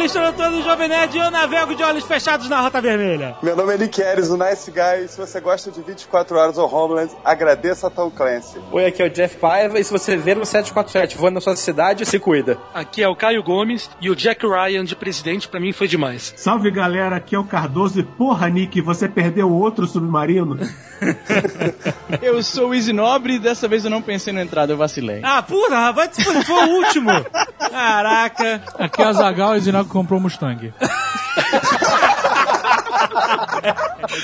É 0.00 0.02
Alexandre 0.02 0.28
Antônio, 0.30 0.64
Jovem 0.64 0.88
Nerd, 0.88 1.14
e 1.14 1.20
eu 1.20 1.30
navego 1.30 1.74
de 1.74 1.82
olhos 1.82 2.04
fechados 2.04 2.48
na 2.48 2.60
Rota 2.62 2.80
Vermelha. 2.80 3.36
Meu 3.42 3.54
nome 3.54 3.74
é 3.74 3.78
Nick 3.78 4.00
Harris, 4.00 4.30
o 4.30 4.36
Nice 4.36 4.70
Guy. 4.70 5.06
Se 5.08 5.18
você 5.18 5.40
gosta 5.40 5.70
de 5.70 5.82
24 5.82 6.38
Horas 6.38 6.56
ou 6.56 6.74
Homeland, 6.74 7.12
agradeça 7.22 7.88
a 7.88 7.90
Tom 7.90 8.10
Clancy. 8.10 8.58
Oi, 8.72 8.86
aqui 8.86 9.02
é 9.02 9.06
o 9.06 9.10
Jeff 9.10 9.36
Paiva 9.36 9.78
e 9.78 9.84
se 9.84 9.92
você 9.92 10.16
ver 10.16 10.36
no 10.36 10.46
747 10.46 11.18
voando 11.18 11.34
na 11.34 11.40
sua 11.42 11.54
cidade, 11.54 12.06
se 12.06 12.18
cuida. 12.18 12.56
Aqui 12.72 13.02
é 13.02 13.08
o 13.08 13.14
Caio 13.14 13.42
Gomes 13.42 13.90
e 14.00 14.08
o 14.08 14.16
Jack 14.16 14.46
Ryan 14.46 14.84
de 14.84 14.96
presidente 14.96 15.46
pra 15.48 15.60
mim 15.60 15.72
foi 15.72 15.86
demais. 15.86 16.32
Salve 16.34 16.70
galera, 16.70 17.16
aqui 17.16 17.34
é 17.34 17.38
o 17.38 17.44
Cardoso 17.44 18.00
e 18.00 18.02
porra, 18.02 18.48
Nick, 18.48 18.80
você 18.80 19.06
perdeu 19.06 19.52
outro 19.52 19.86
submarino? 19.86 20.58
Eu 22.22 22.42
sou 22.42 22.70
o 22.70 22.74
Easy 22.74 22.92
Nobre 22.92 23.34
e 23.34 23.38
dessa 23.38 23.66
vez 23.66 23.84
eu 23.84 23.90
não 23.90 24.02
pensei 24.02 24.32
na 24.32 24.42
entrada, 24.42 24.72
eu 24.72 24.76
vacilei. 24.76 25.20
Ah, 25.22 25.42
puta, 25.42 25.92
vai 25.92 26.08
fuder, 26.08 26.44
foi 26.44 26.64
o 26.66 26.84
último. 26.84 27.10
Caraca. 27.70 28.62
Aqui 28.78 29.02
é 29.02 29.08
o 29.08 29.12
Zagal 29.12 29.56
e 29.56 29.58
o 29.58 29.62
comprou 29.90 30.18
um 30.18 30.22
Mustang. 30.22 30.72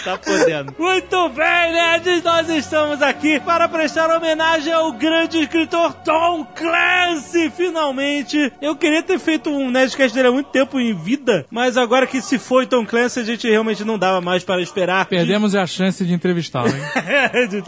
tá 0.04 0.18
podendo. 0.18 0.74
Muito 0.78 1.28
bem, 1.30 1.72
nerds, 1.72 2.22
nós 2.22 2.48
estamos 2.48 3.02
aqui 3.02 3.40
para 3.40 3.68
prestar 3.68 4.10
homenagem 4.14 4.72
ao 4.72 4.92
grande 4.92 5.40
escritor 5.40 5.92
Tom 6.04 6.44
Clancy, 6.54 7.50
finalmente. 7.50 8.52
Eu 8.60 8.76
queria 8.76 9.02
ter 9.02 9.18
feito 9.18 9.50
um 9.50 9.70
Nerdcast 9.70 10.14
dele 10.14 10.28
há 10.28 10.32
muito 10.32 10.50
tempo 10.50 10.78
em 10.80 10.94
vida, 10.94 11.46
mas 11.50 11.76
agora 11.76 12.06
que 12.06 12.20
se 12.20 12.38
foi 12.38 12.66
Tom 12.66 12.86
Clancy, 12.86 13.20
a 13.20 13.24
gente 13.24 13.48
realmente 13.48 13.84
não 13.84 13.98
dava 13.98 14.20
mais 14.20 14.44
para 14.44 14.62
esperar. 14.62 15.06
Perdemos 15.06 15.54
a 15.54 15.66
chance 15.66 16.04
de 16.04 16.12
entrevistá-lo, 16.12 16.68
hein? 16.68 17.46
De. 17.48 17.62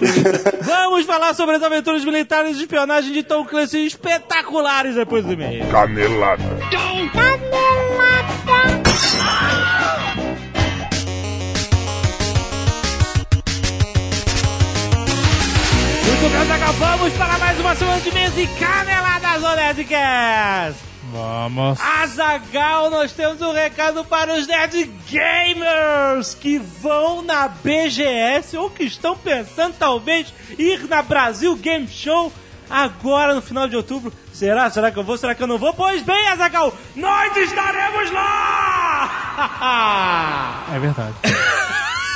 Vamos 0.62 1.04
falar 1.04 1.34
sobre 1.34 1.56
as 1.56 1.62
aventuras 1.62 2.04
militares 2.04 2.56
de 2.56 2.62
espionagem 2.62 3.12
de 3.12 3.22
Tom 3.22 3.44
Clancy 3.44 3.86
espetaculares 3.86 4.94
depois 4.94 5.24
do 5.24 5.32
e-mail. 5.32 5.66
Canelada. 5.68 6.42
Muito 6.94 7.18
Zagal, 16.30 16.72
vamos 16.74 17.12
para 17.14 17.38
mais 17.38 17.58
uma 17.58 17.74
semana 17.74 18.00
de 18.00 18.12
mesa 18.12 18.40
e 18.40 18.46
caneladas 18.46 19.40
do 19.40 19.56
Nerdcast. 19.56 20.80
Vamos. 21.10 21.80
Azagal, 21.80 22.90
nós 22.90 23.12
temos 23.12 23.40
um 23.40 23.52
recado 23.52 24.04
para 24.04 24.34
os 24.34 24.46
Nerd 24.46 24.84
Gamers 25.10 26.34
que 26.34 26.58
vão 26.58 27.22
na 27.22 27.48
BGS 27.48 28.56
ou 28.58 28.68
que 28.68 28.84
estão 28.84 29.16
pensando 29.16 29.74
talvez 29.78 30.32
ir 30.58 30.86
na 30.86 31.00
Brasil 31.00 31.56
Game 31.56 31.88
Show 31.88 32.30
agora 32.68 33.34
no 33.34 33.40
final 33.40 33.66
de 33.66 33.76
outubro. 33.76 34.12
Será? 34.32 34.68
Será 34.70 34.90
que 34.90 34.98
eu 34.98 35.04
vou? 35.04 35.16
Será 35.16 35.34
que 35.34 35.42
eu 35.42 35.46
não 35.46 35.56
vou? 35.58 35.72
Pois 35.72 36.02
bem, 36.02 36.28
Azagal, 36.28 36.74
nós 36.94 37.36
estaremos 37.36 38.10
lá! 38.12 39.24
É 40.74 40.78
verdade. 40.78 41.14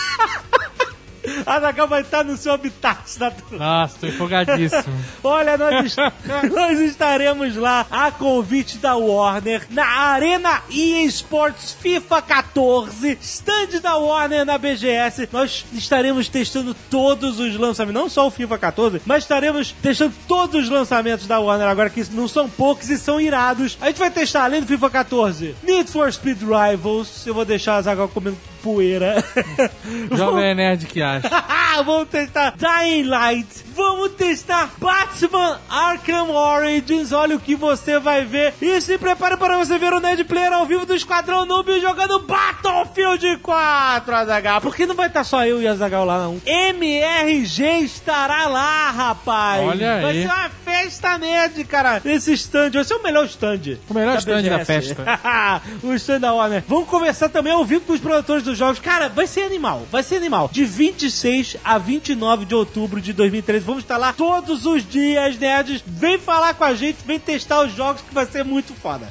Azagal 1.47 1.89
vai 1.89 2.03
estar 2.03 2.25
no 2.25 2.37
seu 2.37 2.53
habitat 2.53 2.98
natural. 3.19 3.59
Nossa, 3.61 3.97
tô 4.01 4.06
empolgadíssimo. 4.06 4.95
Olha, 5.23 5.56
nós, 5.56 5.87
est- 5.87 5.98
nós 6.53 6.78
estaremos 6.81 7.56
lá 7.56 7.87
a 7.91 8.11
convite 8.11 8.78
da 8.78 8.97
Warner 8.97 9.62
na 9.70 9.84
Arena 9.87 10.62
eSports 10.70 11.77
FIFA 11.81 12.23
14, 12.23 13.19
stand 13.20 13.81
da 13.83 13.97
Warner 13.97 14.45
na 14.45 14.59
BGS. 14.59 15.28
Nós 15.33 15.65
estaremos 15.73 16.28
testando 16.28 16.75
todos 16.91 17.39
os 17.39 17.56
lançamentos, 17.56 18.00
não 18.03 18.09
só 18.09 18.27
o 18.27 18.31
FIFA 18.31 18.59
14, 18.59 19.03
mas 19.06 19.25
estaremos 19.25 19.73
testando 19.83 20.15
todos 20.28 20.65
os 20.65 20.69
lançamentos 20.70 21.27
da 21.27 21.39
Warner 21.39 21.69
agora 21.69 21.91
que 21.91 22.04
não 22.12 22.27
são 22.28 22.49
poucos 22.49 22.91
e 22.91 22.99
são 22.99 23.21
irados. 23.21 23.78
A 23.81 23.87
gente 23.87 23.99
vai 23.99 24.10
testar 24.10 24.44
além 24.44 24.60
do 24.60 24.66
FIFA 24.66 24.91
14, 24.91 25.54
Need 25.62 25.91
for 25.91 26.12
Speed 26.12 26.39
Rivals. 26.43 27.27
Eu 27.27 27.34
vou 27.34 27.44
deixar 27.44 27.77
a 27.77 27.83
Zagal 27.83 28.09
comendo 28.09 28.37
poeira. 28.62 29.22
Jovem 30.16 30.54
Nerd 30.54 30.87
que 30.87 31.03
acha. 31.17 31.83
Vamos 31.84 32.09
testar 32.09 32.55
Dying 32.56 33.05
Light. 33.05 33.49
Vamos 33.75 34.12
testar 34.12 34.71
Batman 34.78 35.59
Arkham 35.69 36.31
Origins. 36.31 37.12
Olha 37.12 37.37
o 37.37 37.41
que 37.41 37.55
você 37.56 37.99
vai 37.99 38.25
ver. 38.25 38.55
E 38.61 38.81
se 38.81 38.99
prepare 38.99 39.37
para 39.39 39.56
você 39.56 39.78
ver 39.78 39.93
o 39.95 39.99
Nerd 40.01 40.22
Player 40.25 40.53
ao 40.53 40.67
vivo 40.67 40.84
do 40.84 40.95
Esquadrão 40.95 41.47
Noob 41.47 41.81
jogando 41.81 42.19
Battlefield 42.21 43.39
4, 43.39 44.15
Azagal. 44.15 44.61
Porque 44.61 44.84
não 44.84 44.95
vai 44.95 45.06
estar 45.06 45.25
só 45.25 45.47
eu 45.47 45.62
e 45.62 45.67
Azagal 45.67 46.05
lá, 46.05 46.19
não. 46.19 46.41
MRG 46.47 47.81
estará 47.84 48.47
lá, 48.47 48.91
rapaz. 48.91 49.62
Olha 49.67 50.01
Vai 50.03 50.11
aí. 50.11 50.22
ser 50.22 50.28
uma 50.28 50.51
festa 50.82 51.19
nerd, 51.19 51.65
cara. 51.65 52.00
Esse 52.04 52.32
stand. 52.32 52.70
Vai 52.70 52.84
ser 52.84 52.94
o 52.94 53.03
melhor 53.03 53.25
stand. 53.26 53.78
O 53.88 53.94
melhor 53.94 54.15
da 54.15 54.19
stand 54.19 54.43
da 54.43 54.59
BGS. 54.59 54.65
festa. 54.65 55.04
o 55.82 55.94
stand 55.94 56.20
da 56.20 56.32
Warner. 56.32 56.65
Vamos 56.66 56.88
conversar 56.88 57.28
também 57.28 57.53
ao 57.53 57.65
vivo 57.65 57.82
com 57.82 57.93
os 57.93 58.00
produtores 58.00 58.43
dos 58.43 58.59
jogos. 58.59 58.78
Cara, 58.78 59.09
vai 59.09 59.26
ser 59.26 59.42
animal, 59.42 59.87
vai 59.91 60.03
ser 60.03 60.16
animal. 60.16 60.48
De 60.53 60.65
26 60.65 61.56
a 61.65 61.78
29 61.78 62.44
de 62.44 62.54
outubro 62.54 63.00
de 63.00 63.12
2013, 63.12 63.65
vamos 63.65 63.82
estar 63.82 63.97
lá 63.97 64.12
todos 64.12 64.66
os 64.66 64.87
dias, 64.88 65.38
nerds. 65.38 65.82
Vem 65.87 66.19
falar 66.19 66.54
com 66.54 66.65
a 66.65 66.75
gente, 66.75 66.98
vem 67.04 67.19
testar 67.19 67.62
os 67.62 67.75
jogos 67.75 68.03
que 68.03 68.15
vai 68.15 68.26
ser 68.26 68.44
muito 68.44 68.75
foda. 68.75 69.09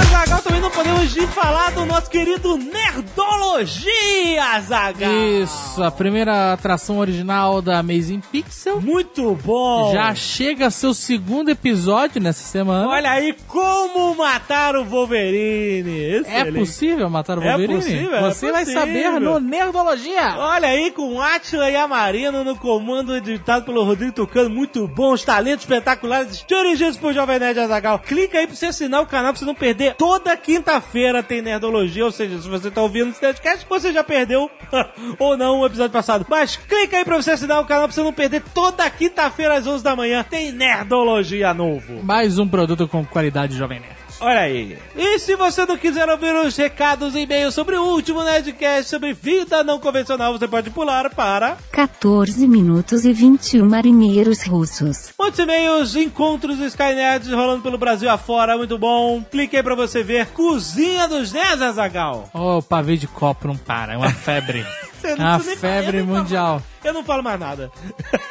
Azagal 0.00 0.42
também 0.42 0.60
não 0.60 0.70
podemos 0.70 1.10
de 1.12 1.26
falar 1.28 1.70
do 1.72 1.84
nosso 1.86 2.08
querido 2.10 2.56
Nerdologia, 2.56 4.44
Azagal. 4.54 5.12
Isso, 5.42 5.82
a 5.82 5.90
primeira 5.90 6.52
atração 6.52 6.98
original 6.98 7.60
da 7.60 7.78
Amazing 7.78 8.20
Pixel. 8.20 8.80
Muito 8.80 9.34
bom. 9.44 9.92
Já 9.92 10.14
chega 10.14 10.70
seu 10.70 10.94
segundo 10.94 11.50
episódio 11.50 12.20
nessa 12.20 12.42
semana. 12.44 12.88
Olha 12.88 13.10
aí 13.10 13.34
como 13.46 14.14
matar 14.14 14.76
o 14.76 14.84
Wolverine. 14.84 16.00
é 16.00 16.16
Excelente. 16.18 16.58
possível 16.58 17.10
matar 17.10 17.38
o 17.38 17.42
É 17.42 17.48
Wolverine? 17.48 17.74
possível, 17.80 18.14
é 18.16 18.20
Você 18.20 18.52
vai 18.52 18.60
possível. 18.64 18.80
saber 18.80 19.10
no 19.20 19.40
Nerdologia. 19.40 20.34
Olha 20.38 20.68
aí 20.68 20.90
com 20.90 21.20
Atila 21.20 21.70
e 21.70 21.76
Amarino 21.76 22.44
no 22.44 22.56
comando 22.56 23.16
editado 23.16 23.64
pelo 23.64 23.84
Rodrigo 23.84 24.12
Tucano. 24.12 24.50
Muito 24.50 24.86
bom, 24.88 25.12
os 25.12 25.24
talentos 25.24 25.64
espetaculares 25.64 26.44
dirigidos 26.46 26.96
por 26.96 27.12
Jovem 27.12 27.38
Nerd 27.38 27.58
Azagal. 27.60 27.98
Clica 28.00 28.38
aí 28.38 28.46
pra 28.46 28.54
você 28.56 28.66
assinar 28.66 29.02
o 29.02 29.06
canal 29.06 29.32
pra 29.32 29.38
você 29.40 29.44
não 29.44 29.54
perder. 29.54 29.87
Toda 29.94 30.36
quinta-feira 30.36 31.22
tem 31.22 31.42
Nerdologia, 31.42 32.04
ou 32.04 32.12
seja, 32.12 32.40
se 32.40 32.48
você 32.48 32.70
tá 32.70 32.82
ouvindo 32.82 33.10
esse 33.10 33.20
podcast, 33.20 33.66
você 33.68 33.92
já 33.92 34.04
perdeu 34.04 34.50
ou 35.18 35.36
não 35.36 35.60
o 35.60 35.66
episódio 35.66 35.92
passado. 35.92 36.26
Mas 36.28 36.56
clica 36.56 36.98
aí 36.98 37.04
pra 37.04 37.16
você 37.16 37.32
assinar 37.32 37.60
o 37.60 37.66
canal 37.66 37.84
pra 37.84 37.94
você 37.94 38.02
não 38.02 38.12
perder. 38.12 38.42
Toda 38.54 38.88
quinta-feira 38.90 39.56
às 39.56 39.66
11 39.66 39.82
da 39.82 39.96
manhã 39.96 40.24
tem 40.28 40.52
Nerdologia 40.52 41.54
novo. 41.54 42.02
Mais 42.02 42.38
um 42.38 42.48
produto 42.48 42.88
com 42.88 43.04
qualidade 43.04 43.56
Jovem 43.56 43.80
Nerd. 43.80 44.07
Olha 44.20 44.40
aí. 44.40 44.76
E 44.96 45.18
se 45.20 45.36
você 45.36 45.64
não 45.64 45.76
quiser 45.76 46.08
ouvir 46.08 46.34
os 46.34 46.56
recados 46.56 47.14
e 47.14 47.20
e-mails 47.20 47.54
sobre 47.54 47.76
o 47.76 47.84
último 47.84 48.24
Nerdcast 48.24 48.90
sobre 48.90 49.12
vida 49.12 49.62
não 49.62 49.78
convencional, 49.78 50.32
você 50.32 50.48
pode 50.48 50.70
pular 50.70 51.10
para 51.10 51.56
14 51.70 52.46
minutos 52.48 53.04
e 53.04 53.12
21 53.12 53.68
marinheiros 53.68 54.42
russos. 54.42 55.10
muitos 55.18 55.38
e-mails, 55.38 55.94
encontros 55.94 56.58
Skynerds 56.58 57.30
rolando 57.30 57.62
pelo 57.62 57.78
Brasil 57.78 58.10
afora, 58.10 58.56
muito 58.56 58.76
bom. 58.78 59.22
Clique 59.22 59.56
aí 59.56 59.62
pra 59.62 59.74
você 59.74 60.02
ver 60.02 60.26
Cozinha 60.28 61.06
dos 61.06 61.32
Nerds, 61.32 61.62
Azagal. 61.62 62.28
Oh, 62.34 62.58
o 62.58 62.62
pavê 62.62 62.96
de 62.96 63.06
copo 63.06 63.48
não 63.48 63.56
para, 63.56 63.94
é 63.94 63.96
uma 63.96 64.10
febre. 64.10 64.66
Você 64.98 65.10
É 65.10 65.14
uma 65.14 65.38
febre 65.38 66.02
mundial. 66.02 66.60
Eu 66.84 66.92
não 66.92 67.04
falo 67.04 67.22
mais 67.22 67.38
nada. 67.40 67.70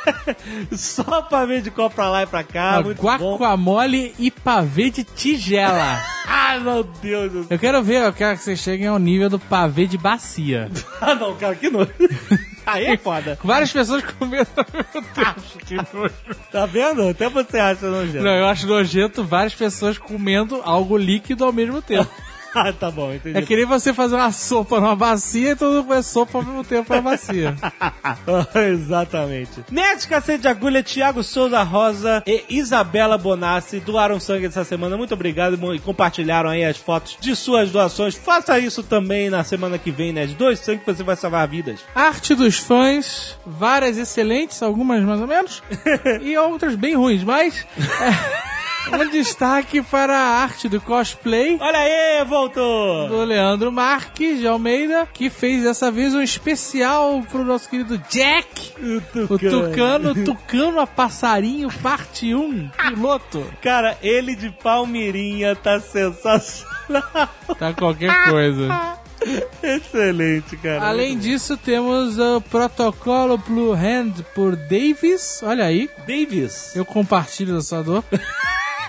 Só 0.71 1.21
pavê 1.23 1.61
de 1.61 1.71
copo 1.71 1.95
pra 1.95 2.09
lá 2.09 2.23
e 2.23 2.27
pra 2.27 2.43
cá, 2.43 2.81
muito 2.81 3.01
bom. 3.01 3.37
Guacamole 3.37 4.13
e 4.17 4.31
pavê 4.31 4.89
de 4.89 5.03
tigela. 5.03 6.01
Ah, 6.29 6.59
meu 6.59 6.83
Deus 6.83 7.31
do 7.31 7.39
céu. 7.43 7.47
Eu 7.51 7.59
quero 7.59 7.81
ver, 7.81 8.03
eu 8.03 8.11
quero 8.11 8.37
que 8.37 8.43
vocês 8.43 8.59
cheguem 8.59 8.87
ao 8.87 8.99
nível 8.99 9.29
do 9.29 9.39
pavê 9.39 9.85
de 9.85 9.97
bacia. 9.97 10.69
Ah, 10.99 11.15
não, 11.15 11.35
cara, 11.37 11.55
que 11.55 11.69
nojo. 11.69 11.89
Aí 12.65 12.85
é 12.85 12.97
foda. 12.97 13.39
Várias 13.43 13.71
pessoas 13.71 14.03
comendo 14.03 14.45
tempo. 15.13 15.41
Que 15.65 15.75
nojo. 15.75 16.13
Tá 16.51 16.65
vendo? 16.65 17.07
Até 17.07 17.29
você 17.29 17.57
acha 17.57 17.89
nojento. 17.89 18.23
Não, 18.23 18.31
eu 18.31 18.45
acho 18.45 18.67
nojento 18.67 19.23
várias 19.23 19.55
pessoas 19.55 19.97
comendo 19.97 20.61
algo 20.65 20.97
líquido 20.97 21.45
ao 21.45 21.53
mesmo 21.53 21.81
tempo. 21.81 22.09
Ah, 22.57 22.73
tá 22.73 22.89
bom, 22.89 23.13
entendi. 23.13 23.37
É 23.37 23.41
que 23.43 23.55
nem 23.55 23.65
você 23.65 23.93
fazer 23.93 24.15
uma 24.15 24.31
sopa 24.31 24.79
numa 24.79 24.95
bacia 24.95 25.51
e 25.51 25.55
todo 25.55 25.75
mundo 25.75 25.85
comer 25.85 26.03
sopa 26.03 26.39
ao 26.39 26.43
mesmo 26.43 26.63
tempo 26.63 26.93
na 26.93 27.01
bacia. 27.01 27.55
Exatamente. 28.71 29.63
Nerd 29.71 30.07
Cacete 30.07 30.41
de 30.41 30.47
Agulha, 30.47 30.81
Thiago 30.81 31.23
Souza 31.23 31.61
Rosa 31.61 32.23
e 32.25 32.43
Isabela 32.49 33.17
Bonassi 33.17 33.79
doaram 33.79 34.19
sangue 34.19 34.47
essa 34.47 34.63
semana. 34.63 34.97
Muito 34.97 35.13
obrigado 35.13 35.75
e 35.75 35.79
compartilharam 35.79 36.49
aí 36.49 36.65
as 36.65 36.77
fotos 36.77 37.17
de 37.19 37.35
suas 37.35 37.69
doações. 37.71 38.15
Faça 38.15 38.57
isso 38.57 38.81
também 38.81 39.29
na 39.29 39.43
semana 39.43 39.77
que 39.77 39.91
vem, 39.91 40.11
Nerd. 40.11 40.33
Dois 40.35 40.59
sangue 40.59 40.79
que 40.79 40.93
você 40.93 41.03
vai 41.03 41.15
salvar 41.15 41.47
vidas. 41.47 41.81
Arte 41.93 42.33
dos 42.33 42.57
fãs, 42.57 43.37
várias 43.45 43.97
excelentes, 43.97 44.61
algumas 44.63 45.03
mais 45.03 45.21
ou 45.21 45.27
menos, 45.27 45.61
e 46.21 46.35
outras 46.37 46.75
bem 46.75 46.95
ruins, 46.95 47.23
mas. 47.23 47.65
Um 48.93 49.09
destaque 49.09 49.81
para 49.81 50.15
a 50.15 50.41
arte 50.41 50.69
do 50.69 50.79
cosplay 50.79 51.57
Olha 51.59 51.79
aí, 51.79 52.23
voltou! 52.25 53.07
do 53.07 53.23
Leandro 53.23 53.71
Marques 53.71 54.39
de 54.39 54.47
Almeida, 54.47 55.07
que 55.13 55.29
fez 55.29 55.63
dessa 55.63 55.91
vez 55.91 56.13
um 56.13 56.21
especial 56.21 57.21
pro 57.29 57.43
nosso 57.43 57.69
querido 57.69 57.97
Jack, 58.09 58.73
o 59.29 59.37
Tucano, 59.37 60.13
Tucano 60.25 60.79
a 60.79 60.87
Passarinho, 60.87 61.69
parte 61.81 62.33
1, 62.33 62.69
piloto. 62.69 63.45
Cara, 63.61 63.97
ele 64.01 64.35
de 64.35 64.49
Palmirinha 64.49 65.55
tá 65.55 65.79
sensacional. 65.79 66.67
Tá 67.59 67.73
qualquer 67.73 68.29
coisa. 68.29 68.97
Excelente, 69.61 70.55
cara. 70.57 70.87
Além 70.87 71.17
disso, 71.17 71.57
temos 71.57 72.17
o 72.17 72.39
protocolo 72.41 73.37
Blue 73.37 73.73
Hand 73.73 74.23
por 74.33 74.55
Davis. 74.55 75.41
Olha 75.43 75.65
aí, 75.65 75.89
Davis. 76.07 76.75
eu 76.75 76.85
compartilho 76.85 77.61
sua 77.61 77.81
dor. 77.81 78.03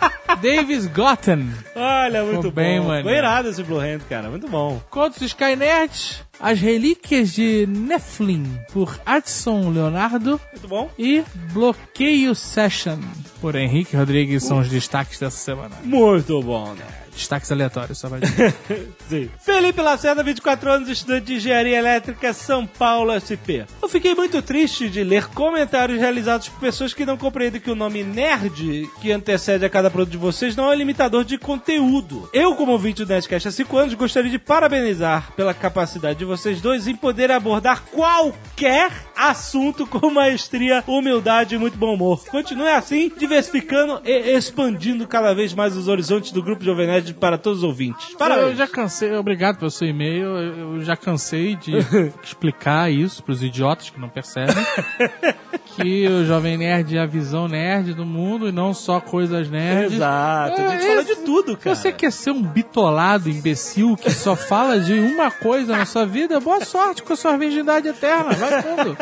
Davis 0.42 0.86
Gotten. 0.86 1.50
Olha, 1.74 2.22
muito 2.22 2.36
Ficou 2.36 2.50
bem, 2.52 2.80
bom. 2.80 2.88
mano. 2.88 3.02
Foi 3.04 3.12
irado 3.14 3.48
esse 3.48 3.62
Blue 3.62 3.78
Hand, 3.80 4.00
cara. 4.08 4.28
Muito 4.28 4.48
bom. 4.48 4.80
Contos 4.90 5.22
Skynet. 5.22 6.22
As 6.40 6.60
Relíquias 6.60 7.32
de 7.32 7.66
Nephilim 7.66 8.58
por 8.72 9.00
Adson 9.04 9.70
Leonardo. 9.70 10.40
Muito 10.52 10.68
bom. 10.68 10.88
E 10.96 11.24
Bloqueio 11.52 12.34
Session 12.34 12.98
por 13.40 13.56
Henrique 13.56 13.96
Rodrigues 13.96 14.44
são 14.44 14.60
os 14.60 14.68
destaques 14.68 15.18
dessa 15.18 15.36
semana. 15.36 15.74
Muito 15.82 16.40
bom, 16.42 16.74
né? 16.74 16.84
Destaques 17.18 17.50
aleatórios, 17.50 17.98
só 17.98 18.08
vai. 18.08 18.20
Sim. 19.08 19.28
Felipe 19.40 19.80
Lacerda, 19.82 20.22
24 20.22 20.70
anos, 20.70 20.88
estudante 20.88 21.26
de 21.26 21.34
Engenharia 21.34 21.78
Elétrica, 21.78 22.32
São 22.32 22.64
Paulo, 22.64 23.12
SP. 23.18 23.66
Eu 23.82 23.88
fiquei 23.88 24.14
muito 24.14 24.40
triste 24.40 24.88
de 24.88 25.02
ler 25.02 25.26
comentários 25.28 25.98
realizados 25.98 26.48
por 26.48 26.60
pessoas 26.60 26.94
que 26.94 27.04
não 27.04 27.16
compreendem 27.16 27.60
que 27.60 27.70
o 27.70 27.74
nome 27.74 28.04
nerd 28.04 28.88
que 29.00 29.10
antecede 29.10 29.64
a 29.64 29.70
cada 29.70 29.90
produto 29.90 30.12
de 30.12 30.16
vocês 30.16 30.54
não 30.54 30.72
é 30.72 30.76
limitador 30.76 31.24
de 31.24 31.36
conteúdo. 31.36 32.30
Eu, 32.32 32.54
como 32.54 32.70
ouvinte 32.70 33.04
do 33.04 33.08
Nerdcast 33.08 33.48
há 33.48 33.50
5 33.50 33.76
anos, 33.76 33.94
gostaria 33.94 34.30
de 34.30 34.38
parabenizar 34.38 35.32
pela 35.34 35.52
capacidade 35.52 36.20
de 36.20 36.24
vocês 36.24 36.60
dois 36.60 36.86
em 36.86 36.94
poder 36.94 37.32
abordar 37.32 37.82
qualquer 37.90 38.92
assunto 39.16 39.86
com 39.86 40.08
maestria, 40.10 40.84
humildade 40.86 41.56
e 41.56 41.58
muito 41.58 41.76
bom 41.76 41.94
humor. 41.94 42.24
Continue 42.26 42.68
assim, 42.68 43.10
diversificando 43.18 44.00
e 44.04 44.36
expandindo 44.36 45.06
cada 45.08 45.34
vez 45.34 45.52
mais 45.52 45.76
os 45.76 45.88
horizontes 45.88 46.30
do 46.30 46.42
grupo 46.42 46.64
Jovem 46.64 46.86
Nerd 46.86 47.07
para 47.14 47.38
todos 47.38 47.58
os 47.58 47.64
ouvintes. 47.64 48.14
Parabéns. 48.16 48.48
Eu 48.48 48.56
já 48.56 48.66
cansei, 48.66 49.12
obrigado 49.14 49.58
pelo 49.58 49.70
seu 49.70 49.88
e-mail. 49.88 50.26
Eu 50.26 50.80
já 50.82 50.96
cansei 50.96 51.54
de 51.56 51.72
explicar 52.22 52.90
isso 52.90 53.22
pros 53.22 53.42
idiotas 53.42 53.90
que 53.90 54.00
não 54.00 54.08
percebem. 54.08 54.54
que 55.76 56.08
o 56.08 56.24
Jovem 56.24 56.56
Nerd 56.58 56.96
é 56.96 57.00
a 57.00 57.06
visão 57.06 57.46
nerd 57.46 57.94
do 57.94 58.04
mundo 58.04 58.48
e 58.48 58.52
não 58.52 58.74
só 58.74 59.00
coisas 59.00 59.48
nerds. 59.48 59.94
Exato, 59.94 60.60
a 60.60 60.68
gente 60.70 60.84
É, 60.84 60.88
fala 60.88 61.04
de 61.04 61.16
tudo, 61.16 61.56
cara. 61.56 61.76
Você 61.76 61.92
quer 61.92 62.10
ser 62.10 62.30
um 62.32 62.42
bitolado, 62.42 63.28
imbecil, 63.30 63.96
que 63.96 64.10
só 64.10 64.34
fala 64.36 64.80
de 64.80 64.98
uma 64.98 65.30
coisa 65.30 65.76
na 65.76 65.86
sua 65.86 66.04
vida? 66.04 66.40
Boa 66.40 66.64
sorte 66.64 67.02
com 67.02 67.12
a 67.12 67.16
sua 67.16 67.36
virgindade 67.36 67.88
eterna. 67.88 68.32
Vai 68.32 68.62
fundo. 68.62 68.96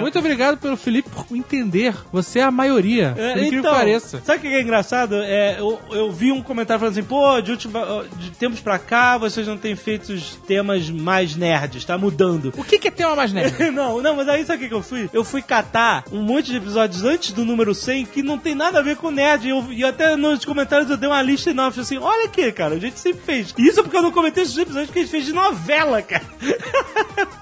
Muito 0.00 0.18
obrigado 0.18 0.58
pelo 0.58 0.76
Felipe 0.76 1.10
por 1.10 1.36
entender. 1.36 1.94
Você 2.12 2.38
é 2.38 2.42
a 2.44 2.50
maioria. 2.50 3.14
É, 3.16 3.32
incrível 3.32 3.58
então, 3.60 3.72
que 3.72 3.78
pareça. 3.78 4.22
sabe 4.24 4.38
o 4.38 4.40
que 4.42 4.48
é 4.48 4.62
engraçado? 4.62 5.16
É, 5.22 5.56
eu, 5.58 5.80
eu 5.90 6.10
vi 6.12 6.30
um 6.32 6.42
comentário 6.42 6.77
falando 6.78 6.92
assim, 6.92 7.02
pô, 7.02 7.40
de, 7.40 7.50
última- 7.50 8.04
de 8.18 8.30
tempos 8.32 8.60
pra 8.60 8.78
cá 8.78 9.16
vocês 9.18 9.46
não 9.46 9.56
têm 9.56 9.74
feito 9.76 10.12
os 10.12 10.36
temas 10.46 10.88
mais 10.90 11.34
nerds, 11.36 11.84
tá 11.84 11.96
mudando. 11.98 12.52
O 12.56 12.64
que, 12.64 12.78
que 12.78 12.88
é 12.88 12.90
tema 12.90 13.14
mais 13.16 13.32
nerd? 13.32 13.48
Não, 13.70 14.00
não, 14.02 14.16
mas 14.16 14.28
aí 14.28 14.44
sabe 14.44 14.58
o 14.58 14.60
que, 14.62 14.68
que 14.68 14.74
eu 14.74 14.82
fui? 14.82 15.08
Eu 15.12 15.24
fui 15.24 15.42
catar 15.42 16.04
um 16.10 16.22
monte 16.22 16.50
de 16.50 16.56
episódios 16.56 17.04
antes 17.04 17.32
do 17.32 17.44
número 17.44 17.74
100 17.74 18.06
que 18.06 18.22
não 18.22 18.38
tem 18.38 18.54
nada 18.54 18.78
a 18.78 18.82
ver 18.82 18.96
com 18.96 19.10
nerd. 19.10 19.46
E 19.46 19.50
eu, 19.50 19.64
e 19.72 19.84
até 19.84 20.16
nos 20.16 20.44
comentários 20.44 20.90
eu 20.90 20.96
dei 20.96 21.08
uma 21.08 21.22
lista 21.22 21.50
enorme. 21.50 21.80
assim: 21.80 21.98
olha 21.98 22.26
aqui, 22.26 22.50
cara, 22.52 22.74
a 22.74 22.78
gente 22.78 22.98
sempre 22.98 23.20
fez. 23.22 23.54
Isso 23.58 23.82
porque 23.82 23.96
eu 23.96 24.02
não 24.02 24.10
comentei 24.12 24.42
esses 24.42 24.56
episódios 24.56 24.90
que 24.90 24.98
a 24.98 25.02
gente 25.02 25.10
fez 25.10 25.24
de 25.26 25.32
novela, 25.32 26.00
cara. 26.02 26.24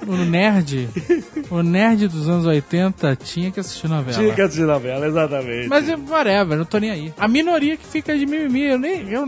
O 0.06 0.14
nerd, 0.16 0.88
o 1.50 1.62
nerd 1.62 2.06
dos 2.08 2.28
anos 2.28 2.46
80 2.46 3.16
tinha 3.16 3.50
que 3.50 3.58
assistir 3.60 3.88
novela. 3.88 4.16
Tinha 4.18 4.34
que 4.34 4.40
assistir 4.40 4.64
novela, 4.64 5.06
exatamente. 5.06 5.68
Mas 5.68 5.88
é, 5.88 5.96
whatever, 5.96 6.56
não 6.58 6.64
tô 6.64 6.78
nem 6.78 6.90
aí. 6.90 7.14
A 7.18 7.26
minoria 7.26 7.76
que 7.76 7.84
fica 7.86 8.16
de 8.16 8.24
mimimi, 8.24 8.62
eu 8.64 8.78
nem. 8.78 9.08
Eu, 9.10 9.25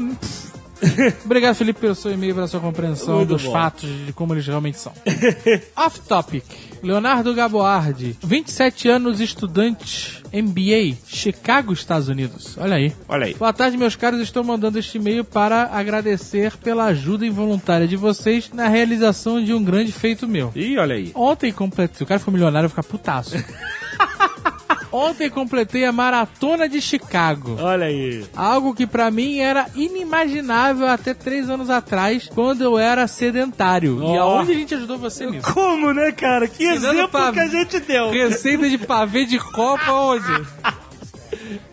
Obrigado, 1.24 1.54
Felipe, 1.56 1.80
pelo 1.80 1.94
seu 1.94 2.12
e-mail, 2.12 2.34
pela 2.34 2.46
sua 2.46 2.60
compreensão 2.60 3.16
Muito 3.16 3.30
dos 3.30 3.42
bom. 3.44 3.52
fatos 3.52 3.88
de 4.06 4.12
como 4.12 4.34
eles 4.34 4.46
realmente 4.46 4.78
são. 4.78 4.92
Off 5.76 6.00
topic. 6.00 6.44
Leonardo 6.80 7.34
Gaboardi, 7.34 8.16
27 8.22 8.88
anos, 8.88 9.20
estudante 9.20 10.22
MBA, 10.32 10.96
Chicago, 11.08 11.72
Estados 11.72 12.08
Unidos. 12.08 12.56
Olha 12.56 12.76
aí. 12.76 12.92
Olha 13.08 13.26
aí. 13.26 13.34
Boa 13.34 13.52
tarde, 13.52 13.76
meus 13.76 13.96
caros. 13.96 14.20
Estou 14.20 14.44
mandando 14.44 14.78
este 14.78 14.96
e-mail 14.98 15.24
para 15.24 15.64
agradecer 15.72 16.56
pela 16.58 16.84
ajuda 16.84 17.26
involuntária 17.26 17.88
de 17.88 17.96
vocês 17.96 18.50
na 18.52 18.68
realização 18.68 19.42
de 19.42 19.52
um 19.52 19.64
grande 19.64 19.90
feito 19.90 20.28
meu. 20.28 20.52
Ih, 20.54 20.78
olha 20.78 20.94
aí. 20.94 21.10
Ontem 21.16 21.52
completei. 21.52 21.96
Se 21.96 22.02
o 22.04 22.06
cara 22.06 22.20
for 22.20 22.30
milionário, 22.30 22.66
eu 22.66 22.70
vou 22.70 22.82
ficar 22.82 22.84
putaço. 22.84 23.34
Ontem 24.90 25.28
completei 25.28 25.84
a 25.84 25.92
maratona 25.92 26.68
de 26.68 26.80
Chicago. 26.80 27.56
Olha 27.60 27.86
aí. 27.86 28.24
Algo 28.34 28.74
que 28.74 28.86
pra 28.86 29.10
mim 29.10 29.38
era 29.38 29.66
inimaginável 29.74 30.86
até 30.86 31.12
três 31.14 31.50
anos 31.50 31.68
atrás, 31.70 32.28
quando 32.34 32.62
eu 32.62 32.78
era 32.78 33.06
sedentário. 33.06 33.98
E 34.02 34.18
Ó. 34.18 34.22
aonde 34.38 34.52
a 34.52 34.54
gente 34.54 34.74
ajudou 34.74 34.98
você 34.98 35.26
nisso? 35.30 35.52
Como, 35.52 35.92
né, 35.92 36.12
cara? 36.12 36.48
Que 36.48 36.58
Tirando 36.58 36.84
exemplo 36.94 37.08
pra- 37.08 37.32
que 37.32 37.40
a 37.40 37.48
gente 37.48 37.80
deu. 37.80 38.10
Receita 38.10 38.68
de 38.68 38.78
pavê 38.78 39.24
de 39.24 39.38
copa 39.38 39.92
onde? 39.92 40.24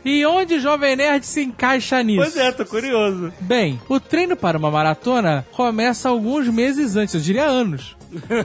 E 0.04 0.24
onde 0.26 0.56
o 0.56 0.60
Jovem 0.60 0.96
Nerd 0.96 1.26
se 1.26 1.42
encaixa 1.42 2.02
nisso? 2.04 2.22
Pois 2.22 2.38
é, 2.38 2.52
tô 2.52 2.64
curioso. 2.66 3.34
Bem, 3.40 3.82
o 3.90 4.00
treino 4.00 4.36
para 4.36 4.58
uma 4.58 4.70
maratona 4.70 5.46
começa 5.52 6.10
alguns 6.10 6.48
meses 6.48 6.96
antes, 6.96 7.16
eu 7.16 7.22
diria 7.22 7.46
anos. 7.46 7.96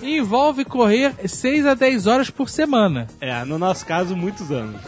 E 0.03 0.19
envolve 0.19 0.65
correr 0.65 1.15
6 1.27 1.67
a 1.67 1.75
10 1.75 2.07
horas 2.07 2.31
por 2.31 2.49
semana. 2.49 3.07
É, 3.21 3.45
no 3.45 3.59
nosso 3.59 3.85
caso, 3.87 4.17
muitos 4.17 4.51
anos. 4.51 4.81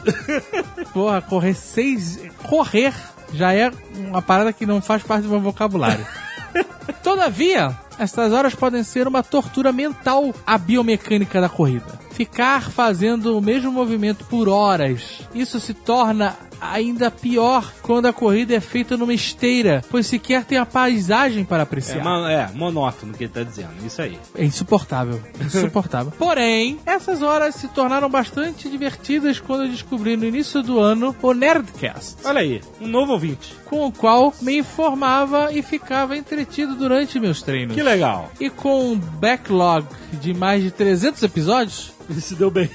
Porra, 0.92 1.20
correr 1.22 1.54
6. 1.54 2.20
Correr 2.48 2.94
já 3.32 3.54
é 3.54 3.72
uma 3.96 4.22
parada 4.22 4.52
que 4.52 4.66
não 4.66 4.80
faz 4.80 5.02
parte 5.02 5.22
do 5.22 5.30
meu 5.30 5.40
vocabulário. 5.40 6.06
Todavia, 7.02 7.76
estas 7.98 8.32
horas 8.32 8.54
podem 8.54 8.82
ser 8.82 9.06
uma 9.06 9.22
tortura 9.22 9.72
mental 9.72 10.34
à 10.46 10.58
biomecânica 10.58 11.40
da 11.40 11.48
corrida. 11.48 11.98
Ficar 12.12 12.70
fazendo 12.70 13.36
o 13.36 13.40
mesmo 13.42 13.72
movimento 13.72 14.24
por 14.26 14.48
horas, 14.48 15.20
isso 15.34 15.58
se 15.58 15.72
torna 15.74 16.36
ainda 16.60 17.10
pior 17.10 17.72
quando 17.82 18.06
a 18.06 18.12
corrida 18.12 18.54
é 18.54 18.60
feita 18.60 18.96
numa 18.96 19.12
esteira, 19.12 19.82
pois 19.90 20.06
sequer 20.06 20.44
tem 20.44 20.58
a 20.58 20.64
paisagem 20.64 21.44
para 21.44 21.58
É, 21.58 21.62
apreciar. 21.62 22.04
ma- 22.04 22.30
é, 22.30 22.48
monótono 22.54 23.12
o 23.12 23.16
que 23.16 23.24
ele 23.24 23.32
tá 23.32 23.42
dizendo. 23.42 23.70
Isso 23.84 24.00
aí. 24.00 24.16
É 24.36 24.44
insuportável. 24.44 25.20
Insuportável. 25.42 26.12
Porém, 26.16 26.78
essas 26.86 27.20
horas 27.20 27.56
se 27.56 27.66
tornaram 27.68 28.08
bastante 28.08 28.68
divertidas 28.68 29.40
quando 29.40 29.64
eu 29.64 29.70
descobri 29.70 30.16
no 30.16 30.24
início 30.24 30.62
do 30.62 30.78
ano 30.78 31.16
o 31.20 31.32
Nerdcast, 31.34 32.18
Olha 32.24 32.40
aí, 32.40 32.60
um 32.80 32.86
novo 32.86 33.12
ouvinte. 33.14 33.56
com 33.64 33.86
o 33.86 33.90
qual 33.92 34.32
me 34.40 34.58
informava 34.58 35.52
e 35.52 35.62
ficava 35.62 36.16
entretido 36.16 36.76
durante 36.76 37.18
meus 37.18 37.42
treinos. 37.42 37.74
Que 37.74 37.82
legal. 37.82 38.30
E 38.38 38.48
com 38.48 38.92
um 38.92 38.96
backlog 38.96 39.84
de 40.12 40.32
mais 40.32 40.62
de 40.62 40.70
300 40.70 41.22
episódios, 41.24 41.92
Se 42.20 42.34
deu 42.34 42.50
bem. 42.50 42.68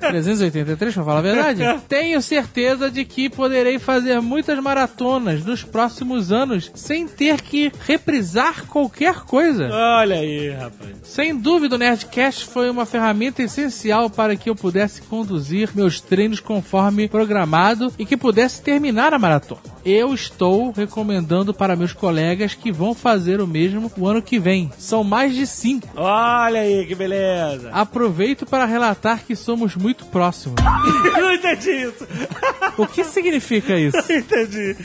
383 0.00 0.94
pra 0.94 1.04
falar 1.04 1.18
a 1.18 1.22
verdade, 1.22 1.62
tenho 1.88 2.20
certeza 2.22 2.90
de 2.90 3.04
que 3.04 3.28
poderei 3.28 3.78
fazer 3.78 4.20
muitas 4.20 4.58
maratonas 4.58 5.44
nos 5.44 5.62
próximos 5.62 6.32
anos 6.32 6.70
sem 6.74 7.06
ter 7.06 7.40
que 7.40 7.72
reprisar 7.86 8.66
qualquer 8.66 9.20
coisa. 9.20 9.68
Olha 9.72 10.16
aí, 10.16 10.50
rapaz. 10.50 10.96
Sem 11.02 11.36
dúvida, 11.36 11.76
o 11.76 11.78
Nerdcast 11.78 12.46
foi 12.46 12.70
uma 12.70 12.86
ferramenta 12.86 13.42
essencial 13.42 14.08
para 14.10 14.36
que 14.36 14.48
eu 14.50 14.54
pudesse 14.54 15.02
conduzir 15.02 15.70
meus 15.74 16.00
treinos 16.00 16.40
conforme 16.40 17.08
programado 17.08 17.92
e 17.98 18.06
que 18.06 18.16
pudesse 18.16 18.62
terminar 18.62 19.12
a 19.14 19.18
maratona. 19.18 19.60
Eu 19.84 20.14
estou 20.14 20.70
recomendando 20.70 21.52
para 21.52 21.74
meus 21.74 21.92
colegas 21.92 22.54
que 22.54 22.70
vão 22.70 22.94
fazer 22.94 23.40
o 23.40 23.46
mesmo 23.48 23.90
o 23.98 24.06
ano 24.06 24.22
que 24.22 24.38
vem. 24.38 24.70
São 24.78 25.02
mais 25.02 25.34
de 25.34 25.44
cinco. 25.46 25.88
Olha 25.96 26.60
aí, 26.60 26.86
que 26.86 26.94
beleza. 26.94 27.68
Aproveito 27.72 28.46
para 28.46 28.64
relatar 28.64 29.24
que 29.24 29.34
somos 29.34 29.74
muito 29.74 30.04
próximos. 30.06 30.56
Não 31.18 31.32
entendi 31.34 31.70
isso. 31.70 32.06
O 32.78 32.86
que 32.86 33.02
significa 33.02 33.76
isso? 33.76 33.96
Não 33.96 34.16
entendi. 34.16 34.76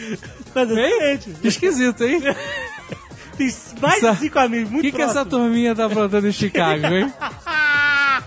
Mas 0.56 0.70
exatamente. 0.72 1.30
Esquisito, 1.44 2.04
hein? 2.04 2.20
Tem 3.38 3.48
mais 3.80 3.98
Essa- 4.04 4.14
de 4.14 4.20
cinco 4.20 4.40
amigos, 4.40 4.70
O 4.70 4.74
muito 4.74 4.86
que, 4.86 4.92
que 4.92 5.02
essa 5.02 5.24
turminha 5.24 5.76
tá 5.76 5.86
aprontando 5.86 6.28
em 6.28 6.32
Chicago, 6.32 6.88
hein? 6.88 7.14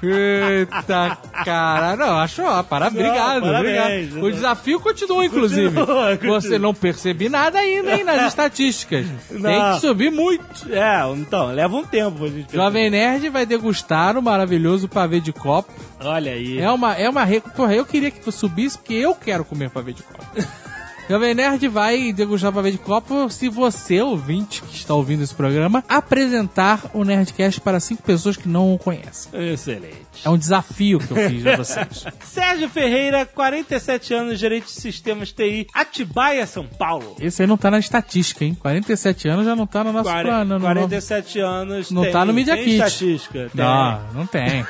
Eita, 0.02 1.18
cara. 1.44 1.96
Não, 1.96 2.18
acho, 2.18 2.42
ó, 2.42 2.62
para, 2.62 2.90
Não, 2.90 2.92
obrigado, 2.98 3.42
parabéns. 3.42 4.08
obrigado. 4.08 4.24
O 4.24 4.30
desafio 4.32 4.80
continua, 4.80 5.24
inclusive. 5.24 5.74
Continua, 5.74 6.10
continua. 6.12 6.40
Você 6.40 6.58
não 6.58 6.74
percebi 6.74 7.28
nada 7.28 7.58
ainda, 7.58 7.94
hein, 7.94 8.04
nas 8.04 8.28
estatísticas. 8.28 9.06
Tem 9.28 9.38
Não. 9.40 9.74
que 9.74 9.80
subir 9.80 10.10
muito. 10.10 10.72
É, 10.72 11.02
então, 11.14 11.46
leva 11.52 11.76
um 11.76 11.84
tempo 11.84 12.28
gente 12.28 12.54
Jovem 12.54 12.90
Nerd 12.90 13.28
vai 13.28 13.44
degustar 13.44 14.16
o 14.16 14.22
maravilhoso 14.22 14.88
pavê 14.88 15.20
de 15.20 15.32
copo. 15.32 15.72
Olha 16.02 16.32
aí. 16.32 16.58
É 16.58 16.70
uma, 16.70 16.94
é 16.94 17.08
uma... 17.08 17.26
Porra, 17.54 17.74
eu 17.74 17.84
queria 17.84 18.10
que 18.10 18.20
tu 18.20 18.32
subisse 18.32 18.78
porque 18.78 18.94
eu 18.94 19.14
quero 19.14 19.44
comer 19.44 19.70
pavê 19.70 19.92
de 19.92 20.02
copo. 20.02 20.24
Jovem 21.10 21.34
Nerd 21.34 21.66
vai 21.66 22.12
degustar 22.12 22.52
papel 22.52 22.70
de 22.70 22.78
copo 22.78 23.28
se 23.30 23.48
você, 23.48 24.00
ouvinte 24.00 24.62
que 24.62 24.76
está 24.76 24.94
ouvindo 24.94 25.24
esse 25.24 25.34
programa, 25.34 25.82
apresentar 25.88 26.82
o 26.94 27.02
Nerdcast 27.02 27.60
para 27.62 27.80
cinco 27.80 28.00
pessoas 28.04 28.36
que 28.36 28.48
não 28.48 28.72
o 28.72 28.78
conhecem. 28.78 29.32
Excelente. 29.52 29.96
É 30.24 30.30
um 30.30 30.38
desafio 30.38 31.00
que 31.00 31.10
eu 31.10 31.28
fiz 31.28 31.44
a 31.44 31.56
vocês. 31.56 32.04
Sérgio 32.22 32.68
Ferreira, 32.68 33.26
47 33.26 34.14
anos, 34.14 34.38
gerente 34.38 34.66
de 34.66 34.70
sistemas 34.70 35.32
TI, 35.32 35.66
Atibaia, 35.74 36.46
São 36.46 36.64
Paulo. 36.64 37.16
Esse 37.18 37.42
aí 37.42 37.48
não 37.48 37.56
tá 37.56 37.72
na 37.72 37.80
estatística, 37.80 38.44
hein? 38.44 38.54
47 38.54 39.28
anos 39.28 39.46
já 39.46 39.56
não 39.56 39.66
tá 39.66 39.82
no 39.82 39.92
nosso 39.92 40.08
Quare- 40.08 40.28
plano. 40.28 40.60
no- 40.60 40.64
47 40.64 41.40
anos. 41.40 41.90
Não 41.90 42.02
tem, 42.02 42.12
tá 42.12 42.24
no 42.24 42.32
Media 42.32 42.56
Kit. 42.56 42.70
estatística. 42.76 43.50
Tem. 43.52 43.64
Não, 43.64 44.00
não 44.14 44.26
tem. 44.28 44.64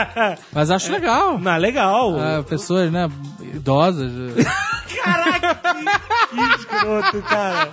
Mas 0.54 0.70
acho 0.70 0.90
legal. 0.90 1.38
Não, 1.38 1.56
legal. 1.58 2.16
Ah, 2.18 2.42
pessoas, 2.42 2.90
né, 2.90 3.10
idosas. 3.54 4.10
Caraca, 4.96 5.60
que, 5.74 6.36
que 6.36 6.54
escroto, 6.56 7.22
cara. 7.22 7.70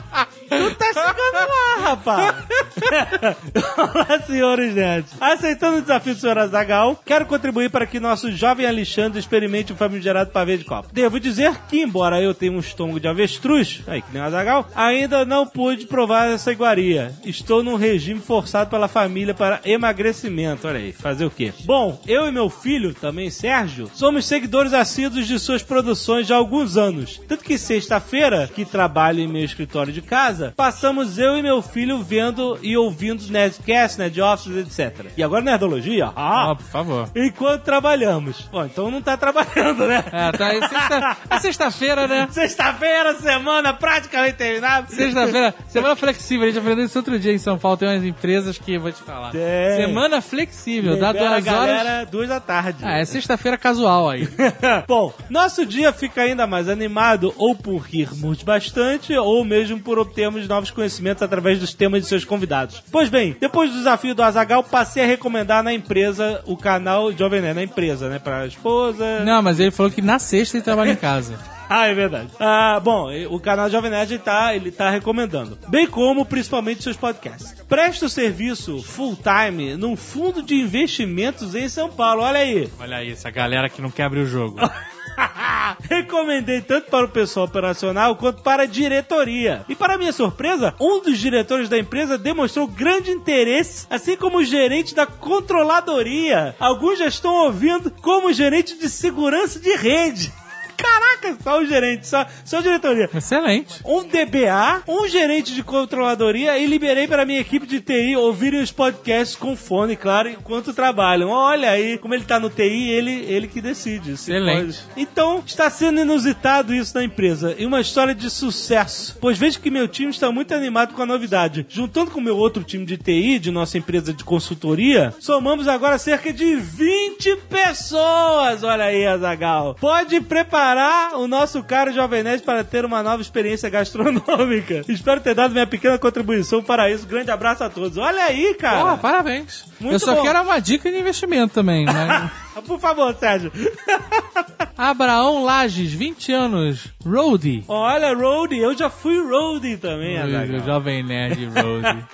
Tu 0.50 0.76
tá 0.76 0.86
chegando 0.94 1.50
lá, 1.50 1.90
rapaz. 1.90 2.36
Olá, 3.78 4.22
senhores 4.26 4.74
nerds. 4.74 5.14
Aceitando 5.20 5.78
o 5.78 5.82
desafio 5.82 6.14
do 6.14 6.20
senhor 6.20 6.38
Azagal, 6.38 7.02
quero 7.06 7.26
contribuir 7.26 7.70
para 7.70 7.86
que 7.86 8.00
nosso 8.00 8.32
jovem 8.32 8.66
Alexandre 8.66 9.20
experimente 9.20 9.74
o 9.74 9.76
famigerado 9.76 10.32
pavê 10.32 10.58
de 10.58 10.66
copo. 10.66 10.90
Devo 10.92 11.20
dizer 11.20 11.56
que, 11.68 11.82
embora 11.82 12.22
eu 12.22 12.34
tenha 12.34 12.52
um 12.52 12.60
estômago 12.60 13.00
de 13.00 13.08
avestruz, 13.08 13.82
aí 13.88 14.02
que 14.02 14.12
nem 14.14 14.22
o 14.22 14.26
Azagal, 14.26 14.68
ainda 14.76 15.26
não 15.26 15.46
pude 15.46 15.88
provar 15.88 16.30
essa 16.30 16.52
iguaria. 16.52 17.14
Estou 17.26 17.64
num 17.64 17.76
regime 17.76 18.20
forçado 18.20 18.70
pela 18.70 18.88
família 18.88 19.34
para 19.34 19.62
emagrecimento. 19.66 20.68
Olha 20.68 20.80
aí, 20.80 20.92
fazer 20.92 21.26
o 21.26 21.32
quê? 21.32 21.54
Bom, 21.66 22.02
eu 22.08 22.28
e 22.28 22.32
meu 22.32 22.50
filho, 22.50 22.94
também 22.94 23.30
Sérgio, 23.30 23.90
somos 23.94 24.26
seguidores 24.26 24.74
assíduos 24.74 25.28
de 25.28 25.40
suas 25.40 25.64
produções 25.64 26.28
já 26.28 26.36
há 26.36 26.38
alguns 26.38 26.78
anos. 26.78 27.20
Tanto 27.28 27.44
que 27.44 27.58
sexta-feira, 27.58 28.50
que 28.54 28.66
trabalho 28.66 29.20
em 29.20 29.28
meu 29.28 29.44
escritório 29.44 29.94
de 29.94 30.02
casa, 30.02 30.54
passamos 30.56 31.18
eu 31.18 31.38
e 31.38 31.42
meu 31.42 31.62
filho 31.62 32.02
vendo 32.02 32.59
e 32.62 32.76
ouvindo 32.78 33.20
os 33.20 33.30
Nerdcast, 33.30 33.98
Nerd 34.00 34.22
Office, 34.22 34.56
etc. 34.58 35.08
E 35.18 35.24
agora 35.24 35.42
Nerdologia? 35.44 36.12
Ah, 36.16 36.52
Ah! 36.52 36.56
por 36.56 36.66
favor. 36.66 37.10
Enquanto 37.16 37.64
trabalhamos. 37.64 38.48
Bom, 38.52 38.66
então 38.66 38.90
não 38.92 39.02
tá 39.02 39.16
trabalhando, 39.18 39.86
né? 39.88 40.04
É, 40.12 40.32
tá 40.32 40.48
aí 40.48 40.60
sexta- 40.60 41.18
é 41.30 41.40
sexta-feira, 41.40 42.08
né? 42.08 42.28
Sexta-feira, 42.32 43.16
semana 43.16 43.74
praticamente 43.74 44.38
terminada. 44.38 44.88
Sexta-feira, 44.90 45.54
semana 45.68 45.96
flexível. 45.96 46.44
A 46.46 46.48
gente 46.52 46.60
aprendeu 46.60 46.86
isso 46.86 46.98
outro 46.98 47.18
dia 47.20 47.34
em 47.34 47.38
São 47.38 47.58
Paulo. 47.58 47.78
Tem 47.78 47.88
umas 47.88 48.04
empresas 48.04 48.58
que 48.58 48.74
eu 48.74 48.82
vou 48.82 48.92
te 48.92 49.02
falar. 49.02 49.32
Tem. 49.32 49.86
Semana 49.86 50.22
flexível, 50.22 50.98
dá 51.00 51.12
duas 51.12 51.24
horas. 51.32 51.44
galera, 51.44 52.06
duas 52.06 52.30
da 52.30 52.40
tarde. 52.40 52.80
Ah, 52.84 52.98
é 52.98 53.06
sexta-feira 53.06 53.58
casual 53.58 54.10
aí. 54.10 54.28
Bom, 54.88 55.14
nosso 55.30 55.66
dia 55.66 55.92
fica 55.94 56.22
ainda 56.22 56.46
mais 56.48 56.68
animado 56.70 57.34
ou 57.38 57.56
por 57.56 57.78
rirmos 57.80 58.42
bastante 58.44 59.16
ou 59.16 59.44
mesmo 59.46 59.80
por 59.80 60.00
obtermos 60.00 60.48
novos 60.48 60.72
conhecimentos 60.72 61.22
através 61.24 61.60
dos 61.60 61.74
temas 61.74 62.02
de 62.02 62.08
seus 62.08 62.26
convidados. 62.26 62.49
Pois 62.92 63.10
bem, 63.10 63.36
depois 63.40 63.72
do 63.72 63.78
desafio 63.78 64.16
do 64.16 64.24
Azagal, 64.24 64.64
passei 64.64 65.04
a 65.04 65.08
recomendar 65.08 65.64
na 65.64 65.74
empresa 65.74 66.42
o 66.46 66.58
canal 66.58 67.12
Jovem 67.12 67.42
Nerd, 67.42 67.56
na 67.56 67.64
empresa, 67.64 68.10
né, 68.10 68.20
pra 68.20 68.46
esposa. 68.48 69.22
Não, 69.24 69.42
mas 69.42 69.60
ele 69.60 69.72
falou 69.72 69.92
que 69.92 70.02
na 70.02 70.20
sexta 70.20 70.58
ele 70.58 70.64
trabalha 70.64 70.92
em 70.92 70.96
casa. 70.96 71.38
Ah, 71.72 71.86
é 71.86 71.94
verdade. 71.94 72.30
Ah, 72.40 72.80
bom, 72.84 73.12
o 73.30 73.40
canal 73.40 73.70
Jovem 73.70 73.92
Nerd 73.92 74.18
tá, 74.18 74.56
ele 74.56 74.72
tá 74.72 74.90
recomendando. 74.90 75.56
Bem 75.68 75.86
como, 75.86 76.26
principalmente, 76.26 76.82
seus 76.82 76.98
podcasts. 76.98 77.54
Presta 77.70 78.08
o 78.08 78.10
serviço 78.10 78.82
full 78.82 79.16
time 79.16 79.78
num 79.78 79.96
fundo 79.96 80.42
de 80.42 80.56
investimentos 80.56 81.54
em 81.54 81.70
São 81.70 81.88
Paulo. 81.88 82.24
Olha 82.24 82.40
aí. 82.40 82.68
Olha 82.80 82.98
aí, 82.98 83.12
essa 83.12 83.30
galera 83.30 83.70
que 83.70 83.84
não 83.84 83.92
quer 83.92 84.06
abrir 84.06 84.22
o 84.22 84.26
jogo. 84.26 84.58
Recomendei 85.90 86.62
tanto 86.62 86.90
para 86.90 87.06
o 87.06 87.10
pessoal 87.10 87.46
operacional 87.46 88.16
quanto 88.16 88.42
para 88.42 88.64
a 88.64 88.68
diretoria. 88.68 89.66
E 89.68 89.76
para 89.76 89.98
minha 89.98 90.12
surpresa, 90.12 90.74
um 90.80 91.02
dos 91.02 91.18
diretores 91.18 91.70
da 91.70 91.78
empresa 91.78 92.18
demonstrou 92.18 92.68
grande 92.68 93.12
interesse, 93.12 93.86
assim 93.90 94.16
como 94.16 94.38
o 94.38 94.44
gerente 94.44 94.96
da 94.96 95.06
controladoria. 95.06 96.56
Alguns 96.60 97.00
já 97.00 97.08
estão 97.08 97.46
ouvindo 97.46 97.92
como 98.02 98.34
gerente 98.34 98.78
de 98.78 98.90
segurança 98.90 99.60
de 99.60 99.76
rede. 99.76 100.32
Caraca, 100.80 101.38
só 101.44 101.60
o 101.60 101.66
gerente, 101.66 102.08
só, 102.08 102.26
só 102.46 102.60
a 102.60 102.62
diretoria. 102.62 103.10
Excelente. 103.14 103.82
Um 103.86 104.04
DBA, 104.04 104.84
um 104.88 105.08
gerente 105.08 105.54
de 105.54 105.62
controladoria 105.62 106.58
e 106.58 106.66
liberei 106.66 107.06
para 107.06 107.26
minha 107.26 107.42
equipe 107.42 107.68
de 107.68 107.82
TI 107.82 108.16
ouvirem 108.16 108.62
os 108.62 108.72
podcasts 108.72 109.36
com 109.36 109.58
fone, 109.58 109.98
claro, 109.98 110.30
enquanto 110.30 110.74
trabalham. 110.74 111.30
Olha 111.30 111.72
aí, 111.72 111.98
como 111.98 112.14
ele 112.14 112.24
tá 112.24 112.40
no 112.40 112.50
TI, 112.50 112.90
ele, 112.90 113.12
ele 113.28 113.48
que 113.48 113.60
decide. 113.60 114.12
Excelente. 114.12 114.80
Então, 114.96 115.44
está 115.46 115.70
sendo 115.70 116.00
inusitado 116.00 116.74
isso 116.74 116.96
na 116.96 117.04
empresa 117.04 117.54
e 117.58 117.66
uma 117.66 117.82
história 117.82 118.16
de 118.16 118.30
sucesso, 118.30 119.18
pois 119.20 119.38
vejo 119.38 119.60
que 119.60 119.70
meu 119.70 119.88
time 119.88 120.12
está 120.12 120.32
muito 120.32 120.54
animado 120.54 120.94
com 120.94 121.02
a 121.02 121.06
novidade. 121.06 121.66
Juntando 121.68 122.12
com 122.12 122.20
o 122.20 122.24
meu 122.24 122.38
outro 122.38 122.64
time 122.64 122.86
de 122.86 122.98
TI, 122.98 123.38
de 123.38 123.52
nossa 123.52 123.78
empresa 123.78 124.14
de 124.14 124.24
consultoria, 124.24 125.14
somamos 125.20 125.68
agora 125.68 125.98
cerca 125.98 126.32
de 126.32 126.56
20 126.56 127.36
pessoas. 127.50 128.64
Olha 128.64 128.86
aí, 128.86 129.06
Azagal. 129.06 129.76
Pode 129.76 130.22
preparar 130.22 130.69
o 131.16 131.28
nosso 131.28 131.64
caro 131.64 131.92
Jovem 131.94 132.24
Nerd 132.24 132.44
para 132.44 132.64
ter 132.64 132.86
uma 132.86 133.02
nova 133.04 133.22
experiência 133.22 133.70
gastronômica. 133.70 134.84
Espero 134.90 135.22
ter 135.22 135.34
dado 135.36 135.52
minha 135.52 135.68
pequena 135.68 135.98
contribuição 135.98 136.62
para 136.62 136.90
isso. 136.92 137.06
Grande 137.08 137.32
abraço 137.32 137.64
a 137.64 137.70
todos. 137.70 137.98
Olha 137.98 138.24
aí, 138.24 138.54
cara. 138.56 138.80
Porra, 138.80 138.98
parabéns. 138.98 139.66
Muito 139.80 139.96
eu 139.96 140.00
só 140.00 140.16
bom. 140.16 140.22
quero 140.22 140.42
uma 140.42 140.60
dica 140.60 140.92
de 140.92 140.98
investimento 141.00 141.54
também. 141.54 141.86
Né? 141.86 142.32
Por 142.66 142.80
favor, 142.80 143.14
Sérgio. 143.16 143.52
Abraão 144.78 145.44
Lages, 145.44 145.92
20 145.94 146.32
anos, 146.32 146.88
roadie. 147.06 147.64
Olha, 147.68 148.14
Roadie, 148.14 148.60
eu 148.60 148.78
já 148.78 148.90
fui 148.90 149.22
Roadie 149.22 149.78
também, 149.78 150.18
O 150.18 150.24
Azaghal. 150.24 150.66
Jovem 150.66 151.04
Nerd 151.04 151.46
Roadie. 151.48 152.06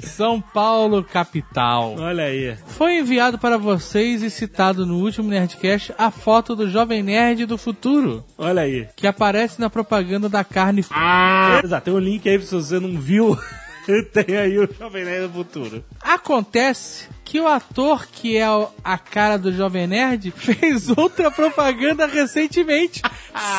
São 0.00 0.40
Paulo, 0.40 1.04
capital. 1.04 1.94
Olha 1.98 2.24
aí. 2.24 2.56
Foi 2.66 2.98
enviado 2.98 3.38
para 3.38 3.56
vocês 3.58 4.22
e 4.22 4.30
citado 4.30 4.84
no 4.86 4.96
último 4.98 5.28
Nerdcast 5.28 5.94
a 5.96 6.10
foto 6.10 6.56
do 6.56 6.68
Jovem 6.68 7.02
Nerd 7.02 7.46
do 7.46 7.56
futuro, 7.58 7.89
Olha 8.38 8.62
aí. 8.62 8.86
que 8.96 9.06
aparece 9.06 9.60
na 9.60 9.68
propaganda 9.70 10.28
da 10.28 10.44
carne. 10.44 10.80
f- 10.80 10.92
Exato, 11.64 11.84
tem 11.86 11.94
um 11.94 11.98
link 11.98 12.28
aí 12.28 12.40
se 12.40 12.54
você 12.54 12.78
não 12.80 12.98
viu. 13.00 13.36
tem 14.12 14.36
aí 14.36 14.58
o 14.58 14.68
Jovem 14.78 15.04
Nerd 15.04 15.28
do 15.28 15.32
futuro. 15.34 15.84
Acontece 16.00 17.08
que 17.30 17.40
o 17.40 17.46
ator 17.46 18.08
que 18.08 18.36
é 18.36 18.44
a 18.82 18.98
cara 18.98 19.38
do 19.38 19.52
Jovem 19.52 19.86
Nerd 19.86 20.32
fez 20.34 20.88
outra 20.88 21.30
propaganda 21.30 22.04
recentemente. 22.04 23.00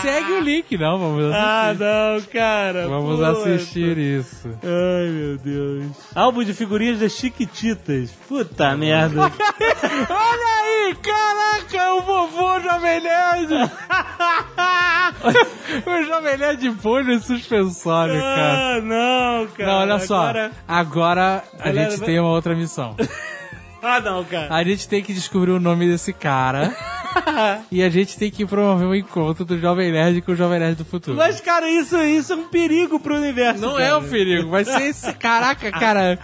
Segue 0.01 0.33
o 0.33 0.41
link, 0.41 0.77
não, 0.77 0.99
vamos 0.99 1.23
assistir. 1.23 1.41
Ah, 1.41 1.73
não, 1.79 2.21
cara. 2.23 2.89
Vamos 2.89 3.21
assistir 3.21 3.97
isso. 3.97 4.49
Ai, 4.61 5.07
meu 5.09 5.37
Deus. 5.37 5.85
Álbum 6.13 6.43
de 6.43 6.53
figurinhas 6.53 6.99
das 6.99 7.13
Chiquititas. 7.13 8.11
Puta 8.27 8.75
merda. 8.75 9.21
Olha 10.09 10.49
aí, 10.59 10.93
caraca, 10.95 11.93
o 11.93 12.01
vovô 12.01 12.59
Jovem 12.59 12.99
Nerd. 12.99 13.53
o 15.87 16.03
Jovem 16.03 16.37
Nerd 16.37 16.71
foi 16.81 17.03
no 17.03 17.21
suspensório, 17.21 18.19
cara. 18.19 18.75
ah, 18.75 18.81
não, 18.81 19.47
cara. 19.47 19.71
Não, 19.71 19.79
olha 19.79 19.99
só. 19.99 20.25
Agora... 20.25 20.51
Agora 20.67 21.41
a 21.57 21.71
gente 21.71 22.01
tem 22.01 22.19
uma 22.19 22.31
outra 22.31 22.53
missão. 22.53 22.97
Ah, 23.81 23.99
não, 23.99 24.23
cara. 24.23 24.53
A 24.53 24.63
gente 24.63 24.87
tem 24.87 25.01
que 25.01 25.13
descobrir 25.13 25.51
o 25.51 25.59
nome 25.59 25.87
desse 25.87 26.13
cara. 26.13 26.75
e 27.71 27.81
a 27.83 27.89
gente 27.89 28.17
tem 28.17 28.29
que 28.31 28.45
promover 28.45 28.87
um 28.87 28.95
encontro 28.95 29.43
do 29.43 29.59
Jovem 29.59 29.91
Nerd 29.91 30.21
com 30.21 30.31
o 30.31 30.35
Jovem 30.35 30.59
Nerd 30.59 30.75
do 30.75 30.85
futuro. 30.85 31.17
Mas, 31.17 31.41
cara, 31.41 31.69
isso, 31.69 31.97
isso 32.03 32.33
é 32.33 32.35
um 32.35 32.47
perigo 32.47 32.99
pro 32.99 33.15
universo. 33.17 33.61
Não 33.61 33.73
cara. 33.73 33.83
é 33.85 33.95
um 33.95 34.03
perigo, 34.07 34.49
vai 34.49 34.63
ser 34.63 34.81
esse. 34.83 35.11
Caraca, 35.13 35.71
cara. 35.71 36.17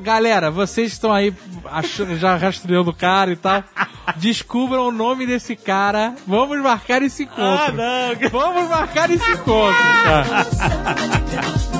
Galera, 0.00 0.50
vocês 0.50 0.92
estão 0.92 1.12
aí 1.12 1.32
achando, 1.66 2.16
já 2.16 2.34
rastreando 2.36 2.90
o 2.90 2.94
cara 2.94 3.30
e 3.30 3.36
tal. 3.36 3.62
Descubram 4.16 4.88
o 4.88 4.92
nome 4.92 5.26
desse 5.26 5.54
cara. 5.54 6.14
Vamos 6.26 6.58
marcar 6.62 7.02
esse 7.02 7.22
Ah, 7.22 7.26
encontro. 7.26 7.74
não, 7.74 8.16
cara. 8.16 8.28
Vamos 8.30 8.68
marcar 8.68 9.10
esse 9.10 9.30
encontro, 9.32 9.82
cara. 10.04 10.46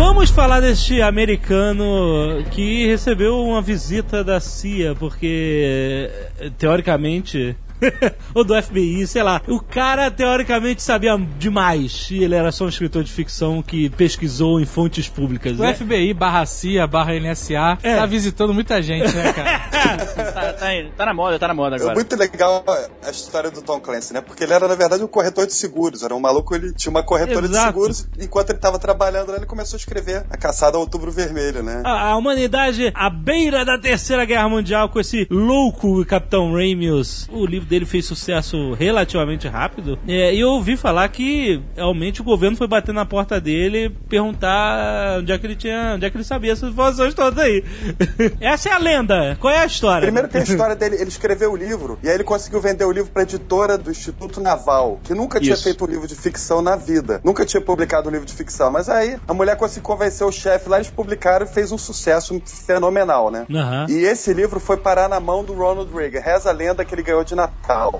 Vamos 0.00 0.30
falar 0.30 0.60
deste 0.60 1.02
americano 1.02 2.44
que 2.52 2.86
recebeu 2.86 3.44
uma 3.44 3.60
visita 3.60 4.22
da 4.22 4.38
CIA, 4.38 4.94
porque 4.94 6.08
teoricamente 6.56 7.56
Ou 8.34 8.44
do 8.44 8.60
FBI, 8.62 9.06
sei 9.06 9.22
lá. 9.22 9.40
O 9.46 9.60
cara, 9.60 10.10
teoricamente, 10.10 10.82
sabia 10.82 11.16
demais. 11.38 12.08
E 12.10 12.22
ele 12.22 12.34
era 12.34 12.50
só 12.52 12.64
um 12.64 12.68
escritor 12.68 13.02
de 13.04 13.10
ficção 13.12 13.62
que 13.62 13.88
pesquisou 13.90 14.60
em 14.60 14.66
fontes 14.66 15.08
públicas. 15.08 15.58
O 15.58 15.62
né? 15.62 15.74
FBI 15.74 16.12
barra 16.14 16.44
CIA 16.46 16.86
barra 16.86 17.14
NSA 17.18 17.78
É. 17.82 17.96
tá 17.96 18.06
visitando 18.06 18.52
muita 18.54 18.82
gente, 18.82 19.14
né, 19.14 19.32
cara? 19.32 19.58
tá, 19.70 20.52
tá- 20.52 20.68
tá 20.96 21.06
na 21.06 21.14
moda, 21.14 21.38
tá 21.38 21.48
na 21.48 21.54
moda 21.54 21.76
É 21.76 21.78
agora. 21.80 21.94
muito 21.94 22.16
legal 22.16 22.64
a 23.06 23.10
história 23.10 23.50
do 23.50 23.62
Tom 23.62 23.80
Clancy, 23.80 24.12
né? 24.12 24.20
Porque 24.20 24.44
ele 24.44 24.52
era, 24.52 24.66
na 24.68 24.74
verdade, 24.74 25.02
um 25.02 25.08
corretor 25.08 25.46
de 25.46 25.54
seguros. 25.54 26.02
Era 26.02 26.14
um 26.14 26.20
maluco, 26.20 26.54
ele 26.54 26.72
tinha 26.74 26.90
uma 26.90 27.02
corretora 27.02 27.46
Exato. 27.46 27.66
de 27.66 27.66
seguros. 27.72 28.08
Enquanto 28.20 28.50
ele 28.50 28.58
tava 28.58 28.78
trabalhando 28.78 29.30
lá, 29.30 29.36
ele 29.36 29.46
começou 29.46 29.76
a 29.76 29.78
escrever 29.80 30.24
A 30.30 30.36
Caçada 30.36 30.76
ao 30.76 30.82
Outubro 30.82 31.10
Vermelho, 31.10 31.62
né? 31.62 31.82
A, 31.84 32.10
a 32.10 32.16
humanidade 32.16 32.90
à 32.94 33.08
beira 33.10 33.64
da 33.64 33.78
Terceira 33.78 34.24
Guerra 34.24 34.48
Mundial 34.48 34.88
com 34.88 35.00
esse 35.00 35.26
louco 35.30 36.04
Capitão 36.04 36.52
Ramius. 36.52 37.28
O 37.32 37.44
livro 37.46 37.67
dele 37.68 37.84
fez 37.84 38.06
sucesso 38.06 38.72
relativamente 38.74 39.46
rápido. 39.46 39.98
É, 40.06 40.34
e 40.34 40.40
eu 40.40 40.48
ouvi 40.48 40.76
falar 40.76 41.08
que 41.08 41.60
realmente 41.76 42.20
o 42.20 42.24
governo 42.24 42.56
foi 42.56 42.66
bater 42.66 42.92
na 42.92 43.04
porta 43.04 43.40
dele 43.40 43.90
perguntar 44.08 45.18
onde 45.20 45.32
é 45.32 45.38
que 45.38 45.46
ele 45.46 45.56
tinha, 45.56 45.92
onde 45.94 46.06
é 46.06 46.10
que 46.10 46.16
ele 46.16 46.24
sabia 46.24 46.52
essas 46.52 46.70
informações 46.70 47.14
todas 47.14 47.38
aí. 47.38 47.64
Essa 48.40 48.70
é 48.70 48.72
a 48.72 48.78
lenda. 48.78 49.36
Qual 49.40 49.52
é 49.52 49.58
a 49.58 49.66
história? 49.66 50.02
Primeiro 50.02 50.28
tem 50.28 50.40
a 50.40 50.44
história 50.48 50.74
dele, 50.74 50.96
ele 50.96 51.08
escreveu 51.08 51.52
o 51.52 51.56
livro, 51.56 51.98
e 52.02 52.08
aí 52.08 52.14
ele 52.14 52.24
conseguiu 52.24 52.60
vender 52.60 52.84
o 52.84 52.92
livro 52.92 53.10
pra 53.12 53.22
editora 53.22 53.76
do 53.76 53.90
Instituto 53.90 54.40
Naval, 54.40 55.00
que 55.04 55.14
nunca 55.14 55.40
tinha 55.40 55.54
Isso. 55.54 55.64
feito 55.64 55.84
um 55.84 55.88
livro 55.88 56.06
de 56.06 56.14
ficção 56.14 56.62
na 56.62 56.76
vida. 56.76 57.20
Nunca 57.22 57.44
tinha 57.44 57.60
publicado 57.60 58.08
um 58.08 58.12
livro 58.12 58.26
de 58.26 58.32
ficção. 58.32 58.70
Mas 58.70 58.88
aí 58.88 59.18
a 59.26 59.34
mulher 59.34 59.56
conseguiu 59.56 59.82
convencer 59.82 60.26
o 60.26 60.32
chefe 60.32 60.68
lá, 60.68 60.76
eles 60.76 60.90
publicaram 60.90 61.46
e 61.46 61.48
fez 61.48 61.72
um 61.72 61.78
sucesso 61.78 62.40
fenomenal, 62.66 63.30
né? 63.30 63.46
Aham. 63.50 63.86
E 63.88 64.04
esse 64.04 64.32
livro 64.32 64.58
foi 64.58 64.76
parar 64.76 65.08
na 65.08 65.20
mão 65.20 65.44
do 65.44 65.52
Ronald 65.52 65.92
Reagan. 65.94 66.20
Reza 66.20 66.50
a 66.50 66.52
lenda 66.52 66.84
que 66.84 66.94
ele 66.94 67.02
ganhou 67.02 67.24
de 67.24 67.34
Natal. 67.34 67.57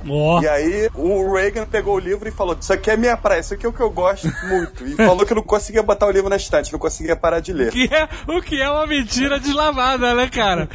Ó. 0.08 0.40
E 0.40 0.48
aí 0.48 0.88
o 0.94 1.32
Reagan 1.32 1.66
pegou 1.66 1.96
o 1.96 1.98
livro 1.98 2.28
e 2.28 2.32
falou: 2.32 2.56
Isso 2.58 2.72
aqui 2.72 2.90
é 2.90 2.96
minha 2.96 3.16
praia, 3.16 3.40
isso 3.40 3.54
aqui 3.54 3.66
é 3.66 3.68
o 3.68 3.72
que 3.72 3.80
eu 3.80 3.90
gosto 3.90 4.30
muito. 4.46 4.86
E 4.86 4.94
falou 4.94 5.26
que 5.26 5.34
não 5.34 5.42
conseguia 5.42 5.82
botar 5.82 6.06
o 6.06 6.10
livro 6.10 6.30
na 6.30 6.36
estante, 6.36 6.72
não 6.72 6.78
conseguia 6.78 7.16
parar 7.16 7.40
de 7.40 7.52
ler. 7.52 7.70
Que 7.70 7.84
é, 7.92 8.08
o 8.26 8.40
que 8.40 8.60
é 8.60 8.70
uma 8.70 8.86
mentira 8.86 9.38
deslavada, 9.38 10.14
né, 10.14 10.28
cara? 10.28 10.68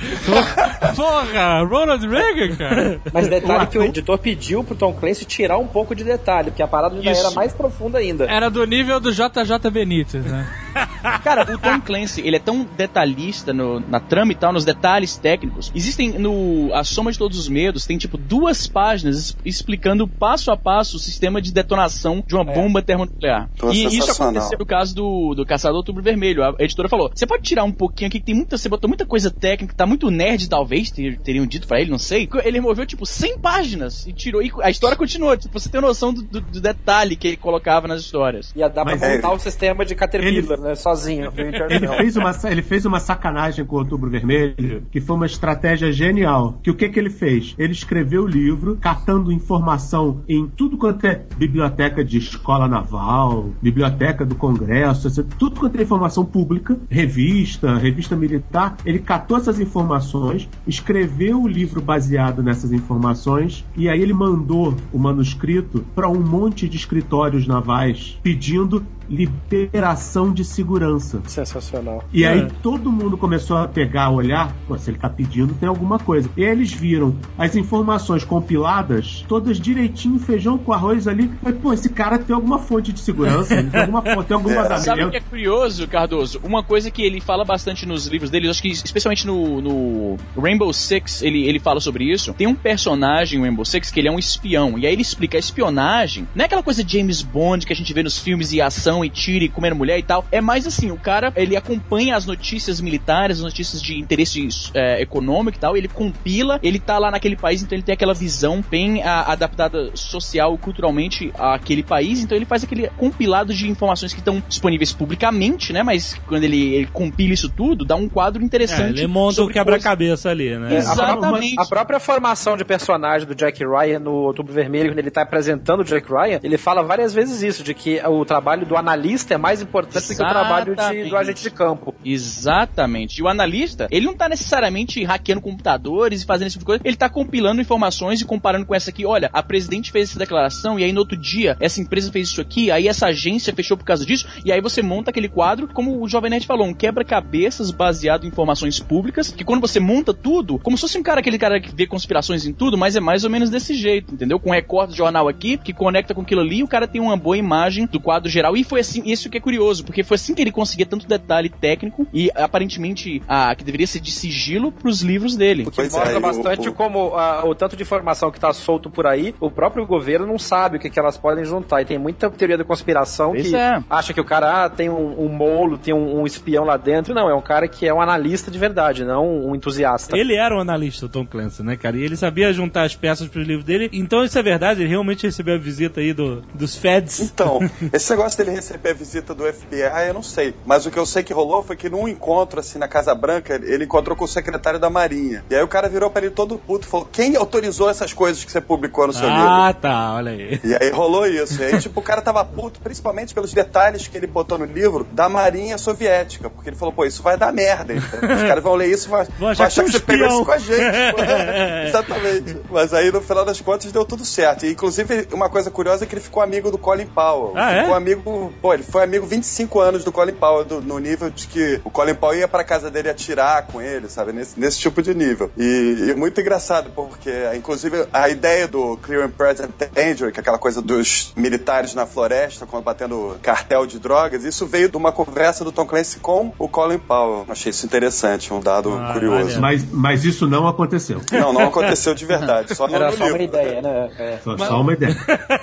Porra, 0.95 1.63
Ronald 1.63 2.07
Reagan, 2.07 2.55
cara. 2.55 3.01
Mas 3.11 3.27
detalhe 3.27 3.67
que 3.67 3.77
o 3.77 3.83
editor 3.83 4.17
pediu 4.17 4.63
pro 4.63 4.75
Tom 4.75 4.93
Clancy 4.93 5.25
tirar 5.25 5.57
um 5.57 5.67
pouco 5.67 5.95
de 5.95 6.03
detalhe, 6.03 6.51
porque 6.51 6.63
a 6.63 6.67
parada 6.67 7.01
já 7.01 7.11
Isso. 7.11 7.25
era 7.25 7.31
mais 7.31 7.53
profunda 7.53 7.97
ainda. 7.97 8.25
Era 8.25 8.49
do 8.49 8.65
nível 8.65 8.99
do 8.99 9.11
JJ 9.11 9.71
Benítez, 9.71 10.25
né? 10.25 10.47
Cara, 11.23 11.43
o 11.53 11.57
Tom 11.57 11.79
Clancy, 11.81 12.21
ele 12.21 12.35
é 12.35 12.39
tão 12.39 12.63
detalhista 12.77 13.53
no- 13.53 13.79
na 13.81 13.99
trama 13.99 14.31
e 14.31 14.35
tal, 14.35 14.53
nos 14.53 14.65
detalhes 14.65 15.17
técnicos. 15.17 15.71
Existem 15.75 16.17
no 16.17 16.69
A 16.73 16.83
Soma 16.83 17.11
de 17.11 17.17
Todos 17.17 17.37
os 17.37 17.47
Medos, 17.47 17.85
tem 17.85 17.97
tipo 17.97 18.17
duas 18.17 18.67
páginas 18.67 19.35
explicando 19.45 20.07
passo 20.07 20.51
a 20.51 20.57
passo 20.57 20.97
o 20.97 20.99
sistema 20.99 21.41
de 21.41 21.51
detonação 21.51 22.23
de 22.25 22.35
uma 22.35 22.43
bomba 22.43 22.81
termonuclear. 22.81 23.49
Pô, 23.57 23.71
e 23.71 23.85
isso 23.97 24.11
aconteceu 24.11 24.59
no 24.59 24.65
caso 24.65 24.95
do, 24.95 25.33
do 25.35 25.45
Caçador 25.45 25.77
Outubro 25.77 26.01
Vermelho. 26.03 26.43
A 26.43 26.55
editora 26.59 26.87
falou: 26.89 27.11
você 27.13 27.25
pode 27.25 27.43
tirar 27.43 27.63
um 27.63 27.71
pouquinho 27.71 28.07
aqui, 28.07 28.19
que 28.19 28.25
tem 28.25 28.35
muita, 28.35 28.57
você 28.57 28.69
botou 28.69 28.87
muita 28.87 29.05
coisa 29.05 29.29
técnica, 29.31 29.73
tá 29.75 29.85
muito 29.85 30.09
nerd, 30.09 30.47
talvez, 30.49 30.89
ter- 30.91 31.19
teriam 31.19 31.45
dito 31.45 31.67
pra 31.67 31.79
ele, 31.81 31.91
não 31.91 31.97
sei. 31.99 32.29
Ele 32.43 32.57
removeu, 32.57 32.85
tipo, 32.85 33.05
100 33.05 33.39
páginas 33.39 34.05
e 34.07 34.13
tirou. 34.13 34.41
E 34.41 34.51
a 34.61 34.69
história 34.69 34.95
continuou. 34.97 35.35
Tipo, 35.37 35.59
você 35.59 35.69
tem 35.69 35.81
noção 35.81 36.13
do, 36.13 36.21
do- 36.21 36.41
do 36.41 36.61
detalhe 36.61 37.15
que 37.15 37.27
ele 37.29 37.37
colocava 37.37 37.87
nas 37.87 38.01
histórias. 38.01 38.51
Ia 38.55 38.67
dar 38.69 38.83
pra 38.85 38.95
Mas 38.95 39.01
montar 39.15 39.29
é- 39.31 39.35
o 39.35 39.39
sistema 39.39 39.85
de 39.85 39.95
Caterpillar, 39.95 40.59
né? 40.63 40.75
Sozinho. 40.75 41.31
Ele 41.35 41.87
fez, 41.87 42.15
uma, 42.15 42.31
ele 42.45 42.61
fez 42.61 42.85
uma 42.85 42.99
sacanagem 42.99 43.65
com 43.65 43.75
o 43.75 43.79
Outubro 43.79 44.09
Vermelho, 44.09 44.83
que 44.91 45.01
foi 45.01 45.15
uma 45.15 45.25
estratégia 45.25 45.91
genial. 45.91 46.59
Que 46.63 46.71
o 46.71 46.75
que, 46.75 46.89
que 46.89 46.99
ele 46.99 47.09
fez? 47.09 47.53
Ele 47.57 47.73
escreveu 47.73 48.23
o 48.23 48.27
livro, 48.27 48.77
catando 48.79 49.31
informação 49.31 50.23
em 50.27 50.47
tudo 50.47 50.77
quanto 50.77 51.05
é 51.05 51.25
biblioteca 51.37 52.03
de 52.03 52.17
escola 52.17 52.67
naval, 52.67 53.49
biblioteca 53.61 54.25
do 54.25 54.35
Congresso, 54.35 55.23
tudo 55.37 55.59
quanto 55.59 55.77
é 55.77 55.83
informação 55.83 56.25
pública, 56.25 56.77
revista, 56.89 57.77
revista 57.77 58.15
militar. 58.15 58.77
Ele 58.85 58.99
catou 58.99 59.37
essas 59.37 59.59
informações, 59.59 60.49
escreveu 60.65 61.41
o 61.41 61.47
livro 61.47 61.81
baseado 61.81 62.41
nessas 62.41 62.71
informações, 62.71 63.65
e 63.75 63.89
aí 63.89 64.01
ele 64.01 64.13
mandou 64.13 64.75
o 64.91 64.97
manuscrito 64.97 65.83
para 65.93 66.09
um 66.09 66.21
monte 66.21 66.69
de 66.69 66.77
escritórios 66.77 67.45
navais 67.45 68.17
pedindo 68.23 68.85
liberação 69.09 70.33
de 70.33 70.43
segurança. 70.43 71.21
Sensacional. 71.27 72.03
E 72.11 72.25
aí 72.25 72.39
É. 72.41 72.47
todo 72.61 72.91
mundo 72.91 73.17
começou 73.17 73.57
a 73.57 73.67
pegar, 73.67 74.09
olhar, 74.09 74.53
pô, 74.67 74.77
se 74.77 74.89
ele 74.89 74.97
tá 74.97 75.09
pedindo, 75.09 75.53
tem 75.55 75.67
alguma 75.69 75.99
coisa. 75.99 76.29
E 76.37 76.43
aí 76.43 76.51
eles 76.51 76.71
viram 76.71 77.15
as 77.37 77.55
informações 77.55 78.23
compiladas, 78.23 79.25
todas 79.27 79.59
direitinho, 79.59 80.19
feijão 80.19 80.57
com 80.57 80.73
arroz 80.73 81.07
ali. 81.07 81.29
Mas, 81.41 81.55
pô, 81.57 81.73
esse 81.73 81.89
cara 81.89 82.17
tem 82.17 82.33
alguma 82.35 82.59
fonte 82.59 82.91
de 82.91 82.99
segurança, 82.99 83.55
tem 83.63 83.81
alguma 83.81 84.01
fonte, 84.01 84.27
tem 84.27 84.35
algum 84.35 84.53
É. 84.63 84.77
Sabe 84.77 85.03
o 85.03 85.09
que 85.11 85.17
é 85.17 85.19
curioso, 85.21 85.87
Cardoso? 85.87 86.39
Uma 86.43 86.63
coisa 86.63 86.89
que 86.91 87.01
ele 87.01 87.19
fala 87.19 87.43
bastante 87.43 87.85
nos 87.85 88.07
livros 88.07 88.29
dele, 88.29 88.47
acho 88.49 88.61
que 88.61 88.69
especialmente 88.69 89.25
no, 89.25 89.59
no 89.61 90.17
Rainbow 90.39 90.71
Six, 90.71 91.21
ele, 91.21 91.43
ele 91.47 91.59
fala 91.59 91.79
sobre 91.79 92.05
isso. 92.05 92.33
Tem 92.33 92.47
um 92.47 92.55
personagem 92.55 93.39
em 93.39 93.41
Rainbow 93.41 93.65
Six 93.65 93.91
que 93.91 93.99
ele 93.99 94.07
é 94.07 94.11
um 94.11 94.19
espião. 94.19 94.77
E 94.77 94.85
aí 94.85 94.93
ele 94.93 95.01
explica 95.01 95.37
a 95.37 95.39
espionagem. 95.39 96.27
Não 96.35 96.43
é 96.43 96.45
aquela 96.45 96.63
coisa 96.63 96.83
de 96.83 96.97
James 96.99 97.21
Bond 97.21 97.65
que 97.65 97.73
a 97.73 97.75
gente 97.75 97.91
vê 97.93 98.03
nos 98.03 98.19
filmes 98.19 98.53
e 98.53 98.61
ação 98.61 98.92
e 99.01 99.09
tira 99.09 99.45
e 99.45 99.49
comendo 99.49 99.77
mulher 99.77 99.97
e 99.97 100.03
tal. 100.03 100.25
É 100.29 100.41
mais 100.41 100.67
assim, 100.67 100.91
o 100.91 100.97
cara, 100.97 101.31
ele 101.37 101.55
acompanha 101.55 102.17
as 102.17 102.25
notícias 102.25 102.81
militares, 102.81 103.37
as 103.37 103.43
notícias 103.43 103.81
de 103.81 103.97
interesse 103.97 104.49
é, 104.73 105.01
econômico 105.01 105.57
e 105.57 105.61
tal, 105.61 105.77
ele 105.77 105.87
compila, 105.87 106.59
ele 106.61 106.79
tá 106.79 106.97
lá 106.99 107.09
naquele 107.09 107.37
país, 107.37 107.61
então 107.61 107.77
ele 107.77 107.83
tem 107.83 107.93
aquela 107.93 108.13
visão 108.13 108.61
bem 108.69 109.01
a- 109.03 109.31
adaptada 109.31 109.91
social 109.93 110.53
e 110.55 110.57
culturalmente 110.57 111.31
àquele 111.39 111.81
país, 111.83 112.19
então 112.19 112.35
ele 112.35 112.45
faz 112.45 112.63
aquele 112.65 112.89
compilado 112.97 113.53
de 113.53 113.69
informações 113.69 114.11
que 114.13 114.19
estão 114.19 114.43
disponíveis 114.49 114.91
publicamente, 114.91 115.71
né? 115.71 115.83
Mas 115.83 116.19
quando 116.27 116.43
ele, 116.43 116.73
ele 116.73 116.87
compila 116.87 117.33
isso 117.33 117.47
tudo, 117.49 117.85
dá 117.85 117.95
um 117.95 118.09
quadro 118.09 118.41
É, 118.41 118.45
interessante. 118.45 118.99
ele 118.99 119.07
monta 119.07 119.41
o 119.43 119.47
quebra-cabeça 119.47 120.29
ali, 120.31 120.57
né? 120.57 120.75
Exatamente. 120.77 121.55
A 121.59 121.65
própria 121.65 121.99
formação 121.99 122.57
de 122.57 122.65
personagem 122.65 123.27
do 123.27 123.35
Jack 123.35 123.63
Ryan 123.63 123.99
no 123.99 124.11
Outubro 124.11 124.51
Vermelho, 124.51 124.89
quando 124.89 124.99
ele 124.99 125.11
tá 125.11 125.21
apresentando 125.21 125.81
o 125.81 125.83
Jack 125.83 126.07
Ryan, 126.11 126.39
ele 126.43 126.57
fala 126.57 126.81
várias 126.83 127.13
vezes 127.13 127.43
isso, 127.43 127.63
de 127.63 127.73
que 127.73 128.01
o 128.05 128.25
trabalho 128.25 128.65
do 128.65 128.75
analista 128.83 129.33
é 129.33 129.37
mais 129.37 129.61
importante 129.61 130.07
do 130.07 130.15
que 130.15 130.21
o 130.23 130.27
trabalho 130.29 130.65
de- 130.65 130.71
Exatamente. 130.73 131.09
do 131.09 131.17
agente 131.17 131.41
de 131.43 131.49
campo. 131.49 131.95
Exatamente. 132.05 133.17
E 133.19 133.23
o 133.23 133.27
analista, 133.27 133.87
ele 133.89 134.05
não 134.05 134.13
tá 134.15 134.27
necessariamente 134.29 135.03
hackeando 135.03 135.41
computadores 135.41 136.21
e 136.21 136.25
fazendo 136.25 136.47
esse 136.47 136.53
tipo 136.53 136.63
de 136.63 136.65
coisa, 136.65 136.81
ele 136.85 136.97
tá 136.97 137.09
compilando 137.09 137.61
informações 137.61 138.21
e 138.21 138.25
comparando 138.25 138.65
com 138.65 138.75
essa 138.75 138.89
aqui. 138.89 139.05
Olha, 139.05 139.29
a 139.33 139.41
presidente 139.41 139.91
fez 139.91 140.09
essa 140.09 140.19
declaração 140.19 140.79
e 140.79 140.83
aí 140.83 140.91
no 140.91 140.99
outro 140.99 141.17
dia 141.17 141.55
essa 141.59 141.81
empresa 141.81 142.11
fez 142.11 142.27
isso 142.29 142.41
aqui, 142.41 142.69
aí 142.69 142.87
essa 142.87 143.07
agência 143.07 143.53
fechou 143.53 143.77
por 143.77 143.85
causa 143.85 144.05
disso, 144.05 144.27
e 144.45 144.51
aí 144.51 144.61
você 144.61 144.81
monta 144.81 145.09
aquele 145.09 145.29
quadro, 145.29 145.67
como 145.67 146.01
o 146.01 146.07
Jovem 146.07 146.29
Nerd 146.29 146.45
falou, 146.45 146.67
um 146.67 146.73
quebra-cabeças 146.73 147.71
baseado 147.71 148.25
em 148.25 148.27
informações 148.27 148.79
públicas, 148.79 149.31
que 149.31 149.43
quando 149.43 149.61
você 149.61 149.79
monta 149.79 150.13
tudo, 150.13 150.59
como 150.59 150.77
se 150.77 150.81
fosse 150.81 150.97
um 150.97 151.03
cara, 151.03 151.19
aquele 151.19 151.37
cara 151.37 151.59
que 151.59 151.73
vê 151.73 151.85
conspirações 151.87 152.45
em 152.45 152.53
tudo, 152.53 152.77
mas 152.77 152.95
é 152.95 152.99
mais 152.99 153.23
ou 153.23 153.29
menos 153.29 153.49
desse 153.49 153.73
jeito, 153.75 154.13
entendeu? 154.13 154.39
Com 154.39 154.49
um 154.49 154.53
recorte 154.53 154.91
de 154.91 154.97
jornal 154.97 155.27
aqui, 155.27 155.57
que 155.57 155.73
conecta 155.73 156.13
com 156.13 156.21
aquilo 156.21 156.41
ali, 156.41 156.57
e 156.59 156.63
o 156.63 156.67
cara 156.67 156.87
tem 156.87 157.01
uma 157.01 157.15
boa 157.17 157.37
imagem 157.37 157.85
do 157.85 157.99
quadro 157.99 158.29
geral. 158.29 158.55
E 158.57 158.63
foi 158.73 158.79
assim, 158.79 159.03
isso 159.05 159.29
que 159.29 159.37
é 159.37 159.41
curioso, 159.41 159.83
porque 159.85 160.03
foi 160.03 160.15
assim 160.15 160.33
que 160.33 160.41
ele 160.41 160.51
conseguia 160.51 160.85
tanto 160.85 161.07
detalhe 161.07 161.47
técnico 161.49 162.07
e 162.11 162.31
aparentemente 162.35 163.21
a 163.27 163.53
que 163.55 163.63
deveria 163.63 163.85
ser 163.85 163.99
de 163.99 164.11
sigilo 164.11 164.71
pros 164.71 165.01
livros 165.01 165.35
dele. 165.35 165.63
O 165.63 165.69
que 165.69 165.75
Pois 165.75 165.93
é, 165.93 165.97
mostra 165.99 166.17
o- 166.17 166.21
bastante 166.21 166.69
o- 166.69 166.73
como 166.73 167.13
ah, 167.15 167.43
o 167.45 167.53
tanto 167.53 167.75
de 167.75 167.83
informação 167.83 168.31
que 168.31 168.39
tá 168.39 168.51
solto 168.53 168.89
por 168.89 169.05
aí, 169.05 169.35
o 169.39 169.51
próprio 169.51 169.85
governo 169.85 170.25
não 170.25 170.39
sabe 170.39 170.77
o 170.77 170.79
que, 170.79 170.89
que 170.89 170.97
elas 170.99 171.17
podem 171.17 171.43
juntar. 171.45 171.81
E 171.81 171.85
tem 171.85 171.97
muita 171.97 172.29
teoria 172.29 172.57
da 172.57 172.63
conspiração 172.63 173.31
Pois 173.31 173.47
que 173.49 173.55
é. 173.55 173.81
acha 173.89 174.13
que 174.13 174.21
o 174.21 174.25
cara 174.25 174.65
ah, 174.65 174.69
tem 174.69 174.89
um, 174.89 175.25
um 175.25 175.29
molo, 175.29 175.77
tem 175.77 175.93
um, 175.93 176.21
um 176.21 176.25
espião 176.25 176.63
lá 176.63 176.77
dentro. 176.77 177.13
Não, 177.13 177.29
é 177.29 177.35
um 177.35 177.41
cara 177.41 177.67
que 177.67 177.85
é 177.87 177.93
um 177.93 178.01
analista 178.01 178.49
de 178.49 178.57
verdade, 178.57 179.03
não 179.05 179.45
um 179.47 179.55
entusiasta. 179.55 180.17
Ele 180.17 180.35
era 180.35 180.55
um 180.55 180.59
analista, 180.59 181.05
o 181.05 181.09
Tom 181.09 181.25
Clancy, 181.25 181.61
né, 181.63 181.75
cara? 181.75 181.97
E 181.97 182.01
ele 182.03 182.15
sabia 182.15 182.51
juntar 182.53 182.83
as 182.83 182.95
peças 182.95 183.27
pro 183.27 183.41
livro 183.41 183.63
dele. 183.63 183.89
Então 183.93 184.23
isso 184.23 184.37
é 184.39 184.43
verdade, 184.43 184.81
ele 184.81 184.89
realmente 184.89 185.25
recebeu 185.25 185.55
a 185.55 185.57
visita 185.57 185.99
aí 185.99 186.13
do, 186.13 186.41
dos 186.53 186.75
Feds. 186.75 187.19
Então, 187.19 187.59
esse 187.93 188.09
negócio 188.11 188.37
dele 188.37 188.51
receber 188.63 188.91
a 188.91 188.93
visita 188.93 189.33
do 189.35 189.43
FBI, 189.51 190.07
eu 190.07 190.13
não 190.13 190.23
sei. 190.23 190.53
Mas 190.65 190.85
o 190.85 190.91
que 190.91 190.97
eu 190.97 191.05
sei 191.05 191.21
que 191.23 191.33
rolou 191.33 191.61
foi 191.63 191.75
que 191.75 191.89
num 191.89 192.07
encontro, 192.07 192.59
assim, 192.59 192.79
na 192.79 192.87
Casa 192.87 193.13
Branca, 193.13 193.55
ele 193.55 193.83
encontrou 193.83 194.15
com 194.15 194.23
o 194.23 194.27
secretário 194.27 194.79
da 194.79 194.89
Marinha. 194.89 195.43
E 195.49 195.55
aí 195.55 195.61
o 195.61 195.67
cara 195.67 195.89
virou 195.89 196.09
pra 196.09 196.21
ele 196.21 196.31
todo 196.31 196.57
puto 196.57 196.87
e 196.87 196.89
falou: 196.89 197.07
Quem 197.11 197.35
autorizou 197.35 197.89
essas 197.89 198.13
coisas 198.13 198.43
que 198.43 198.51
você 198.51 198.61
publicou 198.61 199.05
no 199.07 199.13
seu 199.13 199.27
livro? 199.27 199.43
Ah, 199.47 199.73
tá, 199.79 200.13
olha 200.15 200.31
aí. 200.31 200.61
E 200.63 200.73
aí 200.75 200.89
rolou 200.91 201.25
isso. 201.27 201.61
E 201.61 201.65
aí, 201.65 201.79
tipo, 201.79 201.99
o 201.99 202.03
cara 202.03 202.21
tava 202.21 202.43
puto, 202.45 202.79
principalmente 202.79 203.33
pelos 203.33 203.53
detalhes 203.53 204.07
que 204.07 204.17
ele 204.17 204.27
botou 204.27 204.57
no 204.57 204.65
livro 204.65 205.05
da 205.11 205.27
Marinha 205.27 205.77
Soviética. 205.77 206.49
Porque 206.49 206.69
ele 206.69 206.77
falou, 206.77 206.93
pô, 206.93 207.05
isso 207.05 207.21
vai 207.21 207.37
dar 207.37 207.51
merda. 207.51 207.93
entendeu? 207.93 208.35
Os 208.37 208.43
caras 208.43 208.63
vão 208.63 208.75
ler 208.75 208.87
isso 208.87 209.07
e 209.07 209.11
vão, 209.11 209.25
Vão 209.39 209.49
achar 209.49 209.69
que 209.69 209.73
que 209.75 209.81
é 209.81 209.91
você 209.91 209.99
pegou 209.99 210.25
espião. 210.27 210.35
isso 210.37 210.45
com 210.45 210.51
a 210.51 210.57
gente. 210.57 211.87
Exatamente. 211.87 212.57
Mas 212.69 212.93
aí, 212.93 213.11
no 213.11 213.21
final 213.21 213.43
das 213.45 213.59
contas, 213.61 213.91
deu 213.91 214.05
tudo 214.05 214.23
certo. 214.25 214.65
E, 214.65 214.71
inclusive, 214.71 215.27
uma 215.33 215.49
coisa 215.49 215.69
curiosa 215.71 216.03
é 216.03 216.07
que 216.07 216.13
ele 216.13 216.21
ficou 216.21 216.41
amigo 216.41 216.71
do 216.71 216.77
Colin 216.77 217.05
Powell. 217.07 217.53
Ah, 217.55 217.71
é? 217.73 217.81
Ficou 217.81 217.95
amigo, 217.95 218.52
pô, 218.61 218.73
ele 218.73 218.83
foi 218.83 219.03
amigo 219.03 219.25
25 219.25 219.79
anos 219.79 220.03
do 220.03 220.11
Colin 220.11 220.33
Powell, 220.33 220.65
do- 220.65 220.81
no 220.81 220.99
nível 220.99 221.29
de 221.29 221.47
que 221.47 221.81
o 221.83 221.89
Colin 221.89 222.15
Powell 222.15 222.39
ia 222.39 222.47
pra 222.47 222.63
casa 222.63 222.89
dele 222.91 223.09
atirar 223.09 223.67
com 223.67 223.81
ele, 223.81 224.07
sabe? 224.09 224.31
Nesse, 224.33 224.59
nesse 224.59 224.79
tipo 224.79 225.01
de 225.01 225.13
nível. 225.13 225.51
E, 225.57 226.07
e 226.09 226.13
muito 226.15 226.39
engraçado, 226.39 226.89
porque, 226.95 227.31
inclusive, 227.55 228.05
a 228.13 228.29
ideia 228.29 228.67
do 228.67 228.97
Clear 228.97 229.23
and 229.25 229.31
Present 229.31 229.71
Danger, 229.93 230.31
que 230.31 230.39
é 230.39 230.41
aquela 230.41 230.57
coisa 230.57 230.81
dos 230.81 231.33
militares 231.35 231.93
na 231.93 232.05
floresta 232.05 232.65
combatendo 232.65 233.37
cartel 233.41 233.85
de 233.85 233.99
drogas, 233.99 234.43
isso 234.43 234.65
veio 234.65 234.89
de 234.89 234.97
uma 234.97 235.11
conversa 235.11 235.63
do 235.63 235.71
Tom 235.71 235.85
Clancy 235.85 236.19
com 236.19 236.53
o 236.57 236.67
Colin 236.67 236.99
Powell. 236.99 237.45
Achei 237.49 237.69
isso 237.71 237.85
interessante, 237.85 238.53
um 238.53 238.59
dado 238.59 238.93
Ah, 238.93 239.13
curioso. 239.13 239.59
Mas, 239.59 239.85
mas 239.91 240.23
isso 240.25 240.47
não 240.47 240.67
aconteceu. 240.67 241.21
Não, 241.31 241.51
não 241.53 241.63
aconteceu 241.67 242.13
de 242.13 242.25
verdade, 242.25 242.75
só 242.75 242.87
no 242.87 242.95
Era 242.95 243.11
só 243.11 243.25
livro. 243.25 243.35
uma 243.39 243.43
ideia, 243.43 243.81
né? 243.81 244.09
É. 244.17 244.37
Só, 244.43 244.57
só 244.57 244.81
uma 244.81 244.93
ideia. 244.93 245.15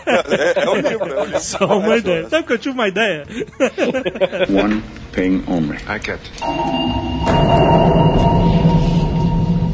É, 0.07 0.65
é 0.65 0.69
o 0.69 0.75
livro, 0.77 1.13
é 1.13 1.23
o 1.23 1.25
livro. 1.25 1.41
Só 1.41 1.67
uma 1.79 1.97
ideia. 1.97 2.29
Sabe 2.29 2.47
que 2.47 2.53
eu 2.53 2.59
tive 2.59 2.75
uma 2.75 2.80
ideia? 2.81 3.27
One 4.49 4.83
thing 5.13 5.45
only. 5.49 5.79
I 5.87 5.99
get. 5.99 6.21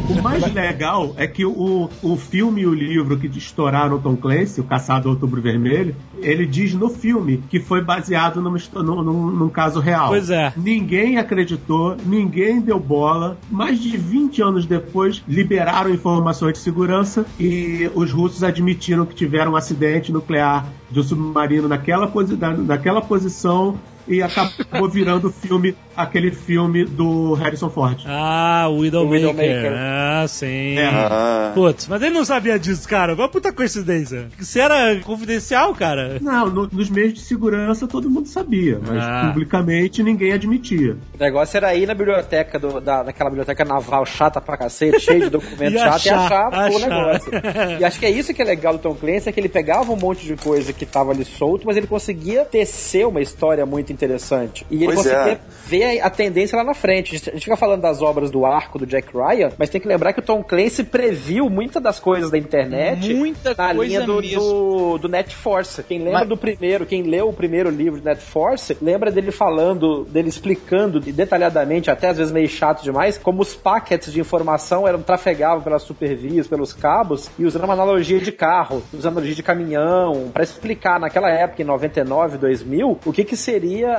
O 0.09 0.23
mais 0.23 0.43
legal 0.55 1.15
é 1.17 1.27
que 1.27 1.45
o, 1.45 1.91
o 2.03 2.17
filme 2.17 2.63
e 2.63 2.67
o 2.67 2.73
livro 2.73 3.17
que 3.17 3.27
estouraram 3.27 3.97
o 3.97 3.99
Tom 3.99 4.17
Clancy, 4.17 4.61
O 4.61 4.65
Caçado 4.65 5.05
do 5.05 5.11
Outubro 5.11 5.41
Vermelho, 5.43 5.95
ele 6.23 6.47
diz 6.47 6.75
no 6.75 6.89
filme 6.89 7.43
que 7.51 7.59
foi 7.59 7.81
baseado 7.83 8.41
numa, 8.41 8.57
num, 8.75 9.03
num- 9.03 9.31
num 9.31 9.49
caso 9.49 9.81
real. 9.81 10.09
Pois 10.09 10.31
é. 10.31 10.53
Ninguém 10.57 11.19
acreditou, 11.19 11.97
ninguém 12.07 12.61
deu 12.61 12.79
bola. 12.79 13.37
Mais 13.51 13.81
de 13.81 13.97
20 13.97 14.43
anos 14.43 14.67
depois, 14.67 15.23
liberaram 15.29 15.91
informações 15.93 16.53
de 16.55 16.59
segurança 16.61 17.27
e 17.39 17.91
os 17.95 18.13
russos 18.13 18.45
admitiram 18.45 19.05
que 19.07 19.15
tiveram 19.15 19.53
um 19.53 19.57
acidente 19.57 20.13
nuclear 20.13 20.67
de 20.91 21.01
um 21.01 21.03
submarino 21.03 21.67
naquela, 21.69 22.07
posi 22.07 22.37
na- 22.37 22.53
naquela 22.57 23.03
posição 23.03 23.77
e 24.09 24.23
acabou 24.23 24.89
virando 24.89 25.29
o 25.29 25.33
filme, 25.33 25.77
aquele 25.97 26.31
filme 26.31 26.85
do 26.85 27.35
Harrison 27.35 27.69
Ford. 27.71 28.01
Ah, 28.07 28.67
o 28.69 28.79
Widowmaker. 28.79 29.21
Widowmaker. 29.33 29.73
Ah, 29.75 30.25
sim. 30.29 30.79
É. 30.79 30.87
Ah. 30.87 31.53
Putz, 31.55 31.87
mas 31.89 32.03
ele 32.03 32.15
não 32.15 32.25
sabia 32.25 32.59
disso, 32.59 32.89
cara. 32.89 33.15
Uma 33.15 33.29
puta 33.29 33.53
coincidência. 33.53 34.29
Isso 34.39 34.59
era 34.59 34.97
confidencial, 35.01 35.75
cara. 35.75 36.19
Não, 36.21 36.49
no- 36.49 36.69
nos 36.73 36.91
meios 36.91 37.15
de 37.15 37.21
segurança 37.21 37.87
todo 37.87 38.09
mundo 38.11 38.29
sabia, 38.29 38.79
mas 38.87 39.03
Ah. 39.03 39.29
publicamente 39.29 40.03
ninguém 40.03 40.33
admitia. 40.33 40.97
O 41.15 41.19
negócio 41.23 41.57
era 41.57 41.75
ir 41.75 41.87
na 41.87 41.95
biblioteca, 41.95 42.59
do, 42.59 42.81
da, 42.81 43.03
naquela 43.05 43.31
biblioteca 43.31 43.65
naval 43.65 44.05
chata 44.07 44.41
pra 44.41 44.57
cacete, 44.57 45.01
cheia 45.01 45.21
de 45.21 45.31
documentos 45.31 45.81
chatos, 45.81 46.07
e 46.07 46.11
achar, 46.11 46.49
achar, 46.49 46.71
o 46.71 46.79
negócio. 46.79 47.33
E 47.81 47.85
acho 47.85 47.99
que 47.99 48.07
é 48.07 48.11
isso 48.11 48.33
que 48.35 48.43
é 48.43 48.45
legal 48.45 48.75
do 48.75 48.79
Tom 48.81 48.95
Clancy, 48.95 49.29
é 49.29 49.33
que 49.33 49.41
ele 49.41 49.49
pegava 49.49 49.93
um 49.93 49.97
monte 49.97 50.27
de 50.27 50.37
coisa 50.37 50.73
que 50.73 50.85
tava 50.87 51.13
ali 51.13 51.25
solto, 51.25 51.67
mas 51.67 51.77
ele 51.77 51.87
conseguia 51.87 52.45
tecer 52.45 53.07
uma 53.07 53.21
história 53.21 53.65
muito 53.67 53.93
interessante. 53.97 54.67
E 54.71 54.77
ele 54.77 54.87
Pois 54.87 54.97
conseguia 54.99 55.33
é. 55.33 55.39
ver 55.67 56.01
a, 56.01 56.11
tendência 56.11 56.57
lá 56.57 56.63
na 56.65 56.75
frente. 56.75 57.15
A 57.15 57.19
gente- 57.19 57.41
fica 57.45 57.57
falando 57.57 57.83
das 57.83 58.01
obras 58.03 58.31
do 58.31 58.45
arco 58.47 58.79
do 58.79 58.87
Jack 58.87 59.09
Ryan, 59.17 59.51
mas 59.59 59.69
tem 59.71 59.81
que 59.81 59.89
lembrar 59.89 60.13
que 60.13 60.21
o 60.21 60.23
Tom 60.23 60.43
Clancy 60.43 60.85
previu 60.85 61.49
muitas 61.51 61.83
das 61.83 61.99
coisas 61.99 62.31
da 62.31 62.39
internet 62.39 63.13
Muita 63.15 63.51
na 63.57 63.75
coisa 63.75 63.83
linha 63.85 64.01
do, 64.03 64.21
do, 64.23 64.99
do 64.99 65.09
Net 65.09 65.35
Force. 65.35 65.83
Quem 65.83 65.99
lembra 65.99 66.21
Mas- 66.21 66.29
do 66.29 66.37
primeiro, 66.37 66.87
quem 66.87 67.03
leu 67.03 67.29
o 67.29 67.33
primeiro 67.33 67.71
livro 67.71 67.99
de 67.99 68.05
Net 68.05 68.21
Force, 68.23 68.77
lembra 68.81 69.11
dele 69.11 69.31
falando, 69.31 70.05
dele 70.05 70.29
explicando 70.29 71.01
detalhadamente, 71.01 71.91
até 71.91 72.09
às 72.09 72.19
vezes 72.19 72.33
meio 72.33 72.49
chato 72.49 72.83
demais, 72.83 73.19
como 73.19 73.43
os 73.43 73.55
packets 73.55 74.13
de 74.13 74.21
informação 74.21 74.87
eram 74.87 75.03
trafegavam 75.03 75.63
pelas 75.63 75.83
supervias, 75.83 76.47
pelos 76.47 76.73
cabos, 76.73 77.31
e 77.39 77.45
usando 77.45 77.65
uma 77.65 77.73
analogia 77.75 78.19
de 78.21 78.33
carro, 78.33 78.83
usando 78.93 79.13
analogia 79.13 79.35
de 79.35 79.43
caminhão, 79.43 80.31
pra 80.33 80.43
explicar 80.43 80.99
naquela 81.01 81.31
época, 81.31 81.63
em 81.63 81.65
99, 81.65 82.39
2000, 82.39 82.99
o 83.05 83.13
que 83.13 83.25
que 83.25 83.37
seria 83.37 83.86
a, 83.87 83.97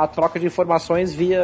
a, 0.00 0.04
a 0.04 0.06
troca 0.08 0.38
de 0.38 0.46
informações 0.46 1.12
via 1.12 1.42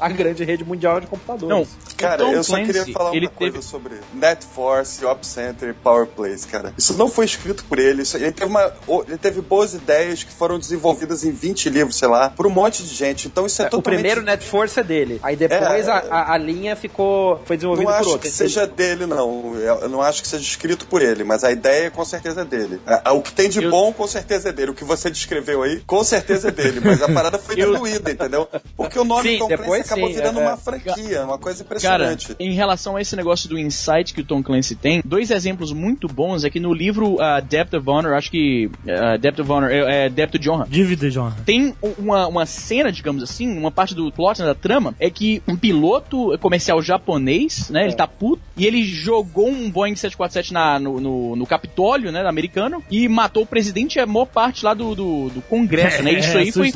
a 0.00 0.08
grande 0.08 0.44
rede 0.44 0.64
mundial 0.64 1.00
de 1.00 1.06
computadores. 1.06 1.48
Não, 1.48 1.66
Cara, 1.96 2.24
o 2.26 2.32
eu 2.32 2.44
só 2.44 2.54
Clancy, 2.54 2.72
queria 2.72 2.92
falar 2.92 3.10
uma 3.12 3.28
coisa 3.30 3.52
teve... 3.54 3.64
sobre 3.64 3.94
NetForce, 4.14 5.04
Op 5.04 5.26
Center 5.26 5.70
e 5.70 5.72
Power 5.72 6.06
Plays, 6.06 6.44
cara. 6.44 6.72
Isso 6.78 6.94
não 6.96 7.08
foi 7.08 7.24
escrito 7.24 7.64
por 7.64 7.78
ele. 7.78 8.02
Isso- 8.02 8.16
ele, 8.16 8.32
teve 8.32 8.50
uma, 8.50 8.72
o- 8.86 9.02
ele 9.06 9.18
teve 9.18 9.40
boas 9.40 9.74
ideias 9.74 10.22
que 10.22 10.32
foram 10.32 10.58
desenvolvidas 10.58 11.24
em 11.24 11.30
20 11.32 11.68
livros, 11.70 11.96
sei 11.96 12.08
lá, 12.08 12.30
por 12.30 12.46
um 12.46 12.50
monte 12.50 12.82
de 12.82 12.94
gente. 12.94 13.26
Então 13.26 13.46
isso 13.46 13.60
é, 13.62 13.66
o 13.66 13.70
totalmente... 13.70 14.00
primeiro 14.00 14.22
Net 14.22 14.44
Force 14.44 14.78
é 14.78 14.82
dele. 14.82 15.18
Aí 15.22 15.34
depois 15.36 15.88
É, 15.88 15.90
a, 15.90 15.98
a, 16.10 16.32
a 16.34 16.38
linha 16.38 16.76
ficou. 16.76 17.40
Foi 17.44 17.56
desenvolvida 17.56 17.90
Não 17.90 17.96
por 17.96 18.00
acho 18.00 18.10
outro. 18.10 18.28
que 18.28 18.34
seja 18.34 18.66
dele, 18.66 19.06
não. 19.06 19.54
Eu 19.56 19.88
não 19.88 20.00
acho 20.02 20.22
que 20.22 20.28
seja 20.28 20.42
escrito 20.42 20.86
por 20.86 21.02
ele, 21.02 21.24
mas 21.24 21.42
a 21.44 21.50
ideia 21.50 21.90
com 21.90 22.04
certeza 22.04 22.42
é 22.42 22.44
dele. 22.44 22.80
A- 22.86 23.10
a- 23.10 23.12
O 23.12 23.22
que 23.22 23.32
tem 23.32 23.48
de 23.48 23.62
Eu- 23.62 23.70
bom, 23.70 23.92
com 23.92 24.06
certeza 24.06 24.50
é 24.50 24.52
dele. 24.52 24.70
O 24.70 24.74
que 24.74 24.84
você 24.84 25.10
descreveu 25.10 25.62
aí, 25.62 25.80
com 25.86 26.02
certeza 26.04 26.48
é 26.48 26.50
dele. 26.50 26.80
Mas 26.84 27.02
a 27.02 27.07
parada 27.12 27.38
foi 27.38 27.56
diluída, 27.56 28.10
entendeu? 28.10 28.48
Porque 28.76 28.98
o 28.98 29.04
nome 29.04 29.28
Sim, 29.30 29.38
Tom 29.38 29.46
Clancy 29.48 29.62
depois 29.62 29.86
acabou 29.86 30.08
sim, 30.08 30.14
virando 30.14 30.40
é, 30.40 30.42
uma 30.42 30.52
é. 30.52 30.56
franquia, 30.56 31.24
uma 31.24 31.38
coisa 31.38 31.64
Cara, 31.64 32.04
impressionante. 32.12 32.36
em 32.38 32.52
relação 32.52 32.96
a 32.96 33.00
esse 33.00 33.14
negócio 33.16 33.48
do 33.48 33.58
insight 33.58 34.12
que 34.14 34.20
o 34.20 34.24
Tom 34.24 34.42
Clancy 34.42 34.74
tem, 34.74 35.02
dois 35.04 35.30
exemplos 35.30 35.72
muito 35.72 36.06
bons 36.08 36.44
é 36.44 36.50
que 36.50 36.60
no 36.60 36.72
livro 36.72 37.14
uh, 37.14 37.42
Depth 37.48 37.74
of 37.74 37.88
Honor, 37.88 38.14
acho 38.14 38.30
que 38.30 38.66
uh, 38.66 39.18
Depth 39.18 39.40
of 39.40 39.50
Honor 39.50 39.70
é, 39.70 40.06
é 40.06 40.08
Depth 40.08 40.38
de 40.38 40.50
Honra, 40.50 40.66
Dívida, 40.68 41.10
John. 41.10 41.32
tem 41.44 41.74
u- 41.82 41.94
uma, 41.98 42.26
uma 42.26 42.46
cena, 42.46 42.90
digamos 42.92 43.22
assim, 43.22 43.56
uma 43.56 43.70
parte 43.70 43.94
do 43.94 44.10
plot 44.12 44.40
né, 44.40 44.46
da 44.46 44.54
trama, 44.54 44.94
é 45.00 45.10
que 45.10 45.42
um 45.48 45.56
piloto 45.56 46.36
comercial 46.38 46.80
japonês, 46.82 47.70
né, 47.70 47.84
ele 47.84 47.94
tá 47.94 48.06
puto, 48.06 48.42
e 48.56 48.66
ele 48.66 48.84
jogou 48.84 49.48
um 49.48 49.70
Boeing 49.70 49.94
747 49.96 50.52
na, 50.52 50.78
no, 50.78 51.00
no, 51.00 51.36
no 51.36 51.46
Capitólio, 51.46 52.12
né, 52.12 52.26
americano, 52.26 52.82
e 52.90 53.08
matou 53.08 53.42
o 53.42 53.46
presidente 53.46 53.96
e 53.96 54.00
a 54.00 54.06
maior 54.06 54.26
parte 54.26 54.64
lá 54.64 54.74
do, 54.74 54.94
do, 54.94 55.28
do 55.30 55.40
Congresso, 55.42 56.02
né, 56.02 56.12
isso 56.12 56.36
É, 56.36 56.40
aí 56.42 56.52
foi... 56.52 56.66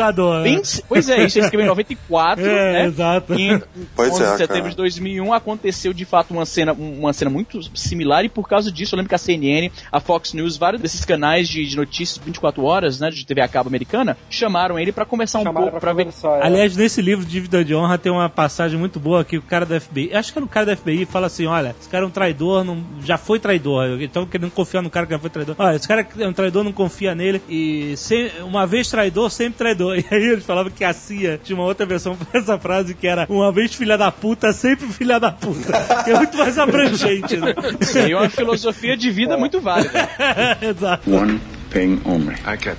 Bem, 0.42 0.60
pois 0.88 1.08
é, 1.08 1.24
isso 1.24 1.38
ele 1.38 1.44
escreveu 1.46 1.64
em 1.66 1.68
94, 1.68 2.44
É, 2.44 2.72
né, 2.72 2.84
exato. 2.86 3.34
e 3.34 3.52
em 3.52 3.62
Pois 3.96 4.12
11 4.12 4.22
é, 4.22 4.30
de 4.32 4.36
setembro 4.38 4.62
cara. 4.62 4.70
de 4.70 4.76
2001 4.76 5.32
aconteceu 5.32 5.92
de 5.92 6.04
fato 6.04 6.32
uma 6.32 6.44
cena, 6.46 6.72
uma 6.72 7.12
cena 7.12 7.30
muito 7.30 7.60
similar 7.76 8.24
e 8.24 8.28
por 8.28 8.48
causa 8.48 8.70
disso 8.70 8.94
eu 8.94 8.96
lembro 8.98 9.08
que 9.08 9.14
a 9.14 9.18
CNN, 9.18 9.70
a 9.90 10.00
Fox 10.00 10.32
News, 10.32 10.56
vários 10.56 10.80
desses 10.82 11.04
canais 11.04 11.48
de, 11.48 11.64
de 11.66 11.76
notícias 11.76 12.18
24 12.24 12.64
horas, 12.64 13.00
né, 13.00 13.10
de 13.10 13.24
TV 13.26 13.40
a 13.40 13.48
cabo 13.48 13.68
americana, 13.68 14.16
chamaram 14.30 14.78
ele 14.78 14.92
pra 14.92 15.04
conversar 15.04 15.40
um 15.40 15.42
Chamaram 15.44 15.66
pouco, 15.68 15.80
pra 15.80 15.92
ver 15.92 16.06
é. 16.08 16.46
Aliás, 16.46 16.76
nesse 16.76 17.00
livro 17.02 17.24
Dívida 17.24 17.64
de 17.64 17.74
Honra 17.74 17.98
tem 17.98 18.10
uma 18.12 18.28
passagem 18.28 18.78
muito 18.78 18.98
boa 19.00 19.24
que 19.24 19.36
o 19.38 19.42
cara 19.42 19.64
da 19.66 19.80
FBI, 19.80 20.14
acho 20.14 20.32
que 20.32 20.38
era 20.38 20.44
o 20.44 20.48
cara 20.48 20.66
da 20.66 20.76
FBI, 20.76 21.04
fala 21.04 21.26
assim: 21.26 21.46
olha, 21.46 21.74
esse 21.80 21.88
cara 21.88 22.04
é 22.04 22.06
um 22.06 22.10
traidor, 22.10 22.64
não, 22.64 22.82
já 23.04 23.16
foi 23.16 23.38
traidor. 23.38 24.00
Então 24.00 24.26
querendo 24.26 24.50
confiar 24.50 24.82
no 24.82 24.90
cara 24.90 25.06
que 25.06 25.12
já 25.12 25.18
foi 25.18 25.30
traidor. 25.30 25.54
Olha, 25.58 25.76
esse 25.76 25.86
cara 25.88 26.06
é 26.18 26.28
um 26.28 26.32
traidor, 26.32 26.64
não 26.64 26.72
confia 26.72 27.14
nele. 27.14 27.40
E 27.48 27.94
sem- 27.96 28.30
uma 28.42 28.66
vez 28.66 28.88
traidor, 28.88 29.30
sempre 29.30 29.58
traidor. 29.58 29.96
E 30.02 30.04
aí 30.14 30.24
eles 30.24 30.44
falavam 30.44 30.70
que 30.70 30.84
a 30.84 30.92
CIA 30.92 31.40
tinha 31.42 31.56
uma 31.56 31.64
outra 31.64 31.86
versão 31.86 32.16
pra 32.16 32.40
essa 32.40 32.58
frase 32.58 32.94
que 32.94 33.06
era 33.06 33.26
uma 33.28 33.52
vez 33.52 33.74
filha 33.74 33.96
da 33.96 34.10
puta, 34.10 34.52
sempre 34.52 34.86
filha 34.88 35.18
da 35.18 35.32
puta. 35.32 35.72
Que 36.04 36.10
é 36.10 36.16
muito 36.16 36.36
mais 36.36 36.58
abrangente, 36.58 37.36
né? 37.36 37.54
Aí 38.02 38.12
é 38.12 38.16
uma 38.16 38.28
filosofia 38.28 38.96
de 38.96 39.10
vida 39.10 39.36
muito 39.36 39.60
válida. 39.60 40.08
Exato. 40.60 41.10
One 41.10 41.40
thing 41.70 42.00
only. 42.04 42.34
I 42.46 42.56
get. 42.56 42.78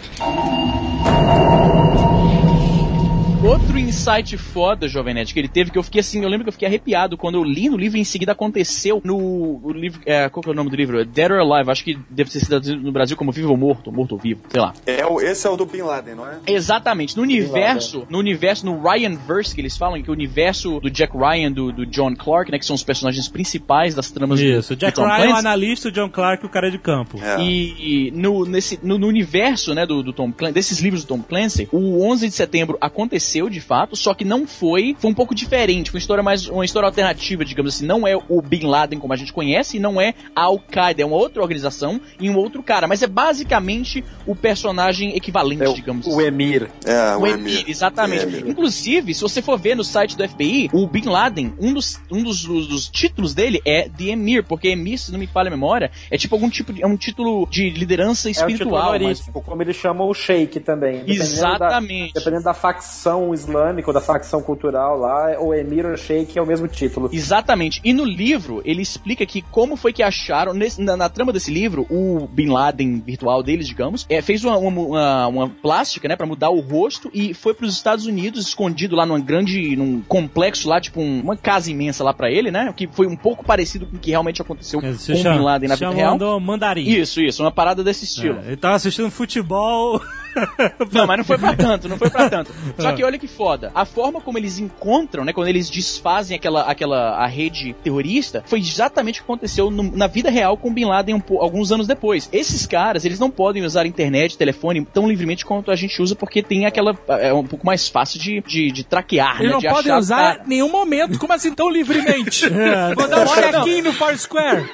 Outro 3.44 3.78
insight 3.78 4.38
foda, 4.38 4.88
Jovem 4.88 5.14
Nerd, 5.16 5.34
que 5.34 5.40
ele 5.40 5.50
teve, 5.50 5.70
que 5.70 5.78
eu 5.78 5.84
fiquei 5.84 6.00
assim, 6.00 6.24
eu 6.24 6.30
lembro 6.30 6.46
que 6.46 6.48
eu 6.50 6.54
fiquei 6.54 6.66
arrepiado 6.68 7.18
quando 7.18 7.36
eu 7.36 7.44
li 7.44 7.68
no 7.70 7.76
livro 7.76 7.98
e 7.98 8.02
em 8.02 8.06
seguida 8.06 8.32
aconteceu 8.32 9.02
no 9.04 9.18
o 9.62 9.72
livro, 9.74 10.00
é, 10.06 10.30
qual 10.30 10.42
que 10.42 10.48
é 10.50 10.54
o 10.54 10.56
nome 10.56 10.70
do 10.70 10.76
livro? 10.78 11.04
Dead 11.04 11.30
or 11.30 11.40
Alive, 11.40 11.70
acho 11.70 11.84
que 11.84 11.98
deve 12.10 12.30
ter 12.32 12.40
sido 12.40 12.48
traduzido 12.48 12.82
no 12.82 12.92
Brasil 12.94 13.18
como 13.18 13.34
Vivo 13.34 13.50
ou 13.52 13.58
Morto, 13.58 13.92
Morto 13.92 14.14
ou 14.14 14.18
Vivo, 14.18 14.42
sei 14.50 14.62
lá. 14.62 14.74
É, 14.86 15.06
o- 15.06 15.20
esse 15.20 15.46
é 15.46 15.50
o 15.50 15.58
do 15.58 15.66
Bin 15.66 15.82
Laden, 15.82 16.16
não 16.16 16.26
é? 16.26 16.38
Exatamente. 16.48 17.18
No 17.18 17.24
universo, 17.24 18.08
no 18.10 18.18
universo, 18.18 18.66
no 18.66 18.82
Ryan-verse 18.82 19.54
que 19.54 19.60
eles 19.60 19.76
falam, 19.76 20.02
que 20.02 20.10
é 20.10 20.12
o 20.12 20.14
universo 20.16 20.80
do 20.80 20.90
Jack 20.90 21.12
Ryan, 21.18 21.52
do, 21.52 21.72
do 21.74 21.86
John 21.86 22.16
Clark, 22.16 22.50
né, 22.50 22.58
que 22.58 22.66
são 22.66 22.76
os 22.76 22.84
personagens 22.84 23.28
principais 23.28 23.94
das 23.94 24.10
tramas 24.10 24.40
do- 24.40 24.46
Isso, 24.46 24.74
do 24.74 24.80
Jack 24.80 24.96
Tom 24.96 25.04
Ryan, 25.04 25.16
o 25.16 25.22
Clancy. 25.28 25.40
analista, 25.40 25.88
o 25.90 25.92
John 25.92 26.10
Clark, 26.10 26.46
o 26.46 26.50
cara 26.50 26.72
de 26.72 26.78
campo. 26.78 27.20
É. 27.22 27.42
E, 27.42 28.08
e 28.08 28.12
no, 28.12 28.46
nesse, 28.46 28.80
no, 28.82 28.98
no 28.98 29.08
universo, 29.08 29.74
né, 29.76 29.86
do, 29.86 30.02
do 30.02 30.14
Tom 30.14 30.32
Clancy, 30.32 30.54
desses 30.54 30.80
livros 30.80 31.04
do 31.04 31.08
Tom 31.10 31.22
Clancy, 31.22 31.68
o 31.74 32.02
11 32.10 32.30
de 32.30 32.34
setembro 32.34 32.78
aconteceu 32.80 33.33
de 33.50 33.60
fato, 33.62 33.96
só 33.96 34.14
que 34.14 34.24
não 34.26 34.46
foi, 34.48 34.96
foi 35.00 35.10
um 35.12 35.14
pouco 35.14 35.34
diferente, 35.36 35.92
foi 35.92 35.98
uma 35.98 36.02
história 36.02 36.24
mais, 36.24 36.48
uma 36.48 36.66
história 36.66 36.88
alternativa, 36.88 37.44
digamos 37.44 37.76
assim, 37.76 37.86
não 37.86 38.08
é 38.08 38.16
o 38.16 38.42
Bin 38.42 38.66
Laden 38.66 39.00
como 39.00 39.14
a 39.14 39.16
gente 39.16 39.34
conhece, 39.34 39.78
e 39.78 39.80
não 39.80 40.00
é 40.00 40.14
a 40.36 40.44
Al-Qaeda, 40.44 41.02
é 41.02 41.06
uma 41.06 41.16
outra 41.16 41.42
organização 41.42 42.00
e 42.20 42.30
um 42.30 42.36
outro 42.38 42.62
cara, 42.64 42.88
mas 42.88 43.02
é 43.02 43.08
basicamente 43.08 44.04
o 44.26 44.36
personagem 44.36 45.16
equivalente, 45.16 45.64
É 45.64 45.70
o, 45.70 45.74
digamos 45.74 46.06
o 46.08 46.12
assim. 46.12 46.24
Emir. 46.28 46.70
É, 46.86 47.16
O 47.16 47.28
Emir, 47.28 47.66
exatamente. 47.68 48.24
Emir. 48.24 48.48
Inclusive, 48.48 49.14
se 49.14 49.22
você 49.22 49.42
for 49.42 49.58
ver 49.60 49.76
no 49.76 49.84
site 49.84 50.16
do 50.16 50.28
FBI, 50.28 50.70
o 50.74 50.88
Bin 50.88 51.06
Laden, 51.06 51.54
um 51.60 51.74
dos, 51.74 52.00
um 52.12 52.24
dos, 52.24 52.44
dos- 52.44 52.68
dos 52.68 52.88
títulos 52.90 53.34
dele 53.34 53.62
é 53.66 53.90
The 53.90 54.06
Emir, 54.06 54.44
porque 54.44 54.70
Emir, 54.70 54.98
se 55.00 55.12
não 55.12 55.20
me 55.20 55.28
falha 55.28 55.48
a 55.48 55.52
memória, 55.52 55.92
é 56.10 56.18
tipo 56.18 56.36
algum 56.36 56.50
tipo 56.50 56.72
de, 56.74 56.84
é 56.84 56.88
um 56.88 56.96
título 56.98 57.48
de 57.50 57.70
liderança 57.70 58.30
É 58.30 58.32
o 58.32 58.34
título 58.34 58.52
espiritual. 58.52 58.92
mas- 58.92 59.02
honorífico, 59.02 59.42
como 59.42 59.62
eles 59.62 59.76
chamam 59.76 60.08
o 60.08 60.14
Sheik 60.14 60.60
também. 60.60 61.00
Dependendo 61.00 61.24
Exatamente. 61.24 62.14
Da, 62.14 62.20
dependendo 62.20 62.44
da 62.44 62.54
facção 62.54 63.23
facção 63.24 63.34
islâmica 63.34 63.90
ou 63.90 63.94
da 63.94 64.02
facção 64.02 64.42
cultural 64.42 64.98
lá, 64.98 65.40
o 65.40 65.54
Emir 65.54 65.86
ou 65.86 65.96
Sheikh 65.98 66.38
é 66.38 66.42
o 66.42 66.46
mesmo 66.46 66.68
título. 66.68 67.10
Exatamente. 67.12 67.80
E 67.84 67.94
no 67.94 68.04
livro, 68.04 68.62
ele 68.66 68.82
explica 68.82 69.26
que 69.26 69.42
como 69.42 69.76
foi 69.76 69.94
que 69.94 70.04
acharam, 70.04 70.54
nesse- 70.54 70.82
na, 70.82 70.98
na 70.98 71.10
trama 71.10 71.32
desse 71.32 71.52
livro, 71.52 71.86
o 71.90 72.28
Bin 72.28 72.48
Laden 72.48 73.02
virtual 73.06 73.42
deles, 73.44 73.68
digamos, 73.68 74.06
é, 74.10 74.22
fez 74.22 74.44
uma, 74.44 74.58
uma, 74.58 74.82
uma- 74.82 75.28
uma 75.28 75.50
plástica, 75.50 76.08
né, 76.08 76.16
pra 76.16 76.26
mudar 76.26 76.50
o 76.50 76.60
rosto 76.60 77.10
e 77.14 77.34
foi 77.34 77.54
pros 77.54 77.74
Estados 77.74 78.06
Unidos, 78.06 78.48
escondido 78.48 78.96
lá 78.96 79.06
numa 79.06 79.20
grande, 79.20 79.76
num 79.76 80.02
complexo 80.02 80.68
lá, 80.68 80.80
tipo 80.82 81.02
um- 81.02 81.22
uma 81.22 81.38
casa 81.38 81.72
imensa 81.72 82.04
lá 82.04 82.14
pra 82.14 82.30
ele, 82.32 82.52
né, 82.52 82.74
que 82.76 82.88
foi 82.88 83.08
um 83.08 83.16
pouco 83.16 83.46
parecido 83.46 83.86
com 83.86 83.96
o 83.98 84.00
que 84.00 84.12
realmente 84.12 84.42
aconteceu 84.42 84.82
com 84.82 84.94
Se 84.96 85.12
o 85.12 85.16
Bin 85.16 85.40
Laden 85.40 85.70
na 85.70 85.76
vida 85.76 85.90
real. 85.92 86.18
chamando 86.20 86.40
mandarim. 86.40 86.84
Isso, 86.90 87.22
isso, 87.22 87.44
uma 87.44 87.52
parada 87.52 87.84
desse 87.84 88.06
estilo. 88.06 88.40
É, 88.44 88.48
ele 88.48 88.58
tava 88.58 88.76
assistindo 88.76 89.10
futebol. 89.12 90.02
Não, 90.92 91.08
mas 91.08 91.18
não 91.18 91.24
foi 91.24 91.38
pra 91.38 91.56
tanto, 91.56 91.88
não 91.90 91.98
foi 91.98 92.10
pra 92.10 92.30
tanto. 92.30 92.52
Só 92.78 92.92
que 92.94 93.04
olha 93.04 93.18
que 93.18 93.28
foda. 93.28 93.72
A 93.74 93.86
forma 93.86 94.20
como 94.22 94.38
eles 94.38 94.60
encontram, 94.60 95.24
né, 95.24 95.34
quando 95.34 95.48
eles 95.48 95.70
desfazem 95.70 96.36
aquela, 96.36 96.64
aquela 96.64 97.16
a 97.18 97.26
rede 97.28 97.74
terrorista, 97.84 98.44
foi 98.46 98.60
exatamente 98.60 99.20
o 99.20 99.24
que 99.24 99.32
aconteceu 99.32 99.70
no- 99.72 99.96
na 99.96 100.08
vida 100.08 100.30
real 100.30 100.58
com 100.58 100.74
Bin 100.74 100.86
Laden 100.86 101.16
um 101.16 101.38
alguns 101.40 101.72
anos 101.72 101.88
depois. 101.88 102.30
Esses 102.32 102.66
caras, 102.66 103.06
eles 103.06 103.20
não 103.20 103.30
podem 103.30 103.64
usar 103.64 103.86
internet, 103.86 104.38
telefone 104.38 104.86
tão 104.86 105.08
livremente 105.08 105.46
quanto 105.46 105.72
a 105.72 105.76
gente 105.76 106.02
usa, 106.02 106.16
porque 106.16 106.42
tem 106.44 106.66
aquela. 106.66 106.98
É 107.08 107.34
um 107.34 107.46
pouco 107.46 107.66
mais 107.66 107.88
fácil 107.88 108.20
de, 108.20 108.42
de, 108.46 108.72
de 108.72 108.84
traquear, 108.84 109.36
Eles 109.38 109.48
né? 109.48 109.54
não 109.54 109.60
de 109.60 109.68
podem 109.70 109.92
achar- 109.92 110.00
usar 110.00 110.42
em 110.46 110.50
nenhum 110.50 110.70
momento. 110.72 111.18
Como 111.20 111.34
assim 111.34 111.54
tão 111.54 111.70
livremente? 111.70 112.48
Vou 112.96 113.08
dar 113.08 113.22
um 113.24 113.28
check-in 113.28 113.82
no 113.82 113.94
Foursquare. 113.94 114.64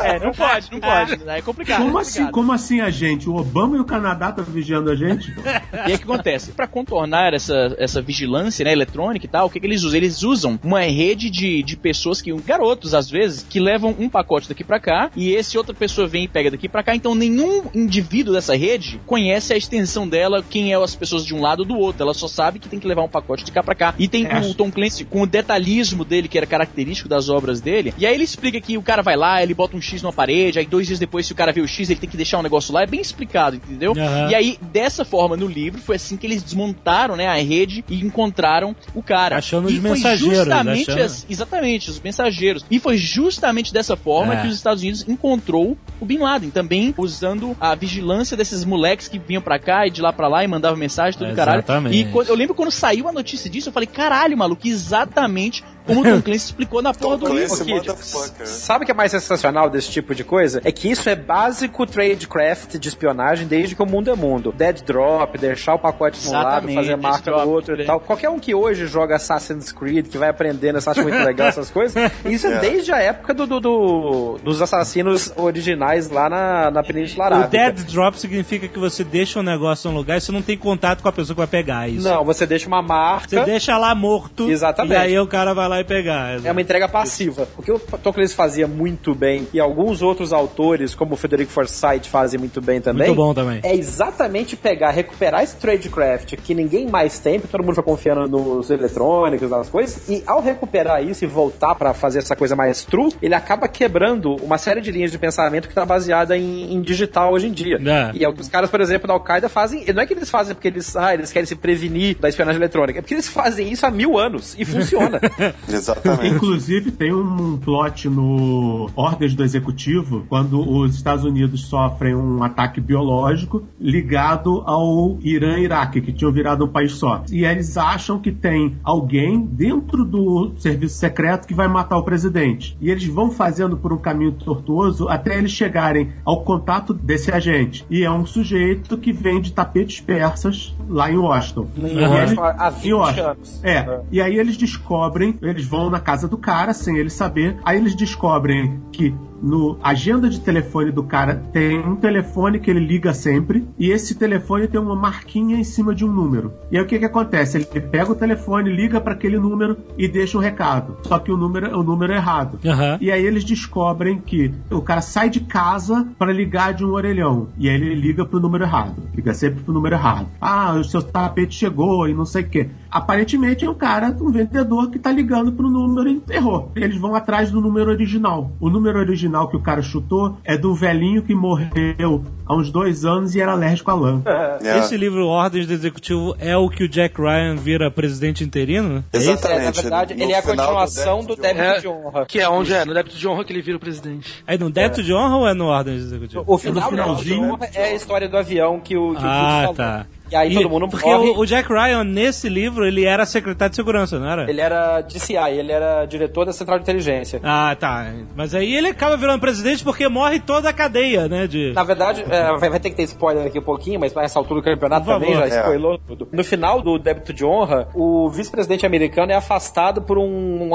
É, 0.00 0.18
não 0.18 0.32
pode, 0.32 0.70
não 0.72 0.80
pode. 0.80 1.18
É 1.28 1.42
complicado. 1.42 1.82
Como 1.82 1.98
é 1.98 2.02
assim, 2.02 2.10
complicado. 2.20 2.32
como 2.32 2.52
assim 2.52 2.80
a 2.80 2.90
gente? 2.90 3.28
O 3.28 3.36
Obama 3.36 3.76
e 3.76 3.80
o 3.80 3.84
Canadá 3.84 4.30
estão 4.30 4.44
vigiando 4.68 4.90
a 4.90 4.94
gente? 4.94 5.32
E 5.88 5.92
aí 5.92 5.94
o 5.94 5.98
que 5.98 6.04
acontece? 6.04 6.52
Pra 6.52 6.66
contornar 6.66 7.32
essa, 7.34 7.74
essa 7.78 8.02
vigilância 8.02 8.64
né, 8.64 8.72
eletrônica 8.72 9.24
e 9.24 9.28
tal, 9.28 9.46
o 9.46 9.50
que, 9.50 9.60
que 9.60 9.66
eles 9.66 9.82
usam? 9.84 9.96
Eles 9.96 10.22
usam 10.22 10.58
uma 10.62 10.80
rede 10.80 11.30
de, 11.30 11.62
de 11.62 11.76
pessoas 11.76 12.20
que, 12.20 12.32
garotos 12.40 12.94
às 12.94 13.08
vezes, 13.10 13.46
que 13.48 13.60
levam 13.60 13.94
um 13.98 14.08
pacote 14.08 14.48
daqui 14.48 14.64
pra 14.64 14.80
cá 14.80 15.10
e 15.16 15.30
esse 15.30 15.56
outra 15.56 15.72
pessoa 15.74 16.06
vem 16.06 16.24
e 16.24 16.28
pega 16.28 16.50
daqui 16.50 16.68
pra 16.68 16.82
cá. 16.82 16.94
Então 16.94 17.14
nenhum 17.14 17.62
indivíduo 17.74 18.34
dessa 18.34 18.56
rede 18.56 19.00
conhece 19.06 19.52
a 19.52 19.56
extensão 19.56 20.06
dela, 20.08 20.42
quem 20.48 20.72
é 20.72 20.76
as 20.76 20.94
pessoas 20.94 21.24
de 21.24 21.34
um 21.34 21.40
lado 21.40 21.60
ou 21.60 21.64
do 21.66 21.78
outro. 21.78 22.02
Ela 22.02 22.14
só 22.14 22.28
sabe 22.28 22.58
que 22.58 22.68
tem 22.68 22.78
que 22.80 22.86
levar 22.86 23.02
um 23.02 23.08
pacote 23.08 23.44
de 23.44 23.52
cá 23.52 23.62
pra 23.62 23.74
cá. 23.74 23.94
E 23.98 24.08
tem 24.08 24.26
É. 24.26 24.40
o 24.40 24.54
Tom 24.54 24.70
Clancy 24.70 25.04
com 25.04 25.22
o 25.22 25.26
detalhismo 25.26 26.04
dele, 26.04 26.28
que 26.28 26.36
era 26.36 26.46
característico 26.46 27.08
das 27.08 27.28
obras 27.28 27.60
dele. 27.60 27.94
E 27.96 28.04
aí 28.06 28.14
ele 28.14 28.24
explica 28.24 28.60
que 28.60 28.76
o 28.76 28.82
cara 28.82 29.02
vai 29.02 29.16
lá, 29.16 29.42
ele 29.42 29.54
bota 29.54 29.76
um 29.76 29.80
X 29.80 30.02
numa 30.02 30.12
parede, 30.12 30.58
aí 30.58 30.66
dois 30.66 30.86
dias 30.86 30.98
depois, 30.98 31.26
se 31.26 31.32
o 31.32 31.36
cara 31.36 31.52
vê 31.52 31.60
o 31.60 31.68
X, 31.68 31.88
ele 31.88 32.00
tem 32.00 32.08
que 32.10 32.16
deixar 32.16 32.38
um 32.38 32.42
negócio 32.42 32.74
lá. 32.74 32.82
É 32.82 32.86
bem 32.86 33.00
explicado, 33.00 33.56
entendeu? 33.56 33.92
Aham. 33.92 34.30
E 34.30 34.34
aí, 34.34 34.57
dessa 34.60 35.04
forma, 35.04 35.36
no 35.36 35.46
livro, 35.46 35.80
foi 35.80 35.96
assim 35.96 36.16
que 36.16 36.26
eles 36.26 36.42
desmontaram 36.42 37.16
né, 37.16 37.26
a 37.26 37.34
rede 37.34 37.84
e 37.88 38.00
encontraram 38.04 38.74
o 38.94 39.02
cara. 39.02 39.36
Achando 39.36 39.66
os 39.66 39.72
e 39.74 39.80
foi 39.80 39.90
mensageiros, 39.90 40.36
Justamente 40.38 40.90
achando- 40.90 41.02
as- 41.04 41.26
exatamente, 41.28 41.90
os 41.90 42.00
mensageiros. 42.00 42.64
E 42.70 42.78
foi 42.78 42.96
justamente 42.96 43.72
dessa 43.72 43.96
forma 43.96 44.34
É. 44.34 44.42
que 44.42 44.48
os 44.48 44.54
Estados 44.56 44.82
Unidos 44.82 45.04
encontrou 45.08 45.76
o 46.00 46.04
Bin 46.04 46.18
Laden, 46.18 46.50
também 46.50 46.94
usando 46.96 47.56
a 47.60 47.74
vigilância 47.74 48.36
desses 48.36 48.64
moleques 48.64 49.08
que 49.08 49.18
vinham 49.18 49.42
pra 49.42 49.58
cá 49.58 49.86
e 49.86 49.90
de 49.90 50.00
lá 50.00 50.12
pra 50.12 50.28
lá 50.28 50.44
e 50.44 50.48
mandavam 50.48 50.76
mensagem, 50.78 51.18
tudo 51.18 51.34
caralho. 51.34 51.58
Exatamente. 51.58 51.96
E 51.96 52.28
eu 52.28 52.34
lembro 52.34 52.54
quando 52.54 52.70
saiu 52.70 53.08
a 53.08 53.12
notícia 53.12 53.48
disso, 53.50 53.68
eu 53.68 53.72
falei, 53.72 53.86
caralho, 53.86 54.36
maluco, 54.36 54.66
exatamente 54.66 55.62
como 55.88 56.00
o 56.00 56.04
Tom 56.04 56.22
Clancy 56.22 56.46
explicou 56.46 56.82
na 56.82 56.94
porra 56.94 57.16
do 57.18 57.26
Tom 57.26 57.34
livro. 57.34 57.48
Clancy, 57.48 57.64
Kid, 57.64 57.74
motherfucker. 57.88 58.46
Sabe 58.46 58.82
o 58.82 58.86
que 58.86 58.92
é 58.92 58.94
mais 58.94 59.10
sensacional 59.10 59.68
desse 59.70 59.90
tipo 59.90 60.14
de 60.14 60.22
coisa? 60.24 60.60
É 60.64 60.70
que 60.72 60.90
isso 60.90 61.08
é 61.08 61.16
básico 61.16 61.84
tradecraft 61.86 62.76
de 62.78 62.88
espionagem 62.88 63.46
desde 63.46 63.74
que 63.74 63.82
o 63.82 63.86
mundo 63.86 64.10
é 64.10 64.14
mundo. 64.14 64.52
Dead 64.56 64.82
drop, 64.82 65.36
deixar 65.38 65.74
o 65.74 65.78
pacote 65.78 66.20
de 66.20 66.28
um 66.28 66.32
lado, 66.32 66.68
fazer 66.72 66.96
marca 66.96 67.30
no 67.30 67.48
outro 67.50 67.74
e 67.74 67.78
né? 67.78 67.84
tal. 67.84 68.00
Qualquer 68.00 68.28
um 68.30 68.38
que 68.38 68.54
hoje 68.54 68.86
joga 68.86 69.16
Assassin's 69.16 69.72
Creed, 69.72 70.06
que 70.08 70.18
vai 70.18 70.28
aprendendo, 70.28 70.76
acha 70.78 71.02
muito 71.02 71.18
legal 71.18 71.48
essas 71.48 71.70
coisas, 71.70 72.12
isso 72.24 72.46
é, 72.46 72.52
É. 72.54 72.58
desde 72.58 72.92
a 72.92 72.98
época 72.98 73.34
do, 73.34 73.46
do- 73.46 73.60
do- 73.60 74.38
dos 74.42 74.60
assassinos 74.62 75.32
originais 75.36 76.10
lá 76.10 76.28
na, 76.28 76.70
na 76.70 76.82
Península 76.82 77.24
O 77.24 77.26
Arábica. 77.26 77.48
dead 77.72 77.86
drop 77.90 78.18
significa 78.18 78.68
que 78.68 78.78
você 78.78 79.02
deixa 79.04 79.40
um 79.40 79.42
negócio 79.42 79.90
num 79.90 79.96
lugar 79.96 80.18
e 80.18 80.20
você 80.20 80.30
não 80.32 80.42
tem 80.42 80.56
contato 80.56 81.02
com 81.02 81.08
a 81.08 81.12
pessoa 81.12 81.34
que 81.34 81.38
vai 81.38 81.46
pegar 81.46 81.88
isso. 81.88 82.06
Não, 82.08 82.24
você 82.24 82.46
deixa 82.46 82.66
uma 82.68 82.82
marca. 82.82 83.28
Você 83.28 83.44
deixa 83.44 83.76
lá 83.78 83.94
morto. 83.94 84.50
Exatamente. 84.50 84.92
E 84.94 84.96
aí 84.96 85.18
o 85.18 85.26
cara 85.26 85.54
vai 85.54 85.68
lá 85.68 85.77
e 85.80 85.84
pegar. 85.84 86.44
É 86.44 86.52
uma 86.52 86.60
entrega 86.60 86.88
passiva. 86.88 87.48
O 87.56 87.62
que 87.62 87.72
o 87.72 87.78
Tolkien 87.78 88.28
fazia 88.28 88.66
muito 88.66 89.14
bem, 89.14 89.48
e 89.52 89.60
alguns 89.60 90.02
outros 90.02 90.32
autores, 90.32 90.94
como 90.94 91.14
o 91.14 91.16
Frederico 91.16 91.50
Forsyth, 91.50 92.06
fazem 92.06 92.38
muito 92.38 92.60
bem 92.60 92.80
também. 92.80 93.08
Muito 93.08 93.16
bom 93.16 93.34
também. 93.34 93.60
É 93.62 93.74
exatamente 93.74 94.56
pegar, 94.56 94.90
recuperar 94.90 95.42
esse 95.42 95.56
tradecraft 95.56 96.36
que 96.36 96.54
ninguém 96.54 96.88
mais 96.88 97.18
tem, 97.18 97.40
porque 97.40 97.52
todo 97.52 97.64
mundo 97.64 97.74
foi 97.74 97.84
confiando 97.84 98.26
nos 98.28 98.70
eletrônicos, 98.70 99.50
nas 99.50 99.68
coisas, 99.68 100.08
e 100.08 100.22
ao 100.26 100.40
recuperar 100.40 101.02
isso 101.02 101.24
e 101.24 101.26
voltar 101.26 101.74
pra 101.74 101.94
fazer 101.94 102.18
essa 102.18 102.36
coisa 102.36 102.54
mais 102.54 102.84
true, 102.84 103.12
ele 103.20 103.34
acaba 103.34 103.68
quebrando 103.68 104.36
uma 104.36 104.58
série 104.58 104.80
de 104.80 104.90
linhas 104.90 105.10
de 105.10 105.18
pensamento 105.18 105.68
que 105.68 105.74
tá 105.74 105.84
baseada 105.84 106.36
em, 106.36 106.74
em 106.74 106.80
digital 106.80 107.32
hoje 107.32 107.46
em 107.46 107.52
dia. 107.52 107.78
É. 107.84 108.10
E 108.14 108.24
alguns 108.24 108.48
caras, 108.48 108.70
por 108.70 108.80
exemplo, 108.80 109.06
da 109.06 109.14
Al-Qaeda 109.14 109.48
fazem. 109.48 109.84
Não 109.92 110.02
é 110.02 110.06
que 110.06 110.14
eles 110.14 110.30
fazem 110.30 110.54
porque 110.54 110.68
eles, 110.68 110.96
ah, 110.96 111.14
eles 111.14 111.32
querem 111.32 111.46
se 111.46 111.56
prevenir 111.56 112.16
da 112.18 112.28
espionagem 112.28 112.60
eletrônica, 112.60 112.98
é 112.98 113.02
porque 113.02 113.14
eles 113.14 113.28
fazem 113.28 113.70
isso 113.70 113.86
há 113.86 113.90
mil 113.90 114.18
anos 114.18 114.54
e 114.58 114.64
funciona. 114.64 115.20
Exatamente. 115.76 116.34
Inclusive, 116.34 116.90
tem 116.90 117.12
um 117.12 117.56
plot 117.56 118.08
no 118.08 118.88
Ordens 118.96 119.34
do 119.34 119.42
Executivo, 119.44 120.24
quando 120.28 120.60
os 120.68 120.94
Estados 120.94 121.24
Unidos 121.24 121.66
sofrem 121.66 122.14
um 122.14 122.42
ataque 122.42 122.80
biológico 122.80 123.62
ligado 123.80 124.62
ao 124.66 125.18
Irã 125.22 125.58
e 125.58 125.64
Iraque, 125.64 126.00
que 126.00 126.12
tinham 126.12 126.32
virado 126.32 126.64
um 126.64 126.68
país 126.68 126.92
só. 126.92 127.22
E 127.30 127.44
eles 127.44 127.76
acham 127.76 128.18
que 128.18 128.32
tem 128.32 128.76
alguém 128.82 129.40
dentro 129.44 130.04
do 130.04 130.52
serviço 130.58 130.96
secreto 130.96 131.46
que 131.46 131.54
vai 131.54 131.68
matar 131.68 131.96
o 131.98 132.02
presidente. 132.02 132.76
E 132.80 132.90
eles 132.90 133.06
vão 133.06 133.30
fazendo 133.30 133.76
por 133.76 133.92
um 133.92 133.98
caminho 133.98 134.32
tortuoso 134.32 135.08
até 135.08 135.36
eles 135.38 135.52
chegarem 135.52 136.10
ao 136.24 136.42
contato 136.42 136.92
desse 136.94 137.30
agente. 137.30 137.84
E 137.90 138.02
é 138.02 138.10
um 138.10 138.24
sujeito 138.26 138.96
que 138.98 139.12
vende 139.12 139.52
tapetes 139.52 140.00
persas 140.00 140.74
lá 140.88 141.10
em 141.10 141.16
Washington. 141.16 141.68
Em 141.76 141.98
E 141.98 142.06
Washington, 142.06 142.42
há 142.44 142.68
em 142.70 142.80
20 142.80 142.92
Washington. 142.94 143.28
anos. 143.28 143.64
É. 143.64 144.00
E 144.10 144.20
aí 144.20 144.38
eles 144.38 144.56
descobrem, 144.56 145.36
eles 145.48 145.66
vão 145.66 145.90
na 145.90 146.00
casa 146.00 146.28
do 146.28 146.38
cara 146.38 146.72
sem 146.72 146.96
ele 146.96 147.10
saber. 147.10 147.58
Aí 147.64 147.76
eles 147.76 147.94
descobrem 147.94 148.82
que 148.92 149.14
no 149.42 149.78
agenda 149.82 150.28
de 150.28 150.40
telefone 150.40 150.90
do 150.90 151.02
cara 151.02 151.42
tem 151.52 151.78
um 151.78 151.96
telefone 151.96 152.58
que 152.58 152.70
ele 152.70 152.80
liga 152.80 153.12
sempre 153.14 153.66
e 153.78 153.90
esse 153.90 154.14
telefone 154.14 154.68
tem 154.68 154.80
uma 154.80 154.96
marquinha 154.96 155.56
em 155.56 155.64
cima 155.64 155.94
de 155.94 156.04
um 156.04 156.12
número. 156.12 156.52
E 156.70 156.76
aí 156.76 156.82
o 156.82 156.86
que 156.86 156.98
que 156.98 157.04
acontece? 157.04 157.56
Ele 157.56 157.80
pega 157.80 158.10
o 158.10 158.14
telefone, 158.14 158.70
liga 158.70 159.00
para 159.00 159.12
aquele 159.12 159.38
número 159.38 159.76
e 159.96 160.08
deixa 160.08 160.36
um 160.36 160.40
recado. 160.40 160.96
Só 161.02 161.18
que 161.18 161.32
o 161.32 161.36
número 161.36 161.66
é 161.66 161.76
o 161.76 161.82
número 161.82 162.12
errado. 162.12 162.58
Aham. 162.64 162.98
E 163.00 163.10
aí 163.10 163.24
eles 163.24 163.44
descobrem 163.44 164.18
que 164.18 164.52
o 164.70 164.82
cara 164.82 165.00
sai 165.00 165.30
de 165.30 165.40
casa 165.40 166.06
para 166.18 166.32
ligar 166.32 166.74
de 166.74 166.84
um 166.84 166.92
orelhão. 166.92 167.48
E 167.58 167.68
aí 167.68 167.74
ele 167.74 167.94
liga 167.94 168.24
pro 168.24 168.40
número 168.40 168.64
errado. 168.64 168.96
Liga 169.14 169.34
sempre 169.34 169.62
pro 169.62 169.72
número 169.72 169.94
errado. 169.94 170.28
Ah, 170.40 170.74
o 170.74 170.84
seu 170.84 171.02
tapete 171.02 171.54
chegou 171.54 172.08
e 172.08 172.14
não 172.14 172.24
sei 172.24 172.42
o 172.42 172.48
quê. 172.48 172.68
Aparentemente 172.90 173.64
é 173.64 173.70
um 173.70 173.74
cara, 173.74 174.16
um 174.20 174.30
vendedor 174.30 174.90
que 174.90 174.98
tá 174.98 175.12
ligando 175.12 175.52
pro 175.52 175.68
número 175.68 176.08
e 176.08 176.22
errou. 176.30 176.72
Eles 176.74 176.96
vão 176.96 177.14
atrás 177.14 177.50
do 177.50 177.60
número 177.60 177.90
original. 177.90 178.50
O 178.60 178.70
número 178.70 178.98
original 178.98 179.27
que 179.48 179.56
o 179.56 179.60
cara 179.60 179.82
chutou 179.82 180.36
é 180.44 180.56
do 180.56 180.74
velhinho 180.74 181.22
que 181.22 181.34
morreu 181.34 182.22
há 182.46 182.54
uns 182.56 182.70
dois 182.70 183.04
anos 183.04 183.34
e 183.34 183.40
era 183.40 183.52
alérgico 183.52 183.90
à 183.90 183.94
lã. 183.94 184.22
É. 184.62 184.78
Esse 184.78 184.96
livro, 184.96 185.26
Ordens 185.26 185.66
do 185.66 185.72
Executivo, 185.72 186.34
é 186.38 186.56
o 186.56 186.68
que 186.68 186.84
o 186.84 186.88
Jack 186.88 187.20
Ryan 187.20 187.54
vira 187.56 187.90
presidente 187.90 188.42
interino? 188.42 189.04
É, 189.12 189.16
Exatamente. 189.16 189.64
na 189.64 189.70
verdade, 189.70 190.14
No 190.14 190.22
ele 190.22 190.32
é 190.32 190.38
a 190.38 190.42
final 190.42 190.56
continuação 190.66 191.20
do 191.24 191.36
débito 191.36 191.42
débito 191.42 191.62
É. 191.76 191.80
de 191.80 191.88
honra. 191.88 192.26
Que 192.26 192.40
é 192.40 192.48
onde 192.48 192.72
é, 192.72 192.84
no 192.84 192.94
débito 192.94 193.16
de 193.16 193.28
honra 193.28 193.44
que 193.44 193.52
ele 193.52 193.62
vira 193.62 193.76
o 193.76 193.80
presidente. 193.80 194.42
É 194.46 194.56
no 194.58 194.70
débito 194.70 195.02
de 195.02 195.12
honra 195.12 195.36
ou 195.36 195.48
é 195.48 195.54
no 195.54 195.66
Ordens 195.66 196.00
do 196.02 196.06
Executivo? 196.06 196.44
O 196.46 196.58
final 196.58 196.90
No 196.90 196.96
do 196.96 196.96
débito 196.96 197.16
de 197.16 197.22
finalzinho. 197.24 197.54
honra 197.54 197.68
é 197.74 197.84
a 197.84 197.94
história 197.94 198.28
do 198.28 198.36
avião 198.36 198.80
que 198.80 198.96
o, 198.96 199.14
que 199.14 199.22
o 199.22 199.26
Ah, 199.26 199.50
Fuchs 199.50 199.60
falou. 199.60 199.74
tá. 199.74 200.06
E 200.30 200.36
aí 200.36 200.54
todo 200.54 200.68
mundo 200.70 200.88
Porque 200.88 201.08
morre. 201.08 201.30
o, 201.30 201.38
o 201.40 201.46
Jack 201.46 201.68
Ryan, 201.72 202.04
nesse 202.04 202.48
livro, 202.48 202.86
ele 202.86 203.04
era 203.04 203.24
secretário 203.26 203.70
de 203.70 203.76
segurança, 203.76 204.18
não 204.18 204.28
era? 204.30 204.48
Ele 204.50 204.60
era 204.60 205.00
DCI, 205.00 205.36
ele 205.58 205.72
era 205.72 206.04
diretor 206.06 206.44
da 206.44 206.52
Central 206.52 206.78
de 206.78 206.82
Inteligência. 206.82 207.40
Ah, 207.42 207.74
tá. 207.78 208.12
Mas 208.36 208.54
aí 208.54 208.74
ele 208.74 208.88
acaba 208.88 209.16
virando 209.16 209.40
presidente 209.40 209.82
porque 209.82 210.08
morre 210.08 210.38
toda 210.40 210.68
a 210.68 210.72
cadeia, 210.72 211.28
né? 211.28 211.46
De... 211.46 211.72
Na 211.72 211.82
verdade, 211.84 212.24
é, 212.28 212.56
vai, 212.56 212.78
ter 212.78 212.90
que 212.90 212.96
ter 212.96 213.04
spoiler 213.04 213.46
aqui 213.46 213.58
um 213.58 213.62
pouquinho, 213.62 213.98
mas 214.00 214.14
nessa 214.14 214.38
altura 214.38 214.60
do 214.60 214.64
campeonato 214.64 215.06
também 215.06 215.34
já 215.34 215.46
É. 215.46 215.60
spoilou 215.60 215.98
tudo. 216.06 216.28
No 216.30 216.44
final 216.44 216.82
do 216.82 216.98
débito 216.98 217.32
de 217.32 217.44
honra, 217.44 217.88
o 217.94 218.28
vice-presidente 218.28 218.84
americano 218.84 219.32
é 219.32 219.34
afastado 219.36 220.02
por 220.02 220.18
um, 220.18 220.70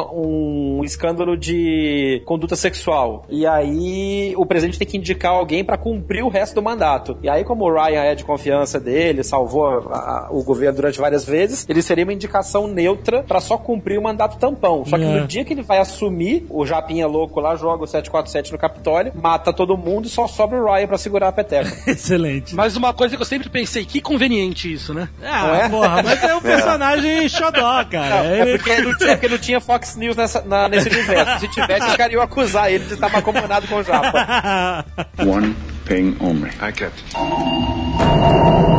um 0.78 0.84
escândalo 0.84 1.38
de 1.38 2.22
conduta 2.26 2.56
sexual. 2.56 3.26
E 3.30 3.46
aí 3.46 4.34
o 4.36 4.46
presidente 4.46 4.78
tem 4.80 4.88
que 4.88 4.98
indicar 4.98 5.32
alguém 5.34 5.64
pra 5.64 5.78
cumprir 5.78 6.24
o 6.24 6.30
resto 6.30 6.56
do 6.56 6.62
mandato. 6.62 7.18
E 7.22 7.30
aí, 7.30 7.44
como 7.44 7.66
o 7.66 7.72
Ryan 7.74 8.02
é 8.04 8.16
de 8.16 8.24
confiança 8.24 8.80
dele, 8.80 9.24
salvou 9.24 9.43
a- 9.46 9.98
a- 9.98 10.28
o 10.32 10.44
governo 10.44 10.76
durante 10.78 11.00
várias 11.00 11.26
vezes, 11.26 11.66
ele 11.70 11.82
seria 11.82 12.04
uma 12.04 12.14
indicação 12.14 12.68
neutra 12.68 13.24
pra 13.24 13.40
só 13.42 13.58
cumprir 13.58 13.98
o 14.00 14.04
mandato 14.04 14.38
tampão. 14.38 14.86
Só 14.86 14.98
que 14.98 15.04
É. 15.04 15.08
no 15.22 15.28
dia 15.28 15.44
que 15.46 15.54
ele 15.54 15.62
vai 15.62 15.78
assumir, 15.80 16.46
o 16.50 16.66
Japinha 16.66 17.08
louco 17.08 17.40
lá 17.40 17.56
joga 17.56 17.84
o 17.84 17.88
747 17.88 18.52
no 18.52 18.58
Capitólio, 18.58 19.12
mata 19.16 19.52
todo 19.54 19.78
mundo 19.78 20.06
e 20.06 20.10
só 20.10 20.28
sobra 20.28 20.58
o 20.62 20.66
Ryan 20.66 20.88
pra 20.88 20.98
segurar 20.98 21.28
a 21.30 21.32
peteca. 21.32 21.72
Excelente. 21.90 22.56
Mas 22.56 22.76
uma 22.76 22.94
coisa 22.94 23.16
que 23.16 23.22
eu 23.22 23.26
sempre 23.26 23.50
pensei, 23.50 23.86
que 23.86 24.02
conveniente 24.02 24.72
isso, 24.72 24.94
né? 24.94 25.08
Ah, 25.24 25.44
Não 25.48 25.56
é? 25.56 25.70
porra, 25.70 26.04
mas 26.04 26.24
é 26.24 26.36
um 26.36 26.42
personagem 26.42 27.28
xodó, 27.30 27.84
cara. 27.86 28.26
É 28.26 28.42
Ele- 28.42 28.58
porque 28.58 28.82
não 28.82 28.98
tinha, 28.98 29.12
é 29.12 29.16
porque 29.16 29.30
não 29.30 29.38
tinha 29.38 29.62
Fox 29.62 29.96
News 29.96 30.16
nessa, 30.16 30.42
na- 30.42 30.68
nesse 30.70 30.90
universo. 30.90 31.40
Se 31.40 31.48
tivesse, 31.50 31.88
os 31.88 31.96
caras 31.96 32.14
iam 32.14 32.22
acusar 32.22 32.72
ele 32.72 32.86
de 32.86 32.94
estar 32.94 33.10
mancomunado 33.10 33.68
com 33.68 33.76
o 33.76 33.84
Japa. 33.84 34.86
One 35.26 35.56
thing 35.86 36.16
only. 36.20 36.50
I 36.62 36.72
get 36.76 36.92
it. 36.92 38.73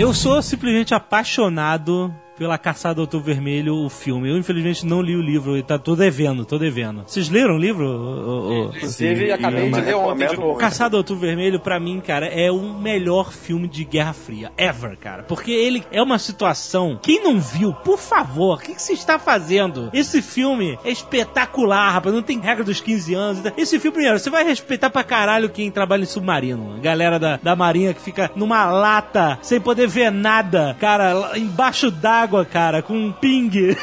Eu 0.00 0.14
sou 0.14 0.40
simplesmente 0.40 0.94
apaixonado 0.94 2.10
pela 2.40 2.56
Caçada 2.56 2.94
do 2.94 3.00
Outubro 3.02 3.26
Vermelho, 3.26 3.74
o 3.74 3.90
filme. 3.90 4.30
Eu, 4.30 4.38
infelizmente, 4.38 4.86
não 4.86 5.02
li 5.02 5.14
o 5.14 5.20
livro, 5.20 5.58
e 5.58 5.62
tá, 5.62 5.78
tô 5.78 5.94
devendo, 5.94 6.42
tô 6.46 6.58
devendo. 6.58 7.02
Vocês 7.06 7.28
leram 7.28 7.56
o 7.56 7.58
livro? 7.58 8.72
Inclusive, 8.74 9.30
acabei 9.30 9.70
de 9.70 9.78
ler 9.78 9.94
ontem 9.94 10.26
de 10.26 10.36
novo. 10.38 10.58
Caçada 10.58 10.92
do 10.92 10.96
Outubro 10.96 11.20
Vermelho, 11.20 11.60
pra 11.60 11.78
mim, 11.78 12.00
cara, 12.00 12.24
é 12.24 12.50
o 12.50 12.62
melhor 12.62 13.30
filme 13.30 13.68
de 13.68 13.84
Guerra 13.84 14.14
Fria, 14.14 14.50
ever, 14.56 14.96
cara. 14.96 15.24
Porque 15.24 15.50
ele 15.50 15.84
é 15.92 16.02
uma 16.02 16.18
situação. 16.18 16.98
Quem 17.02 17.22
não 17.22 17.38
viu, 17.38 17.74
por 17.74 17.98
favor, 17.98 18.56
o 18.56 18.58
que, 18.62 18.74
que 18.74 18.80
você 18.80 18.94
está 18.94 19.18
fazendo? 19.18 19.90
Esse 19.92 20.22
filme 20.22 20.78
é 20.82 20.90
espetacular, 20.90 21.90
rapaz. 21.92 22.14
Não 22.14 22.22
tem 22.22 22.40
regra 22.40 22.64
dos 22.64 22.80
15 22.80 23.14
anos. 23.14 23.42
Esse 23.54 23.78
filme, 23.78 23.96
primeiro, 23.96 24.18
você 24.18 24.30
vai 24.30 24.44
respeitar 24.44 24.88
pra 24.88 25.04
caralho 25.04 25.50
quem 25.50 25.70
trabalha 25.70 26.04
em 26.04 26.06
submarino. 26.06 26.76
A 26.76 26.80
galera 26.80 27.18
da, 27.18 27.36
da 27.36 27.54
Marinha 27.54 27.92
que 27.92 28.00
fica 28.00 28.30
numa 28.34 28.64
lata, 28.64 29.38
sem 29.42 29.60
poder 29.60 29.86
ver 29.86 30.10
nada, 30.10 30.74
cara, 30.80 31.36
embaixo 31.36 31.90
d'água, 31.90 32.29
cara, 32.46 32.82
com 32.82 32.94
um 32.94 33.12
ping 33.12 33.50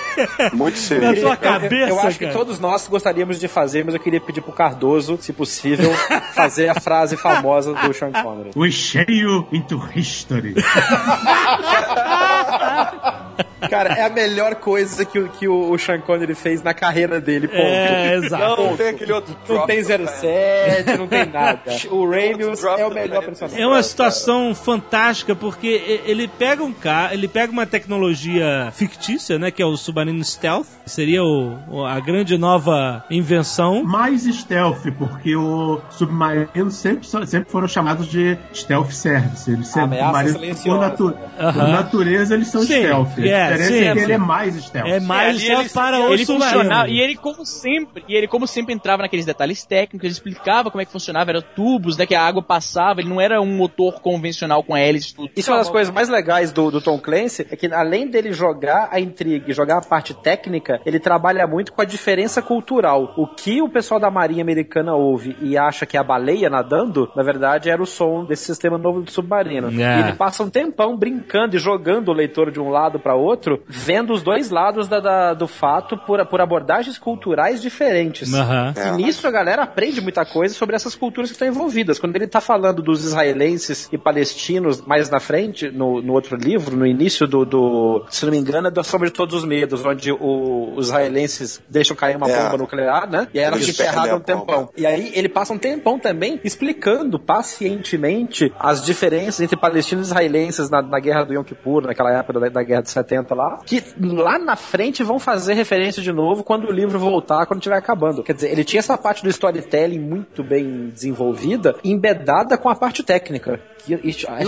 Muito 0.53 0.75
na 0.75 0.81
sério. 0.81 1.21
sua 1.21 1.33
Eu- 1.33 1.38
cabeça, 1.38 1.89
eu, 1.89 1.99
acho 1.99 2.19
cara. 2.19 2.31
que 2.31 2.38
todos 2.38 2.60
nós 2.60 2.88
gostaríamos 2.88 3.39
de 3.39 3.47
fazer, 3.47 3.83
mas 3.86 3.93
eu 3.93 3.99
queria 3.99 4.21
pedir 4.21 4.41
pro 4.41 4.51
Cardoso, 4.53 5.17
se 5.21 5.31
possível, 5.33 5.91
fazer 6.33 6.69
a 6.69 6.79
frase 6.79 7.17
famosa 7.17 7.73
do 7.73 7.93
Sean 7.93 8.12
Connery. 8.12 8.51
We 8.55 8.71
you 9.10 9.47
into 9.51 9.77
history. 9.77 10.55
Cara, 13.69 13.93
é 13.93 14.04
a 14.06 14.10
melhor 14.10 14.56
coisa 14.56 15.04
que, 15.04 15.17
o- 15.19 15.30
que 15.30 15.47
o, 15.47 15.71
o 15.71 15.78
Sean 15.80 16.00
Connery 16.00 16.36
fez 16.36 16.62
na 16.63 16.73
carreira 16.73 17.19
dele, 17.19 17.47
ponto. 17.47 17.60
É, 17.60 18.15
exato. 18.15 18.62
Não 18.63 18.78
tem 18.78 18.89
aquele 18.89 19.12
outro 19.12 19.36
Não 19.47 19.56
drop 19.56 19.67
tem 19.67 19.82
do 19.82 19.88
cara. 19.88 20.08
07, 20.08 20.97
não 20.97 21.08
tem 21.08 21.26
nada. 21.26 21.60
O 21.89 22.10
Ramius 22.10 22.62
Drop 22.62 22.80
é 22.82 22.86
o 22.86 22.93
melhor 22.93 23.23
personagem. 23.23 23.62
É 23.62 23.67
uma 23.67 23.82
situação 23.84 24.54
fantástica 24.54 25.36
porque 25.36 26.02
ele 26.06 26.28
pega 26.28 26.63
um 26.63 26.71
cara, 26.73 27.13
ele 27.13 27.28
pega 27.28 27.52
uma 27.52 27.65
tecnologia 27.65 28.69
fictícia, 28.73 29.38
né, 29.39 29.52
que 29.52 29.62
é 29.62 29.65
o 29.65 29.76
submarino 29.76 30.23
stealth, 30.23 30.67
seria 30.86 31.23
o, 31.23 31.58
o- 31.69 31.86
a 31.86 32.00
grande 32.00 32.38
nova 32.38 33.04
invenção. 33.10 33.84
Mais 33.84 34.23
stealth, 34.23 34.86
porque 34.97 35.36
o 35.36 35.80
submarino 35.89 36.69
sempre, 36.71 37.08
sempre 37.26 37.50
foram 37.52 37.67
chamados 37.67 38.08
de 38.08 38.38
stealth 38.54 38.91
service. 38.91 39.50
Eles 39.52 39.67
sempre, 39.67 40.00
Ameaça 40.00 40.30
silenciosa. 40.34 40.69
por, 40.69 40.80
natu- 41.12 41.17
Aham. 41.39 41.54
por 41.54 41.67
natureza, 41.69 42.34
eles 42.36 42.47
são 42.47 42.62
Sim, 42.62 42.84
stealth. 42.84 43.17
É, 43.29 43.43
a 43.43 43.51
diferença 43.51 43.71
sim, 43.71 43.83
é 43.85 43.93
que 43.93 43.99
sim. 43.99 44.03
ele 44.05 44.13
é 44.13 44.17
mais 44.17 44.55
stealth. 44.55 44.87
É 44.87 44.99
mais 44.99 45.41
stealth 45.41 45.59
ele- 45.61 45.69
para 45.69 45.99
o 45.99 46.13
ele 46.13 46.25
submarino. 46.25 46.59
funcionava 46.59 46.89
e 46.89 46.99
ele 46.99 47.15
como 47.15 47.45
sempre 47.45 48.03
e 48.07 48.15
ele 48.15 48.27
como 48.27 48.47
sempre 48.47 48.73
entrava 48.73 49.03
naqueles 49.03 49.25
detalhes 49.25 49.63
técnicos 49.65 50.05
ele 50.05 50.13
explicava 50.13 50.69
como 50.71 50.81
é 50.81 50.85
que 50.85 50.91
funcionava 50.91 51.31
era 51.31 51.41
tubos 51.41 51.97
né 51.97 52.05
que 52.05 52.15
a 52.15 52.21
água 52.21 52.41
passava 52.41 53.01
ele 53.01 53.09
não 53.09 53.19
era 53.21 53.41
um 53.41 53.45
motor 53.45 53.99
convencional 54.01 54.63
com 54.63 54.75
hélice 54.75 55.13
tudo 55.15 55.29
Isso 55.35 55.49
é 55.49 55.53
uma 55.53 55.59
das 55.59 55.69
coisas 55.69 55.93
mais 55.93 56.09
legais 56.09 56.51
do, 56.51 56.71
do 56.71 56.81
Tom 56.81 56.99
Clancy, 56.99 57.47
é 57.49 57.55
que 57.55 57.67
além 57.73 58.07
dele 58.07 58.31
jogar 58.31 58.89
a 58.91 58.99
intriga 58.99 59.49
e 59.49 59.53
jogar 59.53 59.77
a 59.77 59.81
parte 59.81 60.13
técnica, 60.13 60.79
ele 60.85 60.99
trabalha 60.99 61.45
muito 61.47 61.73
com 61.73 61.81
a 61.81 61.85
diferença 61.85 62.41
cultural. 62.41 63.13
O 63.17 63.27
que 63.27 63.61
o 63.61 63.69
pessoal 63.69 63.99
da 63.99 64.09
Marinha 64.09 64.41
Americana 64.41 64.95
ouve 64.95 65.35
e 65.41 65.57
acha 65.57 65.85
que 65.85 65.97
é 65.97 65.99
a 65.99 66.03
baleia 66.03 66.49
nadando, 66.49 67.11
na 67.15 67.23
verdade 67.23 67.69
era 67.69 67.81
o 67.81 67.85
som 67.85 68.25
desse 68.25 68.45
sistema 68.45 68.77
novo 68.77 69.01
do 69.01 69.11
submarino. 69.11 69.69
É. 69.81 69.97
E 69.97 70.03
ele 70.03 70.13
passa 70.13 70.43
um 70.43 70.49
tempão 70.49 70.95
brincando 70.97 71.55
e 71.55 71.59
jogando 71.59 72.09
o 72.09 72.13
leitor 72.13 72.51
de 72.51 72.59
um 72.59 72.69
lado 72.69 72.99
para 72.99 73.15
outro, 73.19 73.62
vendo 73.67 74.13
os 74.13 74.21
dois 74.23 74.49
lados 74.49 74.88
da- 74.88 74.99
da- 74.99 75.34
do 75.34 75.47
fato 75.47 75.97
por, 75.97 76.25
por 76.25 76.41
abordagens 76.41 76.97
culturais 76.97 77.62
diferentes. 77.62 78.34
Aham. 78.34 78.73
E 78.75 78.91
nisso 79.03 79.27
a 79.27 79.32
galera 79.32 79.63
aprende 79.63 80.01
muita 80.01 80.25
coisa 80.25 80.53
sobre 80.56 80.75
essas 80.75 80.95
culturas 80.95 81.30
que 81.30 81.36
estão 81.36 81.47
envolvidas. 81.47 81.99
Quando 81.99 82.15
ele 82.15 82.27
tá 82.27 82.41
falando 82.41 82.82
dos 82.82 83.03
israelenses 83.03 83.88
e 83.91 83.97
palestinos 83.97 84.82
mais 84.82 85.10
na 85.10 85.19
frente, 85.19 85.69
no, 85.69 86.01
no 86.01 86.13
outro 86.13 86.36
livro, 86.36 86.75
no 86.75 86.86
início 86.86 87.27
do, 87.27 87.45
do- 87.45 88.06
se 88.10 88.25
não 88.25 88.32
me 88.32 88.38
engano, 88.38 88.67
é 88.67 88.71
da 88.71 88.84
Sombra 88.84 89.08
de 89.08 89.13
Todos 89.13 89.36
os 89.36 89.45
Medos, 89.45 89.84
onde 89.86 90.12
o- 90.12 90.73
os 90.75 90.88
israelenses 90.88 91.62
deixam 91.69 91.95
cair 91.95 92.15
uma 92.17 92.30
É. 92.30 92.43
bomba 92.43 92.58
nuclear, 92.58 93.10
né? 93.10 93.27
E 93.34 93.39
aí 93.39 93.45
ela 93.45 93.58
fica 93.58 93.84
um 93.91 94.03
bomba. 94.08 94.19
tempão. 94.21 94.69
E 94.77 94.86
aí 94.86 95.12
ele 95.15 95.30
passa 95.30 95.53
um 95.53 95.58
tempão 95.58 95.97
também 95.99 96.39
explicando 96.43 97.19
pacientemente 97.19 98.51
as 98.60 98.84
diferenças 98.84 99.41
entre 99.41 99.58
palestinos 99.58 100.08
e 100.08 100.12
israelenses 100.12 100.69
na, 100.69 100.82
na 100.82 100.99
guerra 100.99 101.23
do 101.23 101.34
Yom 101.34 101.43
Kippur, 101.43 101.84
naquela 101.84 102.12
época 102.12 102.39
da, 102.39 102.49
da 102.49 102.63
guerra 102.63 102.82
de 102.82 102.89
70 103.07 103.33
lá, 103.33 103.59
que 103.65 103.81
lá 104.01 104.37
na 104.37 104.55
frente 104.55 105.01
vão 105.03 105.17
fazer 105.19 105.53
referência 105.53 106.01
de 106.01 106.11
novo 106.11 106.43
quando 106.43 106.67
o 106.67 106.71
livro 106.71 106.99
voltar, 106.99 107.45
quando 107.45 107.59
estiver 107.59 107.77
acabando. 107.77 108.21
Quer 108.23 108.33
dizer, 108.33 108.51
ele 108.51 108.63
tinha 108.63 108.79
essa 108.79 108.97
parte 108.97 109.23
do 109.23 109.29
storytelling 109.29 109.99
muito 109.99 110.43
bem 110.43 110.89
desenvolvida, 110.93 111.75
embedada 111.83 112.57
com 112.57 112.69
a 112.69 112.75
parte 112.75 113.01
técnica. 113.03 113.59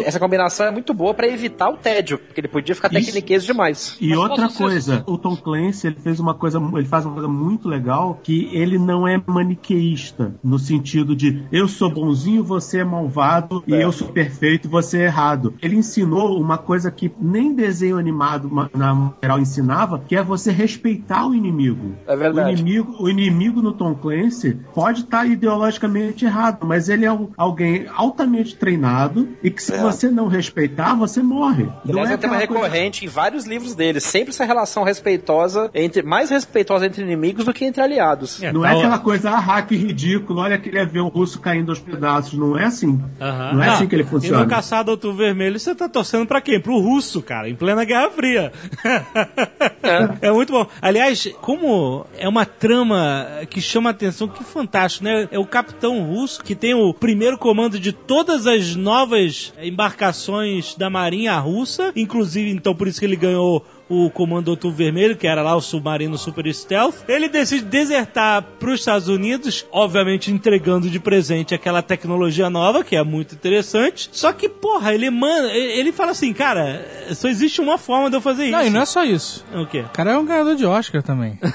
Essa 0.06 0.20
combinação 0.20 0.66
é 0.66 0.72
muito 0.72 0.94
boa 0.94 1.14
pra 1.14 1.26
evitar 1.28 1.70
o 1.70 1.78
tédio, 1.78 2.18
porque 2.18 2.42
ele 2.42 2.50
podia 2.50 2.76
ficar 2.76 2.90
tecniquez 2.90 3.46
demais. 3.46 3.96
E 4.02 4.10
Mas 4.10 4.18
outra 4.18 4.50
ser- 4.50 4.58
coisa, 4.58 5.04
o 5.08 5.18
Tom 5.18 5.38
Clancy 5.38 5.88
ele 5.88 5.96
fez 5.96 6.20
uma 6.20 6.34
coisa, 6.34 6.60
ele 6.76 6.86
faz 6.86 7.06
uma 7.06 7.14
coisa 7.14 7.30
muito 7.30 7.70
legal 7.70 8.20
que 8.22 8.50
ele 8.52 8.78
não 8.78 9.08
é 9.08 9.22
maniqueísta 9.26 10.34
no 10.44 10.60
sentido 10.60 11.16
de 11.16 11.44
eu 11.54 11.68
sou 11.70 11.90
bonzinho, 11.90 12.44
você 12.44 12.80
é 12.80 12.84
malvado 12.84 13.64
e 13.66 13.74
eu 13.74 13.92
sou 13.94 14.10
perfeito, 14.10 14.68
você 14.70 15.00
é 15.00 15.06
errado. 15.06 15.54
Ele 15.62 15.78
ensinou 15.78 16.38
uma 16.40 16.58
coisa 16.58 16.92
que 16.92 17.10
nem 17.20 17.54
desenho 17.56 17.98
animado 17.98 18.49
ma- 18.49 18.49
na 18.76 19.12
geral 19.22 19.40
ensinava, 19.40 20.00
que 20.00 20.16
é 20.16 20.24
você 20.24 20.52
respeitar 20.52 21.28
o 21.28 21.34
inimigo. 21.36 21.96
É 22.08 22.16
verdade. 22.16 22.50
O 22.50 22.54
inimigo, 22.54 22.96
o 23.00 23.10
inimigo 23.10 23.62
no 23.62 23.72
Tom 23.74 23.94
Clancy 23.96 24.60
pode 24.74 25.02
estar 25.02 25.26
ideologicamente 25.26 26.26
errado, 26.26 26.66
mas 26.66 26.90
ele 26.90 27.06
é 27.06 27.12
um- 27.12 27.30
alguém 27.38 27.86
altamente 27.96 28.56
treinado 28.56 29.28
e 29.44 29.50
que 29.52 29.62
se 29.64 29.74
É. 29.74 29.78
você 29.82 30.10
não 30.10 30.28
respeitar, 30.28 30.96
você 30.96 31.22
morre. 31.22 31.68
Aliás, 31.88 32.10
é 32.12 32.16
um 32.16 32.18
tema 32.18 32.36
aquela 32.36 32.48
coisa- 32.48 32.64
recorrente 32.68 33.06
em 33.06 33.08
vários 33.08 33.46
livros 33.46 33.76
dele. 33.76 34.00
Sempre 34.00 34.30
essa 34.32 34.46
relação 34.46 34.84
respeitosa, 34.84 35.70
entre 35.74 36.02
mais 36.04 36.30
respeitosa 36.30 36.86
entre 36.86 37.02
inimigos 37.04 37.46
do 37.46 37.54
que 37.54 37.66
entre 37.66 37.82
aliados. 37.82 38.42
É, 38.42 38.52
Não 38.52 38.62
tá 38.62 38.72
é 38.72 38.76
ó- 38.76 38.78
aquela 38.80 39.00
coisa, 39.00 39.32
ah, 39.32 39.62
que 39.62 39.76
ridículo, 39.76 40.40
olha 40.40 40.56
aquele 40.56 40.80
avião 40.80 41.08
russo 41.08 41.40
caindo 41.40 41.70
aos 41.72 41.80
pedaços. 41.80 42.34
Não 42.38 42.58
é 42.58 42.66
assim. 42.66 43.00
Aham. 43.20 43.54
Não 43.54 43.64
é 43.64 43.70
assim 43.70 43.88
que 43.88 43.96
ele 43.96 44.04
E 44.04 44.06
funciona. 44.06 44.44
no 44.44 44.50
Caçado 44.50 44.92
Outubro 44.92 45.18
Vermelho, 45.18 45.60
você 45.60 45.74
tá 45.76 45.88
torcendo 45.90 46.26
pra 46.26 46.42
quem? 46.42 46.60
Pro 46.60 46.80
russo, 46.80 47.22
cara, 47.22 47.50
em 47.50 47.56
plena 47.56 47.84
Guerra 47.84 48.10
Fria. 48.12 48.39
É. 50.22 50.32
muito 50.32 50.54
bom. 50.54 50.68
Aliás, 50.82 51.28
como 51.42 52.06
é 52.18 52.28
uma 52.28 52.46
trama 52.46 53.26
que 53.50 53.60
chama 53.60 53.90
a 53.90 53.92
atenção, 53.92 54.28
que 54.28 54.44
fantástico, 54.44 55.04
né? 55.04 55.28
É 55.32 55.40
o 55.40 55.46
capitão 55.46 56.04
russo 56.04 56.44
que 56.44 56.54
tem 56.54 56.74
o 56.74 56.94
primeiro 56.94 57.38
comando 57.38 57.80
de 57.80 57.92
todas 57.92 58.46
as 58.46 58.76
novas 58.76 59.54
embarcações 59.62 60.76
da 60.76 60.90
Marinha 60.90 61.38
Russa, 61.40 61.92
inclusive, 61.96 62.52
então, 62.52 62.76
por 62.76 62.88
isso 62.88 63.00
que 63.00 63.06
ele 63.06 63.16
ganhou 63.16 63.66
o 63.90 64.10
comando 64.10 64.50
Outubro 64.50 64.78
Vermelho, 64.78 65.18
que 65.18 65.28
era 65.28 65.42
lá 65.42 65.56
o 65.56 65.62
submarino 65.62 66.18
Super 66.18 66.54
Stealth. 66.54 67.04
Ele 67.08 67.28
decide 67.28 67.66
desertar 67.66 68.44
para 68.60 68.70
os 68.70 68.80
Estados 68.80 69.08
Unidos, 69.08 69.66
obviamente 69.72 70.32
entregando 70.32 70.90
de 70.90 71.00
presente 71.00 71.56
aquela 71.56 71.82
tecnologia 71.82 72.50
nova, 72.50 72.84
que 72.84 72.96
é 72.96 73.04
muito 73.04 73.34
interessante. 73.34 74.10
Só 74.12 74.32
que, 74.32 74.48
porra, 74.48 74.94
ele 74.94 75.10
manda. 75.10 75.50
Ele 75.50 75.92
fala 75.92 76.12
assim, 76.12 76.32
cara, 76.34 76.86
só 77.14 77.28
existe 77.28 77.60
uma 77.60 77.78
forma 77.78 78.10
de 78.10 78.16
eu 78.16 78.22
fazer 78.22 78.44
isso. 78.44 78.52
Não, 78.52 78.66
e 78.66 78.70
não 78.70 78.82
é 78.82 78.86
só 78.86 79.04
isso. 79.04 79.44
O 79.54 79.66
quê? 79.66 79.82
O 79.82 79.90
cara 79.90 80.12
é 80.12 80.18
um 80.18 80.26
ganhador 80.26 80.56
de 80.56 80.66
Oscar 80.66 81.02
também. 81.02 81.40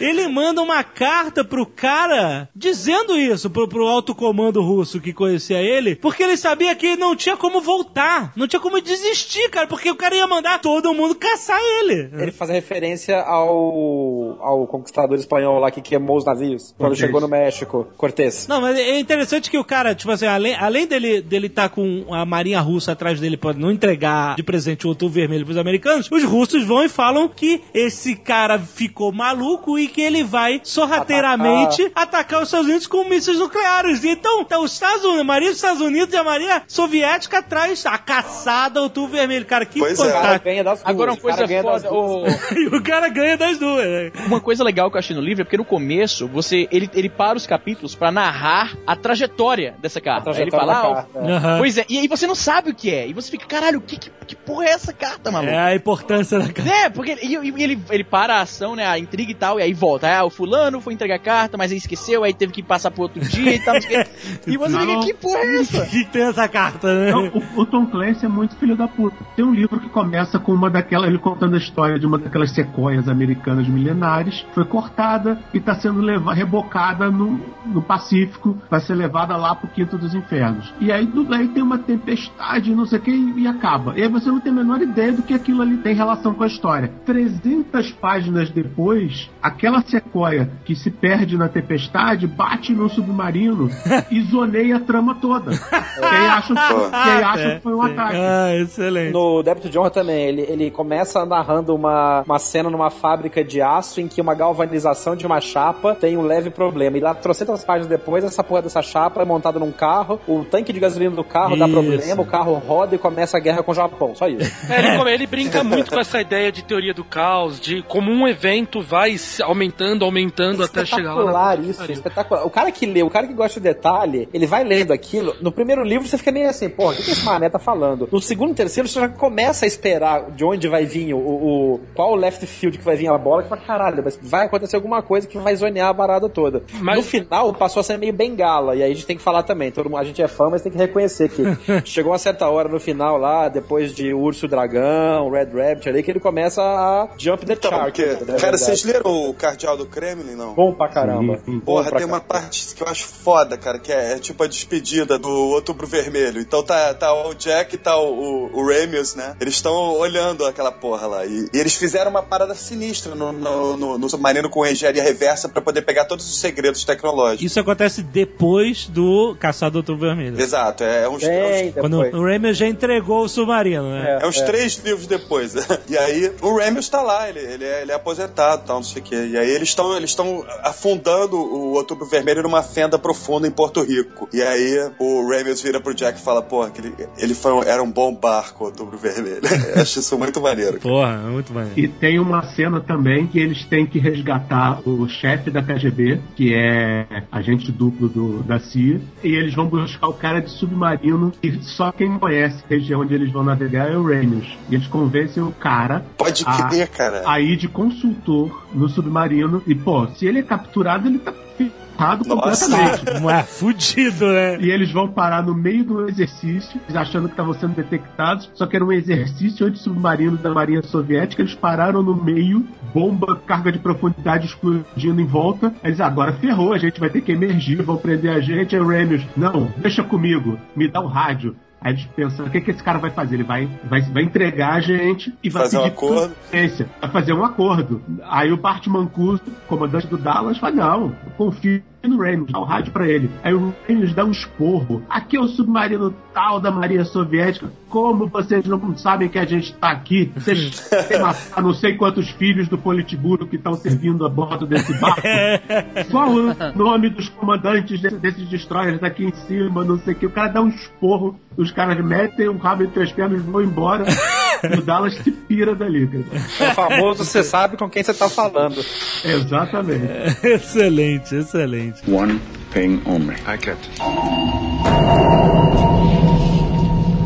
ele 0.00 0.28
manda 0.28 0.60
uma 0.62 0.82
carta 0.84 1.44
pro 1.44 1.66
cara 1.66 2.48
dizendo 2.54 3.16
isso, 3.16 3.50
pro, 3.50 3.68
pro 3.68 3.86
alto 3.86 4.14
comando 4.14 4.62
russo 4.62 5.00
que 5.00 5.12
conhecia 5.12 5.60
ele, 5.60 5.96
porque 5.96 6.22
ele 6.22 6.36
sabia 6.36 6.74
que 6.74 6.96
não 6.96 7.16
tinha 7.16 7.36
como 7.36 7.60
voltar, 7.60 8.32
não 8.36 8.46
tinha 8.46 8.60
como 8.60 8.80
desistir, 8.80 9.48
cara, 9.50 9.66
porque 9.68 9.90
o 9.90 9.96
cara 9.96 10.16
ia 10.16 10.26
mandar 10.26 10.60
todo 10.60 10.92
mundo 10.94 11.14
caçar 11.14 11.60
ele. 11.80 12.10
Ele 12.18 12.32
faz 12.32 12.50
referência 12.50 13.20
ao 13.20 14.38
ao, 14.40 14.66
conquistador 14.66 15.16
espanhol 15.16 15.58
lá 15.58 15.70
que 15.70 15.80
queimou 15.80 16.16
os 16.16 16.24
navios 16.24 16.74
quando 16.76 16.90
Cortés. 16.90 16.98
chegou 16.98 17.20
no 17.20 17.28
México. 17.28 17.86
Cortez. 17.96 18.46
Não, 18.48 18.60
mas 18.60 18.78
é 18.78 18.98
interessante 18.98 19.50
que 19.50 19.58
o 19.58 19.64
cara, 19.64 19.94
tipo 19.94 20.10
assim, 20.10 20.26
além, 20.26 20.54
além 20.54 20.86
dele 20.86 21.20
dele 21.20 21.48
tá 21.48 21.68
com 21.68 22.06
a 22.12 22.24
marinha 22.24 22.60
russa 22.60 22.92
atrás 22.92 23.20
dele 23.20 23.36
pra 23.36 23.52
não 23.52 23.70
entregar 23.70 24.36
de 24.36 24.42
presente 24.42 24.86
o 24.86 24.90
outubro 24.90 25.14
vermelho 25.14 25.44
pros 25.44 25.56
americanos, 25.56 26.08
os 26.10 26.24
russos 26.24 26.64
vão 26.64 26.84
e 26.84 26.88
falam 26.88 27.28
que 27.28 27.62
esse 27.72 28.16
cara 28.16 28.58
ficou 28.58 29.12
maluco 29.12 29.78
e 29.78 29.88
que 29.88 30.00
ele 30.00 30.24
vai 30.24 30.60
sorrateiramente 30.64 31.90
atacar, 31.94 32.42
os 32.42 32.48
Estados 32.48 32.66
Unidos 32.66 32.86
com 32.86 33.04
mísseis 33.04 33.38
nucleares. 33.38 34.04
Então, 34.04 34.44
tá 34.44 34.58
os 34.58 34.72
Estados 34.72 35.04
Unidos, 35.04 35.20
a 35.20 35.24
marinha 35.24 35.50
dos 35.50 35.58
Estados 35.58 35.80
Unidos 35.80 36.14
e 36.14 36.16
a 36.16 36.24
marinha 36.24 36.62
soviética 36.66 37.38
atrás 37.38 37.84
a 37.86 37.98
caçada 37.98 38.80
outubro 38.80 39.12
vermelho. 39.12 39.44
Cara, 39.46 39.57
que 39.66 39.78
Pois 39.78 39.98
é. 39.98 40.02
Cara 40.02 40.14
fantástico. 40.14 40.44
ganha 40.44 40.64
das 40.64 40.78
duas. 40.82 40.88
Agora 40.90 41.10
uma 41.12 41.16
o 41.18 41.20
cara 41.22 41.36
coisa 41.36 41.46
ganha 41.48 41.62
das 41.62 41.82
foda, 41.82 41.88
duas. 41.94 42.50
o- 42.52 42.54
E 42.58 42.66
o 42.68 42.82
cara 42.82 43.08
ganha 43.08 43.36
das 43.36 43.58
duas. 43.58 43.86
né? 43.86 44.12
Uma 44.26 44.40
coisa 44.40 44.64
legal 44.64 44.90
que 44.90 44.96
eu 44.96 44.98
achei 44.98 45.14
no 45.16 45.22
livro 45.22 45.42
é 45.42 45.44
porque 45.44 45.56
no 45.56 45.64
começo 45.64 46.26
você 46.28 46.68
ele, 46.70 46.90
ele 46.94 47.08
para 47.08 47.36
os 47.36 47.46
capítulos 47.46 47.94
pra 47.94 48.10
narrar 48.10 48.76
a 48.86 48.96
trajetória 48.96 49.74
dessa 49.80 50.00
carta. 50.00 50.30
A 50.30 50.32
Aí 50.34 50.42
ele 50.42 50.50
trajetória 50.50 50.82
fala, 50.82 50.94
da 50.94 51.00
ah, 51.00 51.02
carta, 51.04 51.18
é. 51.28 51.32
Aham. 51.32 51.58
Pois 51.58 51.78
é, 51.78 51.84
e 51.88 51.98
aí 51.98 52.08
você 52.08 52.26
não 52.26 52.34
sabe 52.34 52.70
o 52.70 52.74
que 52.74 52.92
é. 52.94 53.06
E 53.08 53.12
você 53.12 53.30
fica, 53.30 53.46
caralho, 53.46 53.80
que, 53.80 53.98
que, 53.98 54.10
que 54.26 54.36
porra 54.36 54.66
é 54.66 54.70
essa 54.70 54.92
carta, 54.92 55.30
maluco? 55.30 55.52
É 55.52 55.58
a 55.58 55.74
importância 55.74 56.38
da 56.38 56.52
cara. 56.52 56.68
É, 56.68 56.90
porque 56.90 57.12
ele, 57.12 57.20
e- 57.22 57.50
e 57.58 57.62
ele, 57.62 57.78
ele 57.90 58.04
para 58.04 58.36
a 58.36 58.40
ação, 58.42 58.74
né, 58.76 58.86
a 58.86 58.98
intriga 58.98 59.30
e 59.30 59.34
tal, 59.34 59.58
e 59.58 59.62
aí 59.62 59.72
volta. 59.72 60.08
Ah, 60.08 60.24
o 60.24 60.30
fulano 60.30 60.80
foi 60.80 60.94
entregar 60.94 61.16
a 61.16 61.18
carta, 61.18 61.56
mas 61.56 61.70
aí 61.72 61.78
esqueceu, 61.78 62.24
aí 62.24 62.32
teve 62.32 62.52
que 62.52 62.62
passar 62.62 62.90
pro 62.90 63.02
outro 63.02 63.20
dia 63.20 63.54
e 63.54 63.58
tal. 63.60 63.74
e 64.46 64.56
você 64.56 64.72
Não. 64.72 64.80
fica, 64.80 65.00
que 65.06 65.14
porra 65.14 65.38
é 65.40 65.56
essa? 65.60 65.86
que 65.86 66.04
tem 66.04 66.22
essa 66.22 66.48
carta, 66.48 66.94
né? 66.94 67.10
Não, 67.10 67.26
o, 67.28 67.60
o 67.60 67.66
Tom 67.66 67.86
Clancy 67.86 68.24
é 68.24 68.28
muito 68.28 68.56
filho 68.56 68.76
da 68.76 68.86
puta. 68.88 69.16
Tem 69.36 69.44
um 69.44 69.47
livro 69.52 69.80
que 69.80 69.88
começa 69.88 70.38
com 70.38 70.52
uma 70.52 70.70
daquelas, 70.70 71.08
ele 71.08 71.18
contando 71.18 71.54
a 71.54 71.58
história 71.58 71.98
de 71.98 72.06
uma 72.06 72.18
daquelas 72.18 72.50
sequoias 72.50 73.08
americanas 73.08 73.68
milenares, 73.68 74.44
foi 74.52 74.64
cortada 74.64 75.38
e 75.52 75.58
está 75.58 75.74
sendo 75.74 76.00
leva, 76.00 76.32
rebocada 76.32 77.10
no, 77.10 77.40
no 77.66 77.82
Pacífico, 77.82 78.56
vai 78.70 78.80
ser 78.80 78.94
levada 78.94 79.36
lá 79.36 79.54
pro 79.54 79.68
Quinto 79.68 79.98
dos 79.98 80.14
Infernos. 80.14 80.72
E 80.80 80.92
aí, 80.92 81.06
do, 81.06 81.32
aí 81.32 81.48
tem 81.48 81.62
uma 81.62 81.78
tempestade, 81.78 82.74
não 82.74 82.86
sei 82.86 82.98
o 82.98 83.02
que, 83.02 83.10
e, 83.10 83.42
e 83.42 83.46
acaba. 83.46 83.94
E 83.96 84.02
aí 84.02 84.08
você 84.08 84.30
não 84.30 84.40
tem 84.40 84.52
a 84.52 84.56
menor 84.56 84.80
ideia 84.80 85.12
do 85.12 85.22
que 85.22 85.34
aquilo 85.34 85.62
ali 85.62 85.78
tem 85.78 85.94
relação 85.94 86.34
com 86.34 86.44
a 86.44 86.46
história. 86.46 86.92
300 87.04 87.92
páginas 87.92 88.50
depois, 88.50 89.30
aquela 89.42 89.82
sequoia 89.82 90.50
que 90.64 90.74
se 90.74 90.90
perde 90.90 91.36
na 91.36 91.48
tempestade 91.48 92.26
bate 92.26 92.72
no 92.72 92.88
submarino 92.88 93.68
e 94.10 94.20
zoneia 94.22 94.76
a 94.76 94.80
trama 94.80 95.14
toda. 95.14 95.52
Que 95.56 96.04
aí 96.04 96.26
acham, 96.26 96.56
que 96.56 97.08
aí 97.08 97.22
acham 97.22 97.56
que 97.56 97.60
foi 97.60 97.74
um 97.74 97.82
ataque. 97.82 98.16
Ah, 98.16 98.56
excelente. 98.56 99.12
No 99.12 99.37
Débito 99.42 99.68
de 99.68 99.78
Honra 99.78 99.90
também, 99.90 100.24
ele, 100.24 100.42
ele 100.42 100.70
começa 100.70 101.24
narrando 101.24 101.74
uma, 101.74 102.22
uma 102.22 102.38
cena 102.38 102.70
numa 102.70 102.90
fábrica 102.90 103.42
de 103.44 103.60
aço 103.60 104.00
em 104.00 104.08
que 104.08 104.20
uma 104.20 104.34
galvanização 104.34 105.16
de 105.16 105.26
uma 105.26 105.40
chapa 105.40 105.94
tem 105.94 106.16
um 106.16 106.22
leve 106.22 106.50
problema. 106.50 106.96
E 106.96 107.00
lá, 107.00 107.14
trocentas 107.14 107.64
páginas 107.64 107.88
depois, 107.88 108.24
essa 108.24 108.42
porra 108.42 108.62
dessa 108.62 108.82
chapa 108.82 109.22
é 109.22 109.24
montada 109.24 109.58
num 109.58 109.72
carro, 109.72 110.20
o 110.26 110.44
tanque 110.44 110.72
de 110.72 110.80
gasolina 110.80 111.14
do 111.14 111.24
carro 111.24 111.56
dá 111.56 111.66
Isso. 111.66 111.74
problema, 111.74 112.22
o 112.22 112.26
carro 112.26 112.54
roda 112.54 112.94
e 112.94 112.98
começa 112.98 113.36
a 113.36 113.40
guerra 113.40 113.62
com 113.62 113.72
o 113.72 113.74
Japão. 113.74 114.14
Só 114.14 114.28
isso. 114.28 114.50
É, 114.70 114.78
ele, 114.78 115.10
ele 115.10 115.26
brinca 115.26 115.62
muito 115.64 115.90
com 115.90 116.00
essa 116.00 116.20
ideia 116.20 116.50
de 116.52 116.62
teoria 116.62 116.92
do 116.92 117.04
caos, 117.04 117.60
de 117.60 117.82
como 117.82 118.10
um 118.10 118.26
evento 118.26 118.80
vai 118.80 119.16
aumentando, 119.42 120.04
aumentando 120.04 120.62
até 120.62 120.84
chegar 120.84 121.14
lá. 121.14 121.54
espetacular 121.54 121.60
isso, 121.60 121.92
espetacular. 121.92 122.46
O 122.46 122.50
cara 122.50 122.70
que 122.70 122.86
lê, 122.86 123.02
o 123.02 123.10
cara 123.10 123.26
que 123.26 123.34
gosta 123.34 123.60
de 123.60 123.64
detalhe, 123.64 124.28
ele 124.32 124.46
vai 124.46 124.64
lendo 124.64 124.92
aquilo. 124.92 125.36
No 125.40 125.52
primeiro 125.52 125.82
livro 125.82 126.06
você 126.06 126.18
fica 126.18 126.32
meio 126.32 126.48
assim, 126.48 126.68
porra, 126.68 126.92
o 126.92 126.96
que, 126.96 127.04
que 127.04 127.10
esse 127.10 127.24
mané 127.24 127.48
tá 127.48 127.58
falando? 127.58 128.08
No 128.10 128.20
segundo 128.20 128.52
e 128.52 128.54
terceiro 128.54 128.88
você 128.88 129.00
já 129.00 129.08
começa 129.18 129.66
a 129.66 129.68
esperar 129.68 130.30
de 130.30 130.44
onde 130.44 130.68
vai 130.68 130.86
vir 130.86 131.12
o, 131.12 131.18
o- 131.18 131.80
qual 131.94 132.12
o 132.12 132.16
left 132.16 132.46
field 132.46 132.78
que 132.78 132.84
vai 132.84 132.96
vir 132.96 133.08
a 133.08 133.18
bola, 133.18 133.42
que 133.42 133.48
fala, 133.48 133.60
caralho, 133.60 134.02
mas 134.04 134.18
vai 134.22 134.46
acontecer 134.46 134.76
alguma 134.76 135.02
coisa 135.02 135.26
que 135.26 135.36
vai 135.38 135.54
zonear 135.56 135.88
a 135.88 135.94
parada 135.94 136.28
toda. 136.28 136.62
Mas- 136.80 136.96
No 136.96 137.02
final 137.02 137.52
passou 137.52 137.80
a 137.80 137.84
ser 137.84 137.98
meio 137.98 138.12
bengala, 138.12 138.74
e 138.76 138.82
aí 138.82 138.90
a 138.90 138.94
gente 138.94 139.06
tem 139.06 139.16
que 139.16 139.22
falar 139.22 139.42
também, 139.42 139.70
todo 139.70 139.90
mundo, 139.90 139.98
a 140.00 140.04
gente 140.04 140.22
é 140.22 140.28
fã, 140.28 140.48
mas 140.50 140.62
tem 140.62 140.72
que 140.72 140.78
reconhecer 140.78 141.28
que 141.28 141.42
chegou 141.84 142.12
uma 142.12 142.18
certa 142.18 142.48
hora 142.48 142.68
no 142.68 142.78
final 142.80 143.18
lá, 143.18 143.48
depois 143.48 143.92
de 143.94 144.14
Urso 144.14 144.46
Dragão, 144.46 145.30
Red 145.30 145.46
Rabbit 145.52 145.88
ali, 145.88 146.02
que 146.02 146.10
ele 146.10 146.20
começa 146.20 146.62
a 146.62 147.08
jump 147.18 147.44
the 147.44 147.54
Então, 147.54 147.70
shark. 147.70 147.84
porque, 147.86 148.04
né, 148.06 148.12
na 148.12 148.18
cara, 148.26 148.38
verdade. 148.38 148.58
vocês 148.64 148.84
leram 148.84 149.28
o 149.30 149.34
Cardeal 149.34 149.76
do 149.76 149.86
Kremlin, 149.86 150.34
não? 150.34 150.54
Bom 150.54 150.72
pra 150.74 150.88
caramba. 150.88 151.40
Bom 151.46 151.60
Porra, 151.60 151.88
pra 151.90 151.98
tem 151.98 152.06
uma 152.06 152.20
caramba. 152.20 152.40
parte 152.46 152.74
que 152.74 152.82
eu 152.82 152.86
acho 152.88 153.04
foda, 153.06 153.56
cara, 153.56 153.78
que 153.78 153.92
é, 153.92 154.12
é 154.12 154.18
tipo 154.18 154.42
a 154.42 154.46
despedida 154.46 155.18
do 155.18 155.28
Outubro 155.28 155.86
Vermelho. 155.86 156.40
Então 156.40 156.62
tá, 156.62 156.94
tá 156.94 157.12
o 157.26 157.34
Jack 157.34 157.74
e 157.74 157.78
tá 157.78 157.96
o, 157.98 158.12
o, 158.12 158.60
o 158.60 158.66
Né? 159.14 159.36
Eles 159.40 159.54
estão 159.54 159.74
olhando 159.74 160.44
aquela 160.44 160.72
porra 160.72 161.06
lá. 161.06 161.26
E, 161.26 161.48
e 161.52 161.58
eles 161.58 161.74
fizeram 161.74 162.10
uma 162.10 162.22
parada 162.22 162.54
sinistra 162.54 163.14
no, 163.14 163.32
no, 163.32 163.76
no, 163.76 163.98
no 163.98 164.08
submarino 164.08 164.48
com 164.50 164.66
engenharia 164.66 165.02
reversa 165.02 165.48
pra 165.48 165.62
poder 165.62 165.82
pegar 165.82 166.04
todos 166.04 166.28
os 166.28 166.40
segredos 166.40 166.84
tecnológicos. 166.84 167.44
Isso 167.44 167.60
acontece 167.60 168.02
depois 168.02 168.86
do 168.86 169.36
Caçado 169.38 169.72
do 169.72 169.76
Outubro 169.78 170.06
Vermelho. 170.08 170.40
Exato, 170.40 170.84
é, 170.84 171.08
uns, 171.08 171.22
é 171.22 171.68
uns, 171.68 171.74
Quando 171.74 172.02
depois. 172.02 172.14
o 172.14 172.26
Ramius 172.26 172.56
já 172.56 172.66
entregou 172.66 173.24
o 173.24 173.28
submarino, 173.28 173.90
né? 173.90 174.18
é 174.20 174.26
uns 174.26 174.40
três 174.40 174.76
livros 174.76 175.06
depois. 175.06 175.54
e 175.88 175.96
aí 175.96 176.32
o 176.40 176.58
Ramius 176.58 176.88
tá 176.88 177.02
lá, 177.02 177.28
ele, 177.28 177.40
ele, 177.40 177.64
é, 177.64 177.82
ele 177.82 177.92
é 177.92 177.94
aposentado 177.94 178.64
tal, 178.66 178.76
não 178.76 178.82
sei 178.82 179.02
o 179.02 179.04
quê. 179.04 179.28
E 179.32 179.38
aí 179.38 179.50
eles 179.50 179.68
estão 179.68 179.96
eles 179.96 180.10
estão 180.10 180.44
afundando 180.62 181.36
o 181.36 181.74
Outubro 181.74 182.06
Vermelho 182.06 182.42
numa 182.42 182.62
fenda 182.62 182.98
profunda 182.98 183.46
em 183.46 183.50
Porto 183.50 183.82
Rico. 183.82 184.28
E 184.32 184.42
aí 184.42 184.90
o 184.98 185.28
Ramius 185.28 185.60
vira 185.60 185.80
pro 185.80 185.94
Jack 185.94 186.18
e 186.18 186.22
fala, 186.22 186.42
porra, 186.42 186.70
que 186.70 186.80
ele, 186.80 187.08
ele 187.18 187.34
foi 187.34 187.66
era 187.66 187.82
um 187.82 187.90
bom 187.90 188.14
barco, 188.14 188.64
o 188.64 188.66
Outubro 188.66 188.97
Vermelho. 188.98 189.40
Eu 189.74 189.82
acho 189.82 190.00
isso 190.00 190.18
muito 190.18 190.40
maneiro. 190.40 190.78
Porra, 190.80 191.22
é 191.26 191.30
muito 191.30 191.52
maneiro. 191.52 191.78
E 191.78 191.88
tem 191.88 192.18
uma 192.18 192.42
cena 192.42 192.80
também 192.80 193.26
que 193.26 193.38
eles 193.38 193.64
têm 193.64 193.86
que 193.86 193.98
resgatar 193.98 194.80
o 194.86 195.08
chefe 195.08 195.50
da 195.50 195.62
KGB, 195.62 196.20
que 196.36 196.54
é 196.54 197.06
agente 197.30 197.70
duplo 197.72 198.08
do, 198.08 198.42
da 198.42 198.58
CIA, 198.58 199.00
e 199.22 199.34
eles 199.34 199.54
vão 199.54 199.66
buscar 199.66 200.08
o 200.08 200.14
cara 200.14 200.40
de 200.40 200.50
submarino, 200.50 201.32
e 201.42 201.62
só 201.62 201.92
quem 201.92 202.18
conhece 202.18 202.62
a 202.64 202.68
região 202.68 203.00
onde 203.00 203.14
eles 203.14 203.32
vão 203.32 203.42
navegar 203.42 203.90
é 203.90 203.96
o 203.96 204.02
Ramius. 204.02 204.56
E 204.68 204.74
eles 204.74 204.86
convencem 204.86 205.42
o 205.42 205.52
cara 205.52 206.04
Pode 206.16 206.44
a, 206.46 206.64
crer, 206.64 206.88
cara. 206.88 207.22
a 207.26 207.40
ir 207.40 207.56
de 207.56 207.68
consultor 207.68 208.66
no 208.72 208.88
submarino. 208.88 209.62
E, 209.66 209.74
pô, 209.74 210.06
se 210.08 210.26
ele 210.26 210.40
é 210.40 210.42
capturado, 210.42 211.08
ele 211.08 211.18
tá 211.18 211.32
ferrado 211.58 212.24
completamente. 212.24 213.04
Não 213.20 213.30
é 213.30 213.42
fudido, 213.42 214.26
né? 214.26 214.58
E 214.60 214.70
eles 214.70 214.92
vão 214.92 215.08
parar 215.08 215.42
no 215.42 215.54
meio 215.54 215.84
do 215.84 216.08
exercício, 216.08 216.80
eles 216.84 216.96
achando 216.96 217.26
que 217.26 217.32
estavam 217.32 217.54
sendo 217.54 217.74
detectados, 217.74 218.50
só 218.54 218.66
que 218.66 218.76
era 218.76 218.84
um 218.84 218.92
exercício 218.92 219.66
anti-submarino 219.66 220.36
da 220.36 220.50
Marinha 220.50 220.82
Soviética, 220.82 221.42
eles 221.42 221.54
pararam 221.54 222.02
no 222.02 222.14
meio, 222.14 222.66
bomba, 222.94 223.36
carga 223.46 223.72
de 223.72 223.78
profundidade 223.78 224.46
explodindo 224.46 225.20
em 225.20 225.26
volta. 225.26 225.74
Eles, 225.82 226.00
agora 226.00 226.32
ferrou, 226.34 226.72
a 226.72 226.78
gente 226.78 227.00
vai 227.00 227.10
ter 227.10 227.20
que 227.20 227.32
emergir, 227.32 227.82
vão 227.82 227.96
prender 227.96 228.32
a 228.32 228.40
gente. 228.40 228.74
Aí 228.74 228.80
o 228.80 228.88
Ramius, 228.88 229.22
não, 229.36 229.72
deixa 229.76 230.02
comigo, 230.02 230.58
me 230.76 230.88
dá 230.88 231.00
o 231.00 231.06
rádio. 231.06 231.56
Aí 231.80 231.92
eles 231.92 232.04
pensam, 232.06 232.46
o 232.46 232.50
que, 232.50 232.60
que 232.60 232.70
esse 232.72 232.82
cara 232.82 232.98
vai 232.98 233.10
fazer? 233.10 233.36
Ele 233.36 233.44
vai, 233.44 233.68
vai, 233.84 234.00
vai 234.02 234.22
entregar 234.24 234.74
a 234.74 234.80
gente 234.80 235.32
e 235.42 235.48
vai 235.48 235.62
Fazer 235.62 235.78
um 235.78 235.82
pedir 235.82 235.92
acordo. 235.92 236.34
consciência, 236.34 236.88
Vai 237.00 237.10
fazer 237.10 237.32
um 237.32 237.44
acordo. 237.44 238.02
Aí 238.24 238.50
o 238.52 238.56
Bart 238.56 238.86
Mancuso, 238.88 239.42
comandante 239.68 240.06
do 240.08 240.18
Dallas, 240.18 240.58
fala, 240.58 240.74
não, 240.74 241.12
confio 241.36 241.82
no 242.06 242.16
Ramius, 242.22 242.52
dá 242.52 242.58
o 242.60 242.64
rádio 242.64 242.92
pra 242.92 243.08
ele. 243.08 243.30
Aí 243.42 243.52
o 243.54 243.74
Ramius 243.88 244.14
dá 244.14 244.24
um 244.24 244.30
esporro. 244.30 245.02
Aqui 245.10 245.36
é 245.36 245.40
o 245.40 245.48
submarino 245.48 246.14
tal 246.32 246.60
da 246.60 246.70
Marinha 246.70 247.04
Soviética. 247.04 247.70
Como 247.88 248.26
vocês 248.28 248.64
não 248.66 248.96
sabem 248.96 249.28
que 249.28 249.38
a 249.38 249.44
gente 249.44 249.74
tá 249.74 249.90
aqui? 249.90 250.30
Vocês 250.34 250.88
têm 251.08 251.20
matado 251.20 251.62
não 251.66 251.74
sei 251.74 251.96
quantos 251.96 252.28
filhos 252.30 252.68
do 252.68 252.78
Politburo 252.78 253.46
que 253.46 253.56
estão 253.56 253.74
servindo 253.74 254.24
a 254.24 254.28
bordo 254.28 254.66
desse 254.66 254.92
barco. 255.00 255.22
Qual 256.10 256.30
o 256.30 256.54
nome 256.76 257.10
dos 257.10 257.28
comandantes 257.30 258.00
desse- 258.00 258.16
desses 258.16 258.48
destroyers 258.48 259.02
aqui 259.02 259.24
em 259.24 259.32
cima? 259.46 259.84
Não 259.84 259.98
sei 259.98 260.14
o 260.14 260.16
que. 260.16 260.26
O 260.26 260.30
cara 260.30 260.48
dá 260.48 260.62
um 260.62 260.68
esporro, 260.68 261.38
os 261.56 261.70
caras 261.72 262.02
metem 262.04 262.48
o 262.48 262.56
rabo 262.56 262.84
entre 262.84 263.02
as 263.02 263.10
pernas 263.12 263.40
e 263.40 263.42
vão 263.42 263.62
embora. 263.62 264.04
o 264.78 264.82
Dallas 264.82 265.14
se 265.14 265.30
pira 265.30 265.74
dali, 265.74 266.06
cara. 266.06 266.24
É 266.70 266.74
famoso, 266.74 267.24
você 267.24 267.42
sabe 267.42 267.76
com 267.76 267.88
quem 267.88 268.02
você 268.02 268.14
tá 268.14 268.28
falando. 268.28 268.84
Exatamente. 269.24 270.46
excelente, 270.46 271.34
excelente. 271.34 272.02
One 272.10 272.40
thing 272.72 273.00
only. 273.06 273.36
I 273.46 273.56
kept. 273.58 273.88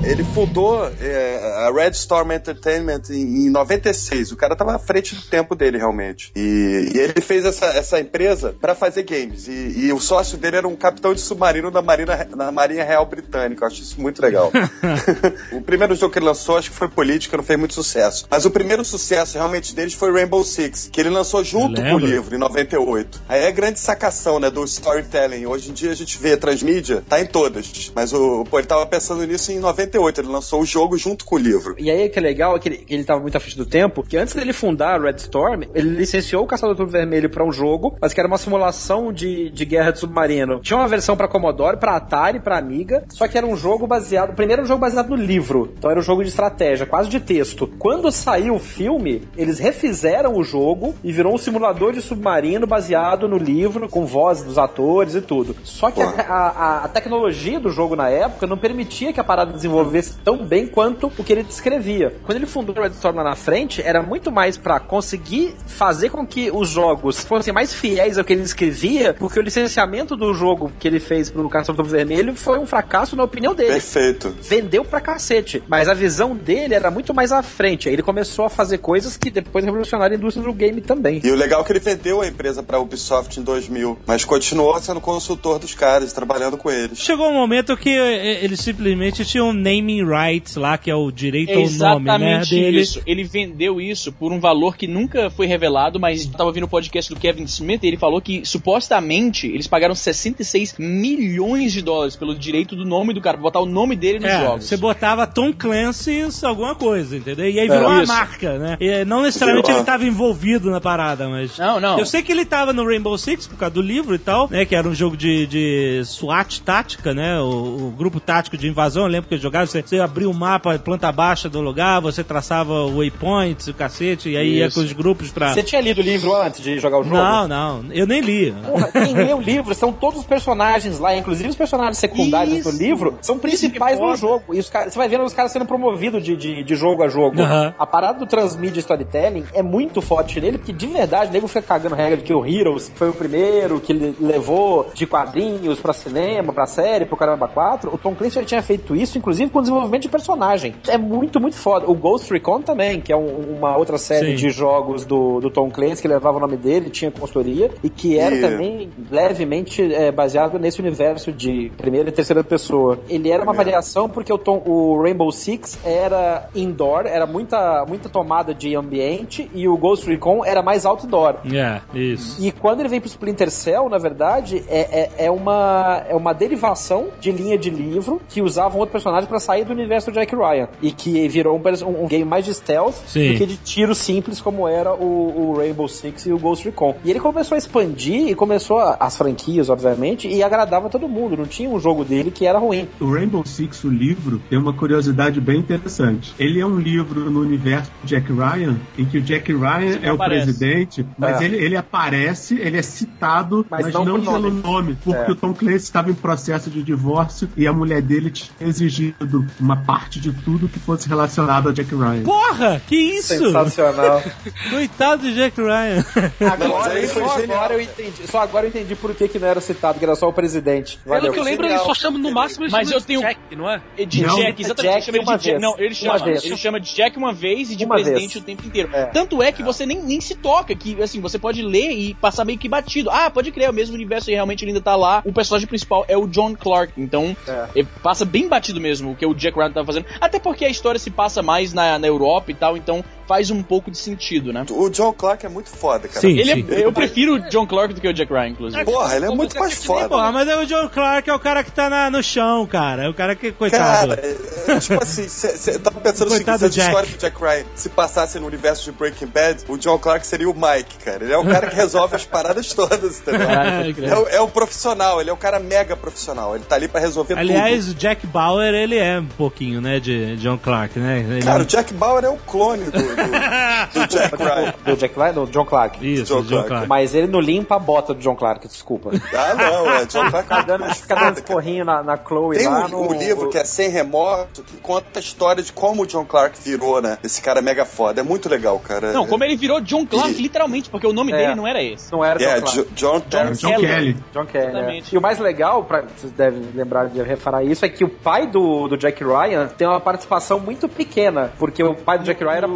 Ele 0.04 0.24
fundou 0.24 0.84
é, 1.00 1.66
a 1.66 1.70
Red 1.72 1.90
Storm 1.90 2.32
Entertainment 2.32 3.02
em, 3.10 3.46
em 3.46 3.50
96. 3.50 4.32
O 4.32 4.36
cara 4.36 4.56
tava 4.56 4.74
à 4.74 4.78
frente 4.78 5.14
do 5.14 5.22
tempo 5.22 5.54
dele, 5.54 5.78
realmente. 5.78 6.32
E, 6.34 6.90
e 6.94 6.98
ele 6.98 7.20
fez 7.20 7.44
essa, 7.44 7.66
essa 7.66 8.00
empresa 8.00 8.54
para 8.60 8.74
fazer 8.74 9.04
games. 9.04 9.46
E, 9.46 9.86
e 9.86 9.92
o 9.92 10.00
sócio 10.00 10.36
dele 10.36 10.56
era 10.56 10.68
um 10.68 10.74
capitão 10.74 11.14
de 11.14 11.20
submarino 11.20 11.70
da 11.70 11.80
Marina, 11.80 12.26
da 12.36 12.50
Marinha 12.50 12.84
Real 12.84 13.06
Britânica. 13.06 13.62
Eu 13.62 13.68
acho 13.68 13.80
isso 13.80 14.00
muito 14.00 14.20
legal. 14.20 14.50
o 15.52 15.60
primeiro 15.60 15.94
jogo 15.94 16.12
que 16.12 16.18
ele 16.18 16.26
lançou, 16.26 16.56
acho 16.56 16.70
que 16.70 16.76
foi 16.76 16.88
política, 16.88 17.36
não 17.36 17.44
fez 17.44 17.58
muito 17.58 17.74
sucesso. 17.74 18.26
Mas 18.28 18.44
o 18.44 18.50
primeiro 18.50 18.84
sucesso 18.84 19.38
realmente 19.38 19.74
deles 19.74 19.94
foi 19.94 20.12
Rainbow 20.12 20.44
Six, 20.44 20.90
que 20.92 21.00
ele 21.00 21.10
lançou 21.10 21.44
junto 21.44 21.80
com 21.80 21.94
o 21.94 21.98
livro, 21.98 22.34
em 22.34 22.38
98. 22.38 23.22
Aí 23.28 23.42
é 23.42 23.48
a 23.48 23.52
grande 23.52 23.78
sacação, 23.78 24.40
né, 24.40 24.50
do 24.50 24.64
storytelling. 24.64 25.46
Hoje 25.46 25.70
em 25.70 25.72
dia 25.72 25.92
a 25.92 25.94
gente 25.94 26.18
vê 26.18 26.36
transmídia, 26.36 27.04
tá 27.08 27.20
em 27.20 27.26
todas. 27.26 27.92
Mas 27.94 28.12
o, 28.12 28.44
pô, 28.44 28.58
ele 28.58 28.66
tava 28.66 28.84
pensando 28.86 29.24
nisso 29.26 29.52
em 29.52 29.60
98. 29.60 29.91
98. 29.92 30.20
Ele 30.20 30.28
lançou 30.28 30.62
o 30.62 30.64
jogo 30.64 30.96
junto 30.96 31.24
com 31.24 31.36
o 31.36 31.38
livro. 31.38 31.74
E 31.78 31.90
aí 31.90 32.08
que 32.08 32.18
é 32.18 32.22
legal, 32.22 32.56
é 32.56 32.58
que 32.58 32.68
ele, 32.68 32.84
ele 32.88 33.04
tava 33.04 33.20
muito 33.20 33.36
à 33.36 33.40
frente 33.40 33.56
do 33.56 33.66
tempo, 33.66 34.02
que 34.02 34.16
antes 34.16 34.34
dele 34.34 34.52
fundar 34.52 34.98
a 34.98 35.02
Red 35.02 35.16
Storm, 35.16 35.64
ele 35.74 35.90
licenciou 35.90 36.44
o 36.44 36.46
Caçador 36.46 36.74
do 36.74 36.86
Vermelho 36.86 37.28
pra 37.28 37.44
um 37.44 37.52
jogo, 37.52 37.96
mas 38.00 38.12
que 38.12 38.20
era 38.20 38.26
uma 38.26 38.38
simulação 38.38 39.12
de, 39.12 39.50
de 39.50 39.64
guerra 39.64 39.92
de 39.92 39.98
submarino. 39.98 40.60
Tinha 40.60 40.78
uma 40.78 40.88
versão 40.88 41.16
pra 41.16 41.28
Commodore, 41.28 41.76
pra 41.76 41.96
Atari, 41.96 42.40
pra 42.40 42.58
Amiga, 42.58 43.04
só 43.10 43.28
que 43.28 43.36
era 43.36 43.46
um 43.46 43.56
jogo 43.56 43.86
baseado, 43.86 44.34
primeiro 44.34 44.60
era 44.60 44.64
um 44.64 44.68
jogo 44.68 44.80
baseado 44.80 45.10
no 45.10 45.16
livro, 45.16 45.72
então 45.76 45.90
era 45.90 46.00
um 46.00 46.02
jogo 46.02 46.22
de 46.22 46.28
estratégia, 46.28 46.86
quase 46.86 47.08
de 47.08 47.20
texto. 47.20 47.66
Quando 47.78 48.10
saiu 48.10 48.54
o 48.54 48.58
filme, 48.58 49.22
eles 49.36 49.58
refizeram 49.58 50.36
o 50.36 50.44
jogo 50.44 50.94
e 51.02 51.12
virou 51.12 51.34
um 51.34 51.38
simulador 51.38 51.92
de 51.92 52.00
submarino 52.00 52.66
baseado 52.66 53.28
no 53.28 53.36
livro, 53.36 53.88
com 53.88 54.04
voz 54.06 54.42
dos 54.42 54.58
atores 54.58 55.14
e 55.14 55.20
tudo. 55.20 55.56
Só 55.64 55.90
que 55.90 56.00
a, 56.00 56.06
a, 56.28 56.84
a 56.84 56.88
tecnologia 56.88 57.58
do 57.58 57.70
jogo 57.70 57.96
na 57.96 58.08
época 58.08 58.46
não 58.46 58.56
permitia 58.56 59.12
que 59.12 59.20
a 59.20 59.24
parada 59.24 59.52
desenvolvesse 59.52 59.81
tão 60.24 60.44
bem 60.44 60.66
quanto 60.66 61.12
o 61.18 61.24
que 61.24 61.32
ele 61.32 61.42
descrevia. 61.42 62.14
Quando 62.24 62.36
ele 62.36 62.46
fundou 62.46 62.76
o 62.76 62.82
Red 62.82 62.90
Storm 62.90 63.16
lá 63.16 63.24
na 63.24 63.36
frente, 63.36 63.82
era 63.82 64.02
muito 64.02 64.30
mais 64.30 64.56
pra 64.56 64.80
conseguir 64.80 65.54
fazer 65.66 66.10
com 66.10 66.26
que 66.26 66.50
os 66.50 66.68
jogos 66.68 67.20
fossem 67.20 67.52
mais 67.52 67.72
fiéis 67.72 68.18
ao 68.18 68.24
que 68.24 68.32
ele 68.32 68.42
escrevia, 68.42 69.14
porque 69.14 69.38
o 69.38 69.42
licenciamento 69.42 70.16
do 70.16 70.32
jogo 70.34 70.72
que 70.78 70.88
ele 70.88 71.00
fez 71.00 71.30
pro 71.30 71.48
Caçador 71.48 71.84
Vermelho 71.84 72.34
foi 72.34 72.58
um 72.58 72.66
fracasso 72.66 73.16
na 73.16 73.24
opinião 73.24 73.54
dele. 73.54 73.72
Perfeito. 73.72 74.34
Vendeu 74.42 74.84
pra 74.84 75.00
cacete. 75.00 75.62
Mas 75.68 75.88
a 75.88 75.94
visão 75.94 76.34
dele 76.34 76.74
era 76.74 76.90
muito 76.90 77.14
mais 77.14 77.32
à 77.32 77.42
frente. 77.42 77.88
Aí 77.88 77.94
ele 77.94 78.02
começou 78.02 78.44
a 78.44 78.50
fazer 78.50 78.78
coisas 78.78 79.16
que 79.16 79.30
depois 79.30 79.64
revolucionaram 79.64 80.14
a 80.14 80.18
indústria 80.18 80.44
do 80.44 80.52
game 80.52 80.80
também. 80.80 81.20
E 81.24 81.30
o 81.30 81.34
legal 81.34 81.62
é 81.62 81.64
que 81.64 81.72
ele 81.72 81.80
vendeu 81.80 82.20
a 82.20 82.26
empresa 82.26 82.62
pra 82.62 82.78
Ubisoft 82.78 83.38
em 83.38 83.42
2000, 83.42 83.98
mas 84.06 84.24
continuou 84.24 84.78
sendo 84.80 85.00
consultor 85.00 85.58
dos 85.58 85.74
caras, 85.74 86.12
trabalhando 86.12 86.56
com 86.56 86.70
eles. 86.70 86.98
Chegou 86.98 87.28
um 87.28 87.34
momento 87.34 87.76
que 87.76 87.90
eh, 87.90 88.44
eles 88.44 88.60
simplesmente 88.60 89.24
tinham 89.24 89.48
um 89.48 89.52
naming 89.76 90.04
rights 90.04 90.56
lá, 90.56 90.76
que 90.76 90.90
é 90.90 90.94
o 90.94 91.10
direito 91.10 91.50
ao 91.50 91.56
nome, 91.56 91.64
né, 91.68 91.70
Exatamente 91.74 92.50
dele. 92.54 92.80
isso. 92.80 93.02
Ele 93.06 93.24
vendeu 93.24 93.80
isso 93.80 94.12
por 94.12 94.32
um 94.32 94.40
valor 94.40 94.76
que 94.76 94.86
nunca 94.86 95.30
foi 95.30 95.46
revelado, 95.46 95.98
mas 96.00 96.24
eu 96.26 96.32
tava 96.32 96.44
ouvindo 96.44 96.64
o 96.64 96.68
podcast 96.68 97.12
do 97.12 97.18
Kevin 97.18 97.44
Smith 97.44 97.82
e 97.82 97.86
ele 97.86 97.96
falou 97.96 98.20
que 98.20 98.44
supostamente 98.44 99.46
eles 99.46 99.66
pagaram 99.66 99.94
66 99.94 100.74
milhões 100.78 101.72
de 101.72 101.82
dólares 101.82 102.16
pelo 102.16 102.34
direito 102.34 102.74
do 102.76 102.84
nome 102.84 103.12
do 103.14 103.20
cara, 103.20 103.36
pra 103.36 103.42
botar 103.42 103.60
o 103.60 103.66
nome 103.66 103.96
dele 103.96 104.18
nos 104.18 104.28
É, 104.28 104.40
jogos. 104.40 104.64
você 104.64 104.76
botava 104.76 105.26
Tom 105.26 105.52
Clancy's 105.52 106.42
alguma 106.44 106.74
coisa, 106.74 107.16
entendeu? 107.16 107.48
E 107.48 107.58
aí 107.60 107.68
virou 107.68 107.88
uma 107.88 108.02
isso. 108.02 108.12
marca, 108.12 108.58
né? 108.58 108.76
E 108.80 109.04
não 109.04 109.22
necessariamente 109.22 109.70
ele 109.70 109.80
estava 109.80 110.04
envolvido 110.04 110.70
na 110.70 110.80
parada, 110.80 111.28
mas... 111.28 111.58
Não, 111.58 111.80
não. 111.80 111.98
Eu 111.98 112.06
sei 112.06 112.22
que 112.22 112.32
ele 112.32 112.44
tava 112.44 112.72
no 112.72 112.84
Rainbow 112.86 113.16
Six 113.16 113.46
por 113.46 113.56
causa 113.56 113.74
do 113.74 113.82
livro 113.82 114.14
e 114.14 114.18
tal, 114.18 114.48
né? 114.50 114.64
Que 114.64 114.74
era 114.74 114.88
um 114.88 114.94
jogo 114.94 115.16
de, 115.16 115.46
de 115.46 116.02
SWAT 116.04 116.60
tática, 116.62 117.14
né? 117.14 117.40
O, 117.40 117.88
o 117.88 117.94
grupo 117.96 118.18
tático 118.20 118.56
de 118.56 118.68
invasão, 118.68 119.02
eu 119.04 119.08
lembro 119.08 119.28
que 119.28 119.34
eu 119.34 119.38
jogava, 119.38 119.61
você, 119.66 119.82
você 119.82 120.00
abria 120.00 120.28
o 120.28 120.34
mapa, 120.34 120.78
planta 120.78 121.10
baixa 121.12 121.48
do 121.48 121.60
lugar, 121.60 122.00
você 122.00 122.22
traçava 122.24 122.86
waypoints, 122.88 123.68
o 123.68 123.74
cacete, 123.74 124.30
e 124.30 124.36
aí 124.36 124.58
ia 124.58 124.66
Isso. 124.66 124.78
com 124.78 124.84
os 124.84 124.92
grupos 124.92 125.30
pra... 125.30 125.52
Você 125.52 125.62
tinha 125.62 125.80
lido 125.80 125.98
o 125.98 126.04
livro 126.04 126.34
antes 126.34 126.60
de 126.60 126.78
jogar 126.78 126.98
o 126.98 127.04
jogo? 127.04 127.16
Não, 127.16 127.48
não, 127.48 127.84
eu 127.92 128.06
nem 128.06 128.20
li. 128.20 128.52
Porra, 128.52 128.90
quem 128.92 129.14
lê 129.14 129.32
o 129.32 129.40
livro 129.40 129.74
são 129.74 129.92
todos 129.92 130.20
os 130.20 130.26
personagens 130.26 130.98
lá, 130.98 131.16
inclusive 131.16 131.48
os 131.48 131.56
personagens 131.56 131.98
secundários 131.98 132.58
Isso. 132.58 132.70
do 132.70 132.78
livro, 132.78 133.18
são 133.20 133.38
principais 133.38 133.98
no 133.98 134.16
jogo. 134.16 134.54
E 134.54 134.58
os 134.58 134.68
caras, 134.68 134.92
você 134.92 134.98
vai 134.98 135.08
vendo 135.08 135.24
os 135.24 135.32
caras 135.32 135.52
sendo 135.52 135.66
promovidos 135.66 136.22
de, 136.22 136.36
de, 136.36 136.62
de 136.62 136.74
jogo 136.74 137.02
a 137.02 137.08
jogo. 137.08 137.40
Aham. 137.40 137.74
A 137.78 137.86
parada 137.86 138.18
do 138.18 138.26
transmídia 138.26 138.80
storytelling 138.80 139.44
é 139.52 139.62
muito 139.62 140.00
forte 140.00 140.40
nele, 140.40 140.58
porque 140.58 140.72
de 140.72 140.86
verdade, 140.86 141.30
o 141.30 141.32
nego 141.32 141.48
fica 141.48 141.62
cagando 141.62 141.94
regra 141.94 142.16
de 142.16 142.22
que 142.22 142.34
o 142.34 142.44
Heroes 142.44 142.90
foi 142.94 143.08
o 143.08 143.12
primeiro 143.12 143.80
que 143.80 143.92
ele 143.92 144.16
levou 144.20 144.90
de 144.94 145.06
quadrinhos 145.06 145.80
pra 145.80 145.92
cinema, 145.92 146.52
pra 146.52 146.66
série, 146.66 147.04
pro 147.04 147.16
Caramba 147.16 147.48
4. 147.48 147.92
O 147.92 147.98
Tom 147.98 148.14
Clancy 148.14 148.36
já 148.36 148.44
tinha 148.44 148.62
feito 148.62 148.94
isso, 148.96 149.18
inclusive 149.18 149.50
com 149.52 149.60
desenvolvimento 149.60 150.02
de 150.02 150.08
personagem. 150.08 150.74
É 150.88 150.96
muito, 150.98 151.40
muito 151.40 151.56
foda. 151.56 151.88
O 151.90 151.94
Ghost 151.94 152.32
Recon 152.32 152.60
também, 152.62 153.00
que 153.00 153.12
é 153.12 153.16
um- 153.16 153.56
uma 153.58 153.76
outra 153.76 153.98
série 153.98 154.30
Sim. 154.30 154.34
de 154.36 154.50
jogos 154.50 155.04
do, 155.04 155.40
do 155.40 155.50
Tom 155.50 155.70
Clancy 155.70 156.00
que 156.02 156.08
levava 156.08 156.38
o 156.38 156.40
nome 156.40 156.56
dele, 156.56 156.90
tinha 156.90 157.10
consultoria, 157.10 157.70
e 157.82 157.88
que 157.90 158.18
era 158.18 158.34
E- 158.34 158.40
também 158.40 158.90
levemente 159.10 159.92
é, 159.94 160.10
baseado 160.10 160.58
nesse 160.58 160.80
universo 160.80 161.30
de 161.32 161.70
primeira 161.76 162.08
e 162.08 162.12
terceira 162.12 162.42
pessoa. 162.42 162.98
Ele 163.08 163.30
era 163.30 163.42
uma 163.42 163.52
variação 163.52 164.08
porque 164.08 164.32
o, 164.32 164.38
Tom- 164.38 164.62
o 164.66 165.00
Rainbow 165.02 165.30
Six 165.30 165.78
era 165.84 166.48
indoor, 166.54 167.06
era 167.06 167.26
muita, 167.26 167.84
muita 167.86 168.08
tomada 168.08 168.54
de 168.54 168.74
ambiente, 168.74 169.50
e 169.54 169.68
o 169.68 169.76
Ghost 169.76 170.08
Recon 170.08 170.44
era 170.44 170.62
mais 170.62 170.84
outdoor. 170.86 171.36
É, 171.52 171.80
isso. 171.94 172.42
E 172.42 172.50
quando 172.52 172.80
ele 172.80 172.88
vem 172.88 173.00
pro 173.00 173.08
Splinter 173.08 173.50
Cell, 173.50 173.88
na 173.88 173.98
verdade, 173.98 174.64
é, 174.68 174.80
é, 175.18 175.26
é 175.26 175.30
uma, 175.30 176.02
é 176.08 176.14
uma 176.14 176.32
derivação 176.32 177.08
de 177.20 177.30
linha 177.30 177.56
de 177.58 177.70
livro 177.70 178.20
que 178.28 178.40
usava 178.42 178.76
um 178.76 178.80
outro 178.80 178.92
personagem 178.92 179.28
pra 179.28 179.38
sair 179.42 179.64
do 179.64 179.72
universo 179.72 180.10
do 180.10 180.14
Jack 180.14 180.34
Ryan. 180.34 180.68
E 180.80 180.90
que 180.92 181.28
virou 181.28 181.56
um, 181.56 181.60
perso- 181.60 181.86
um 181.86 182.06
game 182.06 182.24
mais 182.24 182.44
de 182.44 182.54
stealth 182.54 182.94
Sim. 183.06 183.32
do 183.32 183.38
que 183.38 183.46
de 183.46 183.56
tiro 183.56 183.94
simples, 183.94 184.40
como 184.40 184.66
era 184.68 184.92
o, 184.94 185.50
o 185.50 185.56
Rainbow 185.56 185.88
Six 185.88 186.26
e 186.26 186.32
o 186.32 186.38
Ghost 186.38 186.64
Recon. 186.64 186.96
E 187.04 187.10
ele 187.10 187.20
começou 187.20 187.54
a 187.54 187.58
expandir 187.58 188.28
e 188.28 188.34
começou 188.34 188.78
a- 188.78 188.96
as 189.00 189.16
franquias, 189.16 189.68
obviamente, 189.68 190.28
e 190.28 190.42
agradava 190.42 190.88
todo 190.88 191.08
mundo. 191.08 191.36
Não 191.36 191.46
tinha 191.46 191.68
um 191.68 191.78
jogo 191.78 192.04
dele 192.04 192.30
que 192.30 192.46
era 192.46 192.58
ruim. 192.58 192.88
O 193.00 193.12
Rainbow 193.12 193.44
Six, 193.46 193.84
o 193.84 193.88
livro, 193.90 194.40
tem 194.48 194.58
uma 194.58 194.72
curiosidade 194.72 195.40
bem 195.40 195.58
interessante. 195.58 196.34
Ele 196.38 196.60
é 196.60 196.66
um 196.66 196.78
livro 196.78 197.30
no 197.30 197.40
universo 197.40 197.90
do 198.02 198.06
Jack 198.06 198.32
Ryan, 198.32 198.76
em 198.98 199.04
que 199.04 199.18
o 199.18 199.22
Jack 199.22 199.52
Ryan 199.52 199.98
é 200.02 200.10
o 200.10 200.14
aparece. 200.14 200.44
presidente, 200.44 201.06
mas 201.18 201.40
É. 201.40 201.44
ele, 201.44 201.56
ele 201.56 201.76
aparece, 201.76 202.58
ele 202.58 202.76
é 202.78 202.82
citado, 202.82 203.66
Mas 203.70 203.86
mas, 203.86 203.94
não 203.94 204.04
não, 204.04 204.20
pelo 204.20 204.38
nome. 204.50 204.62
nome, 204.62 204.98
porque 205.04 205.30
É. 205.30 205.32
o 205.32 205.36
Tom 205.36 205.52
Clancy 205.54 205.76
estava 205.84 206.10
em 206.10 206.14
processo 206.14 206.70
de 206.70 206.82
divórcio 206.82 207.48
e 207.56 207.66
a 207.66 207.72
mulher 207.72 208.00
dele 208.02 208.30
tinha 208.30 208.68
exigido 208.68 209.31
uma 209.60 209.76
parte 209.76 210.20
de 210.20 210.32
tudo 210.32 210.68
que 210.68 210.78
fosse 210.78 211.08
relacionado 211.08 211.68
a 211.68 211.72
Jack 211.72 211.94
Ryan. 211.94 212.22
Porra, 212.24 212.82
que 212.86 212.96
isso? 212.96 213.28
Sensacional. 213.38 214.22
Coitado 214.70 215.22
do 215.22 215.32
Jack 215.34 215.60
Ryan. 215.60 216.04
Agora, 216.52 216.90
foi 216.90 217.06
só 217.08 217.40
genial. 217.40 217.58
agora 217.58 217.74
eu 217.74 217.80
entendi. 217.80 218.26
Só 218.28 218.40
agora 218.40 218.66
eu 218.66 218.68
entendi 218.68 218.94
por 218.94 219.14
que, 219.14 219.28
que 219.28 219.38
não 219.38 219.48
era 219.48 219.60
citado, 219.60 219.98
que 219.98 220.04
era 220.04 220.14
só 220.14 220.28
o 220.28 220.32
presidente. 220.32 220.98
Valeu. 221.04 221.22
Pelo 221.22 221.34
que 221.34 221.38
eu 221.40 221.44
lembro, 221.44 221.66
ele 221.66 221.78
só 221.78 221.94
chama 221.94 222.18
no 222.18 222.30
máximo 222.32 222.64
ele 222.64 222.72
Mas 222.72 222.90
eu 222.90 223.00
de 223.00 223.06
tenho- 223.06 223.20
Jack, 223.20 223.38
não 223.56 223.70
é? 223.70 223.80
É 223.96 224.04
De 224.04 224.22
Não. 224.22 224.36
Jack, 224.36 224.62
exatamente. 224.62 224.92
Jack 224.94 225.08
ele 225.10 225.18
chama 225.18 225.30
uma 225.30 225.38
de 225.38 225.44
Jack. 225.44 225.50
vez. 225.58 225.62
Não, 225.62 225.78
ele 225.78 225.88
Uma 225.88 225.94
chama, 225.94 226.24
vez. 226.24 226.44
ele 226.44 226.56
chama 226.56 226.80
de 226.80 226.94
Jack 226.94 227.18
uma 227.18 227.32
vez 227.32 227.70
e 227.70 227.76
de 227.76 227.84
Uma 227.84 227.94
presidente 227.94 228.32
vez. 228.34 228.36
o 228.36 228.40
tempo 228.42 228.66
inteiro. 228.66 228.90
É. 228.92 229.06
Tanto 229.06 229.42
é 229.42 229.52
que 229.52 229.62
você 229.62 229.86
nem, 229.86 230.02
nem 230.02 230.20
se 230.20 230.34
toca, 230.34 230.74
que 230.74 231.00
assim, 231.02 231.20
você 231.20 231.38
pode 231.38 231.62
ler 231.62 231.90
e 231.92 232.14
passar 232.14 232.44
meio 232.44 232.58
que 232.58 232.68
batido. 232.68 233.10
Ah, 233.10 233.30
pode 233.30 233.50
crer, 233.52 233.66
é 233.66 233.70
o 233.70 233.74
mesmo 233.74 233.94
universo 233.94 234.30
e 234.30 234.34
realmente 234.34 234.64
ele 234.64 234.70
ainda 234.72 234.80
tá 234.80 234.96
lá. 234.96 235.22
O 235.24 235.32
personagem 235.32 235.66
principal 235.68 236.04
é 236.08 236.16
o 236.16 236.26
John 236.26 236.54
Clark. 236.54 236.92
Então, 236.96 237.36
É. 237.46 237.80
é, 237.80 237.84
passa 238.02 238.24
bem 238.24 238.48
batido 238.48 238.80
mesmo 238.80 239.11
o 239.12 239.16
que 239.16 239.26
o 239.26 239.34
Jack 239.34 239.56
Ryan 239.56 239.72
tava 239.72 239.86
fazendo. 239.86 240.06
Até 240.20 240.38
porque 240.38 240.64
a 240.64 240.68
história 240.68 240.98
se 240.98 241.10
passa 241.10 241.42
mais 241.42 241.72
na, 241.72 241.98
na 241.98 242.06
Europa 242.06 242.50
e 242.50 242.54
tal, 242.54 242.76
então 242.76 243.04
faz 243.32 243.50
um 243.50 243.62
pouco 243.62 243.90
de 243.90 243.96
sentido, 243.96 244.52
né? 244.52 244.62
O 244.70 244.90
John 244.90 245.10
Clark 245.14 245.46
é 245.46 245.48
muito 245.48 245.70
foda, 245.70 246.06
cara. 246.06 246.20
Sim. 246.20 246.36
Ele 246.38 246.50
é- 246.50 246.84
eu 246.84 246.92
prefiro 246.92 247.36
o 247.36 247.38
John 247.48 247.66
Clark 247.66 247.94
do 247.94 248.00
que 248.00 248.06
o 248.06 248.12
Jack 248.12 248.30
Ryan, 248.30 248.48
inclusive. 248.48 248.84
Porra, 248.84 249.16
ele 249.16 249.24
é 249.24 249.28
muito 249.30 249.58
mais 249.58 249.82
foda. 249.82 250.06
Porra, 250.10 250.30
mas 250.30 250.46
é 250.48 250.56
o 250.58 250.66
John 250.66 250.86
Clark 250.90 251.30
é 251.30 251.34
o 251.34 251.38
cara 251.38 251.64
que 251.64 251.72
tá 251.72 251.88
na- 251.88 252.10
no 252.10 252.22
chão, 252.22 252.66
cara. 252.66 253.04
É 253.04 253.08
o 253.08 253.14
cara 253.14 253.34
que, 253.34 253.50
coitado. 253.50 254.14
Cara, 254.14 254.20
é, 254.68 254.78
tipo 254.78 255.02
assim, 255.02 255.26
você 255.26 255.78
tava 255.78 255.98
pensando 256.00 256.28
assim, 256.28 256.44
Coitado 256.44 256.70
se 256.70 256.80
a 256.80 256.84
história 256.84 257.08
do 257.08 257.16
Jack 257.18 257.40
Ryan 257.40 257.64
se 257.74 257.88
passasse 257.88 258.38
no 258.38 258.46
universo 258.46 258.84
de 258.84 258.92
Breaking 258.92 259.28
Bad, 259.28 259.64
o 259.66 259.78
John 259.78 259.98
Clark 259.98 260.26
seria 260.26 260.50
o 260.50 260.54
Mike, 260.54 260.98
cara. 261.02 261.24
Ele 261.24 261.32
é 261.32 261.38
o 261.38 261.44
cara 261.46 261.68
que 261.68 261.74
resolve 261.76 262.14
as 262.14 262.26
paradas 262.26 262.74
todas, 262.74 263.18
entendeu? 263.20 263.48
É, 263.50 264.18
o- 264.18 264.28
é 264.28 264.40
o 264.42 264.48
profissional, 264.48 265.22
ele 265.22 265.30
é 265.30 265.32
o 265.32 265.36
cara 265.38 265.58
mega 265.58 265.96
profissional. 265.96 266.54
Ele 266.54 266.64
tá 266.64 266.76
ali 266.76 266.86
pra 266.86 267.00
resolver 267.00 267.38
Aliás, 267.38 267.88
o 267.88 267.94
Jack 267.94 268.26
Bauer, 268.26 268.74
ele 268.74 268.98
é 268.98 269.18
um 269.18 269.26
pouquinho, 269.26 269.80
né, 269.80 269.98
de 269.98 270.36
John 270.36 270.58
Clark, 270.58 270.98
né? 270.98 271.20
Ele 271.20 271.34
tudo. 271.40 271.44
Cara, 271.46 271.60
é 271.60 271.62
o 271.62 271.66
Jack 271.66 271.94
Bauer 271.94 272.24
é 272.24 272.28
o 272.28 272.36
clone 272.36 272.84
do, 272.84 272.90
do, 273.26 274.00
do 274.00 274.06
Jack 274.06 274.36
Ryan. 274.36 274.74
Do 274.84 274.96
Jack 274.96 275.18
Ryan? 275.18 275.32
Do 275.34 275.46
John 275.46 275.64
Clark. 275.64 276.06
Isso, 276.14 276.24
John 276.34 276.42
John 276.42 276.48
Clark. 276.48 276.68
Clark. 276.68 276.88
Mas 276.88 277.14
ele 277.14 277.26
não 277.26 277.40
limpa 277.40 277.76
a 277.76 277.78
bota 277.78 278.14
do 278.14 278.20
John 278.20 278.34
Clark, 278.34 278.66
desculpa. 278.68 279.10
Ah, 279.34 279.54
não, 279.54 279.90
é. 279.90 280.04
John 280.06 280.30
Clark 280.30 280.42
Fica 280.48 280.62
dando, 280.62 280.84
é 280.84 280.94
fica 280.94 281.14
dando 281.14 281.36
esporrinho 281.38 281.84
na, 281.84 282.02
na 282.02 282.16
Chloe 282.16 282.56
Tem 282.58 282.68
lá 282.68 282.86
um, 282.86 282.88
no... 282.88 283.08
um 283.10 283.12
livro 283.14 283.48
que 283.50 283.58
é 283.58 283.64
Sem 283.64 283.88
Remorso, 283.88 284.62
que 284.64 284.76
conta 284.78 285.06
a 285.16 285.20
história 285.20 285.62
de 285.62 285.72
como 285.72 286.02
o 286.02 286.06
John 286.06 286.24
Clark 286.24 286.58
virou, 286.62 287.00
né? 287.00 287.18
Esse 287.22 287.40
cara 287.40 287.60
mega 287.62 287.84
foda. 287.84 288.20
É 288.20 288.24
muito 288.24 288.48
legal, 288.48 288.78
cara. 288.78 289.12
Não, 289.12 289.26
como 289.26 289.44
ele 289.44 289.56
virou 289.56 289.80
John 289.80 290.04
Clark, 290.06 290.30
E- 290.32 290.42
literalmente, 290.42 290.90
porque 290.90 291.06
o 291.06 291.12
nome 291.12 291.32
É. 291.32 291.36
dele 291.36 291.54
não 291.54 291.66
era 291.66 291.82
esse. 291.82 292.10
Não 292.12 292.24
era 292.24 292.42
É, 292.42 292.60
John 292.60 292.60
Clark. 292.62 292.76
Jo- 292.76 292.86
John, 292.94 293.22
John, 293.28 293.52
John 293.52 293.80
Kelly. 293.80 294.16
John 294.32 294.46
Kelly, 294.46 294.98
é. 294.98 295.02
E 295.12 295.18
o 295.18 295.20
mais 295.20 295.38
legal, 295.38 295.84
pra, 295.84 296.02
vocês 296.02 296.32
devem 296.32 296.62
lembrar 296.74 297.08
de 297.08 297.22
reparar 297.22 297.62
isso, 297.62 297.84
é 297.84 297.88
que 297.88 298.04
o 298.04 298.08
pai 298.08 298.46
do, 298.46 298.88
do 298.88 298.96
Jack 298.96 299.22
Ryan 299.24 299.68
tem 299.68 299.86
uma 299.86 300.00
participação 300.00 300.58
muito 300.58 300.88
pequena, 300.88 301.52
porque 301.58 301.82
o 301.82 301.94
pai 301.94 302.18
do 302.18 302.24
Jack 302.24 302.42
Ryan 302.42 302.52
era 302.56 302.66
O 302.68 302.70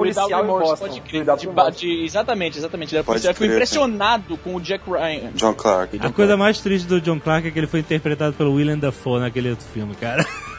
policial 0.44 0.44
em 0.44 0.68
Boston. 0.68 0.86
Pode 0.86 1.00
crer. 1.00 1.24
De- 1.24 1.78
de- 1.78 2.04
exatamente, 2.04 2.58
exatamente. 2.58 2.90
Ele 2.90 2.96
era 2.98 3.04
Pode 3.04 3.14
policial. 3.14 3.30
Eu 3.32 3.36
fui 3.36 3.46
crer, 3.46 3.56
impressionado 3.56 4.36
com 4.38 4.54
o 4.54 4.60
Jack 4.60 4.88
Ryan. 4.90 5.30
John 5.34 5.54
Clark. 5.54 5.98
A 6.00 6.10
coisa 6.10 6.36
mais 6.36 6.60
triste 6.60 6.86
do 6.86 7.00
John 7.00 7.18
Clark 7.20 7.48
é 7.48 7.50
que 7.50 7.58
ele 7.58 7.66
foi 7.66 7.80
interpretado 7.80 8.34
pelo 8.34 8.54
William 8.54 8.78
Dafoe 8.78 9.20
naquele 9.20 9.50
outro 9.50 9.66
filme, 9.66 9.94
cara. 9.94 10.24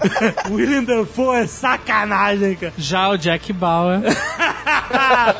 William 0.50 0.84
Dafoe 0.84 1.36
é 1.38 1.46
sacanagem, 1.46 2.54
cara. 2.56 2.72
Já 2.78 3.08
o 3.10 3.16
Jack 3.18 3.52
Bauer. 3.52 4.00
ah, 4.66 5.34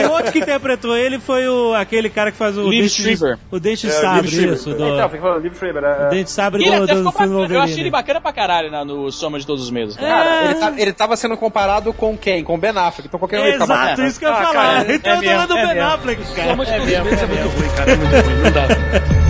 e 0.00 0.06
o 0.06 0.10
outro 0.12 0.32
que 0.32 0.38
interpretou 0.38 0.96
ele 0.96 1.18
foi 1.18 1.46
o, 1.48 1.74
aquele 1.74 2.08
cara 2.08 2.30
que 2.30 2.36
faz 2.38 2.56
o 2.56 2.68
Liv 2.68 2.82
Dente 2.82 2.96
de- 2.96 3.02
Schreiber. 3.16 3.38
O 3.50 3.60
Dente 3.60 3.86
de 3.86 3.92
É, 3.92 3.96
Sabre, 4.00 4.28
Liv 4.30 4.52
isso. 4.54 4.70
Do, 4.74 4.88
Então, 4.88 5.08
fica 5.08 5.22
falando, 5.22 5.42
Liv 5.42 5.54
Schreiber. 5.56 5.84
é- 5.84 6.06
o 6.06 6.10
Dente 6.10 6.24
de 6.24 6.30
Sabre 6.30 6.62
ele 6.64 6.76
do, 6.76 6.84
até 6.84 6.94
do, 6.94 6.98
ficou 6.98 7.12
filme 7.12 7.28
bacana. 7.34 7.54
Eu 7.54 7.60
achei 7.60 7.60
ele 7.60 7.66
Wolverine. 7.68 7.90
bacana 7.90 8.20
pra 8.20 8.32
caralho 8.32 8.70
na- 8.70 8.84
no 8.84 9.10
Soma 9.12 9.38
de 9.38 9.46
Todos 9.46 9.64
os 9.64 9.70
Medos. 9.70 9.96
Cara, 9.96 10.44
ele, 10.44 10.54
tá- 10.54 10.72
ele 10.76 10.92
tava 10.92 11.16
sendo 11.16 11.36
comparado 11.36 11.92
com 11.92 12.16
quem? 12.16 12.42
Com 12.44 12.54
o 12.54 12.58
Ben 12.58 12.70
Affleck. 12.70 13.08
Então 13.08 13.18
qualquer 13.18 13.40
um 13.40 13.44
ele 13.44 13.58
tá 13.58 13.64
Exato, 13.64 14.02
isso 14.04 14.18
que 14.18 14.24
eu 14.24 14.30
ia 14.30 14.34
Ah, 14.36 14.42
falar. 14.44 14.52
cara, 14.54 14.94
então 14.94 15.12
é 15.12 15.16
eu 15.16 15.20
tô 15.22 15.28
falando 15.30 15.48
do 15.48 15.54
mesmo, 15.54 15.70
é 15.70 15.74
Ben. 15.74 15.82
Affleck, 15.82 16.34
cara. 16.34 16.48
Soma 16.50 16.64
de 16.64 16.72
todos 16.72 16.86
os 16.92 17.00
meses 17.04 17.22
é 17.22 17.26
muito 17.26 17.48
ruim, 17.58 17.68
cara. 17.76 17.90
É 17.90 17.96
muito 17.96 18.14
ruim. 18.14 18.42
Não 18.42 18.50
dá. 18.52 19.27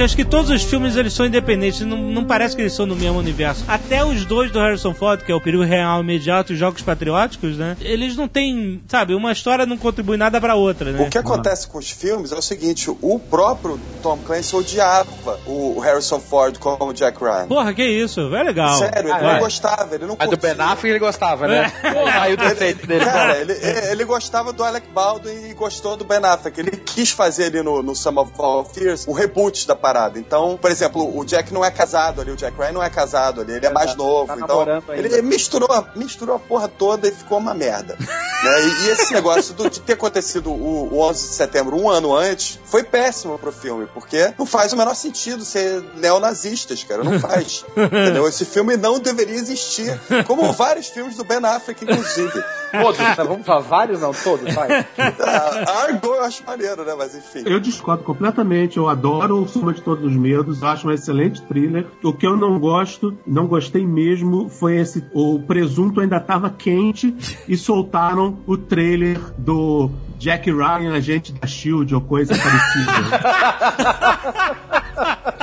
Eu 0.00 0.06
acho 0.06 0.16
que 0.16 0.24
todos 0.24 0.50
os 0.50 0.62
filmes 0.62 0.96
eles 0.96 1.12
são 1.12 1.26
independentes, 1.26 1.82
não, 1.82 1.98
não 1.98 2.24
parece 2.24 2.56
que 2.56 2.62
eles 2.62 2.72
são 2.72 2.86
no 2.86 2.96
mesmo 2.96 3.18
universo. 3.18 3.66
Até 3.68 4.02
os 4.02 4.24
dois 4.24 4.50
do 4.50 4.58
Harrison 4.58 4.94
Ford, 4.94 5.22
que 5.22 5.30
é 5.30 5.34
o 5.34 5.40
Perigo 5.42 5.62
Real 5.62 6.00
Imediato 6.00 6.52
e 6.52 6.54
os 6.54 6.58
Jogos 6.58 6.80
Patrióticos, 6.80 7.58
né? 7.58 7.76
Eles 7.82 8.16
não 8.16 8.26
têm, 8.26 8.82
sabe, 8.88 9.14
uma 9.14 9.30
história 9.30 9.66
não 9.66 9.76
contribui 9.76 10.16
nada 10.16 10.40
pra 10.40 10.54
outra, 10.54 10.90
né? 10.90 11.06
O 11.06 11.10
que 11.10 11.18
acontece 11.18 11.68
com 11.68 11.76
os 11.76 11.90
filmes 11.90 12.32
é 12.32 12.34
o 12.34 12.40
seguinte: 12.40 12.88
o 12.88 13.18
próprio 13.18 13.78
Tom 14.02 14.16
Clancy 14.24 14.56
odiava 14.56 15.38
o 15.46 15.78
Harrison 15.80 16.18
Ford 16.18 16.56
como 16.56 16.94
Jack 16.94 17.22
Ryan. 17.22 17.48
Porra, 17.48 17.74
que 17.74 17.84
isso, 17.84 18.34
é 18.34 18.42
legal. 18.42 18.78
Sério, 18.78 19.00
ele 19.00 19.10
Vai. 19.10 19.34
não 19.34 19.40
gostava, 19.40 19.94
ele 19.94 20.06
não 20.06 20.16
Mas 20.18 20.30
do. 20.30 20.36
Ben 20.38 20.52
Affleck 20.58 20.88
ele 20.88 20.98
gostava, 20.98 21.46
né? 21.46 21.70
Aí 22.18 22.32
o 22.32 22.38
defeito 22.38 22.86
dele. 22.86 23.04
Cara, 23.04 23.38
ele, 23.38 23.52
ele 23.90 24.04
gostava 24.06 24.50
do 24.50 24.64
Alec 24.64 24.88
Baldwin 24.94 25.50
e 25.50 25.52
gostou 25.52 25.94
do 25.94 26.06
Ben 26.06 26.24
Affleck. 26.24 26.58
Ele 26.58 26.70
quis 26.70 27.10
fazer 27.10 27.44
ali 27.44 27.62
no, 27.62 27.82
no 27.82 27.94
Sum 27.94 28.18
of 28.18 28.32
All 28.38 28.64
Fears 28.64 29.06
o 29.06 29.12
reboot 29.12 29.66
da 29.66 29.76
parada. 29.76 29.89
Então, 30.16 30.58
por 30.60 30.70
exemplo, 30.70 31.18
o 31.18 31.24
Jack 31.24 31.52
não 31.52 31.64
é 31.64 31.70
casado 31.70 32.20
ali, 32.20 32.30
o 32.30 32.36
Jack 32.36 32.56
Ryan 32.56 32.72
não 32.72 32.82
é 32.82 32.90
casado 32.90 33.40
ali, 33.40 33.52
ele 33.52 33.66
é 33.66 33.70
mais 33.70 33.94
novo. 33.94 34.26
tá 34.26 34.36
então, 34.36 34.60
ainda. 34.60 34.92
ele 34.92 35.22
misturou, 35.22 35.68
misturou 35.94 36.36
a 36.36 36.38
porra 36.38 36.68
toda 36.68 37.08
e 37.08 37.12
ficou 37.12 37.38
uma 37.38 37.54
merda. 37.54 37.96
né? 38.00 38.62
e, 38.62 38.86
e 38.86 38.90
esse 38.90 39.12
negócio 39.12 39.54
do- 39.54 39.68
de 39.70 39.80
ter 39.80 39.94
acontecido 39.94 40.50
o, 40.50 40.88
o 40.92 41.00
11 41.00 41.28
de 41.28 41.34
setembro 41.34 41.76
um 41.76 41.88
ano 41.88 42.14
antes 42.14 42.58
foi 42.64 42.82
péssimo 42.82 43.38
pro 43.38 43.52
filme, 43.52 43.86
porque 43.92 44.32
não 44.38 44.46
faz 44.46 44.72
o 44.72 44.76
menor 44.76 44.94
sentido 44.94 45.44
ser 45.44 45.82
neonazistas, 45.96 46.84
cara. 46.84 47.02
Não 47.04 47.18
faz. 47.18 47.64
entendeu? 47.76 48.26
Esse 48.28 48.44
filme 48.44 48.76
não 48.76 48.98
deveria 48.98 49.36
existir, 49.36 49.98
como 50.26 50.52
vários 50.52 50.88
filmes 50.88 51.16
do 51.16 51.24
Ben 51.24 51.44
Affleck, 51.44 51.84
inclusive. 51.84 52.42
Todos, 52.70 52.98
tá? 52.98 53.24
vamos 53.24 53.44
falar 53.44 53.60
vários, 53.60 54.00
não, 54.00 54.12
todos, 54.12 54.54
vai. 54.54 54.86
A 54.98 55.70
Argo 55.82 56.06
eu 56.06 56.22
acho 56.22 56.44
maneiro, 56.46 56.84
né? 56.84 56.94
Mas 56.96 57.14
enfim. 57.14 57.42
Eu 57.44 57.58
discordo 57.58 58.04
completamente. 58.04 58.76
Eu 58.76 58.88
adoro 58.88 59.42
o 59.42 59.48
Soma 59.48 59.72
de 59.80 59.84
Todos 59.84 60.04
os 60.04 60.16
Medos. 60.16 60.62
Acho 60.62 60.86
um 60.88 60.92
excelente 60.92 61.42
thriller. 61.42 61.86
O 62.04 62.12
que 62.12 62.26
eu 62.26 62.36
não 62.36 62.58
gosto, 62.60 63.16
não 63.26 63.46
gostei 63.46 63.86
mesmo, 63.86 64.48
foi 64.48 64.76
esse. 64.76 65.04
O 65.12 65.40
presunto 65.40 66.00
ainda 66.00 66.18
estava 66.18 66.50
quente 66.50 67.14
e 67.48 67.56
soltaram 67.56 68.38
o 68.46 68.56
trailer 68.56 69.18
do 69.36 69.90
Jack 70.18 70.50
Ryan, 70.50 70.92
agente 70.92 71.32
da 71.32 71.46
Shield 71.46 71.94
ou 71.94 72.00
coisa 72.00 72.34
parecida. 72.36 72.92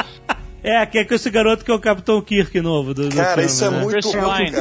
É, 0.68 0.86
que 0.86 1.00
é 1.00 1.06
com 1.06 1.14
esse 1.14 1.30
garoto 1.30 1.64
que 1.64 1.72
é 1.72 1.74
o 1.74 1.80
Capitão 1.80 2.22
Kirk 2.22 2.60
novo 2.62 2.94
do, 2.94 3.08
do 3.10 3.16
Cara, 3.16 3.30
filme, 3.34 3.46
isso 3.46 3.64
é 3.66 3.70
né? 3.70 3.80
muito 3.84 4.10
ruim, 4.12 4.52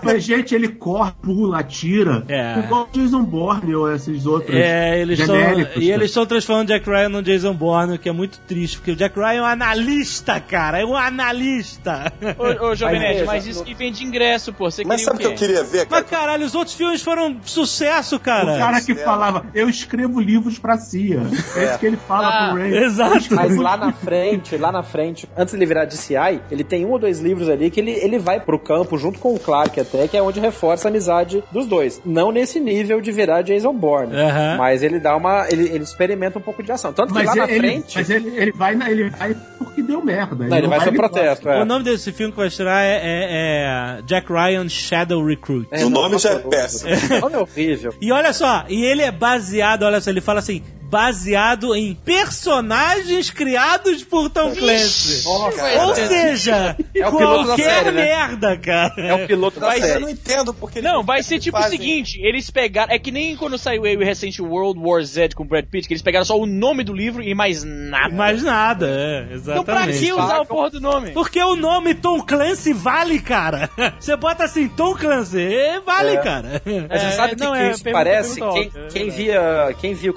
Pine, 0.00 0.20
gente, 0.20 0.54
ele 0.54 0.68
corre, 0.68 1.12
pula, 1.22 1.60
atira. 1.60 2.24
É. 2.28 2.58
Igual 2.58 2.88
o 2.92 2.98
Jason 2.98 3.22
Bourne 3.22 3.74
ou 3.74 3.92
esses 3.92 4.26
outros. 4.26 4.54
É, 4.56 5.00
eles 5.00 5.18
estão. 5.20 5.36
genéricos, 5.36 5.82
E 5.82 5.90
eles 5.90 6.10
estão 6.10 6.26
transformando 6.26 6.68
o 6.70 6.72
Jack 6.72 6.88
Ryan 6.88 7.08
no 7.08 7.22
Jason 7.22 7.54
Bourne, 7.54 7.94
o 7.94 7.98
que 7.98 8.08
é 8.08 8.12
muito 8.12 8.38
triste, 8.40 8.78
porque 8.78 8.90
o 8.92 8.96
Jack 8.96 9.16
Ryan 9.18 9.34
é 9.38 9.42
um 9.42 9.46
analista, 9.46 10.40
cara. 10.40 10.80
É 10.80 10.84
um 10.84 10.96
analista. 10.96 12.12
Ô, 12.38 12.66
ô 12.66 12.74
Jovem 12.74 12.96
Mas 12.96 13.02
Nerd, 13.02 13.14
veja, 13.20 13.26
mas 13.26 13.46
isso 13.46 13.64
que 13.64 13.74
vende 13.74 14.04
ingresso, 14.04 14.52
pô. 14.52 14.70
Você 14.70 14.84
Mas 14.84 15.02
sabe 15.02 15.16
o 15.16 15.20
que 15.20 15.26
eu 15.26 15.34
queria 15.34 15.62
ver, 15.62 15.86
cara? 15.86 16.02
Mas 16.02 16.10
caralho, 16.10 16.44
os 16.46 16.54
outros 16.54 16.74
filmes 16.76 17.02
foram 17.02 17.36
sucesso, 17.44 18.18
cara. 18.18 18.54
O 18.54 18.58
cara 18.58 18.80
que 18.80 18.94
falava, 18.94 19.46
eu 19.54 19.68
escrevo 19.68 20.20
livros 20.20 20.58
pra 20.58 20.76
CIA. 20.78 21.20
É 21.56 21.64
isso 21.66 21.78
que 21.78 21.86
ele 21.86 21.96
fala 21.96 22.28
Ah, 22.28 22.48
pro 22.50 22.60
Ray. 22.60 22.76
exato. 22.84 23.34
Mas 23.34 23.56
lá 23.56 23.76
na 23.76 23.92
frente, 23.92 24.56
lá 24.56 24.72
na 24.72 24.82
frente, 24.82 25.28
antes 25.44 25.52
de 25.54 25.58
ele 25.58 25.66
virar 25.66 25.84
DCI, 25.84 26.40
ele 26.50 26.64
tem 26.64 26.84
um 26.84 26.90
ou 26.90 26.98
dois 26.98 27.20
livros 27.20 27.48
ali 27.48 27.70
que 27.70 27.80
ele, 27.80 27.92
ele 27.92 28.18
vai 28.18 28.40
pro 28.40 28.58
campo 28.58 28.98
junto 28.98 29.18
com 29.18 29.34
o 29.34 29.38
Clark 29.38 29.78
até, 29.78 30.08
que 30.08 30.16
é 30.16 30.22
onde 30.22 30.40
reforça 30.40 30.88
a 30.88 30.90
amizade 30.90 31.42
dos 31.52 31.66
dois. 31.66 32.00
Não 32.04 32.32
nesse 32.32 32.58
nível 32.58 33.00
de 33.00 33.12
virar 33.12 33.42
Jason 33.42 33.72
Bourne, 33.72 34.14
Aham. 34.16 34.56
mas 34.58 34.82
ele 34.82 34.98
dá 34.98 35.16
uma. 35.16 35.46
Ele, 35.50 35.68
ele 35.68 35.84
experimenta 35.84 36.38
um 36.38 36.42
pouco 36.42 36.62
de 36.62 36.72
ação. 36.72 36.92
Tanto 36.92 37.08
que 37.12 37.14
Mas, 37.14 37.26
lá 37.26 37.34
na 37.36 37.44
ele, 37.50 37.58
frente. 37.58 37.96
mas 37.98 38.10
ele, 38.10 38.28
ele 38.36 38.52
vai, 38.52 38.74
na- 38.74 38.90
ele 38.90 39.10
vai 39.10 39.36
porque 39.58 39.82
deu 39.82 40.02
merda. 40.04 40.46
Não, 40.46 40.56
ele 40.56 40.66
vai 40.68 40.78
não 40.78 40.84
ser 40.84 40.92
protesto, 40.92 41.48
é. 41.48 41.62
O 41.62 41.64
nome 41.64 41.84
desse 41.84 42.10
filme 42.12 42.32
que 42.32 42.38
vai 42.38 42.48
estrear 42.48 42.82
é, 42.82 43.00
é- 43.02 43.98
é 43.98 44.02
Jack 44.02 44.32
Ryan 44.32 44.68
Shadow 44.68 45.24
Recruit. 45.24 45.68
O 45.84 45.88
nome 45.90 46.18
já 46.18 46.30
é 46.30 46.38
péssimo. 46.38 46.90
O 47.16 47.20
nome 47.20 47.34
é 47.34 47.38
horrível. 47.38 47.94
E 48.00 48.10
olha 48.12 48.32
só, 48.32 48.64
e 48.68 48.84
ele 48.84 49.02
é 49.02 49.10
baseado, 49.10 49.82
olha 49.82 50.00
só, 50.00 50.10
ele 50.10 50.20
fala 50.20 50.38
assim, 50.40 50.62
baseado 50.88 51.74
em 51.74 51.94
personagens 51.94 53.30
criados 53.30 54.04
por 54.04 54.30
Tom 54.30 54.54
Clancy. 54.54 55.24
Nossa, 55.24 55.84
Ou 55.86 55.94
seja, 55.94 56.76
É 56.94 57.08
o 57.08 57.16
piloto 57.16 57.38
da 57.40 57.46
qualquer 57.46 57.64
série, 57.64 57.90
né? 57.92 58.04
merda, 58.04 58.56
cara. 58.56 58.94
é 58.98 59.14
o 59.14 59.26
piloto 59.26 59.58
da 59.60 59.66
Mas 59.68 59.80
eu 59.82 59.86
série. 59.88 60.00
não 60.00 60.08
entendo 60.08 60.54
porque 60.54 60.80
Não, 60.80 61.02
vai 61.02 61.22
ser 61.22 61.38
tipo 61.40 61.56
o 61.58 61.60
fazem- 61.60 61.78
seguinte, 61.78 62.20
eles 62.22 62.50
pegaram. 62.50 62.92
É 62.92 62.98
que 62.98 63.10
nem 63.10 63.34
quando 63.36 63.58
saiu 63.58 63.84
aí 63.84 63.96
o 63.96 64.00
recente 64.04 64.40
World 64.40 64.78
War 64.80 65.02
Z 65.02 65.30
com 65.34 65.42
o 65.42 65.46
Brad 65.46 65.64
Pitt, 65.66 65.88
que 65.88 65.94
eles 65.94 66.02
pegaram 66.02 66.24
só 66.24 66.38
o 66.38 66.46
nome 66.46 66.84
do 66.84 66.92
livro 66.92 67.22
e 67.22 67.34
mais 67.34 67.64
nada. 67.64 68.14
Mais 68.14 68.42
nada, 68.42 68.86
é, 68.88 69.26
Então 69.34 69.64
pra 69.64 69.74
exatamente. 69.86 69.98
que 69.98 70.12
usar 70.12 70.40
o 70.40 70.46
porra 70.46 70.70
do 70.70 70.80
nome? 70.80 71.10
Porque 71.12 71.42
o 71.42 71.56
nome 71.56 71.94
Tom 71.94 72.20
Clancy 72.20 72.72
vale, 72.72 73.18
cara. 73.20 73.68
Você 73.98 74.16
bota 74.16 74.44
assim, 74.44 74.68
Tom 74.68 74.94
Clancy, 74.94 75.40
é, 75.42 75.80
vale, 75.80 76.10
É. 76.10 76.16
cara. 76.18 76.62
Mas 76.88 77.00
você 77.02 77.06
É, 77.06 77.10
sabe 77.10 77.36
que, 77.36 77.42
não, 77.44 77.52
que 77.52 77.58
é, 77.58 77.70
isso 77.70 77.84
parece? 77.84 78.40
Quem, 78.40 78.70
é 78.74 78.86
quem 78.88 79.10
via, 79.10 79.74
quem 79.80 79.94
viu 79.94 80.12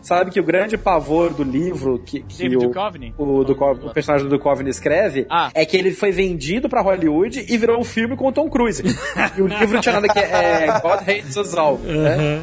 Sabe 0.00 0.30
que 0.30 0.40
o 0.40 0.44
grande 0.44 0.76
pavor 0.76 1.32
do 1.32 1.42
livro 1.42 1.98
que, 2.04 2.20
que 2.20 2.42
David 2.48 2.56
o, 2.56 2.68
Duchovny? 2.68 3.14
o, 3.18 3.44
Duchovny- 3.44 3.86
o 3.88 3.92
personagem 3.92 4.28
do 4.28 4.36
Duchovny 4.36 4.70
escreve 4.70 5.26
Ah. 5.30 5.50
é 5.54 5.64
que 5.64 5.76
ele 5.76 5.92
foi 5.92 6.10
vendido 6.12 6.68
pra 6.68 6.80
Hollywood 6.80 7.44
e 7.48 7.56
virou 7.56 7.78
um 7.78 7.84
filme 7.84 8.16
com 8.16 8.28
o 8.28 8.32
Tom 8.32 8.48
Cruise. 8.48 8.82
e 9.36 9.42
o 9.42 9.46
livro 9.46 9.80
tinha 9.80 9.92
nada 9.94 10.08
que 10.08 10.18
é, 10.18 10.66
é 10.66 10.80
God 10.80 11.00
Hates 11.00 11.36
Us 11.36 11.56
All. 11.56 11.78
Né? 11.78 12.42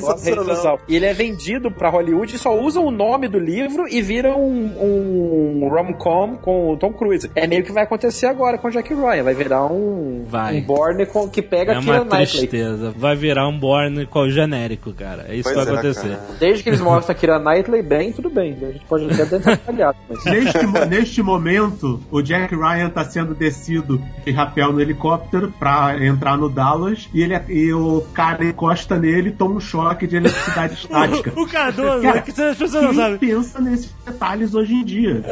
God 0.00 0.18
Hates 0.18 0.26
Us 0.58 0.64
All. 0.66 0.80
E 0.88 0.96
ele 0.96 1.06
é 1.06 1.12
vendido 1.14 1.70
pra 1.70 1.88
Hollywood 1.90 2.34
e 2.34 2.38
só 2.38 2.58
usam 2.58 2.84
o 2.84 2.90
nome 2.90 3.28
do 3.28 3.38
livro 3.38 3.86
e 3.88 4.00
vira 4.02 4.34
um, 4.36 5.60
um 5.62 5.68
rom-com 5.68 6.36
com 6.36 6.72
o 6.72 6.76
Tom 6.76 6.92
Cruise. 6.92 7.30
É 7.34 7.46
meio 7.46 7.62
que 7.64 7.72
vai 7.72 7.84
acontecer 7.84 8.26
agora 8.26 8.58
com 8.58 8.68
o 8.68 8.70
Jack 8.70 8.92
Ryan. 8.94 9.22
Vai 9.22 9.34
virar 9.34 9.66
um, 9.66 10.24
Vai. 10.26 10.58
um 10.58 10.62
Bourne 10.62 11.06
com, 11.06 11.28
que 11.28 11.42
pega 11.42 11.72
É 11.72 11.76
a 11.76 11.80
uma 11.80 12.04
tristeza. 12.04 12.92
Vai 12.96 13.16
virar 13.16 13.48
um 13.48 13.58
Born 13.58 14.06
com 14.06 14.28
genérico, 14.28 14.92
cara. 14.92 15.26
É 15.28 15.34
isso 15.34 15.44
Pois 15.52 15.56
que 15.56 15.64
vai 15.64 15.74
é, 15.74 15.78
acontecer. 15.78 16.08
cara. 16.16 16.38
Desde 16.44 16.62
que 16.62 16.68
eles 16.68 16.80
mostram 16.82 17.16
a 17.16 17.18
Kira 17.18 17.38
Knightley 17.38 17.80
bem, 17.82 18.12
tudo 18.12 18.28
bem. 18.28 18.52
A 18.60 18.66
gente 18.70 18.84
pode 18.84 19.06
até 19.06 19.24
tentar 19.24 19.56
falhar. 19.56 19.94
Mas... 20.06 20.22
Neste, 20.26 20.66
neste 20.90 21.22
momento, 21.22 22.02
o 22.10 22.20
Jack 22.20 22.54
Ryan 22.54 22.90
tá 22.90 23.02
sendo 23.02 23.34
descido 23.34 23.98
de 24.26 24.30
rapel 24.30 24.70
no 24.70 24.78
helicóptero 24.78 25.50
pra 25.58 25.96
entrar 26.04 26.36
no 26.36 26.50
Dallas 26.50 27.08
e, 27.14 27.22
ele, 27.22 27.34
e 27.48 27.72
o 27.72 28.02
cara 28.12 28.44
encosta 28.44 28.98
nele 28.98 29.30
e 29.30 29.32
toma 29.32 29.54
um 29.54 29.60
choque 29.60 30.06
de 30.06 30.16
eletricidade 30.16 30.74
estática. 30.84 31.32
O 31.34 31.46
Cardoso, 31.48 32.02
Cara, 32.02 32.18
é 32.18 32.20
que 32.20 32.30
as 32.30 32.58
pessoas 32.58 32.84
não 32.84 32.92
sabem. 32.92 33.18
pensa 33.18 33.58
nesses 33.62 33.94
detalhes 34.04 34.54
hoje 34.54 34.74
em 34.74 34.84
dia? 34.84 35.22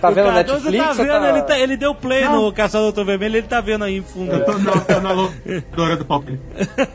Tá 0.00 0.10
vendo 0.10 0.28
o 0.28 0.32
Netflix? 0.32 0.86
tá 0.86 0.92
vendo, 1.02 1.08
tá- 1.08 1.28
ele, 1.30 1.42
tá- 1.42 1.58
ele 1.58 1.76
deu 1.76 1.94
play 1.94 2.24
Não. 2.24 2.44
no 2.46 2.52
Caçador 2.52 2.92
do 2.92 3.04
Vermelho, 3.04 3.36
ele 3.36 3.46
tá 3.46 3.60
vendo 3.60 3.84
aí 3.84 3.96
em 3.98 4.02
fundo. 4.02 4.32
Eu 4.32 4.44
tô, 4.44 4.52
não, 4.58 4.72
tô 4.80 5.00
na 5.00 5.12
locadora 5.12 5.96
do 5.96 6.04
palpite. 6.04 6.40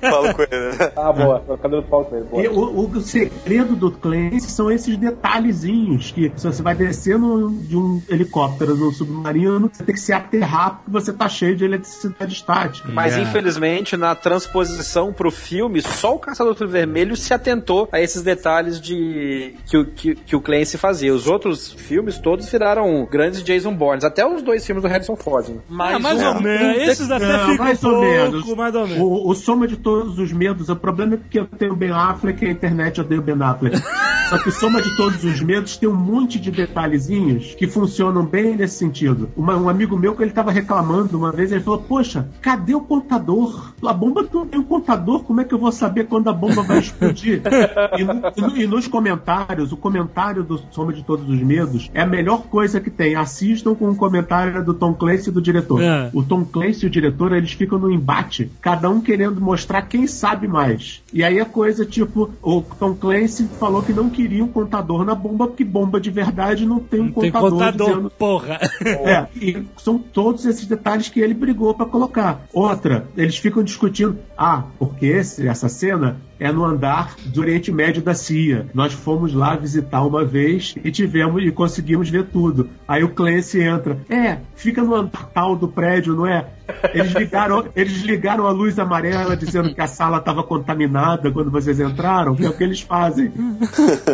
Falo 0.01 0.33
com 0.33 0.41
ele. 0.43 0.77
né? 0.77 0.91
Ah, 0.95 1.11
boa. 1.13 1.43
O 1.47 1.57
cabelo 1.57 1.83
pau 1.83 2.05
com 2.05 2.15
ele. 2.15 2.25
Boa. 2.25 2.43
E 2.43 2.47
o, 2.47 2.89
o 2.89 3.01
segredo 3.01 3.75
do 3.75 3.91
Clancy 3.91 4.49
são 4.49 4.71
esses 4.71 4.95
detalhezinhos 4.97 6.11
que 6.11 6.31
se 6.35 6.45
você 6.47 6.61
vai 6.61 6.75
descendo 6.75 7.49
de 7.67 7.75
um 7.77 8.01
helicóptero 8.09 8.75
no 8.75 8.91
submarino, 8.91 9.69
você 9.71 9.83
tem 9.83 9.95
que 9.95 10.01
se 10.01 10.13
aterrar 10.13 10.75
porque 10.77 10.91
você 10.91 11.13
tá 11.13 11.27
cheio 11.29 11.55
de 11.55 11.63
eletricidade 11.65 12.33
estática. 12.33 12.89
Mas 12.91 13.15
É. 13.15 13.21
infelizmente, 13.21 13.95
na 13.97 14.13
transposição 14.15 15.13
pro 15.13 15.31
filme, 15.31 15.81
só 15.81 16.15
o 16.15 16.19
Caçador 16.19 16.53
do 16.55 16.67
Vermelho 16.67 17.15
se 17.15 17.33
atentou 17.33 17.87
a 17.91 17.99
esses 18.01 18.21
detalhes 18.21 18.79
de 18.79 19.55
que, 19.67 19.77
o- 19.77 19.85
que, 19.85 20.15
que 20.15 20.35
o 20.35 20.41
Clancy 20.41 20.70
fazia. 20.77 21.13
Os 21.13 21.27
outros 21.27 21.71
filmes 21.71 22.17
todos 22.17 22.49
viraram 22.49 23.07
grandes 23.09 23.43
Jason 23.43 23.73
Bournes, 23.73 24.03
até 24.03 24.25
os 24.25 24.41
dois 24.41 24.65
filmes 24.65 24.81
do 24.83 24.87
Harrison 24.87 25.15
Ford. 25.15 25.49
né? 25.49 25.55
Ah, 25.79 25.99
mais 25.99 26.21
ou 26.23 26.41
menos. 26.41 26.77
Esses 26.87 27.09
até 27.11 27.25
Não, 27.25 27.49
ficam 27.49 27.65
mais 27.65 27.83
ou 27.83 28.01
menos. 28.01 28.55
mais 28.55 28.75
ou 28.75 28.87
menos. 28.87 29.03
O, 29.03 29.29
o 29.29 29.35
soma 29.35 29.67
de 29.67 29.77
todos 29.77 30.17
os 30.19 30.31
medos, 30.31 30.69
o 30.69 30.75
problema 30.75 31.15
é 31.15 31.19
que 31.29 31.39
eu 31.39 31.45
tenho 31.45 31.75
Ben 31.75 31.91
Affleck 31.91 32.43
e 32.43 32.47
a 32.47 32.51
internet 32.51 33.01
odeia 33.01 33.19
o 33.19 33.23
Ben 33.23 33.35
Affleck. 33.41 33.77
Só 34.31 34.37
que 34.37 34.49
Soma 34.49 34.81
de 34.81 34.95
Todos 34.95 35.25
os 35.25 35.41
Medos 35.41 35.75
tem 35.75 35.89
um 35.89 35.93
monte 35.93 36.39
de 36.39 36.49
detalhezinhos 36.51 37.53
que 37.55 37.67
funcionam 37.67 38.25
bem 38.25 38.55
nesse 38.55 38.75
sentido. 38.77 39.29
Uma- 39.35 39.57
um 39.57 39.67
amigo 39.67 39.97
meu 39.97 40.15
que 40.15 40.23
ele 40.23 40.31
tava 40.31 40.51
reclamando 40.51 41.17
uma 41.17 41.33
vez, 41.33 41.51
ele 41.51 41.59
falou: 41.61 41.81
Poxa, 41.81 42.29
cadê 42.41 42.73
o 42.73 42.79
contador? 42.79 43.73
A 43.85 43.91
bomba 43.91 44.25
não 44.33 44.45
tem 44.45 44.57
um 44.59 44.63
contador, 44.63 45.23
como 45.23 45.41
é 45.41 45.43
que 45.43 45.53
eu 45.53 45.59
vou 45.59 45.69
saber 45.71 46.05
quando 46.07 46.29
a 46.29 46.33
bomba 46.33 46.61
vai 46.63 46.79
explodir? 46.79 47.41
e, 47.99 48.03
no- 48.05 48.21
e 48.37 48.41
no- 48.41 48.57
e 48.61 48.67
nos 48.67 48.87
comentários, 48.87 49.73
o 49.73 49.77
comentário 49.77 50.43
do 50.43 50.60
Soma 50.71 50.93
de 50.93 51.03
Todos 51.03 51.27
os 51.27 51.41
Medos 51.41 51.89
é 51.93 52.01
a 52.01 52.05
melhor 52.05 52.43
coisa 52.43 52.79
que 52.79 52.89
tem. 52.89 53.15
Assistam 53.15 53.75
com 53.75 53.89
o 53.89 53.95
comentário 53.95 54.63
do 54.63 54.73
Tom 54.73 54.93
Clancy 54.93 55.29
e 55.29 55.31
do 55.31 55.41
diretor. 55.41 55.81
É. 55.81 56.09
O 56.13 56.23
Tom 56.23 56.45
Clancy 56.45 56.85
e 56.85 56.87
o 56.87 56.89
diretor, 56.89 57.33
eles 57.33 57.51
ficam 57.53 57.79
no 57.79 57.91
embate, 57.91 58.51
cada 58.61 58.89
um 58.89 59.01
querendo 59.01 59.41
mostrar 59.41 59.83
quem 59.83 60.07
sabe 60.07 60.47
mais. 60.47 61.01
E 61.13 61.23
aí 61.23 61.39
a 61.39 61.45
coisa, 61.45 61.85
tipo, 61.85 62.31
o 62.41 62.61
Tom 62.61 62.93
Clancy 62.95 63.47
falou 63.59 63.81
que 63.81 63.93
não 63.93 64.09
queria 64.09 64.43
um 64.43 64.47
contador 64.47 65.03
na 65.03 65.15
bomba, 65.15 65.47
porque 65.47 65.63
bomba 65.63 65.99
de 65.99 66.09
verdade 66.09 66.65
não 66.65 66.79
tem 66.79 67.01
um 67.01 67.11
Tem 67.11 67.31
contador, 67.31 67.51
contador, 67.51 67.87
dizendo 67.87 68.09
porra. 68.09 68.59
é, 68.85 69.27
e 69.35 69.65
são 69.77 69.97
todos 69.97 70.45
esses 70.45 70.65
detalhes 70.65 71.09
que 71.09 71.19
ele 71.19 71.33
brigou 71.33 71.73
pra 71.73 71.85
colocar. 71.85 72.45
Outra, 72.53 73.07
eles 73.15 73.37
ficam 73.37 73.63
discutindo, 73.63 74.17
ah, 74.37 74.63
porque 74.77 75.05
esse, 75.05 75.47
essa 75.47 75.69
cena 75.69 76.17
é 76.41 76.51
no 76.51 76.65
andar 76.65 77.15
do 77.23 77.39
Oriente 77.39 77.71
Médio 77.71 78.01
da 78.01 78.15
CIA. 78.15 78.65
Nós 78.73 78.93
fomos 78.93 79.31
lá 79.31 79.55
visitar 79.55 80.03
uma 80.03 80.25
vez 80.25 80.73
e 80.83 80.89
tivemos 80.89 81.43
e 81.43 81.51
conseguimos 81.51 82.09
ver 82.09 82.25
tudo. 82.25 82.67
Aí 82.87 83.03
o 83.03 83.09
Clancy 83.09 83.61
entra, 83.61 83.99
é, 84.09 84.39
fica 84.55 84.81
no 84.81 84.95
andar 84.95 85.27
tal 85.27 85.55
do 85.55 85.67
prédio, 85.67 86.15
não 86.15 86.25
é? 86.25 86.47
Eles 86.93 87.11
ligaram, 87.13 87.65
eles 87.75 88.01
ligaram 88.01 88.45
a 88.45 88.51
luz 88.51 88.77
amarela 88.79 89.35
dizendo 89.35 89.73
que 89.73 89.81
a 89.81 89.87
sala 89.87 90.17
estava 90.17 90.43
contaminada 90.43 91.31
quando 91.31 91.49
vocês 91.51 91.79
entraram, 91.79 92.35
que 92.35 92.45
é 92.45 92.49
o 92.49 92.53
que 92.53 92.63
eles 92.63 92.81
fazem. 92.81 93.31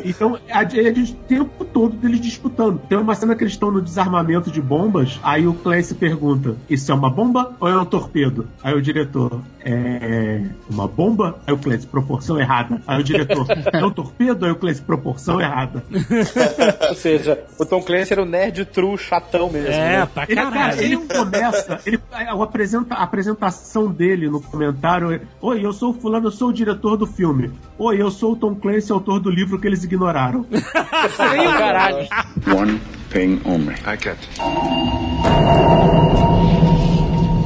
Então, 0.04 0.38
a- 0.52 0.64
eles 0.64 1.10
o 1.12 1.16
tempo 1.28 1.66
todo 1.66 1.96
deles 1.96 2.20
disputando. 2.22 2.80
Tem 2.90 2.98
uma 2.98 3.16
cena 3.16 3.36
que 3.36 3.44
eles 3.44 3.54
estão 3.54 3.72
no 3.72 3.82
desarmamento 3.82 4.52
de 4.52 4.62
bombas, 4.62 5.20
aí 5.24 5.48
o 5.48 5.54
Clancy 5.54 5.96
pergunta: 5.96 6.56
Isso 6.70 6.92
é 6.92 6.96
uma 6.96 7.10
bomba 7.10 7.54
ou 7.60 7.68
é 7.68 7.78
um 7.80 7.86
torpedo? 7.86 8.48
Aí 8.64 8.74
o 8.74 8.82
diretor, 8.82 9.42
é 9.64 10.42
uma 10.70 10.88
bomba? 10.88 11.38
Aí 11.46 11.54
o 11.54 11.58
Clancy, 11.58 11.88
proporção 11.88 12.40
errada. 12.40 12.82
Aí 12.88 13.00
o 13.00 13.04
diretor, 13.04 13.46
é 13.74 13.86
um 13.86 13.92
torpedo? 13.92 14.46
Aí 14.46 14.52
o 14.52 14.56
Clancy, 14.56 14.82
proporção 14.82 15.40
errada. 15.42 15.84
Ou 16.90 16.96
seja, 16.96 17.40
o 17.60 17.66
Tom 17.66 17.82
Clancy 17.82 18.14
era 18.14 18.22
o 18.22 18.26
nerd 18.26 18.66
true 18.66 18.98
chatão 18.98 19.50
mesmo. 19.50 19.68
É, 19.70 20.00
né? 20.00 20.06
pra 20.14 20.24
Ele, 20.24 20.36
cara, 20.36 20.52
caralho. 20.52 20.82
ele 20.82 20.98
começa, 20.98 21.80
ele, 21.86 22.00
a, 22.12 22.34
apresenta, 22.48 22.96
a 22.96 23.04
apresentação 23.04 23.88
dele 23.88 24.30
no 24.30 24.42
comentário 24.42 25.12
é, 25.12 25.22
Oi, 25.42 25.66
eu 25.66 25.72
sou 25.72 25.92
o 25.92 25.94
fulano, 25.94 26.28
eu 26.28 26.32
sou 26.32 26.50
o 26.50 26.54
diretor 26.54 26.98
do 26.98 27.06
filme. 27.06 27.52
Oi, 27.78 28.02
eu 28.02 28.10
sou 28.10 28.34
o 28.34 28.36
Tom 28.36 28.56
Clancy, 28.56 28.92
autor 28.92 29.20
do 29.20 29.30
livro 29.30 29.60
que 29.60 29.68
eles 29.68 29.84
ignoraram. 29.84 30.46
Caralho. 31.18 32.08
One 32.48 32.80
thing 33.10 33.42
only. 33.46 33.76
I 33.86 33.98
get. 33.98 34.18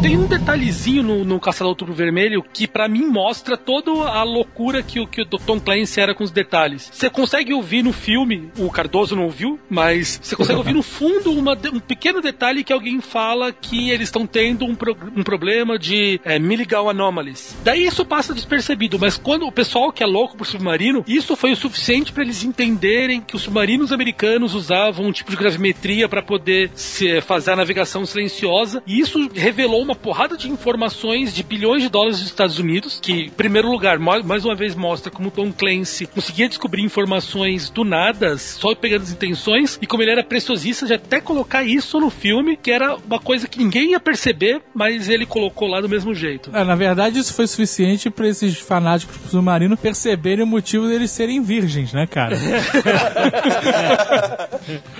Tem 0.01 0.17
um 0.17 0.25
detalhezinho 0.25 1.03
no, 1.03 1.23
no 1.23 1.39
Caçador 1.39 1.69
Outubro 1.69 1.93
Vermelho 1.93 2.43
que 2.51 2.67
pra 2.67 2.87
mim 2.87 3.05
mostra 3.05 3.55
toda 3.55 3.91
a 3.91 4.23
loucura 4.23 4.81
que, 4.81 4.99
o- 4.99 5.05
que 5.05 5.21
o 5.21 5.25
Tom 5.25 5.59
Clancy 5.59 5.99
era 5.99 6.15
com 6.15 6.23
os 6.23 6.31
detalhes. 6.31 6.89
Você 6.91 7.07
consegue 7.07 7.53
ouvir 7.53 7.83
no 7.83 7.93
filme, 7.93 8.49
o 8.57 8.67
Cardoso 8.71 9.15
não 9.15 9.25
ouviu, 9.25 9.59
mas 9.69 10.19
você 10.21 10.35
consegue 10.35 10.57
ouvir 10.57 10.73
no 10.73 10.81
fundo 10.81 11.31
uma 11.31 11.51
um 11.71 11.79
pequeno 11.79 12.19
detalhe 12.19 12.63
que 12.63 12.73
alguém 12.73 12.99
fala 12.99 13.51
que 13.53 13.91
eles 13.91 14.07
estão 14.07 14.25
tendo 14.25 14.65
um, 14.65 14.73
pro- 14.73 14.97
um 15.15 15.21
problema 15.21 15.77
de 15.77 16.19
é, 16.25 16.39
Milligan 16.39 16.89
Anomalies. 16.89 17.55
Daí 17.63 17.85
isso 17.85 18.03
passa 18.03 18.33
despercebido, 18.33 18.97
mas 18.97 19.17
quando 19.17 19.45
o 19.45 19.51
pessoal 19.51 19.91
que 19.91 20.01
é 20.03 20.07
louco 20.07 20.35
por 20.35 20.47
submarino, 20.47 21.05
isso 21.07 21.35
foi 21.35 21.51
o 21.51 21.55
suficiente 21.55 22.11
pra 22.11 22.23
eles 22.23 22.43
entenderem 22.43 23.21
que 23.21 23.35
os 23.35 23.43
submarinos 23.43 23.91
americanos 23.93 24.55
usavam 24.55 25.05
um 25.05 25.11
tipo 25.11 25.29
de 25.29 25.37
gravimetria 25.37 26.09
pra 26.09 26.23
poder 26.23 26.71
se, 26.73 27.21
fazer 27.21 27.51
a 27.51 27.55
navegação 27.55 28.03
silenciosa, 28.03 28.81
e 28.87 28.99
isso 28.99 29.29
revelou 29.35 29.81
uma 29.81 29.90
porrada 29.95 30.37
de 30.37 30.49
informações 30.49 31.33
de 31.33 31.43
bilhões 31.43 31.83
de 31.83 31.89
dólares 31.89 32.19
dos 32.19 32.27
Estados 32.27 32.59
Unidos, 32.59 32.99
que, 33.01 33.25
em 33.25 33.29
primeiro 33.29 33.69
lugar, 33.69 33.99
mais 33.99 34.45
uma 34.45 34.55
vez 34.55 34.75
mostra 34.75 35.11
como 35.11 35.31
Tom 35.31 35.51
Clancy 35.51 36.05
conseguia 36.05 36.47
descobrir 36.47 36.81
informações 36.81 37.69
do 37.69 37.83
nada, 37.83 38.37
só 38.37 38.73
pegando 38.75 39.03
as 39.03 39.11
intenções, 39.11 39.77
e 39.81 39.87
como 39.87 40.03
ele 40.03 40.11
era 40.11 40.23
preciosista 40.23 40.85
de 40.85 40.93
até 40.93 41.19
colocar 41.19 41.63
isso 41.63 41.99
no 41.99 42.09
filme, 42.09 42.57
que 42.57 42.71
era 42.71 42.95
uma 42.95 43.19
coisa 43.19 43.47
que 43.47 43.57
ninguém 43.57 43.91
ia 43.91 43.99
perceber, 43.99 44.61
mas 44.73 45.09
ele 45.09 45.25
colocou 45.25 45.67
lá 45.67 45.81
do 45.81 45.89
mesmo 45.89 46.13
jeito. 46.13 46.49
É, 46.53 46.63
na 46.63 46.75
verdade, 46.75 47.19
isso 47.19 47.33
foi 47.33 47.47
suficiente 47.47 48.09
pra 48.09 48.27
esses 48.27 48.57
fanáticos 48.59 49.15
submarinos 49.29 49.79
perceberem 49.79 50.43
o 50.43 50.47
motivo 50.47 50.87
deles 50.87 51.11
serem 51.11 51.41
virgens, 51.41 51.93
né, 51.93 52.07
cara? 52.07 52.37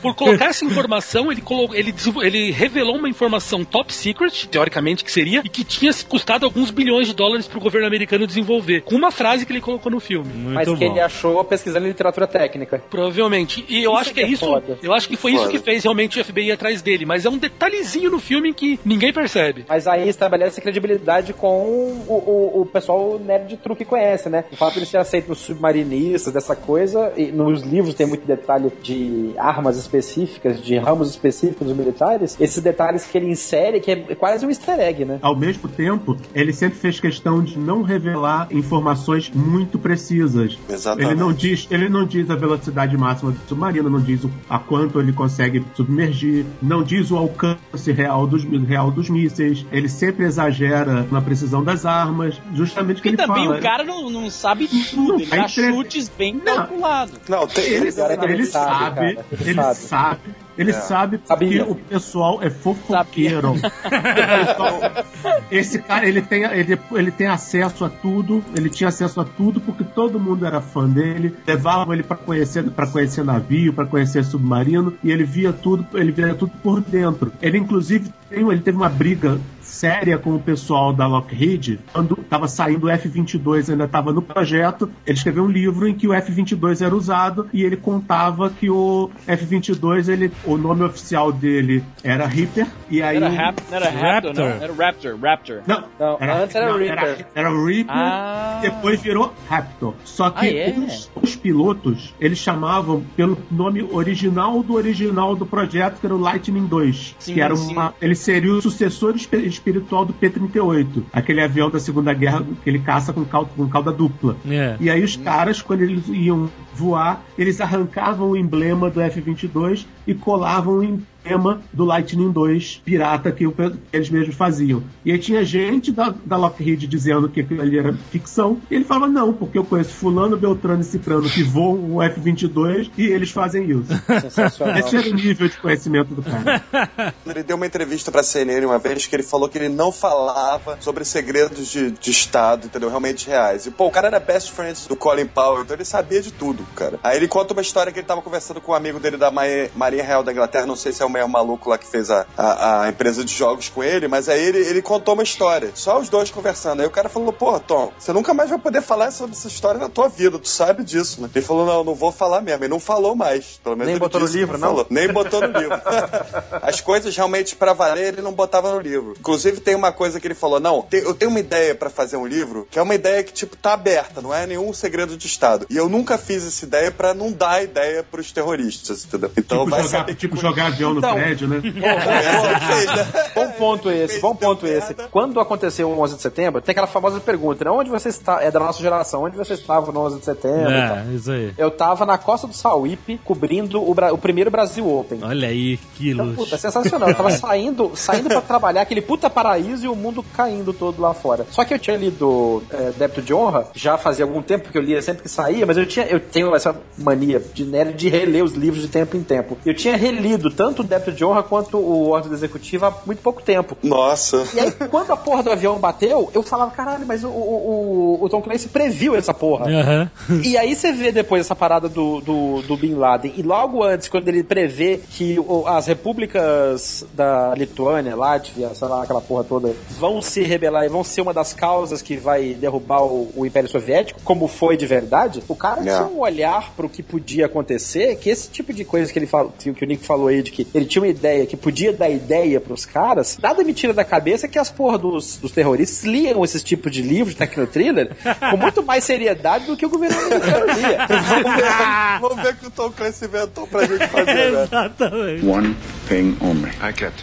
Por 0.01 0.15
colocar 0.15 0.45
essa 0.47 0.65
informação, 0.65 1.31
ele, 1.31 1.43
ele, 1.73 1.93
ele 2.21 2.51
revelou 2.51 2.97
uma 2.97 3.09
informação 3.09 3.63
top 3.63 3.93
secret, 3.93 4.47
teoricamente 4.47 4.80
que 5.03 5.11
seria, 5.11 5.41
e 5.43 5.49
que 5.49 5.63
tinha 5.63 5.91
custado 6.07 6.45
alguns 6.45 6.71
bilhões 6.71 7.07
de 7.07 7.13
dólares 7.13 7.47
pro 7.47 7.59
governo 7.59 7.87
americano 7.87 8.25
desenvolver, 8.25 8.81
com 8.81 8.95
uma 8.95 9.11
frase 9.11 9.45
que 9.45 9.51
ele 9.51 9.61
colocou 9.61 9.91
no 9.91 9.99
filme. 9.99 10.31
Mas 10.35 10.67
que 10.67 10.83
ele 10.83 10.99
achou 10.99 11.43
pesquisando 11.43 11.87
literatura 11.87 12.27
técnica. 12.27 12.81
Provavelmente. 12.89 13.65
E 13.67 13.83
eu 13.83 13.91
Isso 13.91 13.99
acho 13.99 14.09
que 14.09 14.15
que 14.15 14.19
é 14.21 14.23
é 14.23 14.27
isso. 14.29 14.45
foda. 14.45 14.77
Eu 14.81 14.93
acho 14.93 15.07
que 15.07 15.17
foi 15.17 15.31
isso 15.31 15.41
Foda. 15.43 15.51
que 15.51 15.59
fez 15.59 15.83
realmente 15.83 16.19
o 16.19 16.23
FBI 16.23 16.47
ir 16.47 16.51
atrás 16.51 16.81
dele. 16.81 17.05
Mas 17.05 17.25
é 17.25 17.29
um 17.29 17.37
detalhezinho 17.37 18.09
no 18.11 18.19
filme 18.19 18.53
que 18.53 18.79
ninguém 18.85 19.11
percebe. 19.13 19.65
Mas 19.67 19.87
aí 19.87 20.07
estabelece 20.07 20.61
credibilidade 20.61 21.33
com 21.33 21.65
o, 22.07 22.13
o, 22.55 22.61
o 22.61 22.65
pessoal 22.65 23.19
nerd 23.19 23.47
de 23.47 23.57
truque 23.57 23.81
que 23.81 23.85
conhece, 23.85 24.29
né? 24.29 24.43
O 24.51 24.55
fato 24.55 24.73
de 24.73 24.79
ele 24.79 24.85
ser 24.85 24.97
aceito 24.97 25.29
nos 25.29 25.39
submarinistas, 25.39 26.31
dessa 26.33 26.55
coisa, 26.55 27.11
e 27.17 27.31
nos 27.31 27.63
livros 27.63 27.95
tem 27.95 28.05
muito 28.05 28.25
detalhe 28.27 28.71
de 28.83 29.31
armas 29.37 29.77
específicas, 29.77 30.61
de 30.61 30.77
ramos 30.77 31.09
específicos 31.09 31.67
dos 31.67 31.75
militares, 31.75 32.37
esses 32.39 32.61
detalhes 32.61 33.05
que 33.05 33.17
ele 33.17 33.27
insere, 33.27 33.79
que 33.79 33.91
é 33.91 33.95
quase 34.15 34.45
um 34.45 34.49
easter 34.49 34.70
egg, 34.79 35.05
né? 35.05 35.19
Ao 35.21 35.35
mesmo 35.35 35.67
tempo, 35.69 36.17
ele 36.33 36.53
sempre 36.53 36.77
fez 36.77 36.99
questão 36.99 37.43
de 37.43 37.57
não 37.57 37.81
revelar 37.81 38.47
informações 38.51 39.29
muito 39.33 39.77
precisas. 39.79 40.57
Exatamente. 40.69 41.11
Ele 41.11 41.19
não 41.19 41.33
diz, 41.33 41.67
ele 41.69 41.89
não 41.89 42.05
diz 42.05 42.29
a 42.29 42.35
velocidade 42.35 42.97
máxima 42.97 43.31
do 43.31 43.39
submarino, 43.47 43.89
não 43.89 43.99
diz 44.01 44.23
o- 44.23 44.31
a 44.49 44.57
quanto 44.59 44.99
ele 44.99 45.13
consegue 45.13 45.63
submergir, 45.75 46.45
não 46.61 46.83
diz 46.83 47.11
o 47.11 47.17
alcance 47.17 47.91
real 47.91 48.25
dos, 48.27 48.43
real 48.43 48.91
dos 48.91 49.09
mísseis. 49.09 49.65
Ele 49.71 49.89
sempre 49.89 50.25
exagera 50.25 51.05
na 51.11 51.21
precisão 51.21 51.63
das 51.63 51.85
armas, 51.85 52.39
justamente 52.53 52.99
o 52.99 53.03
que 53.03 53.09
Porque 53.11 53.21
ele 53.21 53.27
também 53.27 53.45
fala. 53.45 53.57
o 53.57 53.61
cara 53.61 53.83
não, 53.83 54.09
não 54.09 54.29
sabe 54.29 54.69
Não, 54.71 54.83
tudo, 55.05 55.21
ele 55.21 55.27
a 55.31 55.35
dá 55.37 55.43
entre- 55.45 55.71
chutes 55.73 56.09
bem 56.17 56.39
calculados. 56.39 57.19
Não, 57.27 57.47
tem, 57.47 57.63
Ele, 57.65 57.75
ele, 57.75 58.23
ele 58.23 58.33
ele 58.33 58.45
sabe, 58.45 58.69
sabe, 58.69 59.15
cara, 59.15 59.25
ele 59.41 59.49
ele 59.49 59.73
sabe. 59.73 60.21
Ele 60.57 60.71
É. 60.71 60.73
sabe 60.73 61.17
porque 61.17 61.45
Sabia. 61.45 61.65
o 61.65 61.75
pessoal 61.75 62.39
é 62.41 62.49
fofoqueiro. 62.49 63.55
Esse 65.51 65.79
cara, 65.79 66.07
ele 66.07 66.21
tem, 66.21 66.43
ele, 66.43 66.79
ele 66.91 67.11
tem 67.11 67.27
acesso 67.27 67.83
a 67.85 67.89
tudo, 67.89 68.43
ele 68.55 68.69
tinha 68.69 68.87
acesso 68.89 69.19
a 69.21 69.25
tudo 69.25 69.59
porque 69.59 69.83
todo 69.83 70.19
mundo 70.19 70.45
era 70.45 70.61
fã 70.61 70.87
dele, 70.87 71.35
levavam 71.45 71.93
ele 71.93 72.03
para 72.03 72.17
conhecer, 72.17 72.63
para 72.71 72.87
conhecer 72.87 73.23
navio, 73.23 73.73
para 73.73 73.85
conhecer 73.85 74.23
submarino, 74.23 74.93
e 75.03 75.11
ele 75.11 75.23
via 75.23 75.51
tudo, 75.53 75.85
ele 75.97 76.11
via 76.11 76.33
tudo 76.33 76.51
por 76.63 76.81
dentro. 76.81 77.31
Ele 77.41 77.57
inclusive 77.57 78.11
tem, 78.29 78.49
ele 78.49 78.61
teve 78.61 78.77
uma 78.77 78.89
briga 78.89 79.39
séria 79.81 80.15
com 80.19 80.35
o 80.35 80.39
pessoal 80.39 80.93
da 80.93 81.07
Lockheed 81.07 81.79
quando 81.91 82.15
estava 82.21 82.47
saindo 82.47 82.85
o 82.85 82.89
F-22, 82.89 83.71
ainda 83.71 83.85
estava 83.85 84.13
no 84.13 84.21
projeto. 84.21 84.91
Ele 85.07 85.17
escreveu 85.17 85.43
um 85.43 85.49
livro 85.49 85.87
em 85.87 85.95
que 85.95 86.07
o 86.07 86.13
F-22 86.13 86.85
era 86.85 86.95
usado 86.95 87.49
e 87.51 87.63
ele 87.63 87.75
contava 87.75 88.51
que 88.51 88.69
o 88.69 89.09
F-22, 89.25 90.07
ele, 90.07 90.31
o 90.45 90.55
nome 90.55 90.83
oficial 90.83 91.31
dele 91.31 91.83
era 92.03 92.27
Reaper 92.27 92.67
e 92.91 93.01
aí 93.01 93.17
Era, 93.17 93.27
o- 93.27 93.31
rap, 93.35 93.57
não 93.71 93.77
era 93.77 93.89
Raptor, 93.89 94.33
não. 94.35 94.43
Era 94.45 94.73
Raptor, 94.73 95.17
Raptor. 95.19 95.61
não, 95.65 95.83
Não, 95.99 96.17
antes 96.43 96.55
era 96.55 96.77
Reaper. 96.77 96.99
Era, 97.03 97.27
era 97.33 97.51
o 97.51 97.65
Reaper, 97.65 97.95
Ah. 97.95 98.59
depois 98.61 99.01
virou 99.01 99.33
Raptor. 99.49 99.95
Só 100.03 100.29
que 100.29 100.45
Ah, 100.45 100.53
é? 100.53 100.75
os, 100.77 101.09
os 101.19 101.35
pilotos, 101.35 102.13
eles 102.19 102.37
chamavam 102.37 103.03
pelo 103.15 103.35
nome 103.49 103.81
original 103.91 104.61
do 104.61 104.75
original 104.75 105.35
do 105.35 105.45
projeto, 105.47 105.99
que 105.99 106.05
era 106.05 106.13
o 106.15 106.19
Lightning 106.19 106.67
2. 106.67 107.15
Sim, 107.17 107.33
que 107.33 107.41
era 107.41 107.55
sim. 107.55 107.71
uma, 107.71 107.95
ele 107.99 108.13
seria 108.13 108.53
o 108.53 108.61
sucessor 108.61 109.15
espi- 109.15 109.37
espiritual 109.71 110.05
do 110.05 110.13
P-38. 110.13 111.03
Aquele 111.11 111.41
avião 111.41 111.69
da 111.69 111.79
Segunda 111.79 112.13
Guerra 112.13 112.45
que 112.63 112.69
ele 112.69 112.79
caça 112.79 113.13
com, 113.13 113.23
cal, 113.23 113.45
com 113.45 113.67
cauda 113.67 113.91
dupla. 113.91 114.35
É. 114.47 114.75
E 114.79 114.89
aí 114.89 115.03
os 115.03 115.15
caras, 115.15 115.61
quando 115.61 115.81
eles 115.81 116.07
iam 116.09 116.49
voar, 116.73 117.21
eles 117.37 117.59
arrancavam 117.61 118.29
o 118.31 118.37
emblema 118.37 118.89
do 118.89 119.01
F-22 119.01 119.85
e 120.07 120.13
colavam 120.13 120.75
o 120.79 120.83
emblema 120.83 121.61
do 121.71 121.85
Lightning 121.85 122.31
2 122.31 122.81
pirata 122.83 123.31
que, 123.31 123.45
o 123.45 123.51
pe- 123.51 123.69
que 123.69 123.77
eles 123.95 124.09
mesmos 124.09 124.35
faziam. 124.35 124.81
E 125.05 125.11
aí 125.11 125.19
tinha 125.19 125.43
gente 125.45 125.91
da, 125.91 126.13
da 126.25 126.35
Lockheed 126.37 126.87
dizendo 126.87 127.29
que 127.29 127.41
aquilo 127.41 127.61
ali 127.61 127.77
era 127.77 127.93
ficção, 128.09 128.59
e 128.71 128.75
ele 128.75 128.83
falava, 128.85 129.07
não, 129.07 129.31
porque 129.31 129.57
eu 129.57 129.63
conheço 129.63 129.91
fulano, 129.93 130.35
Beltrano 130.35 130.81
e 130.81 130.83
Cicrano 130.83 131.29
que 131.29 131.43
voam 131.43 131.95
o 131.95 132.01
F-22 132.01 132.89
e 132.97 133.05
eles 133.05 133.29
fazem 133.29 133.69
isso. 133.69 133.93
Sensacional. 134.21 134.77
Esse 134.77 134.97
era 134.97 135.09
o 135.09 135.13
nível 135.13 135.47
de 135.47 135.57
conhecimento 135.57 136.15
do 136.15 136.23
cara. 136.23 136.63
Ele 137.25 137.43
deu 137.43 137.55
uma 137.55 137.65
entrevista 137.67 138.11
pra 138.11 138.23
CNN 138.23 138.65
uma 138.65 138.79
vez 138.79 139.05
que 139.05 139.15
ele 139.15 139.23
falou 139.23 139.47
que 139.47 139.57
ele 139.57 139.69
não 139.69 139.91
falava 139.91 140.77
sobre 140.81 141.05
segredos 141.05 141.67
de, 141.71 141.91
de 141.91 142.11
Estado, 142.11 142.65
entendeu? 142.65 142.89
Realmente 142.89 143.27
reais. 143.27 143.65
E, 143.65 143.71
pô, 143.71 143.87
o 143.87 143.91
cara 143.91 144.07
era 144.07 144.19
best 144.19 144.51
friends 144.51 144.85
do 144.87 144.95
Colin 144.95 145.25
Powell, 145.27 145.61
então 145.63 145.75
ele 145.75 145.85
sabia 145.85 146.21
de 146.21 146.31
tudo. 146.31 146.60
Cara. 146.75 146.99
Aí 147.03 147.17
ele 147.17 147.27
conta 147.27 147.53
uma 147.53 147.61
história 147.61 147.91
que 147.91 147.99
ele 147.99 148.07
tava 148.07 148.21
conversando 148.21 148.61
com 148.61 148.71
um 148.71 148.75
amigo 148.75 148.99
dele 148.99 149.17
da 149.17 149.29
Ma- 149.31 149.41
Marinha 149.75 150.03
Real 150.03 150.23
da 150.23 150.31
Inglaterra, 150.31 150.65
não 150.65 150.75
sei 150.75 150.91
se 150.91 151.01
é 151.01 151.05
o 151.05 151.09
meio 151.09 151.27
maluco 151.27 151.69
lá 151.69 151.77
que 151.77 151.85
fez 151.87 152.09
a, 152.09 152.25
a, 152.37 152.83
a 152.83 152.89
empresa 152.89 153.23
de 153.23 153.33
jogos 153.33 153.69
com 153.69 153.83
ele, 153.83 154.07
mas 154.07 154.29
aí 154.29 154.41
ele, 154.41 154.59
ele 154.59 154.81
contou 154.81 155.13
uma 155.13 155.23
história. 155.23 155.71
Só 155.75 155.99
os 155.99 156.09
dois 156.09 156.29
conversando. 156.31 156.81
Aí 156.81 156.87
o 156.87 156.91
cara 156.91 157.09
falou, 157.09 157.31
porra, 157.33 157.59
Tom, 157.59 157.91
você 157.97 158.11
nunca 158.13 158.33
mais 158.33 158.49
vai 158.49 158.59
poder 158.59 158.81
falar 158.81 159.11
sobre 159.11 159.35
essa 159.35 159.47
história 159.47 159.79
na 159.79 159.89
tua 159.89 160.07
vida, 160.09 160.37
tu 160.39 160.47
sabe 160.47 160.83
disso, 160.83 161.21
né? 161.21 161.29
Ele 161.33 161.45
falou, 161.45 161.65
não, 161.65 161.83
não 161.83 161.95
vou 161.95 162.11
falar 162.11 162.41
mesmo. 162.41 162.63
Ele 162.63 162.71
não 162.71 162.79
falou 162.79 163.15
mais. 163.15 163.59
Pelo 163.63 163.75
menos 163.75 163.91
Nem 163.91 163.99
botou 163.99 164.19
no 164.19 164.25
disse 164.25 164.37
que 164.37 164.41
livro, 164.43 164.57
não? 164.57 164.67
falou. 164.69 164.87
Nem 164.89 165.07
botou 165.11 165.41
no 165.41 165.47
livro. 165.59 165.81
As 166.61 166.81
coisas 166.81 167.15
realmente 167.15 167.55
pra 167.55 167.73
valer 167.73 168.13
ele 168.13 168.21
não 168.21 168.33
botava 168.33 168.71
no 168.73 168.79
livro. 168.79 169.13
Inclusive 169.19 169.59
tem 169.61 169.75
uma 169.75 169.91
coisa 169.91 170.19
que 170.19 170.27
ele 170.27 170.33
falou, 170.35 170.59
não, 170.59 170.85
eu 170.91 171.13
tenho 171.13 171.29
uma 171.31 171.39
ideia 171.39 171.75
pra 171.75 171.89
fazer 171.89 172.17
um 172.17 172.25
livro, 172.25 172.67
que 172.69 172.79
é 172.79 172.81
uma 172.81 172.95
ideia 172.95 173.23
que 173.23 173.31
tipo 173.33 173.55
tá 173.55 173.73
aberta, 173.73 174.21
não 174.21 174.33
é 174.33 174.45
nenhum 174.45 174.73
segredo 174.73 175.17
de 175.17 175.27
estado. 175.27 175.65
E 175.69 175.77
eu 175.77 175.87
nunca 175.89 176.17
fiz 176.17 176.43
essa 176.51 176.65
ideia 176.65 176.91
pra 176.91 177.13
não 177.13 177.31
dar 177.31 177.51
a 177.51 177.63
ideia 177.63 178.03
pros 178.03 178.31
terroristas, 178.31 179.05
entendeu? 179.05 179.31
Então 179.37 179.59
tipo, 179.59 179.69
vai 179.71 179.83
jogar, 179.83 179.97
saber 179.99 180.15
tipo 180.15 180.37
jogar 180.37 180.67
avião 180.67 180.97
Então. 180.97 181.09
no 181.11 181.15
prédio, 181.15 181.47
né? 181.47 181.61
Bom 183.35 183.49
ponto 183.51 183.89
esse, 183.89 184.19
bom 184.19 184.35
ponto 184.35 184.65
esse. 184.67 184.93
Quando 185.11 185.39
aconteceu 185.39 185.89
o 185.89 185.99
11 186.01 186.15
de 186.15 186.21
setembro, 186.21 186.61
tem 186.61 186.71
aquela 186.73 186.87
famosa 186.87 187.19
pergunta, 187.19 187.63
né? 187.63 187.71
Onde 187.71 187.89
você 187.89 188.09
está? 188.09 188.41
É 188.41 188.51
da 188.51 188.59
nossa 188.59 188.81
geração, 188.81 189.23
onde 189.23 189.37
você 189.37 189.53
estava 189.53 189.91
no 189.91 189.99
11 190.01 190.19
de 190.19 190.25
setembro? 190.25 190.71
e 190.71 190.87
tal. 190.87 190.97
É, 190.97 191.05
isso 191.13 191.31
aí. 191.31 191.53
Eu 191.57 191.71
tava 191.71 192.05
na 192.05 192.17
costa 192.17 192.47
do 192.47 192.53
Sauípe, 192.53 193.19
cobrindo 193.23 193.81
o, 193.87 193.93
Bra- 193.93 194.13
o 194.13 194.17
primeiro 194.17 194.49
Brasil 194.51 194.87
Open. 194.87 195.19
Olha 195.23 195.47
aí, 195.47 195.77
quilos. 195.95 196.35
Puta, 196.35 196.55
é 196.55 196.57
sensacional. 196.57 197.09
Eu 197.09 197.15
tava 197.15 197.31
saindo, 197.31 197.91
saindo 197.95 198.29
pra 198.29 198.41
trabalhar, 198.41 198.81
aquele 198.81 199.01
puta 199.01 199.29
paraíso 199.29 199.85
e 199.85 199.87
o 199.87 199.95
mundo 199.95 200.23
caindo 200.35 200.73
todo 200.73 201.01
lá 201.01 201.13
fora. 201.13 201.45
Só 201.51 201.63
que 201.63 201.73
eu 201.73 201.79
tinha 201.79 201.97
lido 201.97 202.63
é, 202.71 202.91
Débito 202.97 203.21
de 203.21 203.33
Honra, 203.33 203.67
já 203.73 203.97
fazia 203.97 204.25
algum 204.25 204.41
tempo 204.41 204.69
que 204.71 204.77
eu 204.77 204.81
lia 204.81 205.01
sempre 205.01 205.23
que 205.23 205.29
saía, 205.29 205.65
mas 205.65 205.77
eu 205.77 205.85
tinha, 205.85 206.05
eu 206.05 206.19
tenho 206.41 206.55
essa 206.55 206.75
mania 206.97 207.39
de 207.53 207.63
nerd 207.63 207.93
de 207.95 208.09
reler 208.09 208.43
os 208.43 208.53
livros 208.53 208.81
de 208.81 208.87
tempo 208.87 209.15
em 209.15 209.21
tempo. 209.23 209.57
Eu 209.65 209.75
tinha 209.75 209.95
relido 209.95 210.49
tanto 210.49 210.81
o 210.81 210.83
Débito 210.83 211.11
de 211.11 211.23
Honra 211.23 211.43
quanto 211.43 211.77
o 211.77 212.09
Ordem 212.09 212.29
do 212.29 212.35
Executivo 212.35 212.85
há 212.87 212.93
muito 213.05 213.21
pouco 213.21 213.41
tempo. 213.43 213.77
Nossa. 213.83 214.43
E 214.53 214.59
aí, 214.59 214.71
quando 214.89 215.11
a 215.11 215.17
porra 215.17 215.43
do 215.43 215.51
avião 215.51 215.77
bateu, 215.77 216.29
eu 216.33 216.41
falava, 216.41 216.71
caralho, 216.71 217.05
mas 217.05 217.23
o, 217.23 217.27
o, 217.29 218.17
o- 218.21 218.29
Tom 218.29 218.41
Clancy 218.41 218.69
previu 218.69 219.15
essa 219.15 219.33
porra. 219.33 219.65
Aham. 219.69 220.11
E 220.43 220.57
aí 220.57 220.75
você 220.75 220.91
vê 220.91 221.11
depois 221.11 221.41
essa 221.41 221.55
parada 221.55 221.87
do, 221.87 222.19
do, 222.21 222.61
do 222.63 222.75
Bin 222.77 222.95
Laden. 222.95 223.33
E 223.37 223.41
logo 223.43 223.83
antes, 223.83 224.07
quando 224.07 224.27
ele 224.29 224.43
prevê 224.43 224.99
que 225.11 225.37
as 225.67 225.85
repúblicas 225.87 227.05
da 227.13 227.53
Lituânia, 227.55 228.15
Látvia, 228.15 228.73
sei 228.73 228.87
lá, 228.87 229.03
aquela 229.03 229.21
porra 229.21 229.43
toda, 229.43 229.73
vão 229.99 230.21
se 230.21 230.41
rebelar 230.41 230.85
e 230.85 230.89
vão 230.89 231.03
ser 231.03 231.21
uma 231.21 231.33
das 231.33 231.53
causas 231.53 232.01
que 232.01 232.15
vai 232.17 232.53
derrubar 232.53 233.03
o, 233.03 233.29
o 233.35 233.45
Império 233.45 233.69
Soviético, 233.69 234.19
como 234.23 234.47
foi 234.47 234.75
de 234.77 234.85
verdade, 234.85 235.43
o 235.47 235.55
cara 235.55 235.81
tinha 235.81 236.03
um 236.05 236.25
olhar 236.31 236.73
pro 236.75 236.89
que 236.89 237.03
podia 237.03 237.45
acontecer, 237.45 238.15
que 238.15 238.29
esse 238.29 238.49
tipo 238.49 238.73
de 238.73 238.83
coisa 238.83 239.11
que 239.11 239.19
ele 239.19 239.27
falou, 239.27 239.53
que 239.57 239.69
o 239.69 239.87
Nick 239.87 240.05
falou 240.05 240.27
aí, 240.27 240.41
de 240.41 240.51
que 240.51 240.67
ele 240.73 240.85
tinha 240.85 241.01
uma 241.01 241.07
ideia, 241.07 241.45
que 241.45 241.57
podia 241.57 241.93
dar 241.93 242.09
ideia 242.09 242.59
pros 242.59 242.85
caras, 242.85 243.37
nada 243.41 243.63
me 243.63 243.73
tira 243.73 243.93
da 243.93 244.03
cabeça 244.03 244.47
que 244.47 244.57
as 244.57 244.69
porra 244.69 244.97
dos, 244.97 245.37
dos 245.37 245.51
terroristas 245.51 246.03
liam 246.03 246.43
esses 246.43 246.63
tipos 246.63 246.91
de 246.91 247.01
livros 247.01 247.33
de 247.33 247.39
tecnotriller 247.39 248.15
com 248.49 248.57
muito 248.57 248.83
mais 248.83 249.03
seriedade 249.03 249.65
do 249.65 249.77
que 249.77 249.85
o 249.85 249.89
governo 249.89 250.17
americano 250.17 250.65
lia. 250.73 251.07
Vamos 251.11 251.55
ver, 251.55 252.19
vamos 252.21 252.43
ver 252.43 252.53
o 252.53 252.55
que 252.55 252.67
o 252.67 252.71
Tom 252.71 252.91
Clancy 252.91 253.25
inventou 253.25 253.67
pra 253.67 253.85
gente 253.85 254.07
fazer, 254.07 254.51
né? 254.51 254.63
Exatamente. 254.71 255.45
One 255.45 255.75
thing 256.07 256.37
only. 256.41 256.71
I 256.81 256.91
get. 256.91 257.13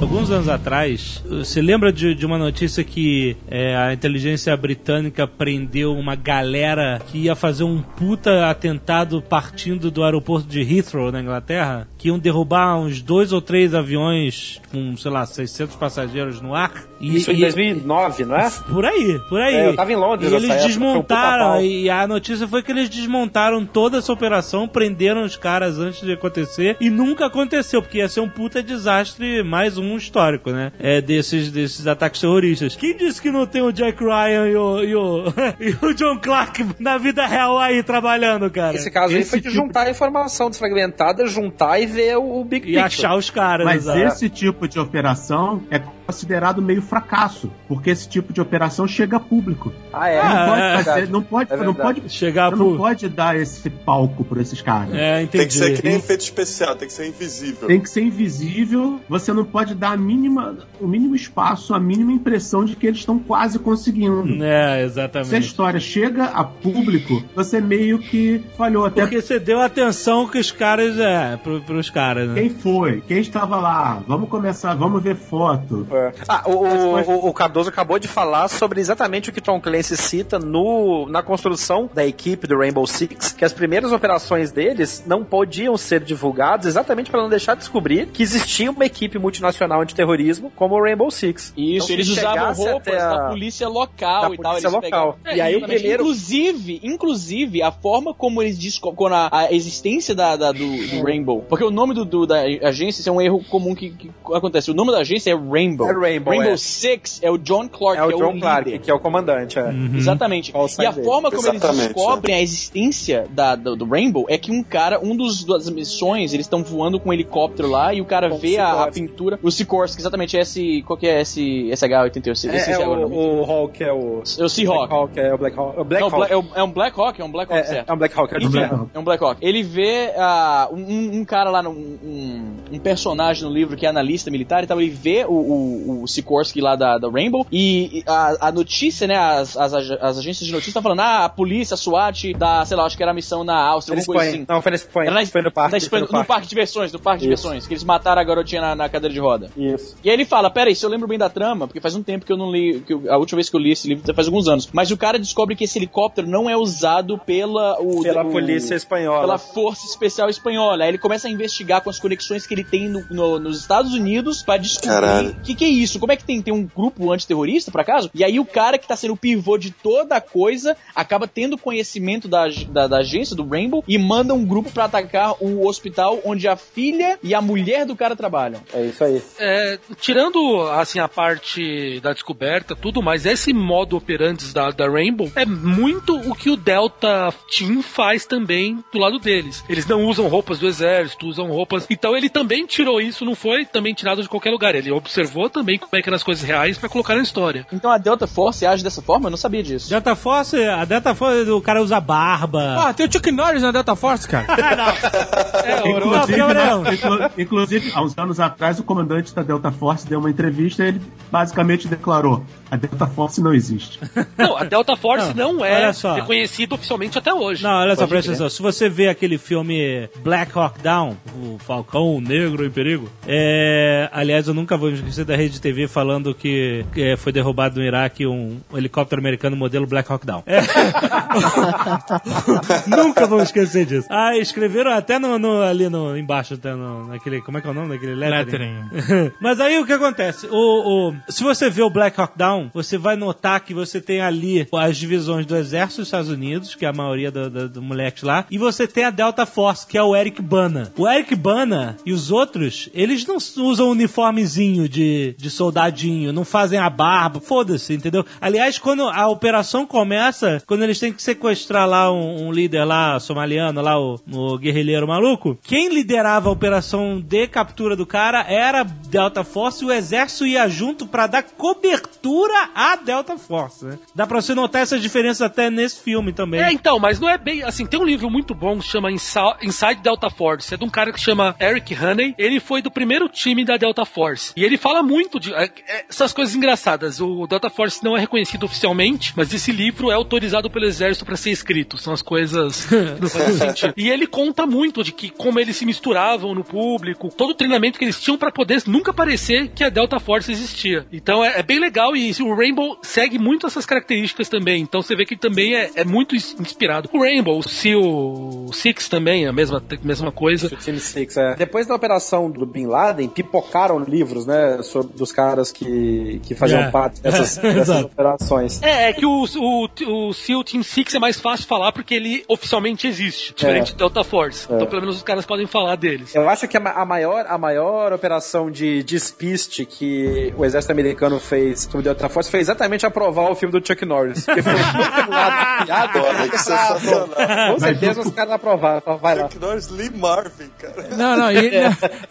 Alguns 0.00 0.30
anos 0.30 0.48
atrás, 0.48 1.22
você 1.28 1.60
lembra 1.60 1.92
de, 1.92 2.14
de 2.14 2.24
uma 2.24 2.38
notícia 2.38 2.82
que 2.82 3.36
é, 3.46 3.76
a 3.76 3.92
inteligência 3.92 4.56
britânica 4.56 5.26
prendeu 5.26 5.94
uma 5.94 6.16
galera 6.16 6.98
que 7.06 7.18
ia 7.18 7.36
fazer 7.36 7.64
um 7.64 7.82
puta 7.82 8.48
atentado 8.48 9.20
partindo 9.20 9.90
do 9.90 10.02
aeroporto 10.02 10.48
de 10.48 10.62
Heathrow, 10.62 11.12
na 11.12 11.20
Inglaterra? 11.20 11.86
Que 12.00 12.08
iam 12.08 12.18
derrubar 12.18 12.78
uns 12.78 13.02
dois 13.02 13.30
ou 13.30 13.42
três 13.42 13.74
aviões 13.74 14.58
com, 14.72 14.96
sei 14.96 15.10
lá, 15.10 15.26
600 15.26 15.76
passageiros 15.76 16.40
no 16.40 16.54
ar? 16.54 16.72
E, 16.98 17.16
Isso 17.16 17.30
em 17.30 17.34
e- 17.36 17.40
2009, 17.40 18.24
não 18.24 18.36
é? 18.36 18.50
Por 18.70 18.86
aí, 18.86 19.20
por 19.28 19.38
aí. 19.38 19.54
É, 19.54 19.68
eu 19.68 19.76
tava 19.76 19.92
em 19.92 19.96
Londres 19.96 20.32
E 20.32 20.34
eles 20.34 20.48
época, 20.48 20.64
um 20.64 20.66
desmontaram, 20.66 21.44
pau. 21.52 21.62
e 21.62 21.90
a 21.90 22.06
notícia 22.06 22.48
foi 22.48 22.62
que 22.62 22.70
eles 22.72 22.88
desmontaram 22.88 23.66
toda 23.66 23.98
essa 23.98 24.10
operação, 24.12 24.66
prenderam 24.66 25.24
os 25.24 25.36
caras 25.36 25.78
antes 25.78 26.00
de 26.00 26.12
acontecer, 26.12 26.76
e 26.80 26.88
nunca 26.88 27.26
aconteceu, 27.26 27.82
porque 27.82 27.98
ia 27.98 28.08
ser 28.08 28.20
um 28.20 28.28
puta 28.28 28.62
desastre, 28.62 29.42
mais 29.42 29.76
um 29.76 29.94
histórico, 29.96 30.50
né? 30.50 30.72
É, 30.78 31.02
desses, 31.02 31.50
desses 31.50 31.86
ataques 31.86 32.20
terroristas. 32.22 32.76
Quem 32.76 32.96
disse 32.96 33.20
que 33.20 33.30
não 33.30 33.46
tem 33.46 33.60
o 33.60 33.70
Jack 33.72 34.02
Ryan 34.02 34.48
e 34.48 34.56
o, 34.56 34.82
e 34.84 34.94
o, 34.94 35.24
e 35.60 35.86
o 35.86 35.94
John 35.94 36.18
Clark 36.18 36.64
na 36.78 36.96
vida 36.96 37.26
real 37.26 37.58
aí 37.58 37.82
trabalhando, 37.82 38.50
cara? 38.50 38.74
Esse 38.76 38.90
caso 38.90 39.14
aí 39.14 39.20
Esse 39.20 39.30
foi 39.30 39.40
de 39.40 39.48
tipo- 39.50 39.54
juntar 39.62 39.86
a 39.86 39.90
informação 39.90 40.48
desfragmentada, 40.48 41.26
juntar 41.26 41.78
e 41.78 41.89
ver 41.90 42.16
o, 42.18 42.40
o 42.40 42.44
Big 42.44 42.62
E 42.62 42.74
Picture. 42.74 42.84
achar 42.84 43.16
os 43.16 43.30
caras, 43.30 43.64
Mas 43.64 43.82
exato. 43.82 43.98
esse 43.98 44.28
tipo 44.28 44.66
de 44.68 44.78
operação 44.78 45.62
é 45.70 45.78
considerado 46.06 46.60
meio 46.60 46.82
fracasso, 46.82 47.52
porque 47.68 47.90
esse 47.90 48.08
tipo 48.08 48.32
de 48.32 48.40
operação 48.40 48.86
chega 48.88 49.16
a 49.16 49.20
público. 49.20 49.72
Ah, 49.92 50.08
é? 50.08 50.18
Ah, 50.20 50.34
não, 50.34 50.46
pode 50.48 50.60
é 50.62 50.84
fazer- 50.84 51.08
não 51.08 51.22
pode, 51.22 51.52
É 51.52 51.56
não 51.58 51.74
pode, 51.74 52.08
Chegar 52.08 52.50
não 52.50 52.58
pro... 52.58 52.76
pode 52.78 53.08
dar 53.08 53.36
esse 53.38 53.70
palco 53.70 54.24
pra 54.24 54.40
esses 54.42 54.60
caras. 54.60 54.92
É, 54.94 55.22
entendi. 55.22 55.38
Tem 55.38 55.46
que 55.46 55.52
ser 55.54 55.76
que 55.76 55.88
nem 55.88 55.96
efeito 55.98 56.20
especial, 56.22 56.74
tem 56.74 56.88
que 56.88 56.94
ser 56.94 57.06
invisível. 57.06 57.68
Tem 57.68 57.80
que 57.80 57.88
ser 57.88 58.02
invisível, 58.02 59.00
você 59.08 59.32
não 59.32 59.44
pode 59.44 59.74
dar 59.74 59.92
a 59.92 59.96
mínima, 59.96 60.56
o 60.80 60.86
mínimo 60.88 61.14
espaço, 61.14 61.74
a 61.74 61.78
mínima 61.80 62.12
impressão 62.12 62.64
de 62.64 62.74
que 62.74 62.86
eles 62.86 62.98
estão 63.00 63.18
quase 63.18 63.58
conseguindo. 63.58 64.42
É, 64.42 64.76
Se 64.78 64.80
a 64.80 64.80
exatamente. 64.84 65.46
história 65.46 65.78
chega 65.80 66.24
a 66.24 66.42
público, 66.44 67.22
você 67.36 67.60
meio 67.60 67.98
que 67.98 68.42
falhou. 68.56 68.86
Até 68.86 69.02
Porque 69.02 69.20
você 69.22 69.38
deu 69.38 69.60
atenção 69.60 70.26
que 70.26 70.38
os 70.38 70.50
caras, 70.50 70.98
é, 70.98 71.36
pro, 71.36 71.60
pros 71.80 71.90
caras, 71.90 72.28
né? 72.28 72.40
quem 72.40 72.50
foi, 72.50 73.00
quem 73.00 73.18
estava 73.18 73.56
lá, 73.58 74.02
vamos 74.06 74.28
começar, 74.28 74.74
vamos 74.74 75.02
ver 75.02 75.16
foto. 75.16 75.86
É. 75.90 76.12
Ah, 76.28 76.42
o, 76.46 76.52
o, 76.52 77.28
o- 77.28 77.32
Cardoso 77.32 77.68
acabou 77.70 77.98
de 77.98 78.06
falar 78.08 78.48
sobre 78.48 78.80
exatamente 78.80 79.30
o 79.30 79.32
que 79.32 79.40
Tom 79.40 79.60
Clancy 79.60 79.96
cita 79.96 80.38
no, 80.38 81.06
na 81.08 81.22
construção 81.22 81.88
da 81.92 82.04
equipe 82.06 82.46
do 82.46 82.58
Rainbow 82.58 82.86
Six, 82.86 83.32
que 83.32 83.44
as 83.44 83.52
primeiras 83.52 83.92
operações 83.92 84.52
deles 84.52 85.02
não 85.06 85.24
podiam 85.24 85.76
ser 85.76 86.00
divulgadas 86.00 86.66
exatamente 86.66 87.10
para 87.10 87.22
não 87.22 87.28
deixar 87.28 87.54
de 87.54 87.60
descobrir 87.60 88.06
que 88.08 88.22
existia 88.22 88.70
uma 88.70 88.84
equipe 88.84 89.18
multinacional 89.18 89.80
antiterrorismo 89.80 90.50
como 90.54 90.74
o 90.74 90.82
Rainbow 90.82 91.10
Six. 91.10 91.52
Isso, 91.56 91.84
Então, 91.86 91.94
eles 91.96 92.08
usavam 92.08 92.52
roupas 92.52 92.94
até 92.94 93.00
a- 93.02 93.16
da 93.16 93.28
polícia 93.30 93.68
local 93.68 94.28
da 94.28 94.34
e 94.34 94.38
tal. 94.38 94.52
polícia 94.52 94.66
Eles 94.68 94.72
local. 94.74 95.12
pegavam- 95.22 95.36
E 95.36 95.40
aí 95.40 95.54
o 95.54 95.58
exatamente. 95.58 95.78
primeiro- 95.80 96.02
Inclusive, 96.02 96.80
inclusive, 96.82 97.62
a 97.62 97.72
forma 97.72 98.12
como 98.12 98.42
eles 98.42 98.58
descobrem 98.58 98.90
a, 99.16 99.28
a 99.32 99.52
existência 99.52 100.14
da, 100.14 100.36
da- 100.36 100.52
do, 100.52 100.58
do 100.88 101.02
Rainbow. 101.04 101.44
Porque 101.48 101.64
o 101.70 101.72
nome 101.74 101.94
do, 101.94 102.04
do- 102.04 102.26
da 102.26 102.42
agência 102.62 103.00
isso 103.00 103.08
é 103.08 103.12
um 103.12 103.20
erro 103.20 103.42
comum 103.48 103.74
que, 103.74 103.90
que 103.90 104.10
acontece. 104.34 104.70
O 104.70 104.74
nome 104.74 104.92
da 104.92 104.98
agência 104.98 105.30
é 105.30 105.34
Rainbow. 105.34 105.88
É 105.88 105.92
Rainbow, 105.92 106.34
é. 106.34 106.56
Six 106.56 107.20
é 107.22 107.30
o 107.30 107.38
John 107.38 107.68
Clark, 107.68 107.98
É 108.00 108.04
o 108.04 108.08
que 108.08 108.16
John 108.18 108.26
líder. 108.32 108.40
Clark, 108.40 108.78
que 108.80 108.90
é 108.90 108.94
o 108.94 108.98
comandante. 108.98 109.58
É. 109.58 109.70
Exatamente. 109.94 110.52
Qual 110.52 110.66
o 110.66 110.82
E 110.82 110.86
a 110.86 110.90
dele? 110.90 111.04
forma 111.04 111.30
como 111.30 111.42
eles 111.46 111.54
Exatamente, 111.62 111.94
descobrem 111.94 112.34
a 112.36 112.42
existência 112.42 113.26
da, 113.30 113.54
do, 113.56 113.76
do 113.76 113.84
Rainbow 113.86 114.26
é 114.28 114.36
que 114.36 114.50
um 114.50 114.62
cara, 114.62 115.00
um 115.02 115.16
dos 115.16 115.44
das 115.44 115.68
missões, 115.70 116.32
eles 116.34 116.46
estão 116.46 116.62
voando 116.62 116.98
com 117.00 117.10
um 117.10 117.12
helicóptero 117.12 117.68
lá 117.68 117.92
e 117.94 118.00
o 118.00 118.04
cara 118.04 118.28
Com 118.30 118.38
vê 118.38 118.58
a, 118.58 118.84
a 118.84 118.90
pintura. 118.90 119.38
O 119.42 119.50
Sikorsky, 119.50 120.00
exatamente, 120.00 120.36
esse. 120.36 120.82
Qual 120.82 120.96
que 120.96 121.06
é 121.06 121.20
esse 121.20 121.68
SH-88? 121.70 122.30
Esse, 122.32 122.48
É, 122.48 122.56
esse 122.56 122.72
é 122.72 122.78
o, 122.86 122.92
o 122.92 122.96
nome. 123.00 123.14
o 123.16 123.44
Hawk, 123.50 123.82
é 123.82 123.92
o. 123.92 124.22
É 124.38 124.44
o 124.44 124.48
Seahawk. 124.48 124.88
Black 124.88 124.94
Hawk, 124.94 125.20
é 125.20 125.34
o 125.34 125.38
Black 125.38 125.58
Hawk. 125.58 125.76
É 125.76 125.80
o 125.80 125.84
Black 125.84 126.04
Não, 126.10 126.18
Hawk. 126.20 126.32
É, 126.32 126.36
o- 126.36 126.44
é 126.54 126.62
um 126.62 126.70
Black 126.72 127.00
Hawk? 127.00 127.20
É 127.20 127.24
um 127.24 127.30
Black 127.32 127.52
Hawk, 127.52 127.62
É, 127.62 127.64
é, 127.64 127.74
certo. 127.74 127.88
é 127.90 127.92
um 127.92 127.96
Black 127.96 128.18
Hawk. 128.18 128.34
É 128.34 128.38
um 128.38 128.50
Black 128.50 128.74
Hawk. 128.74 128.90
é 128.94 128.98
um 128.98 129.04
Black 129.04 129.24
Hawk. 129.24 129.38
Ele 129.40 129.62
vê 129.62 130.12
ah, 130.16 130.68
um, 130.72 131.18
um 131.20 131.24
cara 131.24 131.50
lá, 131.50 131.59
num- 131.62 131.98
um, 132.02 132.56
um 132.72 132.78
personagem 132.78 133.44
no 133.44 133.50
livro 133.52 133.76
que 133.76 133.86
é 133.86 133.88
analista 133.88 134.30
militar 134.30 134.62
e 134.62 134.66
tal, 134.66 134.80
ele 134.80 134.90
vê 134.90 135.24
o, 135.26 135.32
o, 135.32 136.02
o 136.02 136.08
Sikorsky 136.08 136.60
lá 136.60 136.76
da, 136.76 136.98
da 136.98 137.08
Rainbow 137.10 137.46
e 137.52 138.02
a, 138.06 138.48
a 138.48 138.52
notícia, 138.52 139.06
né, 139.06 139.16
as, 139.16 139.56
as, 139.56 139.72
as 139.72 140.18
agências 140.18 140.46
de 140.46 140.52
notícia 140.52 140.70
estão 140.70 140.82
falando, 140.82 141.00
ah, 141.00 141.24
a 141.24 141.28
polícia, 141.28 141.74
a 141.74 141.76
SWAT, 141.76 142.32
da, 142.34 142.64
sei 142.64 142.76
lá, 142.76 142.84
acho 142.84 142.96
que 142.96 143.02
era 143.02 143.12
a 143.12 143.14
missão 143.14 143.44
na 143.44 143.56
Áustria, 143.56 143.98
alguma 143.98 144.14
coisa 144.16 144.30
assim. 144.30 144.46
Não, 144.48 144.62
foi 144.62 144.70
na 144.70 144.76
Espanha. 144.76 145.10
Na, 145.10 145.26
foi 145.26 145.42
no 145.42 145.50
parque. 145.52 145.72
na 145.72 145.78
Espanha, 145.78 146.06
foi 146.06 146.18
no, 146.18 146.24
parque 146.24 146.42
de 146.42 146.48
diversões, 146.50 146.92
no 146.92 146.98
parque 146.98 147.20
de 147.26 147.32
Isso. 147.32 147.42
diversões, 147.42 147.66
que 147.66 147.72
eles 147.74 147.84
mataram 147.84 148.20
a 148.20 148.24
garotinha 148.24 148.60
na, 148.60 148.74
na 148.74 148.88
cadeira 148.88 149.12
de 149.12 149.20
roda. 149.20 149.50
Isso. 149.56 149.96
E 150.02 150.08
aí 150.08 150.14
ele 150.16 150.24
fala, 150.24 150.50
peraí, 150.50 150.74
se 150.74 150.84
eu 150.84 150.90
lembro 150.90 151.08
bem 151.08 151.18
da 151.18 151.28
trama, 151.28 151.66
porque 151.66 151.80
faz 151.80 151.94
um 151.94 152.02
tempo 152.02 152.24
que 152.24 152.32
eu 152.32 152.36
não 152.36 152.50
li, 152.50 152.80
que 152.86 152.92
eu- 152.92 153.12
a 153.12 153.16
última 153.18 153.36
vez 153.36 153.48
que 153.50 153.56
eu 153.56 153.60
li 153.60 153.72
esse 153.72 153.88
livro 153.88 154.14
faz 154.14 154.26
alguns 154.26 154.48
anos, 154.48 154.68
mas 154.72 154.90
o 154.90 154.96
cara 154.96 155.18
descobre 155.18 155.54
que 155.56 155.64
esse 155.64 155.78
helicóptero 155.78 156.26
não 156.28 156.48
é 156.48 156.56
usado 156.56 157.18
pela... 157.18 157.80
O, 157.80 158.02
Pela 158.02 158.22
o- 158.24 158.30
polícia 158.30 158.74
espanhola. 158.74 159.20
Pela 159.20 159.38
Força 159.38 159.86
Especial 159.86 160.28
Espanhola. 160.28 160.84
Aí 160.84 160.90
ele 160.90 160.98
começa 160.98 161.28
a 161.28 161.30
investigar 161.30 161.49
com 161.82 161.90
as 161.90 161.98
conexões 161.98 162.46
que 162.46 162.54
ele 162.54 162.64
tem 162.64 162.88
no- 162.88 163.04
no- 163.10 163.38
nos 163.38 163.58
Estados 163.60 163.92
Unidos 163.94 164.42
pra 164.42 164.56
descobrir 164.56 164.90
o 165.30 165.40
que, 165.42 165.54
que 165.54 165.64
é 165.64 165.68
isso, 165.68 165.98
como 165.98 166.12
é 166.12 166.16
que 166.16 166.24
tem, 166.24 166.40
tem 166.42 166.52
um 166.54 166.64
grupo 166.66 167.12
antiterrorista, 167.12 167.70
por 167.70 167.80
acaso, 167.80 168.10
e 168.14 168.24
aí 168.24 168.38
o 168.38 168.44
cara 168.44 168.78
que 168.78 168.86
tá 168.88 168.96
sendo 168.96 169.14
o 169.14 169.16
pivô 169.16 169.56
de 169.58 169.70
toda 169.70 170.16
a 170.16 170.20
coisa 170.20 170.76
acaba 170.94 171.26
tendo 171.28 171.58
conhecimento 171.58 172.28
da, 172.28 172.46
da, 172.68 172.86
da 172.86 172.98
agência, 172.98 173.34
do 173.36 173.46
Rainbow, 173.46 173.84
e 173.86 173.98
manda 173.98 174.34
um 174.34 174.44
grupo 174.44 174.70
pra 174.70 174.84
atacar 174.84 175.34
o 175.40 175.66
hospital 175.66 176.20
onde 176.24 176.46
a 176.48 176.56
filha 176.56 177.18
e 177.22 177.34
a 177.34 177.40
mulher 177.40 177.84
do 177.86 177.96
cara 177.96 178.14
trabalham. 178.16 178.60
É 178.72 178.84
isso 178.84 179.02
aí. 179.04 179.22
É, 179.38 179.78
tirando 180.00 180.62
assim 180.72 180.98
a 180.98 181.08
parte 181.08 182.00
da 182.00 182.12
descoberta, 182.12 182.74
tudo 182.74 183.02
mais, 183.02 183.26
esse 183.26 183.52
modo 183.52 183.96
operantes 183.96 184.52
da, 184.52 184.70
da 184.70 184.88
Rainbow 184.88 185.30
é 185.34 185.44
muito 185.46 186.16
o 186.16 186.34
que 186.34 186.50
o 186.50 186.56
Delta 186.56 187.32
Team 187.56 187.82
faz 187.82 188.24
também 188.26 188.82
do 188.92 188.98
lado 188.98 189.18
deles. 189.18 189.62
Eles 189.68 189.86
não 189.86 190.04
usam 190.06 190.26
roupas 190.28 190.58
do 190.58 190.66
exército, 190.66 191.26
usam 191.30 191.46
roupas. 191.48 191.86
Então 191.90 192.16
ele 192.16 192.28
também 192.28 192.66
tirou 192.66 193.00
isso, 193.00 193.24
não 193.24 193.34
foi 193.34 193.64
também 193.64 193.94
tirado 193.94 194.22
de 194.22 194.28
qualquer 194.28 194.50
lugar. 194.50 194.74
Ele 194.74 194.90
observou 194.90 195.48
também 195.48 195.78
como 195.78 195.90
é 195.96 196.02
que 196.02 196.08
eram 196.08 196.16
as 196.16 196.22
coisas 196.22 196.44
reais 196.44 196.76
pra 196.78 196.88
colocar 196.88 197.14
na 197.14 197.22
história. 197.22 197.66
Então 197.72 197.90
a 197.90 197.98
Delta 197.98 198.26
Force 198.26 198.64
age 198.66 198.82
dessa 198.84 199.00
forma? 199.02 199.26
Eu 199.26 199.30
não 199.30 199.38
sabia 199.38 199.62
disso. 199.62 199.88
Delta 199.88 200.14
Force, 200.14 200.56
a 200.62 200.84
Delta 200.84 201.14
Force, 201.14 201.50
o 201.50 201.60
cara 201.60 201.82
usa 201.82 202.00
barba. 202.00 202.76
Ah, 202.88 202.92
tem 202.92 203.06
o 203.06 203.12
Chuck 203.12 203.30
Norris 203.30 203.62
na 203.62 203.70
Delta 203.72 203.94
Force, 203.96 204.26
cara. 204.28 204.46
É, 205.62 205.88
Inclusive, 205.90 206.38
não, 206.38 206.48
eu 206.48 206.54
não. 206.54 206.82
né, 206.82 206.94
inclu- 206.94 207.30
inclusive, 207.38 207.92
há 207.94 208.02
uns 208.02 208.16
anos 208.16 208.40
atrás, 208.40 208.78
o 208.80 208.82
comandante 208.84 209.34
da 209.34 209.42
Delta 209.42 209.70
Force 209.70 210.06
deu 210.06 210.18
uma 210.18 210.30
entrevista 210.30 210.84
e 210.84 210.88
ele 210.88 211.02
basicamente 211.30 211.86
declarou: 211.86 212.44
a 212.70 212.76
Delta 212.76 213.06
Force 213.06 213.40
não 213.42 213.52
existe. 213.54 213.98
Não, 214.38 214.56
a 214.56 214.64
Delta 214.64 214.96
Force 214.96 215.34
Não, 215.36 215.52
não, 215.54 215.64
é 215.64 215.74
olha 215.76 215.92
só. 215.92 216.14
reconhecida 216.14 216.74
oficialmente 216.74 217.18
até 217.18 217.32
hoje. 217.32 217.62
Não, 217.62 217.70
olha 217.70 217.94
só, 217.94 218.06
presta 218.06 218.30
atenção. 218.30 218.48
Se 218.48 218.62
você 218.62 218.88
vê 218.88 219.08
aquele 219.08 219.36
filme 219.38 220.08
Black 220.22 220.56
Hawk 220.58 220.80
Down, 220.80 221.16
o 221.36 221.58
Falcão 221.58 222.20
Negro 222.20 222.64
em 222.64 222.70
Perigo, 222.70 223.08
é... 223.26 224.08
aliás, 224.12 224.46
eu 224.48 224.54
nunca 224.54 224.76
vou 224.76 224.88
me 224.90 224.96
esquecer 224.96 225.24
da 225.24 225.36
rede 225.36 225.60
TV 225.60 225.86
falando 225.88 226.34
que, 226.34 226.84
é, 226.96 227.16
foi 227.16 227.32
derrubado 227.32 227.78
no 227.80 227.84
Iraque 227.84 228.26
um, 228.26 228.58
um 228.72 228.78
helicóptero 228.78 229.20
americano 229.20 229.56
modelo 229.56 229.86
Black 229.86 230.10
Hawk 230.10 230.26
Down. 230.26 230.42
É. 230.46 230.60
nunca 232.86 233.26
vou 233.26 233.42
esquecer 233.42 233.84
disso. 233.86 234.06
Ah, 234.10 234.36
escreveram 234.36 234.90
até 234.92 235.18
no, 235.18 235.38
no- 235.38 235.62
ali 235.62 235.88
no, 235.88 236.16
embaixo, 236.16 236.54
até 236.54 236.74
no, 236.74 237.06
naquele, 237.08 237.40
como 237.42 237.58
é 237.58 237.60
que 237.60 237.66
é 237.66 237.70
o 237.70 237.74
nome 237.74 237.90
daquele 237.90 238.14
lettering? 238.14 238.84
Lettering. 238.92 239.32
Mas 239.40 239.60
aí 239.60 239.78
o 239.78 239.86
que 239.86 239.92
acontece? 239.92 240.46
O, 240.50 241.10
o- 241.10 241.16
se 241.28 241.42
você 241.42 241.70
vê 241.70 241.82
o 241.82 241.90
Black 241.90 242.20
Hawk 242.20 242.36
Down, 242.36 242.70
você 242.72 242.98
vai 242.98 243.16
notar 243.16 243.60
que 243.60 243.74
você 243.74 244.00
tem 244.00 244.20
ali 244.20 244.66
as 244.72 244.96
divisões 244.96 245.46
do 245.46 245.56
Exército 245.56 246.00
dos 246.00 246.08
Estados 246.08 246.30
Unidos, 246.30 246.74
que 246.74 246.84
é 246.84 246.88
a 246.88 246.92
maioria 246.92 247.30
do, 247.30 247.50
do, 247.50 247.68
do 247.68 247.82
moleques 247.82 248.22
lá, 248.22 248.44
e 248.50 248.58
você 248.58 248.86
tem 248.86 249.04
a 249.04 249.10
Delta 249.10 249.46
Force, 249.46 249.86
que 249.86 249.96
é 249.98 250.02
o 250.02 250.14
Eric 250.14 250.40
Bana. 250.42 250.92
O 250.96 251.08
Eric 251.14 251.34
Bana 251.34 251.96
e 252.04 252.12
os 252.12 252.30
outros, 252.30 252.88
eles 252.94 253.26
não 253.26 253.36
usam 253.36 253.90
uniformezinho 253.90 254.88
de, 254.88 255.34
de 255.38 255.50
soldadinho, 255.50 256.32
não 256.32 256.44
fazem 256.44 256.78
a 256.78 256.90
barba, 256.90 257.40
foda-se, 257.40 257.94
entendeu? 257.94 258.24
Aliás, 258.40 258.78
quando 258.78 259.02
a 259.02 259.28
operação 259.28 259.86
começa, 259.86 260.62
quando 260.66 260.82
eles 260.82 260.98
têm 260.98 261.12
que 261.12 261.22
sequestrar 261.22 261.88
lá 261.88 262.12
um, 262.12 262.48
um 262.48 262.52
líder 262.52 262.84
lá, 262.84 263.18
somaliano, 263.18 263.80
lá 263.80 263.98
o, 263.98 264.20
o 264.32 264.58
guerrilheiro 264.58 265.06
maluco, 265.06 265.58
quem 265.62 265.88
liderava 265.88 266.48
a 266.48 266.52
operação 266.52 267.20
de 267.20 267.46
captura 267.46 267.96
do 267.96 268.06
cara 268.06 268.44
era 268.48 268.84
Delta 268.84 269.44
Force 269.44 269.82
e 269.82 269.86
o 269.86 269.92
exército 269.92 270.46
ia 270.46 270.68
junto 270.68 271.06
pra 271.06 271.26
dar 271.26 271.42
cobertura 271.42 272.70
à 272.74 272.96
Delta 272.96 273.36
Force, 273.38 273.84
né? 273.84 273.98
Dá 274.14 274.26
pra 274.26 274.40
você 274.40 274.54
notar 274.54 274.82
essas 274.82 275.00
diferenças 275.00 275.42
até 275.42 275.70
nesse 275.70 276.00
filme 276.00 276.32
também. 276.32 276.60
É, 276.60 276.72
então, 276.72 276.98
mas 276.98 277.18
não 277.18 277.28
é 277.28 277.38
bem. 277.38 277.62
Assim, 277.62 277.86
tem 277.86 277.98
um 277.98 278.04
livro 278.04 278.30
muito 278.30 278.54
bom 278.54 278.78
que 278.78 278.86
chama 278.86 279.10
Inside 279.10 280.02
Delta 280.02 280.28
Force. 280.28 280.74
É 280.74 280.76
de 280.76 280.84
um 280.84 280.90
cara 280.90 280.99
que 281.12 281.20
chama 281.20 281.54
Eric 281.60 281.94
Haney. 281.94 282.34
Ele 282.36 282.60
foi 282.60 282.82
do 282.82 282.90
primeiro 282.90 283.28
time 283.28 283.64
da 283.64 283.76
Delta 283.76 284.04
Force. 284.04 284.52
E 284.56 284.64
ele 284.64 284.76
fala 284.76 285.02
muito 285.02 285.38
de. 285.40 285.52
é, 285.54 285.64
é, 285.88 286.04
essas 286.08 286.32
coisas 286.32 286.54
engraçadas. 286.54 287.20
O 287.20 287.46
Delta 287.46 287.70
Force 287.70 288.02
não 288.04 288.16
é 288.16 288.20
reconhecido 288.20 288.64
oficialmente, 288.64 289.32
mas 289.36 289.52
esse 289.54 289.72
livro 289.72 290.10
é 290.10 290.14
autorizado 290.14 290.68
pelo 290.70 290.84
exército 290.84 291.24
pra 291.24 291.36
ser 291.36 291.50
escrito. 291.50 291.96
São 291.98 292.12
as 292.12 292.22
coisas 292.22 292.86
que 292.90 293.20
não 293.20 293.28
fazem 293.28 293.56
sentido. 293.68 293.94
E 293.96 294.08
ele 294.10 294.26
conta 294.26 294.66
muito 294.66 295.02
de 295.02 295.12
que 295.12 295.30
como 295.30 295.58
eles 295.58 295.76
se 295.76 295.86
misturavam 295.86 296.54
no 296.54 296.62
público, 296.64 297.28
todo 297.34 297.50
o 297.50 297.54
treinamento 297.54 297.98
que 297.98 298.04
eles 298.04 298.20
tinham 298.20 298.36
pra 298.38 298.50
poder 298.52 298.82
nunca 298.86 299.12
parecer 299.12 299.68
que 299.74 299.82
a 299.84 299.88
Delta 299.88 300.18
Force 300.20 300.50
existia. 300.50 301.06
Então 301.12 301.44
é, 301.44 301.60
é 301.60 301.62
bem 301.62 301.78
legal 301.78 302.14
e 302.16 302.30
o 302.40 302.54
Rainbow 302.54 302.98
segue 303.02 303.38
muito 303.38 303.66
essas 303.66 303.84
características 303.86 304.48
também. 304.48 304.82
Então 304.82 305.02
você 305.02 305.14
vê 305.16 305.24
que 305.24 305.34
ele 305.34 305.40
também 305.40 305.74
é, 305.74 305.90
é 305.96 306.04
muito 306.04 306.34
ins- 306.36 306.56
inspirado. 306.58 307.08
O 307.12 307.20
Rainbow, 307.20 307.58
o 307.58 307.62
Seal 307.62 308.66
Six 308.72 309.08
também, 309.08 309.46
a 309.46 309.52
mesma, 309.52 309.82
mesma 310.02 310.32
coisa. 310.32 310.68
Team 310.90 310.98
Six, 311.00 311.36
é. 311.36 311.54
Depois 311.56 311.86
da 311.86 311.94
operação 311.94 312.50
do 312.50 312.66
Bin 312.66 312.86
Laden, 312.86 313.28
pipocaram 313.28 313.98
livros, 313.98 314.46
né, 314.46 314.80
sobre, 314.82 315.12
dos 315.16 315.32
caras 315.32 315.70
que, 315.72 316.40
que 316.44 316.54
faziam 316.54 316.80
É. 316.82 316.90
parte 316.90 317.20
dessas, 317.20 317.58
É, 317.64 317.72
dessas 317.74 318.04
operações. 318.04 318.82
É, 318.82 319.08
é 319.10 319.12
que 319.12 319.24
o, 319.26 319.44
o, 319.44 320.28
o 320.28 320.32
Seal 320.34 320.64
Team 320.64 320.82
Six 320.82 321.14
é 321.14 321.18
mais 321.18 321.38
fácil 321.40 321.66
falar 321.66 321.92
porque 321.92 322.14
ele 322.14 322.44
oficialmente 322.48 323.06
existe, 323.06 323.54
diferente 323.54 323.90
É. 323.90 323.94
do 323.94 323.98
Delta 323.98 324.24
Force. 324.24 324.66
Então 324.70 324.86
pelo 324.86 325.00
menos 325.02 325.16
os 325.16 325.22
caras 325.22 325.44
podem 325.46 325.66
falar 325.66 325.96
deles. 325.96 326.34
Eu 326.34 326.48
acho 326.48 326.66
que 326.68 326.76
a, 326.76 326.80
a 326.80 327.04
maior, 327.04 327.44
a 327.48 327.58
maior 327.58 328.12
operação 328.12 328.70
de 328.70 329.02
despiste 329.02 329.84
que 329.84 330.52
o 330.56 330.64
exército 330.64 330.92
americano 330.92 331.38
fez 331.38 331.82
sobre 331.82 332.02
Delta 332.02 332.28
Force 332.28 332.50
foi 332.50 332.60
exatamente 332.60 333.04
aprovar 333.06 333.50
o 333.50 333.54
filme 333.54 333.72
do 333.78 333.86
Chuck 333.86 334.04
Norris. 334.04 334.44
Porque 334.44 334.62
foi 334.62 334.72
muito 334.72 335.30
lado 335.30 335.84
piada. 335.84 336.22
Olha 336.22 336.48
que 336.48 336.58
sensacional. 336.58 337.28
Com 337.72 337.78
certeza 337.80 338.20
os 338.20 338.30
caras 338.32 338.52
aprovaram. 338.52 339.18
Vai 339.18 339.34
lá. 339.36 339.42
Chuck 339.48 339.58
Norris, 339.60 339.88
Lee 339.90 340.10
Marvin, 340.10 340.70
cara. 340.80 341.08
Não, 341.16 341.36
não, 341.36 341.52
e, 341.52 341.70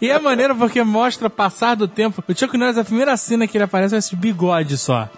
e 0.00 0.10
é 0.10 0.18
maneiro 0.18 0.54
porque 0.56 0.82
mostra 0.82 1.30
passar 1.30 1.74
do 1.74 1.86
tempo. 1.86 2.22
O 2.26 2.36
Chuck 2.36 2.56
Norris, 2.56 2.78
a 2.78 2.84
primeira 2.84 3.16
cena 3.16 3.46
que 3.46 3.56
ele 3.56 3.64
aparece 3.64 3.94
é 3.94 3.98
esse 3.98 4.16
bigode 4.16 4.76
só. 4.76 5.08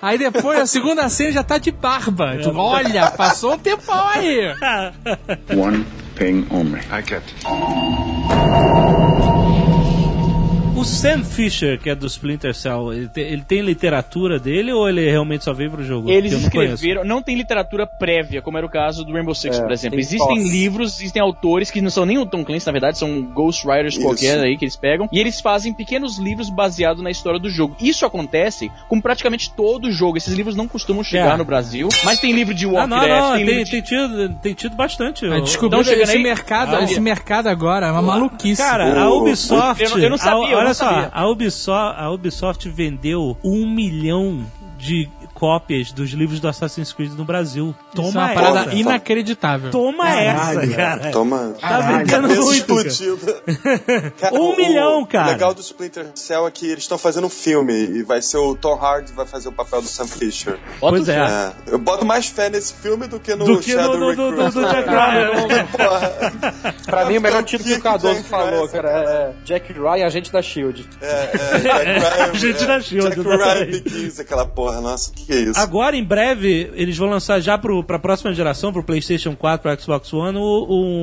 Aí 0.00 0.18
depois, 0.18 0.58
a 0.58 0.66
segunda 0.66 1.08
cena 1.08 1.30
já 1.32 1.44
tá 1.44 1.58
de 1.58 1.70
barba. 1.70 2.36
Tu, 2.42 2.50
olha, 2.56 3.10
passou 3.12 3.54
um 3.54 3.58
tempão 3.58 4.08
aí. 4.08 4.48
One 5.56 5.86
thing 6.16 6.46
only. 6.50 6.80
I 6.90 7.02
get. 7.06 7.22
O 10.82 10.84
Sam 10.84 11.22
Fisher, 11.22 11.78
que 11.78 11.88
é 11.88 11.94
do 11.94 12.08
Splinter 12.08 12.52
Cell, 12.52 12.92
ele 12.92 13.06
tem, 13.06 13.22
ele 13.24 13.42
tem 13.44 13.60
literatura 13.60 14.40
dele 14.40 14.72
ou 14.72 14.88
ele 14.88 15.08
realmente 15.08 15.44
só 15.44 15.52
veio 15.52 15.70
pro 15.70 15.84
jogo? 15.84 16.10
Eles 16.10 16.32
eu 16.32 16.40
não 16.40 16.50
conheço. 16.50 16.74
escreveram, 16.74 17.04
não 17.04 17.22
tem 17.22 17.36
literatura 17.36 17.86
prévia, 17.86 18.42
como 18.42 18.56
era 18.58 18.66
o 18.66 18.68
caso 18.68 19.04
do 19.04 19.12
Rainbow 19.12 19.32
Six, 19.32 19.58
É, 19.58 19.62
por 19.62 19.70
exemplo. 19.70 19.92
tem 19.96 20.00
Existem 20.00 20.26
posse. 20.36 20.50
livros, 20.50 20.96
existem 20.98 21.22
autores 21.22 21.70
que 21.70 21.80
não 21.80 21.88
são 21.88 22.04
nem 22.04 22.18
o 22.18 22.26
Tom 22.26 22.44
Clancy, 22.44 22.66
na 22.66 22.72
verdade, 22.72 22.98
são 22.98 23.22
ghostwriters 23.22 23.96
qualquer 23.96 24.40
aí 24.40 24.56
que 24.58 24.64
eles 24.64 24.74
pegam, 24.74 25.08
e 25.12 25.20
eles 25.20 25.40
fazem 25.40 25.72
pequenos 25.72 26.18
livros 26.18 26.50
baseados 26.50 27.00
na 27.00 27.12
história 27.12 27.38
do 27.38 27.48
jogo. 27.48 27.76
Isso 27.80 28.04
acontece 28.04 28.68
com 28.88 29.00
praticamente 29.00 29.52
todo 29.54 29.88
jogo. 29.92 30.16
Esses 30.16 30.34
livros 30.34 30.56
não 30.56 30.66
costumam 30.66 31.04
chegar 31.04 31.34
É. 31.34 31.36
no 31.36 31.44
Brasil, 31.44 31.88
mas 32.04 32.18
tem 32.18 32.32
livro 32.32 32.52
de 32.52 32.66
Ah, 32.66 32.70
Warcraft, 32.70 33.08
não, 33.08 33.20
não, 33.30 33.36
tem, 33.36 33.46
tem, 33.46 33.54
livro 33.54 33.64
de... 33.66 33.70
tem 33.70 33.82
tido, 33.82 34.28
tem 34.42 34.54
tido 34.54 34.74
bastante. 34.74 35.24
Ó. 35.26 35.38
Descobriu 35.38 35.78
Não 35.78 35.84
chega 35.84 36.02
esse 36.02 36.18
mercado, 36.18 36.74
Ah, 36.74 36.82
esse 36.82 36.98
mercado 36.98 37.46
agora, 37.46 37.86
é 37.86 37.92
uma 37.92 38.02
maluquice. 38.02 38.60
Cara, 38.60 39.00
a 39.00 39.14
Ubisoft. 39.14 39.80
eu 39.80 39.90
não- 39.90 39.98
eu 39.98 40.10
não 40.10 40.18
sabia, 40.18 40.48
a- 40.48 40.60
eu 40.60 40.71
olha 40.72 41.10
só, 41.10 41.10
a 41.12 41.28
Ubisoft, 41.28 42.00
a 42.00 42.10
Ubisoft 42.10 42.68
vendeu 42.68 43.36
um 43.44 43.66
milhão 43.66 44.44
de 44.78 45.08
cópias 45.46 45.90
dos 45.90 46.10
livros 46.10 46.38
do 46.38 46.46
Assassin's 46.46 46.92
Creed 46.92 47.14
no 47.14 47.24
Brasil. 47.24 47.74
Toma 47.96 48.08
Isso 48.08 48.16
é 48.16 48.20
uma 48.20 48.30
essa. 48.30 48.40
parada 48.40 48.74
inacreditável. 48.74 49.70
Toma 49.72 50.08
essa, 50.08 50.66
cara. 50.68 51.10
Toma. 51.10 51.54
Tá 51.60 51.82
brincando 51.82 52.28
Cabeça 52.28 52.42
muito, 52.42 52.76
cara. 54.20 54.34
Um 54.34 54.50
o- 54.52 54.56
milhão, 54.56 55.00
o 55.02 55.06
cara. 55.06 55.32
legal 55.32 55.52
do 55.52 55.60
Splinter 55.60 56.06
Cell 56.14 56.46
é 56.46 56.50
que 56.52 56.66
eles 56.66 56.84
estão 56.84 56.96
fazendo 56.96 57.26
um 57.26 57.30
filme 57.30 57.72
e 57.72 58.04
vai 58.04 58.22
ser 58.22 58.36
o 58.36 58.54
Tom 58.54 58.76
Hardy 58.80 59.10
vai 59.12 59.26
fazer 59.26 59.48
o 59.48 59.52
papel 59.52 59.82
do 59.82 59.88
Sam 59.88 60.06
Fisher. 60.06 60.60
Pois 60.78 61.08
o 61.08 61.10
é. 61.10 61.16
É, 61.16 61.72
eu 61.72 61.78
boto 61.80 62.06
mais 62.06 62.26
fé 62.28 62.48
nesse 62.48 62.74
filme 62.74 63.08
do 63.08 63.18
que 63.18 63.34
no 63.34 63.44
Do 63.44 63.58
que 63.58 63.74
no, 63.74 63.80
Shadow 63.82 63.98
do, 63.98 64.14
do, 64.14 64.14
do, 64.14 64.44
Recruit. 64.44 64.52
do 64.54 64.60
Jack 64.70 64.88
Ryan. 64.88 66.72
Pra 66.86 67.04
mim, 67.06 67.18
o 67.18 67.20
melhor 67.20 67.42
título 67.42 67.68
que 67.68 67.80
o 67.80 67.82
Cardoso 67.82 68.22
falou, 68.24 68.66
Ryan, 68.66 68.68
cara, 68.68 68.88
é 68.90 69.32
Jack 69.44 69.72
Ryan, 69.72 70.06
agente 70.06 70.30
da 70.30 70.40
SHIELD. 70.40 70.88
É, 71.00 71.30
é, 71.34 71.58
Jack 71.58 71.84
Ryan. 71.98 72.34
Gente 72.34 72.62
é, 72.62 72.66
da 72.68 72.80
Shield, 72.80 73.08
Jack 73.16 73.20
Ryan. 73.28 73.66
Begins, 73.66 74.20
aquela 74.20 74.46
porra. 74.46 74.80
Nossa, 74.80 75.10
que 75.12 75.31
que 75.32 75.38
é 75.38 75.40
isso? 75.50 75.58
Agora, 75.60 75.96
em 75.96 76.04
breve, 76.04 76.70
eles 76.74 76.96
vão 76.96 77.08
lançar 77.08 77.40
já 77.40 77.56
pro, 77.58 77.82
pra 77.84 77.98
próxima 77.98 78.32
geração, 78.34 78.72
pro 78.72 78.82
PlayStation 78.82 79.34
4, 79.36 79.62
pro 79.62 79.80
Xbox 79.82 80.12
One, 80.12 80.38
o, 80.38 80.42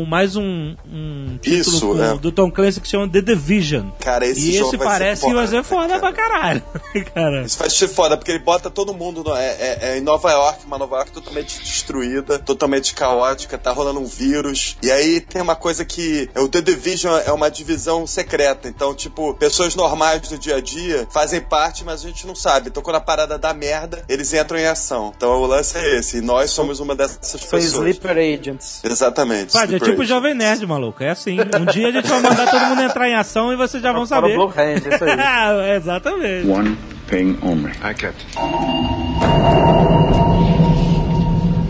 o- 0.02 0.06
mais 0.06 0.36
um, 0.36 0.76
um 0.92 1.38
título 1.42 1.76
Isso, 1.76 1.88
com- 1.88 2.04
é. 2.04 2.18
do 2.18 2.32
Tom 2.32 2.52
Clancy 2.52 2.82
que 2.82 2.88
chama 2.88 3.08
The 3.10 3.22
Division. 3.22 3.90
Cara, 4.00 4.26
esse 4.26 4.50
e 4.52 4.58
jogo 4.58 4.70
esse 4.76 4.78
parece 4.84 5.26
que 5.26 5.34
vai 5.34 5.48
ser 5.48 5.64
foda 5.64 6.00
pra 6.00 6.12
caralho. 6.14 6.64
cara. 7.14 7.42
Isso 7.44 7.58
vai 7.58 7.70
ser 7.70 7.88
foda, 7.88 8.18
porque 8.18 8.32
ele 8.32 8.40
bota 8.44 8.70
todo 8.70 8.94
mundo 8.94 9.24
no- 9.24 9.36
é, 9.36 9.48
é- 9.60 9.80
é 9.82 9.98
em 9.98 10.02
Nova 10.02 10.32
York, 10.32 10.66
uma 10.66 10.78
Nova 10.78 10.98
York 10.98 11.12
totalmente 11.12 11.60
destruída, 11.60 12.40
totalmente 12.40 12.94
caótica, 12.94 13.58
tá 13.58 13.72
rolando 13.72 14.00
um 14.00 14.06
vírus. 14.06 14.78
E 14.84 14.92
aí 14.92 15.20
tem 15.22 15.42
uma 15.42 15.56
coisa 15.56 15.86
que 15.86 16.30
o 16.36 16.48
The 16.48 16.62
Division 16.62 17.16
é 17.26 17.32
uma 17.32 17.50
divisão 17.50 18.06
secreta. 18.08 18.68
Então, 18.68 18.94
tipo, 18.94 19.34
pessoas 19.36 19.76
normais 19.76 20.22
do 20.28 20.38
dia 20.38 20.56
a 20.58 20.62
dia 20.62 21.08
fazem 21.12 21.40
parte, 21.42 21.84
mas 21.84 22.04
a 22.04 22.08
gente 22.08 22.26
não 22.26 22.36
sabe. 22.36 22.70
Então, 22.70 22.82
quando 22.84 22.98
a 22.98 23.02
parada 23.02 23.38
dá 23.38 23.54
merda, 23.54 24.04
eles 24.10 24.19
entram 24.34 24.58
em 24.60 24.66
ação. 24.66 25.14
Então, 25.16 25.32
o 25.42 25.46
lance 25.46 25.78
é 25.78 25.98
esse. 25.98 26.18
E 26.18 26.22
nós 26.22 26.52
somos 26.52 26.80
uma 26.80 26.96
dessas 26.96 27.18
São 27.22 27.40
pessoas. 27.40 27.66
Sleeper 27.66 28.12
Agents. 28.12 28.82
Exatamente. 28.84 29.54
Pá, 29.54 29.64
é 29.64 29.68
tipo 29.68 29.86
Agent. 29.86 30.06
Jovem 30.06 30.34
Nerd, 30.34 30.66
maluco. 30.68 31.04
É 31.04 31.10
assim. 31.10 31.38
Um 31.40 31.66
dia 31.66 31.88
a 31.88 31.92
gente 31.92 32.08
vai 32.08 32.22
mandar 32.22 32.50
todo 32.50 32.66
mundo 32.66 32.82
entrar 32.82 33.08
em 33.10 33.16
ação 33.16 33.52
e 33.54 33.56
vocês 33.56 33.82
já 33.82 33.92
vão 33.92 34.06
Para 34.06 34.18
o 34.18 34.22
saber. 34.22 34.36
Blue 34.36 34.48
Hand, 34.50 34.94
isso 34.94 35.04
aí. 35.04 35.76
Exatamente. 35.78 36.48
One 36.48 36.78
ping 37.08 37.38
only. 37.42 37.72
I 37.84 37.94
get 37.94 38.14
it. 38.14 39.79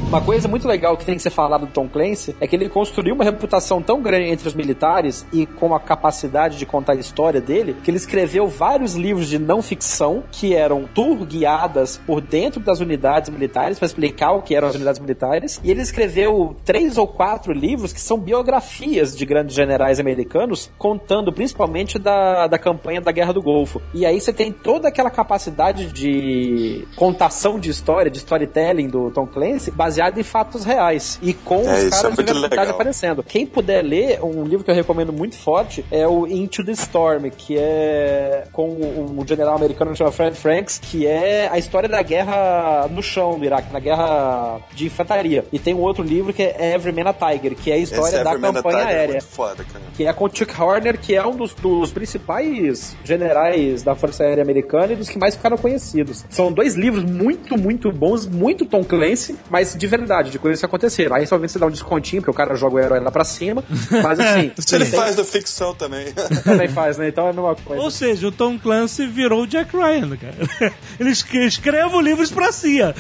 Uma 0.10 0.22
coisa 0.22 0.48
muito 0.48 0.68
legal 0.68 0.98
que 0.98 1.06
tem 1.06 1.18
que 1.18 1.22
ser 1.22 1.30
falado 1.30 1.68
do 1.68 1.72
Tom 1.72 1.88
Clancy 1.88 2.36
é 2.42 2.48
que 2.48 2.56
ele 2.56 2.68
construiu 2.68 3.14
uma 3.14 3.24
reputação 3.24 3.80
tão 3.80 4.02
grande 4.02 4.32
entre 4.32 4.48
os 4.48 4.56
militares 4.56 5.24
e 5.32 5.46
com 5.46 5.76
a 5.76 5.80
capacidade 5.80 6.58
de 6.58 6.66
contar 6.66 6.94
a 6.94 6.96
história 6.96 7.40
dele, 7.40 7.76
que 7.84 7.92
ele 7.92 7.98
escreveu 7.98 8.48
vários 8.48 8.96
livros 8.96 9.28
de 9.28 9.38
não 9.38 9.62
ficção 9.62 10.24
que 10.32 10.56
eram 10.56 10.90
tour 10.96 11.24
guiadas 11.28 12.02
por 12.08 12.22
dentro 12.22 12.60
das 12.60 12.80
unidades 12.80 13.30
militares 13.30 13.78
para 13.78 13.86
explicar 13.86 14.32
o 14.32 14.42
que 14.42 14.56
eram 14.56 14.70
as 14.70 14.74
unidades 14.74 15.00
militares. 15.00 15.62
E 15.64 15.70
ele 15.70 15.82
escreveu 15.82 16.56
três 16.66 16.98
ou 16.98 17.06
quatro 17.06 17.54
livros 17.54 17.94
que 17.94 18.02
são 18.02 18.18
biografias 18.18 19.16
de 19.16 19.24
grandes 19.28 19.56
generais 19.56 20.00
americanos, 20.00 20.72
contando 20.80 21.32
principalmente 21.32 22.00
da, 22.00 22.48
da 22.48 22.58
campanha 22.58 23.00
da 23.00 23.12
Guerra 23.12 23.32
do 23.32 23.44
Golfo. 23.44 23.80
E 23.94 24.08
aí 24.08 24.20
você 24.20 24.34
tem 24.34 24.52
toda 24.52 24.88
aquela 24.88 25.12
capacidade 25.12 25.86
de 25.94 26.88
contação 26.96 27.60
de 27.60 27.70
história, 27.70 28.10
de 28.10 28.18
storytelling 28.18 28.88
do 28.88 29.12
Tom 29.12 29.28
Clancy, 29.28 29.70
baseado 29.70 29.99
em 30.20 30.24
fatos 30.24 30.64
reais 30.66 31.20
e 31.22 31.34
com 31.34 31.62
É, 31.68 31.74
os 31.74 31.86
é 31.86 31.90
caras 31.90 32.16
de 32.16 32.24
muito 32.24 32.42
verdade 32.42 32.72
aparecendo. 32.72 33.24
Quem 33.24 33.46
puder 33.46 33.84
ler, 33.84 34.24
um 34.24 34.44
livro 34.44 34.64
que 34.64 34.72
eu 34.72 34.76
recomendo 34.76 35.12
muito 35.12 35.36
forte 35.36 35.84
é 35.92 36.08
o 36.08 36.26
Into 36.28 36.64
the 36.64 36.72
Storm, 36.72 37.30
que 37.36 37.58
é 37.58 38.46
com 38.52 38.70
um 38.70 39.26
general 39.28 39.56
americano 39.56 39.92
que 39.92 39.98
chama 39.98 40.12
Fred 40.12 40.36
Franks, 40.38 40.80
que 40.82 41.06
é 41.06 41.50
a 41.52 41.58
história 41.58 41.90
da 41.90 42.02
guerra 42.02 42.88
no 42.90 43.02
chão 43.04 43.38
do 43.38 43.46
Iraque, 43.46 43.72
na 43.74 43.80
guerra 43.80 44.60
de 44.74 44.86
infantaria. 44.86 45.44
E 45.52 45.60
tem 45.60 45.74
um 45.74 45.82
outro 45.82 46.04
livro 46.04 46.32
que 46.34 46.44
é 46.44 46.74
Every 46.76 46.96
Man 46.96 47.10
a 47.10 47.14
Tiger, 47.14 47.56
que 47.56 47.72
é 47.72 47.76
a 47.76 47.78
história 47.78 48.16
Esse 48.16 48.24
da 48.24 48.38
campanha 48.38 48.80
é 48.80 48.84
aérea. 48.86 49.14
muito 49.16 49.26
foda, 49.28 49.64
cara. 49.66 49.86
Que 49.96 50.06
é 50.06 50.14
com 50.14 50.26
o 50.26 50.30
Chuck 50.34 50.62
Horner, 50.62 50.98
que 51.00 51.16
é 51.16 51.26
um 51.26 51.36
dos, 51.36 51.54
dos 51.56 51.92
principais 51.92 52.96
generais 53.04 53.84
da 53.84 53.96
Força 53.96 54.24
Aérea 54.24 54.44
Americana 54.44 54.94
e 54.94 54.96
dos 54.96 55.10
que 55.10 55.18
mais 55.18 55.36
ficaram 55.36 55.58
conhecidos. 55.58 56.24
São 56.30 56.52
dois 56.52 56.76
livros 56.76 57.04
muito, 57.04 57.58
muito 57.58 57.92
bons, 57.92 58.26
muito 58.28 58.66
Tom 58.66 58.84
Clancy, 58.84 59.36
mas 59.50 59.76
de 59.76 59.88
verdade, 59.90 60.32
de 60.32 60.40
coisas 60.40 60.60
que 60.60 60.66
aconteceram. 60.66 61.16
Aí 61.16 61.28
somente 61.28 61.52
você 61.52 61.60
dá 61.60 61.66
um 61.66 61.72
descontinho, 61.72 62.22
porque 62.22 62.32
o 62.32 62.34
cara 62.34 62.56
joga 62.56 62.76
o 62.76 62.80
herói 62.80 63.00
lá 63.00 63.12
pra 63.12 63.24
cima. 63.24 63.64
Mas 63.92 64.20
assim, 64.20 64.52
Isso 64.58 64.76
ele 64.76 64.86
faz 64.86 65.16
da 65.16 65.24
ficção 65.24 65.74
também. 65.76 66.14
também 66.44 66.68
faz, 66.70 66.98
né? 66.98 67.08
Então 67.10 67.28
é 67.28 67.30
a 67.32 67.34
mesma 67.34 67.56
coisa. 67.56 67.82
Ou 67.82 67.92
seja, 67.92 68.28
o 68.28 68.32
Tom 68.32 68.58
Clancy 68.58 69.08
virou 69.08 69.44
o 69.44 69.48
Jack 69.48 69.76
Ryan, 69.76 70.16
cara. 70.16 70.74
Ele 71.00 71.10
escre- 71.10 71.46
escreve 71.46 72.02
livros 72.02 72.32
pra 72.32 72.52
CIA. 72.52 72.94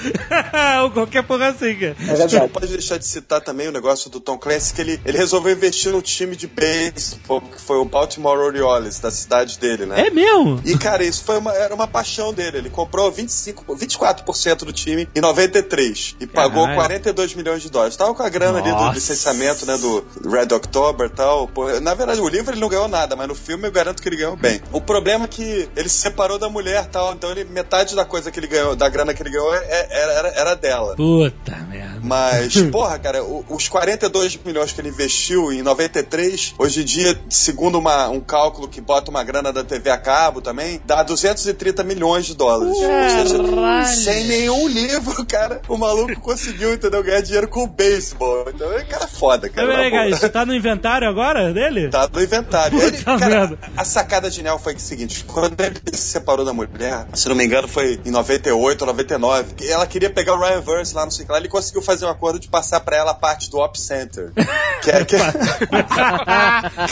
Ou 0.83 0.91
qualquer 0.91 1.23
porra 1.23 1.47
assim, 1.49 1.75
cara. 1.75 1.95
É 1.99 2.39
Não 2.39 2.49
pode 2.49 2.67
deixar 2.67 2.97
de 2.97 3.05
citar 3.05 3.41
também 3.41 3.67
o 3.67 3.71
negócio 3.71 4.09
do 4.09 4.19
Tom 4.19 4.37
Clancy, 4.37 4.73
que 4.73 4.81
ele, 4.81 4.99
ele 5.05 5.17
resolveu 5.17 5.53
investir 5.53 5.91
no 5.91 6.01
time 6.01 6.35
de 6.35 6.47
beisebol, 6.47 7.41
que 7.41 7.61
foi 7.61 7.77
o 7.77 7.85
Baltimore 7.85 8.37
Orioles, 8.39 8.99
da 8.99 9.11
cidade 9.11 9.59
dele, 9.59 9.85
né? 9.85 10.07
É 10.07 10.09
mesmo? 10.09 10.61
E, 10.65 10.77
cara, 10.77 11.03
isso 11.03 11.23
foi 11.23 11.37
uma, 11.37 11.53
era 11.53 11.73
uma 11.73 11.87
paixão 11.87 12.33
dele. 12.33 12.57
Ele 12.59 12.69
comprou 12.69 13.11
25, 13.11 13.75
24% 13.75 14.59
do 14.59 14.73
time 14.73 15.07
em 15.15 15.21
93 15.21 16.15
e 16.19 16.27
pagou. 16.27 16.65
42 16.81 17.35
milhões 17.35 17.61
de 17.61 17.69
dólares. 17.69 17.95
Tava 17.95 18.13
com 18.13 18.23
a 18.23 18.29
grana 18.29 18.59
ali 18.59 18.69
do 18.69 18.75
Nossa. 18.75 18.93
licenciamento, 18.95 19.65
né, 19.65 19.77
do 19.77 20.05
Red 20.29 20.53
October 20.55 21.07
e 21.07 21.09
tal. 21.09 21.47
Pô, 21.47 21.67
na 21.79 21.93
verdade, 21.93 22.21
o 22.21 22.27
livro 22.27 22.53
ele 22.53 22.61
não 22.61 22.69
ganhou 22.69 22.87
nada, 22.87 23.15
mas 23.15 23.27
no 23.27 23.35
filme 23.35 23.67
eu 23.67 23.71
garanto 23.71 24.01
que 24.01 24.09
ele 24.09 24.15
ganhou 24.17 24.35
bem. 24.35 24.61
O 24.71 24.81
problema 24.81 25.25
é 25.25 25.27
que 25.27 25.69
ele 25.75 25.89
se 25.89 25.97
separou 25.97 26.37
da 26.39 26.49
mulher 26.49 26.83
e 26.85 26.87
tal, 26.87 27.13
então 27.13 27.29
ele, 27.31 27.43
metade 27.45 27.95
da 27.95 28.05
coisa 28.05 28.31
que 28.31 28.39
ele 28.39 28.47
ganhou, 28.47 28.75
da 28.75 28.87
grana 28.89 29.13
que 29.13 29.21
ele 29.21 29.29
ganhou, 29.29 29.53
é- 29.53 29.87
era, 29.91 30.11
era, 30.13 30.27
era 30.29 30.55
dela. 30.55 30.95
Puta 30.95 31.55
merda. 31.69 31.99
Mas, 32.01 32.53
porra, 32.71 32.97
cara, 32.97 33.23
os 33.23 33.67
42 33.67 34.37
milhões 34.45 34.71
que 34.71 34.79
ele 34.81 34.89
investiu 34.89 35.51
em 35.51 35.61
93, 35.61 36.53
hoje 36.57 36.81
em 36.81 36.85
dia, 36.85 37.19
segundo 37.29 37.77
uma- 37.77 38.07
um 38.09 38.19
cálculo 38.21 38.67
que 38.67 38.79
bota 38.81 39.09
uma 39.11 39.23
grana 39.23 39.51
da 39.51 39.63
TV 39.63 39.89
a 39.89 39.97
cabo 39.97 40.41
também, 40.41 40.81
dá 40.85 41.03
230 41.03 41.83
milhões 41.83 42.25
de 42.25 42.35
dólares. 42.35 42.73
Ou 42.75 42.79
seja, 42.79 43.85
sem 43.85 44.25
nenhum 44.25 44.67
livro, 44.67 45.25
cara, 45.27 45.61
o 45.67 45.77
maluco 45.77 46.19
conseguiu, 46.21 46.68
entendeu? 46.73 47.03
Ganhar 47.03 47.21
dinheiro 47.21 47.47
com 47.47 47.63
o 47.63 47.67
beisebol. 47.67 48.45
Então, 48.53 48.71
é 48.73 48.83
cara 48.83 49.07
foda, 49.07 49.49
cara. 49.49 49.67
Peraí, 49.67 49.91
cara, 49.91 50.09
isso 50.09 50.29
tá 50.29 50.45
no 50.45 50.53
inventário 50.53 51.07
agora 51.07 51.51
dele? 51.53 51.89
Tá 51.89 52.09
no 52.11 52.21
inventário. 52.21 52.79
Ele, 52.81 52.97
cara, 53.03 53.57
a 53.75 53.83
sacada 53.85 54.29
genial 54.29 54.57
foi 54.59 54.75
o 54.75 54.79
seguinte: 54.79 55.23
quando 55.25 55.59
ele 55.61 55.79
se 55.93 56.09
separou 56.09 56.45
da 56.45 56.53
mulher, 56.53 57.05
se 57.13 57.27
não 57.29 57.35
me 57.35 57.45
engano, 57.45 57.67
foi 57.67 57.99
em 58.05 58.11
98 58.11 58.81
ou 58.81 58.87
99, 58.87 59.53
que 59.55 59.67
ela 59.67 59.85
queria 59.87 60.09
pegar 60.09 60.33
o 60.35 60.39
Ryan 60.39 60.61
Verse 60.61 60.95
lá, 60.95 61.03
não 61.03 61.11
sei 61.11 61.23
o 61.23 61.25
que 61.27 61.31
lá, 61.31 61.37
ele 61.39 61.49
conseguiu 61.49 61.81
fazer 61.81 62.05
um 62.05 62.09
acordo 62.09 62.39
de 62.39 62.47
passar 62.47 62.79
pra 62.81 62.97
ela 62.97 63.11
a 63.11 63.15
parte 63.15 63.49
do 63.49 63.57
Op 63.59 63.79
Center. 63.79 64.31
Que 64.81 64.91
é, 64.91 65.03
que 65.03 65.15
é- 65.17 65.19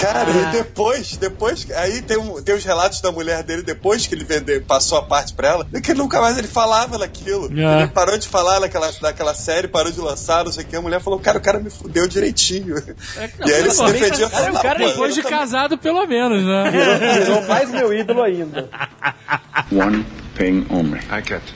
Cara, 0.01 0.29
e 0.29 0.51
depois, 0.51 1.17
depois, 1.17 1.67
aí 1.71 2.01
tem, 2.01 2.17
um, 2.17 2.41
tem 2.41 2.53
os 2.55 2.63
relatos 2.63 2.99
da 3.01 3.11
mulher 3.11 3.43
dele 3.43 3.61
depois 3.61 4.05
que 4.07 4.13
ele 4.15 4.23
vendeu, 4.23 4.61
passou 4.61 4.97
a 4.97 5.03
parte 5.03 5.33
pra 5.33 5.47
ela, 5.49 5.65
que 5.81 5.93
nunca 5.93 6.19
mais 6.19 6.37
ele 6.37 6.47
falava 6.47 6.97
naquilo. 6.97 7.45
É. 7.57 7.81
Ele 7.83 7.87
parou 7.91 8.17
de 8.17 8.27
falar 8.27 8.59
naquela, 8.59 8.91
naquela 9.01 9.33
série, 9.33 9.66
parou 9.67 9.91
de 9.91 9.99
lançar, 9.99 10.45
não 10.45 10.51
sei 10.51 10.63
o 10.63 10.67
que. 10.67 10.75
A 10.75 10.81
mulher 10.81 11.01
falou, 11.01 11.19
cara, 11.19 11.37
o 11.37 11.41
cara 11.41 11.59
me 11.59 11.69
fudeu 11.69 12.07
direitinho. 12.07 12.77
e 12.77 13.53
aí 13.53 13.59
ele 13.59 13.71
se 13.71 13.83
defendia. 13.85 14.29
cara, 14.29 14.53
o 14.53 14.61
cara 14.61 14.79
"Não, 14.79 14.87
Depois 14.87 15.15
de 15.15 15.23
casado, 15.23 15.77
pelo 15.77 16.05
menos, 16.05 16.43
né? 16.43 16.71
Virou, 17.23 17.41
mais 17.47 17.69
meu 17.69 17.93
ídolo 17.93 18.23
ainda. 18.23 18.69
One 19.71 20.05
ping 20.35 20.65
only. 20.69 20.99
I 21.11 21.21
get 21.27 21.41
it. 21.41 21.53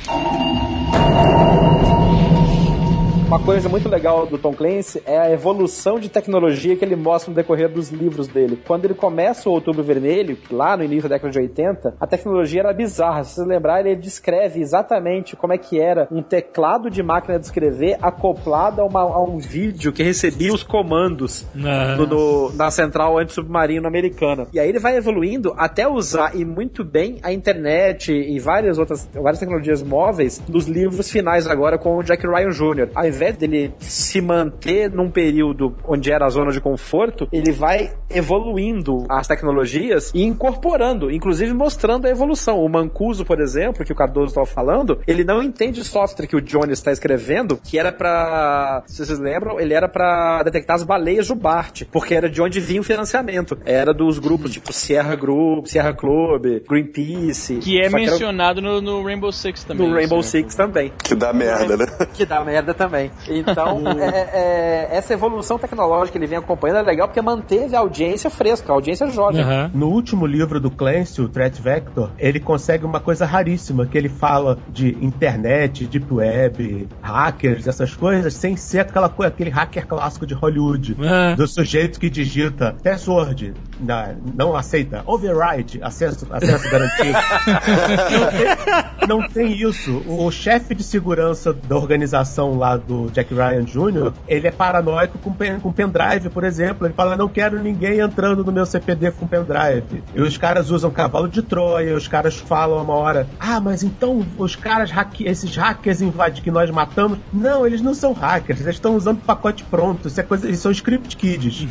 Uma 3.32 3.40
coisa 3.40 3.70
muito 3.70 3.88
legal 3.88 4.26
do 4.28 4.38
Tom 4.38 4.52
Clancy 4.54 5.02
é 5.06 5.18
a 5.18 5.32
evolução 5.32 5.98
de 5.98 6.10
tecnologia 6.10 6.76
que 6.76 6.84
ele 6.84 6.98
mostra 6.98 7.30
no 7.32 7.36
decorrer 7.36 7.70
dos 7.70 7.90
livros 7.90 8.28
dele. 8.28 8.60
Quando 8.68 8.84
ele 8.84 8.94
começa 8.94 9.48
o 9.50 9.54
Outubro 9.54 9.82
Vermelho, 9.82 10.38
lá 10.52 10.76
no 10.76 10.84
início 10.84 11.08
da 11.08 11.16
década 11.16 11.32
de 11.32 11.40
80, 11.40 11.96
a 11.98 12.06
tecnologia 12.06 12.60
era 12.60 12.74
bizarra. 12.74 13.24
Se 13.24 13.36
vocês 13.36 13.48
lembrarem, 13.48 13.94
ele 13.94 14.02
descreve 14.02 14.60
exatamente 14.60 15.38
como 15.38 15.54
é 15.54 15.58
que 15.58 15.80
era 15.80 16.10
um 16.12 16.22
teclado 16.22 16.90
de 16.90 17.02
máquina 17.02 17.40
de 17.40 17.46
escrever 17.46 17.98
acoplado 18.02 18.82
a, 18.82 18.86
uma- 18.86 19.00
a 19.02 19.24
um 19.24 19.38
vídeo 19.38 19.94
que 19.94 20.04
recebia 20.04 20.54
os 20.54 20.62
comandos 20.64 21.48
do- 21.96 22.06
do- 22.06 22.52
na 22.58 22.70
central 22.70 23.18
antissubmarino 23.18 23.88
americana. 23.88 24.46
E 24.52 24.60
aí 24.60 24.68
ele 24.68 24.80
vai 24.80 24.98
evoluindo 24.98 25.54
até 25.56 25.88
usar 25.88 26.36
e 26.36 26.44
muito 26.44 26.84
bem 26.84 27.18
a 27.24 27.32
internet 27.32 28.12
e 28.12 28.38
várias 28.42 28.78
outras 28.78 29.08
várias 29.14 29.40
tecnologias 29.40 29.82
móveis 29.82 30.38
dos 30.50 30.66
livros 30.68 31.10
finais 31.10 31.48
agora 31.48 31.78
com 31.78 31.96
o 31.96 32.04
Jack 32.04 32.28
Ryan 32.28 32.50
Jr. 32.50 32.90
Ao 32.94 33.21
invés 33.22 33.38
dele 33.38 33.74
se 33.80 34.20
manter 34.20 34.90
num 34.90 35.10
período 35.10 35.76
onde 35.88 36.12
era 36.12 36.26
a 36.26 36.30
zona 36.30 36.52
de 36.52 36.60
conforto, 36.60 37.28
ele 37.32 37.52
vai 37.52 37.92
evoluindo 38.10 39.06
as 39.08 39.28
tecnologias 39.28 40.12
e 40.14 40.24
incorporando, 40.24 41.12
inclusive 41.12 41.54
mostrando 41.54 42.08
a 42.08 42.10
evolução. 42.10 42.60
O 42.60 42.68
Mancuso, 42.68 43.24
por 43.24 43.40
exemplo, 43.40 43.86
que 43.86 43.92
o 43.92 43.96
Cardoso 43.96 44.28
estava 44.28 44.48
falando, 44.48 45.00
ele 45.08 45.24
não 45.24 45.42
entende 45.42 45.80
o 45.80 45.84
software 45.84 46.26
que 46.26 46.36
o 46.36 46.42
Johnny 46.42 46.74
está 46.74 46.92
escrevendo, 46.92 47.58
que 47.64 47.78
era 47.78 47.92
pra. 47.92 48.84
se 48.88 49.06
vocês 49.06 49.20
lembram, 49.20 49.60
ele 49.60 49.74
era 49.74 49.88
pra 49.88 50.42
detectar 50.44 50.76
as 50.76 50.84
baleias 50.84 51.28
do 51.28 51.36
Bart, 51.36 51.84
porque 51.92 52.16
era 52.16 52.30
de 52.30 52.42
onde 52.42 52.60
vinha 52.60 52.82
o 52.82 52.84
financiamento. 52.84 53.58
Era 53.66 53.94
dos 53.94 54.18
grupos 54.18 54.52
tipo 54.52 54.74
Sierra 54.74 55.16
Group, 55.16 55.68
Sierra 55.68 55.94
Club, 55.94 56.64
Greenpeace. 56.68 57.58
Que 57.58 57.80
é 57.80 57.90
Só 57.90 57.98
era 57.98 58.10
mencionado 58.12 58.62
no, 58.62 58.82
no 58.82 59.04
Rainbow 59.04 59.32
Six 59.32 59.64
também. 59.64 59.88
no 59.88 59.94
Rainbow 59.94 60.18
né? 60.18 60.24
Six 60.24 60.56
também. 60.56 60.92
Que 61.04 61.14
dá 61.14 61.32
merda, 61.32 61.78
né? 61.78 61.86
Que 62.14 62.26
dá 62.26 62.44
merda 62.44 62.74
também. 62.74 63.11
Então, 63.28 63.82
é- 64.00 64.30
é- 64.34 64.88
essa 64.92 65.14
evolução 65.14 65.58
tecnológica 65.58 66.12
que 66.14 66.18
ele 66.18 66.28
vem 66.28 66.38
acompanhando 66.38 66.78
é 66.80 66.82
legal 66.84 67.08
porque 67.08 67.22
manteve 67.22 67.76
a 67.76 67.80
audiência 67.80 68.30
fresca, 68.30 68.72
a 68.72 68.76
audiência 68.76 69.08
jovem. 69.08 69.42
Aham. 69.42 69.72
No 69.74 69.88
último 69.90 70.26
livro 70.26 70.60
do 70.60 70.70
Clancy, 70.72 71.22
o 71.22 71.30
Threat 71.30 71.62
Vector, 71.62 72.10
ele 72.18 72.40
consegue 72.40 72.86
uma 72.86 73.00
coisa 73.00 73.26
raríssima, 73.26 73.86
que 73.86 73.98
ele 73.98 74.10
fala 74.10 74.58
de 74.70 74.98
internet, 75.02 75.86
deep 75.86 76.12
web, 76.14 76.88
hackers, 77.02 77.68
essas 77.68 77.96
coisas, 77.96 78.34
sem 78.34 78.56
ser 78.58 78.80
aquela 78.80 79.10
coisa, 79.10 79.32
aquele 79.32 79.50
hacker 79.50 79.86
clássico 79.88 80.26
de 80.26 80.34
Hollywood, 80.34 80.98
Ah. 81.02 81.36
do 81.36 81.48
sujeito 81.48 82.00
que 82.00 82.10
digita 82.10 82.76
password, 82.84 83.54
na- 83.80 84.14
não 84.36 84.56
aceita, 84.56 85.04
override, 85.06 85.80
acesso, 85.82 86.28
acesso 86.32 86.70
garantido. 86.70 87.18
não 89.08 89.28
tem 89.28 89.52
isso. 89.54 90.04
O, 90.08 90.26
o 90.26 90.32
chefe 90.32 90.76
de 90.76 90.84
segurança 90.84 91.54
da 91.54 91.76
organização 91.76 92.58
lá 92.58 92.78
do 92.78 93.01
Jack 93.10 93.34
Ryan 93.34 93.64
Jr., 93.64 94.12
ele 94.28 94.48
é 94.48 94.52
paranoico 94.52 95.18
com, 95.20 95.32
pen, 95.34 95.60
com 95.60 95.72
pendrive, 95.72 96.30
por 96.30 96.44
exemplo. 96.44 96.86
Ele 96.88 96.94
fala, 96.94 97.16
não 97.18 97.28
quero 97.28 97.60
ninguém 97.62 98.00
entrando 98.00 98.44
no 98.44 98.52
meu 98.52 98.66
CPD 98.66 99.12
com 99.12 99.26
pendrive. 99.28 100.04
E 100.14 100.22
os 100.22 100.38
caras 100.38 100.70
usam 100.70 100.92
cavalo 100.92 101.28
de 101.28 101.42
Troia, 101.42 101.96
os 101.96 102.08
caras 102.08 102.36
falam 102.38 102.82
uma 102.84 102.94
hora, 102.96 103.28
ah, 103.40 103.60
mas 103.60 103.84
então 103.84 104.26
os 104.38 104.56
caras, 104.56 104.92
hacke- 104.92 105.26
esses 105.28 105.56
hackers 105.56 106.02
invadem 106.02 106.42
que 106.42 106.52
nós 106.52 106.70
matamos. 106.70 107.18
Não, 107.34 107.66
eles 107.66 107.82
não 107.82 107.94
são 107.94 108.14
hackers, 108.14 108.62
eles 108.62 108.76
estão 108.76 108.96
usando 108.96 109.20
pacote 109.22 109.64
pronto. 109.64 110.08
Isso 110.08 110.20
é 110.20 110.24
coisa, 110.24 110.48
eles 110.48 110.60
são 110.60 110.72
script 110.72 111.16
kids. 111.18 111.68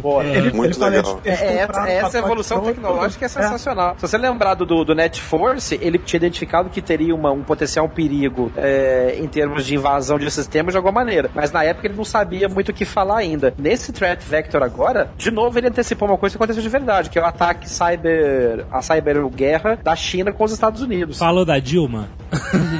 Boa. 0.00 0.24
Ele, 0.24 0.52
Muito 0.52 0.78
fala, 0.78 0.90
legal. 0.90 1.20
eles- 1.24 1.40
eles 1.40 1.54
É, 1.54 1.96
essa, 1.96 2.18
evolução 2.18 2.58
pronto. 2.60 2.74
tecnológica 2.74 3.24
é 3.24 3.28
sensacional. 3.28 3.94
Se 3.98 4.02
você 4.08 4.18
lembrar 4.18 4.54
do, 4.54 4.64
do, 4.64 4.84
do 4.84 4.94
Net 4.94 5.20
Force, 5.20 5.78
ele 5.80 5.98
tinha 5.98 6.18
identificado 6.18 6.68
que 6.70 6.80
teria 6.80 7.14
uma- 7.14 7.32
um 7.32 7.42
potencial 7.42 7.88
perigo 7.88 8.50
é, 8.56 9.16
em 9.18 9.26
termos 9.28 9.64
de 9.66 9.74
invasão 9.74 10.18
de, 10.18 10.30
sis- 10.30 10.46
sistema 10.54 10.70
de 10.70 10.76
alguma 10.76 10.92
maneira. 10.92 11.30
Mas 11.34 11.50
na 11.50 11.64
época 11.64 11.88
ele 11.88 11.96
não 11.96 12.04
sabia 12.04 12.48
muito 12.48 12.68
o 12.68 12.72
que 12.72 12.84
falar 12.84 13.18
ainda. 13.18 13.52
Nesse 13.58 13.92
Threat 13.92 14.24
Vector 14.24 14.62
agora, 14.62 15.10
de 15.16 15.30
novo 15.30 15.58
ele 15.58 15.66
antecipou 15.66 16.08
uma 16.08 16.16
coisa 16.16 16.34
que 16.36 16.42
aconteceu 16.42 16.62
de 16.62 16.68
verdade, 16.68 17.10
que 17.10 17.18
é 17.18 17.22
o 17.22 17.24
ataque 17.24 17.68
cyber, 17.68 18.64
a 18.70 18.80
cyberguerra 18.80 19.76
da 19.82 19.96
China 19.96 20.32
com 20.32 20.44
os 20.44 20.52
Estados 20.52 20.80
Unidos. 20.80 21.18
Falou 21.18 21.44
da 21.44 21.58
Dilma? 21.58 22.08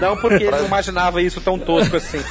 Não 0.01 0.17
porque 0.17 0.45
ele 0.45 0.51
não 0.51 0.67
imaginava 0.67 1.21
isso 1.21 1.41
tão 1.41 1.59
tosco 1.59 1.97
assim. 1.97 2.19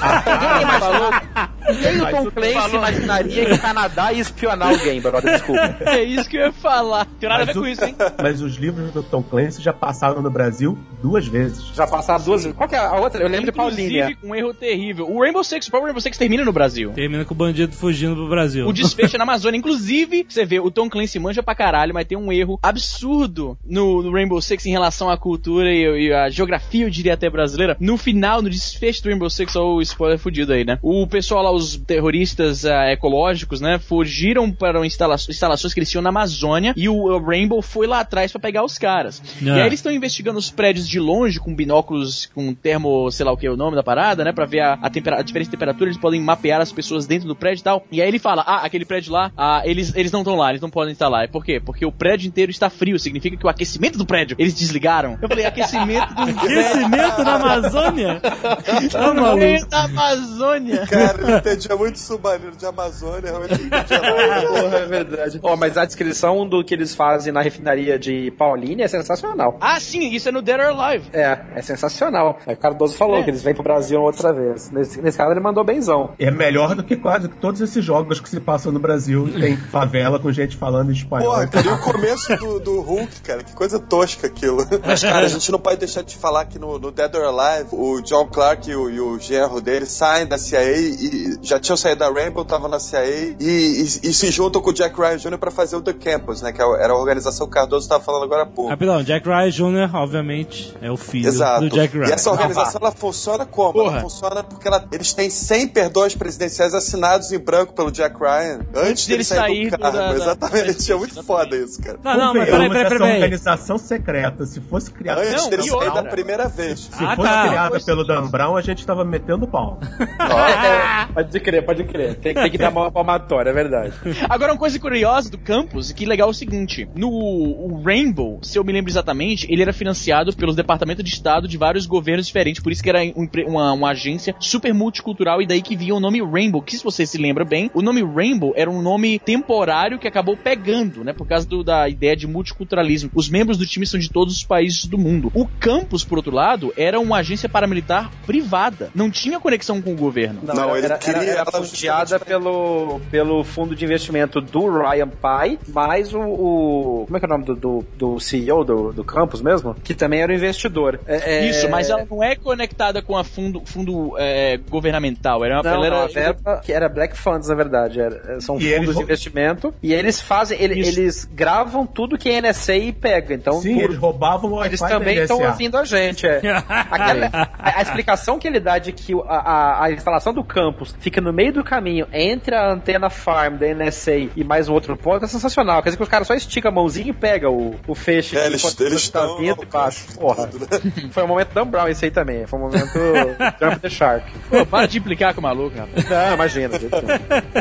Ninguém 0.42 0.62
imaginou. 0.62 1.54
Nem 1.82 2.02
o 2.02 2.10
Tom 2.10 2.32
Clancy 2.32 2.76
imaginaria 2.76 3.46
que 3.46 3.54
o 3.54 3.60
Canadá 3.60 4.12
ia 4.12 4.22
espionar 4.22 4.70
alguém, 4.70 5.02
brother, 5.02 5.32
desculpa. 5.32 5.76
É 5.82 6.04
isso 6.04 6.30
que 6.30 6.38
eu 6.38 6.48
ia 6.48 6.52
falar. 6.52 7.06
Tem 7.20 7.30
nada 7.30 7.44
a 7.44 7.46
ver 7.46 7.54
Mas 7.56 7.64
com 7.64 7.68
isso, 7.68 7.86
hein? 7.86 7.96
Mas 8.22 8.42
os 8.42 8.56
livros 8.56 8.92
do 8.92 9.02
Tom 9.02 9.24
Clancy 9.24 9.62
já 9.62 9.72
passaram 9.72 10.22
no 10.22 10.30
Brasil 10.30 10.78
duas 11.02 11.26
vezes. 11.26 11.66
Já 11.74 11.88
passaram 11.88 12.24
duas 12.24 12.44
vezes. 12.44 12.58
Qual 12.58 12.68
que 12.68 12.76
é 12.76 12.80
a 12.80 12.96
outra? 12.96 13.22
Eu 13.22 13.30
lembro 13.30 13.46
de 13.46 13.52
Paulinha. 13.52 14.04
Inclusive, 14.04 14.16
com 14.16 14.28
um 14.28 14.36
erro 14.36 14.54
terrível. 14.54 15.10
O 15.10 15.23
Rainbow 15.24 15.44
Six, 15.44 15.68
o 15.68 15.70
próprio 15.72 15.88
Rainbow 15.88 16.02
Six 16.02 16.18
termina 16.18 16.44
no 16.46 16.54
Brasil. 16.54 16.92
Termina 16.92 17.26
com 17.26 17.34
o 17.34 17.38
bandido 17.38 17.74
fugindo 17.74 18.16
pro 18.16 18.30
Brasil. 18.30 18.68
O 18.68 18.74
desfecho 18.74 19.16
é 19.16 19.18
na 19.18 19.24
Amazônia. 19.24 19.58
Inclusive, 19.58 20.26
você 20.28 20.46
vê, 20.46 20.60
o 20.60 20.70
Tom 20.72 20.90
Clancy 20.90 21.20
manja 21.20 21.42
pra 21.44 21.56
caralho, 21.56 21.94
mas 21.94 22.06
tem 22.08 22.18
um 22.18 22.32
erro 22.32 22.60
absurdo 22.62 23.58
no, 23.66 24.04
no 24.04 24.12
Rainbow 24.12 24.42
Six 24.42 24.66
em 24.66 24.72
relação 24.72 25.10
à 25.10 25.18
cultura 25.18 25.72
e, 25.72 26.08
e 26.08 26.14
à 26.14 26.30
geografia, 26.30 26.86
eu 26.86 26.90
diria 26.90 27.14
até 27.14 27.30
brasileira. 27.30 27.76
No 27.80 27.98
final, 27.98 28.42
no 28.42 28.50
desfecho 28.50 29.02
do 29.04 29.10
Rainbow 29.10 29.30
Six, 29.30 29.56
ou 29.56 29.78
o 29.78 29.82
spoiler 29.82 30.18
fudido 30.20 30.54
aí, 30.54 30.64
né? 30.66 30.78
O 30.82 31.08
pessoal 31.08 31.44
lá, 31.44 31.52
os 31.52 31.78
terroristas 31.78 32.66
ah, 32.66 32.92
ecológicos, 32.92 33.62
né? 33.62 33.80
Fugiram 33.80 34.52
para 34.52 34.86
instala 34.86 35.16
instalações 35.16 35.74
que 35.74 35.80
eles 35.80 35.90
tinham 35.90 36.02
na 36.02 36.10
Amazônia 36.10 36.74
e 36.76 36.88
o, 36.90 36.96
o 36.96 37.20
Rainbow 37.24 37.62
foi 37.62 37.88
lá 37.88 38.00
atrás 38.02 38.32
pra 38.32 38.42
pegar 38.42 38.64
os 38.64 38.78
caras. 38.78 39.22
E 39.42 39.50
Ah. 39.50 39.56
aí 39.56 39.62
eles 39.68 39.80
estão 39.80 39.92
investigando 39.92 40.38
os 40.38 40.50
prédios 40.50 40.88
de 40.88 41.00
longe 41.00 41.40
com 41.40 41.56
binóculos, 41.56 42.28
com 42.34 42.54
termo, 42.54 43.10
sei 43.12 43.26
lá 43.26 43.32
o 43.32 43.38
que 43.38 43.48
é 43.48 43.52
o 43.52 43.58
nome 43.58 43.76
da 43.76 43.84
parada, 43.84 44.24
né? 44.24 44.32
Pra 44.32 44.46
ver 44.46 44.60
a, 44.62 44.74
a, 44.82 44.90
tempera- 45.14 45.20
a 45.20 45.24
diferença 45.24 45.50
de 45.50 45.58
temperatura, 45.58 45.90
eles 45.90 45.98
podem 46.00 46.22
mapear 46.22 46.62
as 46.62 46.72
pessoas 46.72 47.06
dentro 47.08 47.28
do 47.28 47.36
prédio 47.36 47.62
e 47.62 47.64
tal. 47.64 47.86
E 47.92 48.02
aí 48.02 48.08
ele 48.08 48.20
fala: 48.20 48.44
Ah, 48.46 48.66
aquele 48.66 48.86
prédio 48.86 49.12
lá, 49.14 49.32
ah, 49.38 49.62
eles, 49.66 49.94
eles 49.96 50.12
não 50.12 50.22
estão 50.22 50.36
lá, 50.36 50.50
eles 50.50 50.62
não 50.62 50.70
podem 50.70 50.94
estar 50.94 51.08
lá. 51.08 51.28
Por 51.28 51.44
quê? 51.46 51.60
Porque 51.64 51.86
o 51.86 51.92
prédio 51.92 52.28
inteiro 52.28 52.52
está 52.52 52.70
frio, 52.70 52.98
significa 53.00 53.38
que 53.38 53.46
o 53.46 53.50
aquecimento 53.50 53.98
do 53.98 54.06
prédio 54.06 54.36
eles 54.40 54.54
desligaram. 54.54 55.18
Eu 55.22 55.28
falei: 55.30 55.46
aquecimento 55.46 56.14
do 56.14 56.22
Aquecimento 56.44 57.24
na 57.24 57.36
Amazônia? 57.36 58.20
Tá 58.20 59.14
maluco. 59.14 59.70
da 59.70 59.84
Amazônia. 59.84 60.88
Cara, 60.88 61.22
ele 61.22 61.38
entendia 61.38 61.76
muito 61.76 62.00
submarino 62.00 62.52
de 62.56 62.66
Amazônia, 62.66 63.30
realmente 63.32 63.54
entendia 63.54 64.02
muito. 64.02 64.54
Porra, 64.64 64.78
é 64.78 64.86
verdade. 64.86 65.40
Ó, 65.44 65.56
mas 65.56 65.78
a 65.78 65.86
descrição 65.86 66.48
do 66.48 66.64
que 66.64 66.74
eles 66.74 66.94
fazem 66.96 67.32
na 67.34 67.42
refinaria 67.42 67.98
de 67.98 68.32
Paulínia 68.38 68.86
é 68.86 68.88
sensacional. 68.88 69.58
Ah, 69.62 69.80
sim, 69.80 70.10
isso 70.14 70.30
é 70.30 70.32
no 70.32 70.42
Dead 70.42 70.60
or 70.60 70.80
Alive. 70.80 71.06
É, 71.14 71.38
é 71.56 71.62
sensacional. 71.62 72.38
Aí 72.46 72.54
o 72.54 72.58
Cardoso 72.58 72.96
falou 72.96 73.18
É. 73.20 73.24
que 73.24 73.30
eles 73.30 73.44
vêm 73.44 73.54
pro 73.54 73.64
Brasil 73.64 74.02
outra 74.02 74.32
vez. 74.34 74.70
Nesse, 74.72 75.02
nesse 75.04 75.18
caso 75.18 75.32
ele 75.32 75.40
mandou 75.40 75.64
benzão. 75.64 76.12
É 76.18 76.32
melhor 76.32 76.76
do 76.76 76.84
que 76.84 76.96
quase 76.96 77.28
todos 77.28 77.62
esses 77.62 77.84
jogos 77.84 78.20
que 78.20 78.30
se 78.30 78.40
passam 78.40 78.72
no 78.72 78.80
Brasil. 78.80 79.30
Tem 79.40 79.56
favela 79.58 80.20
com 80.20 80.32
gente 80.32 80.56
falando 80.58 80.90
em 80.90 80.94
espanhol. 80.94 81.34
Cara, 81.48 81.66
e 81.68 81.70
o 81.70 81.80
começo 81.80 82.36
do, 82.38 82.60
do 82.60 82.82
Hulk, 82.82 83.22
cara, 83.22 83.44
que 83.44 83.54
coisa 83.54 83.80
tosca 83.80 84.28
aquilo. 84.28 84.58
Mas, 84.86 85.02
cara, 85.02 85.26
a 85.26 85.30
gente 85.30 85.52
não 85.52 85.60
pode 85.60 85.78
deixar 85.78 86.02
de 86.04 86.16
falar 86.16 86.46
que 86.46 86.58
no, 86.58 86.80
no 86.80 86.92
Dead 86.92 87.14
or 87.16 87.24
Alive, 87.40 87.70
o 87.72 88.02
John 88.02 88.28
Clark 88.28 88.70
e 88.70 88.76
o, 88.76 88.90
e 88.90 89.00
o 89.00 89.20
genro 89.20 89.60
dele 89.62 89.86
saem 89.86 90.26
da 90.26 90.38
CIA 90.38 90.64
e 90.78 91.38
já 91.42 91.60
tinham 91.60 91.76
saído 91.78 92.00
da 92.00 92.10
Rainbow, 92.12 92.44
estavam 92.44 92.70
na 92.70 92.80
CIA 92.80 93.06
e, 93.06 93.36
e- 93.40 93.82
e 94.10 94.14
se 94.14 94.32
juntam 94.32 94.62
com 94.62 94.70
o 94.70 94.74
Jack 94.74 95.00
Ryan 95.00 95.18
Jr. 95.18 95.38
pra 95.38 95.52
fazer 95.52 95.76
o 95.76 95.82
The 95.82 95.94
Campus, 95.94 96.42
né? 96.42 96.52
Que 96.52 96.62
era 96.62 96.94
a 96.94 96.98
organização 96.98 97.46
que 97.48 97.52
o 97.52 97.54
Cardoso 97.54 97.88
tava 97.90 98.04
falando 98.04 98.24
agora 98.24 98.44
há 98.44 98.46
pouco. 98.46 98.70
Rapidão, 98.70 99.04
Jack 99.04 99.28
Ryan 99.28 99.50
Jr., 99.50 99.96
obviamente, 99.96 100.74
é 100.82 100.92
o 100.92 100.98
filho 100.98 101.28
Exato. 101.28 101.62
do 101.62 101.70
Jack 101.70 101.98
Ryan. 101.98 102.10
E 102.10 102.12
essa 102.14 102.32
organização 102.32 102.80
ela 102.82 102.92
funciona 102.92 103.46
como? 103.46 103.74
Porra. 103.74 103.92
Ela 103.94 104.02
funciona 104.02 104.44
porque 104.44 104.68
ela- 104.68 104.86
eles 104.94 105.14
têm 105.14 105.30
100 105.30 105.68
perdões 105.70 106.16
presidenciais 106.16 106.74
assinados 106.74 107.32
em 107.32 107.40
branco 107.40 107.74
pelo 107.74 107.92
Jack 107.92 108.16
Ryan 108.20 108.60
antes, 108.76 109.06
dele 109.08 109.18
dele 109.18 109.24
sair, 109.24 109.40
sair 109.40 109.70
do 109.72 109.78
cargo. 109.80 109.98
da- 109.98 110.08
da- 110.10 110.16
Exatamente. 110.16 110.92
É 110.92 110.96
muito 110.96 111.24
foda 111.24 111.56
isso, 111.58 111.82
cara. 111.82 111.98
Não, 112.04 112.18
não, 112.18 112.34
mas 112.34 112.50
peraí, 112.50 112.68
peraí, 112.70 112.86
essa 112.86 112.96
peraí. 112.96 113.14
organização 113.16 113.78
secreta, 113.78 114.46
se 114.46 114.62
fosse 114.62 114.92
criada, 114.92 115.22
Antes 115.22 115.44
Não, 115.44 115.50
dele 115.50 115.64
sair 115.64 115.94
da 115.94 116.04
primeira 116.04 116.48
vez. 116.48 116.80
se 116.82 116.90
Ah, 117.04 117.16
fosse 117.16 117.30
tá. 117.30 117.48
criada 117.48 117.80
pelo 117.80 118.04
Dan 118.06 118.28
Brown, 118.28 118.56
a 118.56 118.62
gente 118.62 118.86
tava 118.86 119.04
metendo 119.06 119.48
pau. 119.48 119.80
É, 120.34 121.06
pode 121.14 121.40
crer, 121.40 121.66
pode 121.66 121.84
crer. 121.86 122.16
Tem, 122.16 122.34
tem 122.34 122.50
que 122.52 122.58
dar 122.58 122.70
uma 122.70 122.92
palmatória, 122.92 123.50
é 123.50 123.54
verdade. 123.54 123.94
Agora, 124.30 124.52
uma 124.54 124.58
coisa 124.58 124.80
curiosa 124.80 125.30
do 125.30 125.38
campus, 125.38 125.92
que 125.92 126.06
legal 126.06 126.28
é 126.28 126.32
o 126.32 126.34
seguinte: 126.34 126.88
no 126.96 127.10
o 127.10 127.82
Rainbow, 127.84 128.40
se 128.42 128.58
eu 128.58 128.64
me 128.64 128.72
lembro 128.72 128.92
exatamente, 128.92 129.46
ele 129.52 129.62
era 129.62 129.74
financiado 129.74 130.36
pelos 130.36 130.56
departamentos 130.56 131.04
de 131.04 131.10
Estado 131.12 131.48
de 131.48 131.58
vários 131.58 131.86
governos 131.86 132.28
diferentes, 132.28 132.62
por 132.62 132.72
isso 132.72 132.84
que 132.84 132.90
era 132.90 133.00
um 133.16 133.28
uma, 133.48 133.74
uma 133.74 133.90
agência 133.92 134.36
super 134.40 134.74
multicultural, 134.84 135.42
e 135.42 135.48
daí 135.48 135.62
que 135.62 135.76
vinha 135.76 135.96
o 135.96 136.00
nome 136.00 136.22
Rainbow, 136.22 136.62
que 136.62 136.78
se 136.78 136.84
você 136.84 137.06
se 137.06 137.18
lembra 137.18 137.46
bem, 137.46 137.72
o 137.74 137.82
nome 137.82 138.04
Rainbow 138.04 138.54
era 138.56 138.70
um 138.70 138.82
nome 138.82 139.18
temporário 139.20 139.98
que 139.98 140.08
acabou 140.08 140.36
pegando, 140.38 141.04
né, 141.04 141.14
por 141.14 141.28
causa 141.28 141.48
do- 141.48 141.64
da 141.64 141.88
ideia 141.90 142.16
de 142.16 142.28
multiculturalismo. 142.28 143.10
Os 143.14 143.30
membros 143.30 143.58
do 143.58 143.66
time 143.66 143.86
são 143.86 144.00
de 144.00 144.10
todos 144.10 144.36
os 144.36 144.44
países 144.44 144.86
do 144.86 144.98
mundo. 144.98 145.32
O 145.34 145.48
campus, 145.60 146.04
por 146.04 146.18
outro 146.18 146.34
lado, 146.34 146.74
era 146.78 147.00
uma 147.00 147.18
agência 147.18 147.48
paramilitar 147.50 148.12
privada, 148.26 148.90
não 148.94 149.10
tinha 149.10 149.40
conexão 149.40 149.82
com 149.82 149.94
o 149.94 149.96
governo. 149.96 150.42
Não, 150.44 150.76
ele 150.76 150.86
era, 150.86 150.98
queria 150.98 151.22
era, 151.22 151.42
era 151.42 151.46
fundeada 151.52 152.20
pelo, 152.20 153.00
pelo 153.10 153.44
fundo 153.44 153.76
de 153.76 153.86
investimento 153.86 154.42
do 154.42 154.70
Ryan 154.70 155.08
Pai, 155.08 155.58
mais 155.70 156.14
o, 156.14 156.20
o- 156.20 157.04
Como 157.06 157.18
é 157.18 157.20
que 157.20 157.26
é 157.26 157.28
o 157.28 157.32
nome 157.32 157.46
do, 157.46 157.56
do, 157.56 157.86
do 157.98 158.20
CEO 158.20 158.64
do, 158.64 158.92
do 158.94 159.04
campus 159.04 159.42
mesmo? 159.42 159.76
Que 159.84 159.94
também 159.94 160.22
era 160.22 160.32
o 160.32 160.36
investidor. 160.36 161.00
É- 161.06 161.36
é- 161.46 161.50
Isso, 161.50 161.70
mas 161.70 161.90
ela 161.90 162.06
não 162.10 162.24
é 162.24 162.36
conectada 162.36 163.02
com 163.02 163.18
a 163.18 163.24
fundo, 163.24 163.62
fundo 163.66 164.14
é, 164.18 164.58
governamental. 164.74 165.44
Era 165.46 165.56
uma, 165.56 165.64
Não, 165.64 165.78
não, 165.78 165.86
era, 165.86 166.04
a 166.04 166.08
verba, 166.08 166.62
que 166.64 166.74
era 166.74 166.90
Black 166.90 167.18
Funds, 167.18 167.48
na 167.50 167.56
verdade. 167.56 168.00
era- 168.02 168.42
são 168.42 168.58
E 168.58 168.62
fundos 168.62 168.72
eles 168.84 168.96
de 168.98 169.02
investimento. 169.04 169.74
E 169.82 169.94
eles 169.94 170.20
fazem. 170.22 170.62
ele- 170.62 170.80
eles 170.80 171.24
gravam 171.26 171.86
tudo 171.86 172.18
que 172.18 172.30
a 172.30 172.34
NSA 172.42 172.74
pega. 173.00 173.34
Então, 173.34 173.62
Sim, 173.62 173.76
por- 173.76 173.84
eles 173.84 173.98
roubavam 173.98 174.52
o 174.54 174.64
eles 174.66 174.80
também 174.80 175.18
estão 175.18 175.42
ouvindo 175.42 175.78
a 175.78 175.86
gente. 175.86 176.26
É. 176.28 176.38
Aquela- 176.68 177.30
a, 177.60 177.80
a 177.80 177.82
explicação 177.82 178.38
que 178.40 178.48
ele 178.48 178.60
dá 178.60 178.78
de 178.78 178.92
que 178.92 179.14
a, 179.28 179.36
a- 179.36 179.86
a 179.86 179.92
instalação 179.92 180.34
do 180.34 180.44
campus 180.44 180.96
fica 181.00 181.22
no 181.22 181.32
meio 181.32 181.54
do 181.54 181.64
caminho 181.64 182.08
entre 182.12 182.56
a 182.56 182.72
antena 182.72 183.10
farm 183.10 183.56
da 183.58 183.68
NSA 183.68 184.30
e 184.36 184.44
mais 184.44 184.68
um 184.70 184.74
outro 184.74 184.98
ponto 184.98 185.24
é 185.26 185.28
sensacional. 185.28 185.82
Quer 185.82 185.90
dizer 185.90 185.98
que 185.98 186.04
os 186.04 186.10
caras 186.10 186.28
só 186.28 186.34
esticam 186.34 186.72
a 186.72 186.74
mãozinha 186.74 187.10
e 187.10 187.14
pega 187.14 187.50
o, 187.50 187.76
o 187.88 187.96
feixe. 187.96 188.36
É, 188.38 188.42
que 188.42 188.48
eles- 188.48 188.62
tá 188.62 188.70
estão 188.96 189.38
vindo 189.38 189.58
ao 189.60 189.64
e 189.64 189.66
baixo. 189.66 190.06
Porra. 190.20 190.46
né? 190.46 191.10
Foi 191.12 191.24
um 191.24 191.28
momento 191.28 191.54
Dan 191.54 191.68
Brown 191.68 191.88
esse 191.88 192.06
aí 192.06 192.12
também. 192.12 192.46
Foi 192.48 192.60
um 192.60 192.64
momento 192.64 192.84
Jump 193.62 193.80
the 193.80 193.90
Shark. 193.90 194.26
Pô, 194.50 194.63
para 194.66 194.88
de 194.88 194.98
implicar 194.98 195.34
com 195.34 195.40
o 195.40 195.44
maluco, 195.44 195.78
rapaz. 195.78 196.10
Não, 196.10 196.34
imagina. 196.34 196.70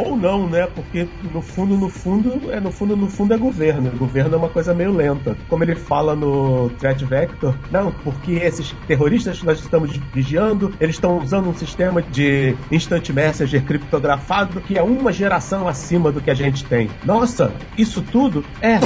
Ou 0.05 0.17
não, 0.17 0.49
né? 0.49 0.67
Porque 0.75 1.09
no 1.33 1.43
fundo, 1.43 1.77
no 1.77 1.89
fundo, 1.89 2.53
é 2.53 2.61
no 2.61 2.71
fundo, 2.71 2.97
no 2.97 3.09
fundo 3.09 3.35
é 3.35 3.37
governo. 3.37 3.91
O 3.95 3.99
governo 3.99 4.35
é 4.35 4.39
uma 4.39 4.49
coisa 4.49 4.75
meio 4.75 4.93
lenta. 4.93 5.37
Como 5.49 5.65
ele 5.65 5.75
fala 5.75 6.15
no 6.15 6.71
Threat 6.79 7.05
Vector, 7.05 7.55
não, 7.71 7.93
porque 7.93 8.33
esses 8.33 8.73
terroristas 8.87 9.41
que 9.41 9.47
nós 9.47 9.59
estamos 9.59 9.97
vigiando, 10.13 10.73
eles 10.81 10.97
estão 10.97 11.19
usando 11.19 11.49
um 11.49 11.55
sistema 11.55 12.03
de 12.03 12.57
instant 12.71 13.09
messenger 13.11 13.63
criptografado 13.63 14.61
que 14.61 14.79
é 14.79 14.83
uma 14.83 15.13
geração 15.13 15.69
acima 15.69 16.11
do 16.13 16.21
que 16.21 16.31
a 16.31 16.35
gente 16.35 16.65
tem. 16.65 16.91
Nossa, 17.05 17.53
isso 17.77 18.03
tudo 18.03 18.45
é. 18.61 18.79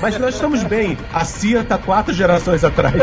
Mas 0.00 0.18
nós 0.18 0.34
estamos 0.34 0.62
bem. 0.64 0.98
A 1.12 1.24
CIA 1.24 1.64
tá 1.64 1.78
quatro 1.78 2.12
gerações 2.12 2.62
atrás. 2.62 2.94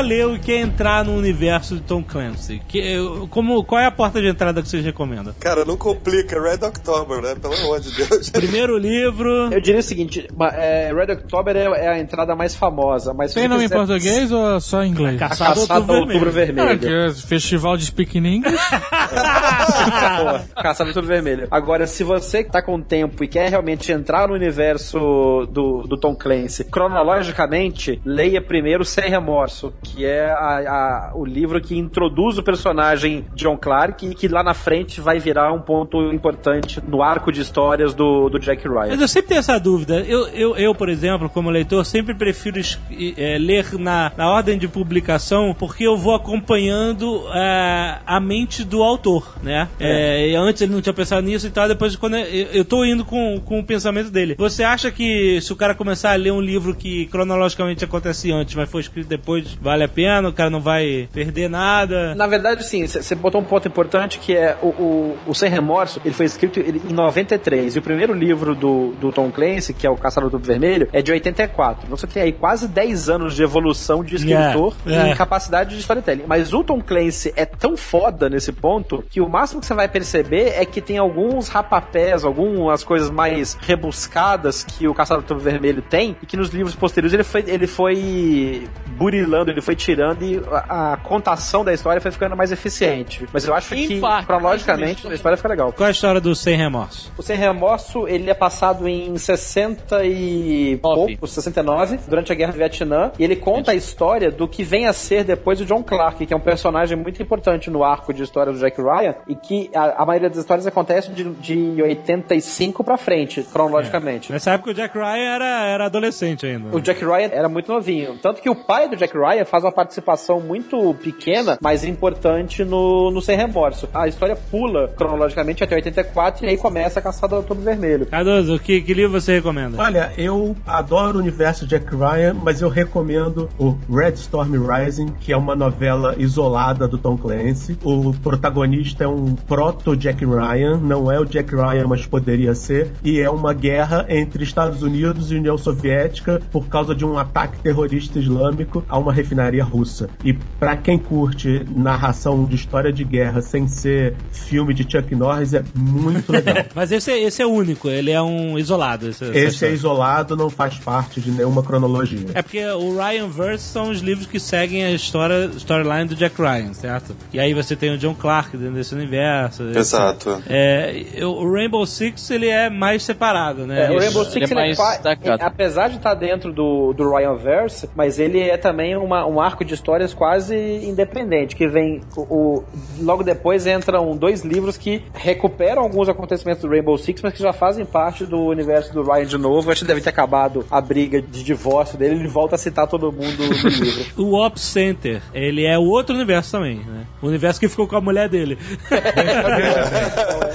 leu 0.00 0.36
e 0.36 0.38
quer 0.38 0.60
entrar 0.60 1.04
no 1.04 1.16
universo 1.16 1.74
de 1.74 1.80
Tom 1.82 2.02
Clancy, 2.02 2.62
que, 2.68 2.96
como, 3.30 3.64
qual 3.64 3.80
é 3.80 3.86
a 3.86 3.90
porta 3.90 4.20
de 4.20 4.28
entrada 4.28 4.62
que 4.62 4.68
vocês 4.68 4.84
recomendam? 4.84 5.34
Cara, 5.40 5.64
não 5.64 5.76
complica. 5.76 6.40
Red 6.40 6.66
October, 6.66 7.22
né? 7.22 7.34
Pelo 7.34 7.54
amor 7.54 7.80
de 7.80 7.94
Deus. 7.94 8.28
Primeiro 8.30 8.78
livro. 8.78 9.52
Eu 9.52 9.60
diria 9.60 9.80
o 9.80 9.82
seguinte: 9.82 10.28
é, 10.54 10.92
Red 10.92 11.12
October 11.12 11.56
é, 11.56 11.64
é 11.64 11.88
a 11.88 11.98
entrada 11.98 12.34
mais 12.34 12.54
famosa, 12.54 13.14
mas 13.14 13.34
Tem 13.34 13.48
nome 13.48 13.64
em 13.64 13.68
português 13.68 14.30
ou 14.30 14.60
só 14.60 14.82
em 14.82 14.90
inglês? 14.90 15.18
Caçado 15.18 15.60
Caçado 15.60 15.92
Outubro 15.92 16.06
Outubro 16.06 16.30
Vermelho. 16.30 16.70
Ah, 16.70 16.76
que 16.76 16.86
é 16.86 17.12
festival 17.12 17.76
de 17.76 17.86
Speak 17.86 18.18
in 18.18 18.26
English. 18.26 18.56
Pô, 18.56 20.62
Caçado 20.62 20.92
Tudo 20.92 21.06
Vermelho. 21.06 21.48
Agora, 21.50 21.86
se 21.86 22.04
você 22.04 22.44
tá 22.44 22.62
com 22.62 22.80
tempo 22.80 23.24
e 23.24 23.28
quer 23.28 23.50
realmente 23.50 23.92
entrar 23.92 24.28
no 24.28 24.34
universo 24.34 25.46
do, 25.50 25.82
do 25.82 25.96
Tom 25.96 26.14
Clancy, 26.14 26.64
cronologicamente, 26.64 28.00
leia 28.04 28.40
primeiro 28.40 28.84
Sem 28.84 29.08
Remorso, 29.08 29.65
que 29.82 30.04
é 30.04 30.30
a- 30.30 31.10
a- 31.10 31.12
o 31.14 31.24
livro 31.24 31.60
que 31.60 31.76
introduz 31.76 32.38
o 32.38 32.42
personagem 32.42 33.24
John 33.34 33.56
Clark 33.56 34.06
e 34.06 34.14
que 34.14 34.28
lá 34.28 34.42
na 34.42 34.54
frente 34.54 35.00
vai 35.00 35.18
virar 35.18 35.52
um 35.52 35.60
ponto 35.60 36.12
importante 36.12 36.80
no 36.86 37.02
arco 37.02 37.30
de 37.32 37.40
histórias 37.40 37.94
do, 37.94 38.28
do 38.28 38.38
Jack 38.38 38.66
Ryan. 38.66 38.88
Mas 38.90 39.00
eu 39.00 39.08
sempre 39.08 39.28
tenho 39.28 39.38
essa 39.40 39.58
dúvida. 39.58 40.00
Eu, 40.00 40.26
eu, 40.28 40.56
eu 40.56 40.74
por 40.74 40.88
exemplo, 40.88 41.28
como 41.28 41.50
leitor, 41.50 41.84
sempre 41.84 42.14
prefiro 42.14 42.60
eh, 42.90 43.38
ler 43.38 43.72
na, 43.78 44.12
na 44.16 44.30
ordem 44.30 44.58
de 44.58 44.68
publicação 44.68 45.54
porque 45.58 45.84
eu 45.86 45.96
vou 45.96 46.14
acompanhando 46.14 47.22
eh, 47.34 47.98
a 48.06 48.20
mente 48.20 48.64
do 48.64 48.82
autor, 48.82 49.34
né? 49.42 49.68
Eh, 49.78 50.30
e 50.30 50.34
antes 50.36 50.62
ele 50.62 50.72
não 50.72 50.80
tinha 50.80 50.92
pensado 50.92 51.22
nisso 51.26 51.46
e 51.46 51.50
tal, 51.50 51.68
depois 51.68 51.96
quando 51.96 52.16
eu, 52.16 52.46
eu 52.52 52.64
tô 52.64 52.84
indo 52.84 53.04
com, 53.04 53.40
com 53.40 53.60
o 53.60 53.64
pensamento 53.64 54.10
dele. 54.10 54.34
Você 54.38 54.62
acha 54.62 54.90
que 54.90 55.40
se 55.40 55.52
o 55.52 55.56
cara 55.56 55.74
começar 55.74 56.12
a 56.12 56.16
ler 56.16 56.32
um 56.32 56.40
livro 56.40 56.74
que 56.74 57.06
cronologicamente 57.06 57.84
acontece 57.84 58.30
antes, 58.32 58.54
mas 58.54 58.70
foi 58.70 58.80
escrito 58.80 59.08
depois, 59.08 59.45
vale 59.60 59.84
a 59.84 59.88
pena? 59.88 60.28
O 60.28 60.32
cara 60.32 60.50
não 60.50 60.60
vai 60.60 61.08
perder 61.12 61.48
nada? 61.48 62.14
Na 62.14 62.26
verdade, 62.26 62.64
sim, 62.64 62.86
você 62.86 63.14
botou 63.14 63.40
um 63.40 63.44
ponto 63.44 63.66
importante 63.68 64.18
que 64.18 64.34
é 64.36 64.56
o, 64.62 64.66
o, 64.68 65.18
o 65.26 65.34
Sem 65.34 65.50
Remorso, 65.50 66.00
ele 66.04 66.14
foi 66.14 66.26
escrito 66.26 66.58
ele- 66.60 66.80
em 66.88 66.92
93, 66.92 67.76
e 67.76 67.78
o 67.78 67.82
primeiro 67.82 68.12
livro 68.14 68.54
do, 68.54 68.92
do 69.00 69.12
Tom 69.12 69.30
Clancy, 69.30 69.72
que 69.72 69.86
é 69.86 69.90
o 69.90 69.96
Caçador 69.96 70.30
do 70.30 70.38
Vermelho, 70.38 70.88
é 70.92 71.02
de 71.02 71.12
84. 71.12 71.88
Você 71.88 72.06
tem 72.06 72.22
aí 72.22 72.32
quase 72.32 72.68
10 72.68 73.08
anos 73.08 73.34
de 73.34 73.42
evolução 73.42 74.02
de 74.04 74.16
escritor 74.16 74.74
É, 74.86 74.90
e 74.90 74.94
é. 75.10 75.14
capacidade 75.14 75.74
de 75.74 75.80
storytelling. 75.80 76.24
Mas 76.26 76.52
o 76.52 76.62
Tom 76.64 76.80
Clancy 76.80 77.32
é 77.36 77.44
tão 77.44 77.76
foda 77.76 78.28
nesse 78.28 78.52
ponto 78.52 79.04
que 79.10 79.20
o 79.20 79.28
máximo 79.28 79.60
que 79.60 79.66
você 79.66 79.74
vai 79.74 79.88
perceber 79.88 80.54
é 80.56 80.64
que 80.64 80.80
tem 80.80 80.98
alguns 80.98 81.48
rapapés, 81.48 82.24
algumas 82.24 82.82
coisas 82.84 83.10
mais 83.10 83.56
rebuscadas 83.60 84.64
que 84.64 84.86
o 84.88 84.94
Caçador 84.94 85.22
do 85.24 85.38
Vermelho 85.38 85.82
tem, 85.82 86.16
e 86.22 86.26
que 86.26 86.36
nos 86.36 86.50
livros 86.50 86.74
posteriores 86.74 87.12
ele 87.14 87.24
foi, 87.24 87.44
ele 87.46 87.66
foi 87.66 88.68
burilando, 88.96 89.35
ele 89.44 89.60
foi 89.60 89.74
tirando 89.76 90.22
e 90.22 90.40
a, 90.50 90.92
a 90.92 90.96
contação 90.96 91.64
da 91.64 91.72
história 91.72 92.00
foi 92.00 92.10
ficando 92.10 92.36
mais 92.36 92.52
eficiente. 92.52 93.26
Mas 93.32 93.46
eu 93.46 93.54
acho 93.54 93.74
Em 93.74 93.88
que, 93.88 94.00
parte, 94.00 94.26
cronologicamente, 94.26 95.06
a 95.06 95.14
história 95.14 95.36
fica 95.36 95.48
legal. 95.48 95.72
Qual 95.72 95.86
é 95.86 95.88
a 95.88 95.92
história 95.92 96.20
do 96.20 96.34
Sem 96.34 96.56
Remorso? 96.56 97.12
O 97.16 97.22
Sem 97.22 97.36
Remorso, 97.36 98.06
ele 98.08 98.30
é 98.30 98.34
passado 98.34 98.88
em 98.88 99.16
60 99.16 100.04
e 100.04 100.78
pouco, 100.82 101.26
69, 101.26 101.98
durante 102.08 102.32
a 102.32 102.34
Guerra 102.34 102.52
do 102.52 102.58
Vietnã, 102.58 103.12
e 103.18 103.24
ele 103.24 103.36
conta 103.36 103.72
a 103.72 103.74
história 103.74 104.30
do 104.30 104.46
que 104.48 104.62
vem 104.62 104.86
a 104.86 104.92
ser 104.92 105.24
depois 105.24 105.60
o 105.60 105.64
John 105.64 105.82
Clark, 105.82 106.24
que 106.24 106.32
é 106.32 106.36
um 106.36 106.40
personagem 106.40 106.96
muito 106.96 107.22
importante 107.22 107.70
no 107.70 107.82
arco 107.84 108.12
de 108.12 108.22
história 108.22 108.52
do 108.52 108.58
Jack 108.58 108.80
Ryan, 108.80 109.14
e 109.26 109.34
que 109.34 109.70
a, 109.74 110.02
a 110.02 110.06
maioria 110.06 110.28
das 110.28 110.38
histórias 110.38 110.66
acontece 110.66 111.10
de, 111.10 111.24
de 111.24 111.82
85 111.82 112.84
pra 112.84 112.96
frente, 112.96 113.42
cronologicamente. 113.42 114.32
Nessa 114.32 114.52
época 114.52 114.70
o 114.70 114.74
Jack 114.74 114.96
Ryan 114.96 115.34
era, 115.34 115.66
era 115.66 115.86
adolescente 115.86 116.46
ainda. 116.46 116.74
O 116.74 116.80
Jack 116.80 117.04
Ryan 117.04 117.30
era 117.32 117.48
muito 117.48 117.72
novinho. 117.72 118.18
Tanto 118.22 118.40
que 118.40 118.48
o 118.50 118.54
pai 118.54 118.88
do 118.88 118.96
Jack 118.96 119.16
Ryan 119.16 119.25
faz 119.44 119.64
uma 119.64 119.72
participação 119.72 120.40
muito 120.40 120.94
pequena, 120.94 121.58
mas 121.60 121.84
importante 121.84 122.64
no, 122.64 123.10
no 123.10 123.20
Sem 123.20 123.36
Remorso. 123.36 123.88
A 123.92 124.06
história 124.06 124.36
pula 124.36 124.88
cronologicamente 124.88 125.64
até 125.64 125.74
84 125.74 126.44
e 126.44 126.48
aí 126.48 126.56
começa 126.56 127.00
a 127.00 127.02
caçada 127.02 127.34
do 127.34 127.36
Outubro 127.36 127.62
Vermelho. 127.62 128.06
Cardoso, 128.06 128.58
que, 128.58 128.80
que 128.80 128.94
livro 128.94 129.20
você 129.20 129.34
recomenda? 129.34 129.80
Olha, 129.80 130.12
eu 130.16 130.56
adoro 130.66 131.18
o 131.18 131.20
universo 131.20 131.66
Jack 131.66 131.86
Ryan, 131.94 132.34
mas 132.34 132.60
eu 132.60 132.68
recomendo 132.68 133.48
o 133.58 133.76
Red 133.90 134.14
Storm 134.14 134.52
Rising, 134.66 135.12
que 135.20 135.32
é 135.32 135.36
uma 135.36 135.54
novela 135.54 136.14
isolada 136.18 136.88
do 136.88 136.98
Tom 136.98 137.16
Clancy. 137.16 137.78
O 137.82 138.12
protagonista 138.14 139.04
é 139.04 139.08
um 139.08 139.34
proto-Jack 139.34 140.24
Ryan, 140.24 140.78
não 140.78 141.10
é 141.10 141.18
o 141.18 141.24
Jack 141.24 141.54
Ryan, 141.54 141.86
mas 141.86 142.06
poderia 142.06 142.54
ser, 142.54 142.90
e 143.02 143.20
é 143.20 143.30
uma 143.30 143.52
guerra 143.52 144.06
entre 144.08 144.44
Estados 144.44 144.82
Unidos 144.82 145.30
e 145.30 145.36
União 145.36 145.56
Soviética 145.56 146.40
por 146.50 146.66
causa 146.68 146.94
de 146.94 147.04
um 147.04 147.18
ataque 147.18 147.58
terrorista 147.58 148.18
islâmico 148.18 148.84
a 148.88 148.98
uma 148.98 149.12
refinaria 149.16 149.64
russa. 149.64 150.08
E 150.24 150.32
pra 150.32 150.76
quem 150.76 150.98
curte 150.98 151.64
narração 151.74 152.44
de 152.44 152.54
história 152.54 152.92
de 152.92 153.02
guerra 153.04 153.40
sem 153.40 153.66
ser 153.66 154.14
filme 154.30 154.72
de 154.74 154.82
Chuck 154.90 155.14
Norris, 155.14 155.54
é 155.54 155.62
muito 155.74 156.30
legal. 156.32 156.56
Mas 156.74 156.92
esse, 156.92 157.10
é- 157.10 157.20
esse 157.22 157.42
é 157.42 157.46
único, 157.46 157.88
ele 157.88 158.10
é 158.10 158.20
um 158.22 158.58
isolado. 158.58 159.08
Esse, 159.08 159.24
Esse 159.24 159.66
é 159.66 159.72
isolado, 159.72 160.36
não 160.36 160.50
faz 160.50 160.78
parte 160.78 161.20
de 161.20 161.30
nenhuma 161.30 161.62
cronologia. 161.62 162.26
É 162.34 162.42
porque 162.42 162.64
o 162.66 162.96
Ryan 162.96 163.28
Verse 163.28 163.64
são 163.64 163.90
os 163.90 164.00
livros 164.00 164.26
que 164.26 164.38
seguem 164.38 164.84
a 164.84 164.90
história 164.92 165.46
storyline 165.56 166.04
do 166.08 166.14
Jack 166.14 166.40
Ryan, 166.40 166.72
certo? 166.74 167.16
E 167.32 167.40
aí 167.40 167.54
você 167.54 167.74
tem 167.74 167.92
o 167.94 167.98
John 167.98 168.14
Clark 168.14 168.56
dentro 168.56 168.74
desse 168.74 168.94
universo. 168.94 169.62
Exato. 169.74 170.42
É, 170.48 171.04
eu- 171.14 171.30
o 171.32 171.52
Rainbow 171.52 171.86
Six 171.86 172.30
ele 172.30 172.48
é 172.48 172.68
mais 172.70 173.02
separado, 173.02 173.66
né? 173.66 173.86
É, 173.86 173.90
o. 173.90 173.98
Rainbow 173.98 174.22
ele 174.22 174.30
Six, 174.30 174.50
é 174.50 174.54
ele 174.54 174.60
é 174.60 174.76
mais 174.76 174.78
é, 175.04 175.44
apesar 175.44 175.88
de 175.88 175.96
estar 175.96 176.14
dentro 176.14 176.52
do, 176.52 176.92
do 176.92 177.14
Ryan 177.14 177.36
Verse, 177.36 177.88
mas 177.94 178.18
ele 178.18 178.40
é 178.40 178.56
também 178.56 178.96
uma- 179.06 179.26
um 179.26 179.40
arco 179.40 179.64
de 179.64 179.72
histórias 179.74 180.12
quase 180.12 180.54
independente, 180.56 181.56
que 181.56 181.66
vem 181.66 182.00
o, 182.16 182.20
o- 182.22 182.64
logo 183.00 183.22
depois 183.22 183.66
entram 183.66 184.16
dois 184.16 184.42
livros 184.44 184.76
que 184.76 185.02
recuperam 185.14 185.82
alguns 185.82 186.08
acontecimentos 186.08 186.62
do 186.62 186.68
Rainbow 186.68 186.96
Six, 186.98 187.22
mas 187.22 187.32
que 187.32 187.42
já 187.42 187.52
fazem 187.52 187.84
parte 187.86 188.24
do 188.26 188.38
universo 188.46 188.92
do 188.92 189.02
Ryan 189.02 189.24
de 189.26 189.38
novo. 189.38 189.70
Acho 189.70 189.80
que 189.82 189.86
deve 189.88 190.00
ter 190.00 190.10
acabado 190.10 190.64
a 190.70 190.80
briga 190.80 191.22
de 191.22 191.42
divórcio 191.42 191.96
dele, 191.98 192.16
ele 192.16 192.28
volta 192.28 192.54
a 192.56 192.58
citar 192.58 192.86
todo 192.86 193.10
mundo 193.12 193.38
no 193.38 193.52
livro. 193.70 194.04
O 194.16 194.34
Op 194.44 194.58
Center, 194.60 195.22
ele 195.32 195.64
é 195.64 195.78
o 195.78 195.84
outro 195.84 196.14
universo 196.14 196.52
também, 196.52 196.76
né? 196.78 197.06
O 197.22 197.26
universo 197.28 197.58
que 197.60 197.68
ficou 197.68 197.86
com 197.88 197.96
a 197.96 198.00
mulher 198.00 198.28
dele. 198.28 198.58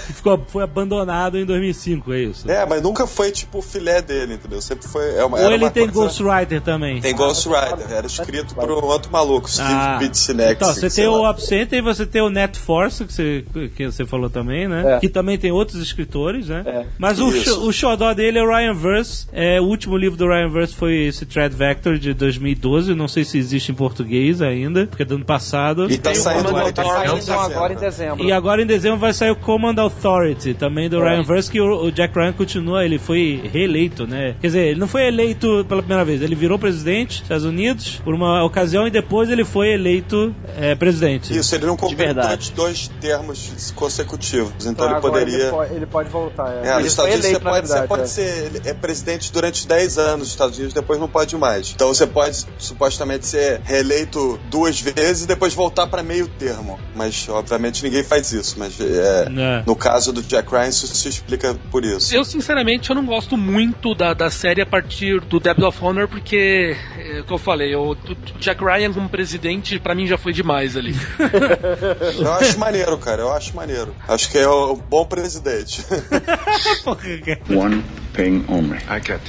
Que 0.08 0.14
ficou, 0.14 0.42
foi 0.48 0.64
abandonado 0.64 1.38
em 1.38 1.46
2005, 1.46 2.14
é 2.14 2.20
isso. 2.22 2.50
É, 2.50 2.66
mas 2.66 2.82
nunca 2.82 3.06
foi 3.06 3.32
tipo 3.32 3.60
o 3.60 3.62
filé 3.62 4.02
dele, 4.02 4.34
entendeu? 4.36 4.62
Sempre 4.62 4.88
foi. 4.88 5.16
É 5.16 5.24
uma, 5.24 5.40
Ou 5.40 5.52
ele 5.52 5.64
uma 5.66 5.70
tem 5.72 5.88
coisa- 5.88 6.02
Ghostwriter 6.08 6.62
também. 6.62 7.00
Tem 7.02 7.16
Ghost 7.16 7.48
Rider, 7.48 7.92
era 7.92 8.08
escrito 8.08 8.41
por 8.54 8.70
um 8.72 8.86
outro 8.86 9.12
maluco, 9.12 9.50
Steve 9.50 9.68
Ah. 9.72 9.98
Bitsinek. 10.00 10.54
Então, 10.54 10.74
você 10.74 10.90
tem 10.90 11.08
o 11.08 11.38
Center 11.38 11.80
e 11.80 11.82
você 11.82 12.06
tem 12.06 12.22
o 12.22 12.30
Net 12.30 12.58
Force, 12.58 13.06
que 13.06 13.14
você, 13.14 13.46
que 13.76 13.86
você 13.86 14.06
falou 14.06 14.30
também, 14.30 14.68
né? 14.68 14.96
É. 14.96 15.00
Que 15.00 15.10
também 15.10 15.38
tem 15.38 15.52
outros 15.52 15.82
escritores, 15.82 16.48
né? 16.48 16.64
É. 16.66 16.86
Mas 16.98 17.20
o, 17.20 17.30
Isso. 17.30 17.68
o 17.68 17.72
xodó 17.72 18.14
dele 18.14 18.40
é 18.40 18.44
o 18.44 18.48
Ryan 18.48 18.74
Verse. 18.74 19.28
É, 19.32 19.60
o 19.60 19.66
último 19.66 19.98
livro 19.98 20.18
do 20.18 20.28
Ryan 20.28 20.50
Verse 20.50 20.76
foi 20.76 21.08
esse 21.08 21.26
Thread 21.26 21.56
Vector 21.56 21.98
de 21.98 22.14
2012. 22.14 22.94
Não 22.96 23.08
sei 23.08 23.24
se 23.24 23.38
existe 23.38 23.72
em 23.72 23.76
português 23.76 24.42
ainda, 24.42 24.86
porque 24.88 25.04
é 25.04 25.06
do 25.06 25.16
ano 25.16 25.26
passado. 25.26 25.90
E 25.92 25.98
tá 25.98 26.14
saindo 26.14 26.56
aí, 26.56 26.72
tá 26.74 26.84
saindo 26.84 27.32
agora 27.34 27.74
em 27.74 27.78
dezembro. 27.78 28.24
E 28.26 28.32
agora 28.32 28.62
em 28.62 28.66
dezembro 28.66 29.00
vai 29.00 29.14
sair 29.14 29.32
o 29.32 29.36
Command 29.36 29.76
Authority, 29.78 30.54
também 30.54 30.90
do 30.90 31.02
É. 31.04 31.10
Ryan 31.10 31.24
Verse, 31.24 31.52
que 31.52 31.60
o, 31.62 31.86
o 31.86 31.92
Jack 31.92 32.18
Ryan 32.18 32.34
continua, 32.34 32.86
ele 32.86 32.98
foi 32.98 33.42
reeleito, 33.52 34.06
né? 34.08 34.36
Quer 34.42 34.48
dizer, 34.48 34.68
ele 34.68 34.80
não 34.80 34.88
foi 34.88 35.08
eleito 35.08 35.66
pela 35.68 35.82
primeira 35.82 36.04
vez, 36.06 36.22
ele 36.22 36.36
virou 36.36 36.58
presidente 36.60 37.16
dos 37.16 37.22
Estados 37.24 37.46
Unidos 37.46 38.02
por 38.04 38.14
uma 38.14 38.28
ocasião 38.44 38.88
e 38.88 38.92
depois 38.92 39.30
ele 39.30 39.44
foi 39.46 39.74
eleito 39.74 40.34
é, 40.58 40.76
presidente. 40.76 41.36
Isso, 41.36 41.54
ele 41.56 41.66
não 41.66 41.78
completou 41.78 42.24
dois 42.56 42.88
termos 43.00 43.72
consecutivos, 43.76 44.66
então 44.66 44.86
Então 44.86 44.92
ele 44.92 45.02
poderia. 45.02 45.36
Ele 45.44 45.50
pode, 45.52 45.74
ele 45.74 45.86
pode 45.86 46.10
voltar. 46.10 46.50
É. 46.52 46.68
É, 46.68 46.76
ele 46.76 46.84
nos 46.84 46.96
foi 46.96 47.10
Estados 47.10 47.12
Unidos 47.12 47.26
você 47.32 47.40
pode, 47.40 47.68
você 47.68 47.74
verdade. 47.74 47.88
pode 47.88 48.02
é. 48.04 48.08
ser 48.08 48.46
ele 48.46 48.62
é 48.66 48.74
presidente 48.74 49.32
durante 49.32 49.68
10 49.68 49.98
anos 49.98 50.20
nos 50.20 50.28
Estados 50.30 50.58
Unidos, 50.58 50.74
depois 50.74 51.00
não 51.00 51.08
pode 51.08 51.36
mais. 51.38 51.72
Então 51.76 51.88
você 51.88 52.06
pode 52.08 52.46
supostamente 52.58 53.26
ser 53.26 53.62
reeleito 53.64 54.40
duas 54.50 54.80
vezes 54.80 55.24
e 55.24 55.28
depois 55.28 55.54
voltar 55.54 55.88
para 55.88 56.04
meio 56.04 56.28
termo. 56.28 56.80
Mas 56.96 57.28
obviamente 57.30 57.84
ninguém 57.84 58.04
faz 58.04 58.32
isso. 58.32 58.56
Mas 58.58 58.80
é, 58.80 59.28
É. 59.36 59.64
no 59.66 59.76
caso 59.76 60.12
do 60.14 60.22
Jack 60.22 60.50
Ryan 60.52 60.68
isso 60.70 60.88
se 60.88 61.10
explica 61.10 61.56
por 61.72 61.84
isso. 61.84 62.14
Eu, 62.14 62.24
sinceramente, 62.24 62.90
eu 62.90 62.96
não 62.96 63.06
gosto 63.06 63.38
muito 63.38 63.94
da, 63.96 64.14
da 64.14 64.30
série 64.30 64.62
a 64.62 64.66
partir 64.66 65.20
do 65.22 65.40
Depth 65.40 65.64
of 65.64 65.84
Honor, 65.84 66.08
porque, 66.08 66.76
é, 66.98 67.20
o 67.22 67.24
que 67.24 67.34
eu 67.34 67.38
falei, 67.38 67.76
o 67.76 67.96
Jack 68.40 68.64
Ryan 68.64 68.94
como 68.94 69.10
presidente, 69.10 69.80
pra 69.80 69.94
mim, 69.94 70.08
já 70.08 70.18
foi 70.18 70.34
demais 70.34 70.76
ali. 70.76 70.96
Eu 72.20 72.34
acho 72.34 72.60
maneiro, 72.60 72.98
cara. 72.98 73.22
Eu 73.22 73.32
acho 73.34 73.56
maneiro. 73.56 73.96
Acho 74.08 74.30
que 74.32 74.38
é 74.38 74.48
o 74.48 74.76
bom 74.76 75.06
presidente. 75.06 75.86
One 77.50 77.84
thing 78.14 78.46
only. 78.48 78.78
I 78.90 79.00
get. 79.00 79.22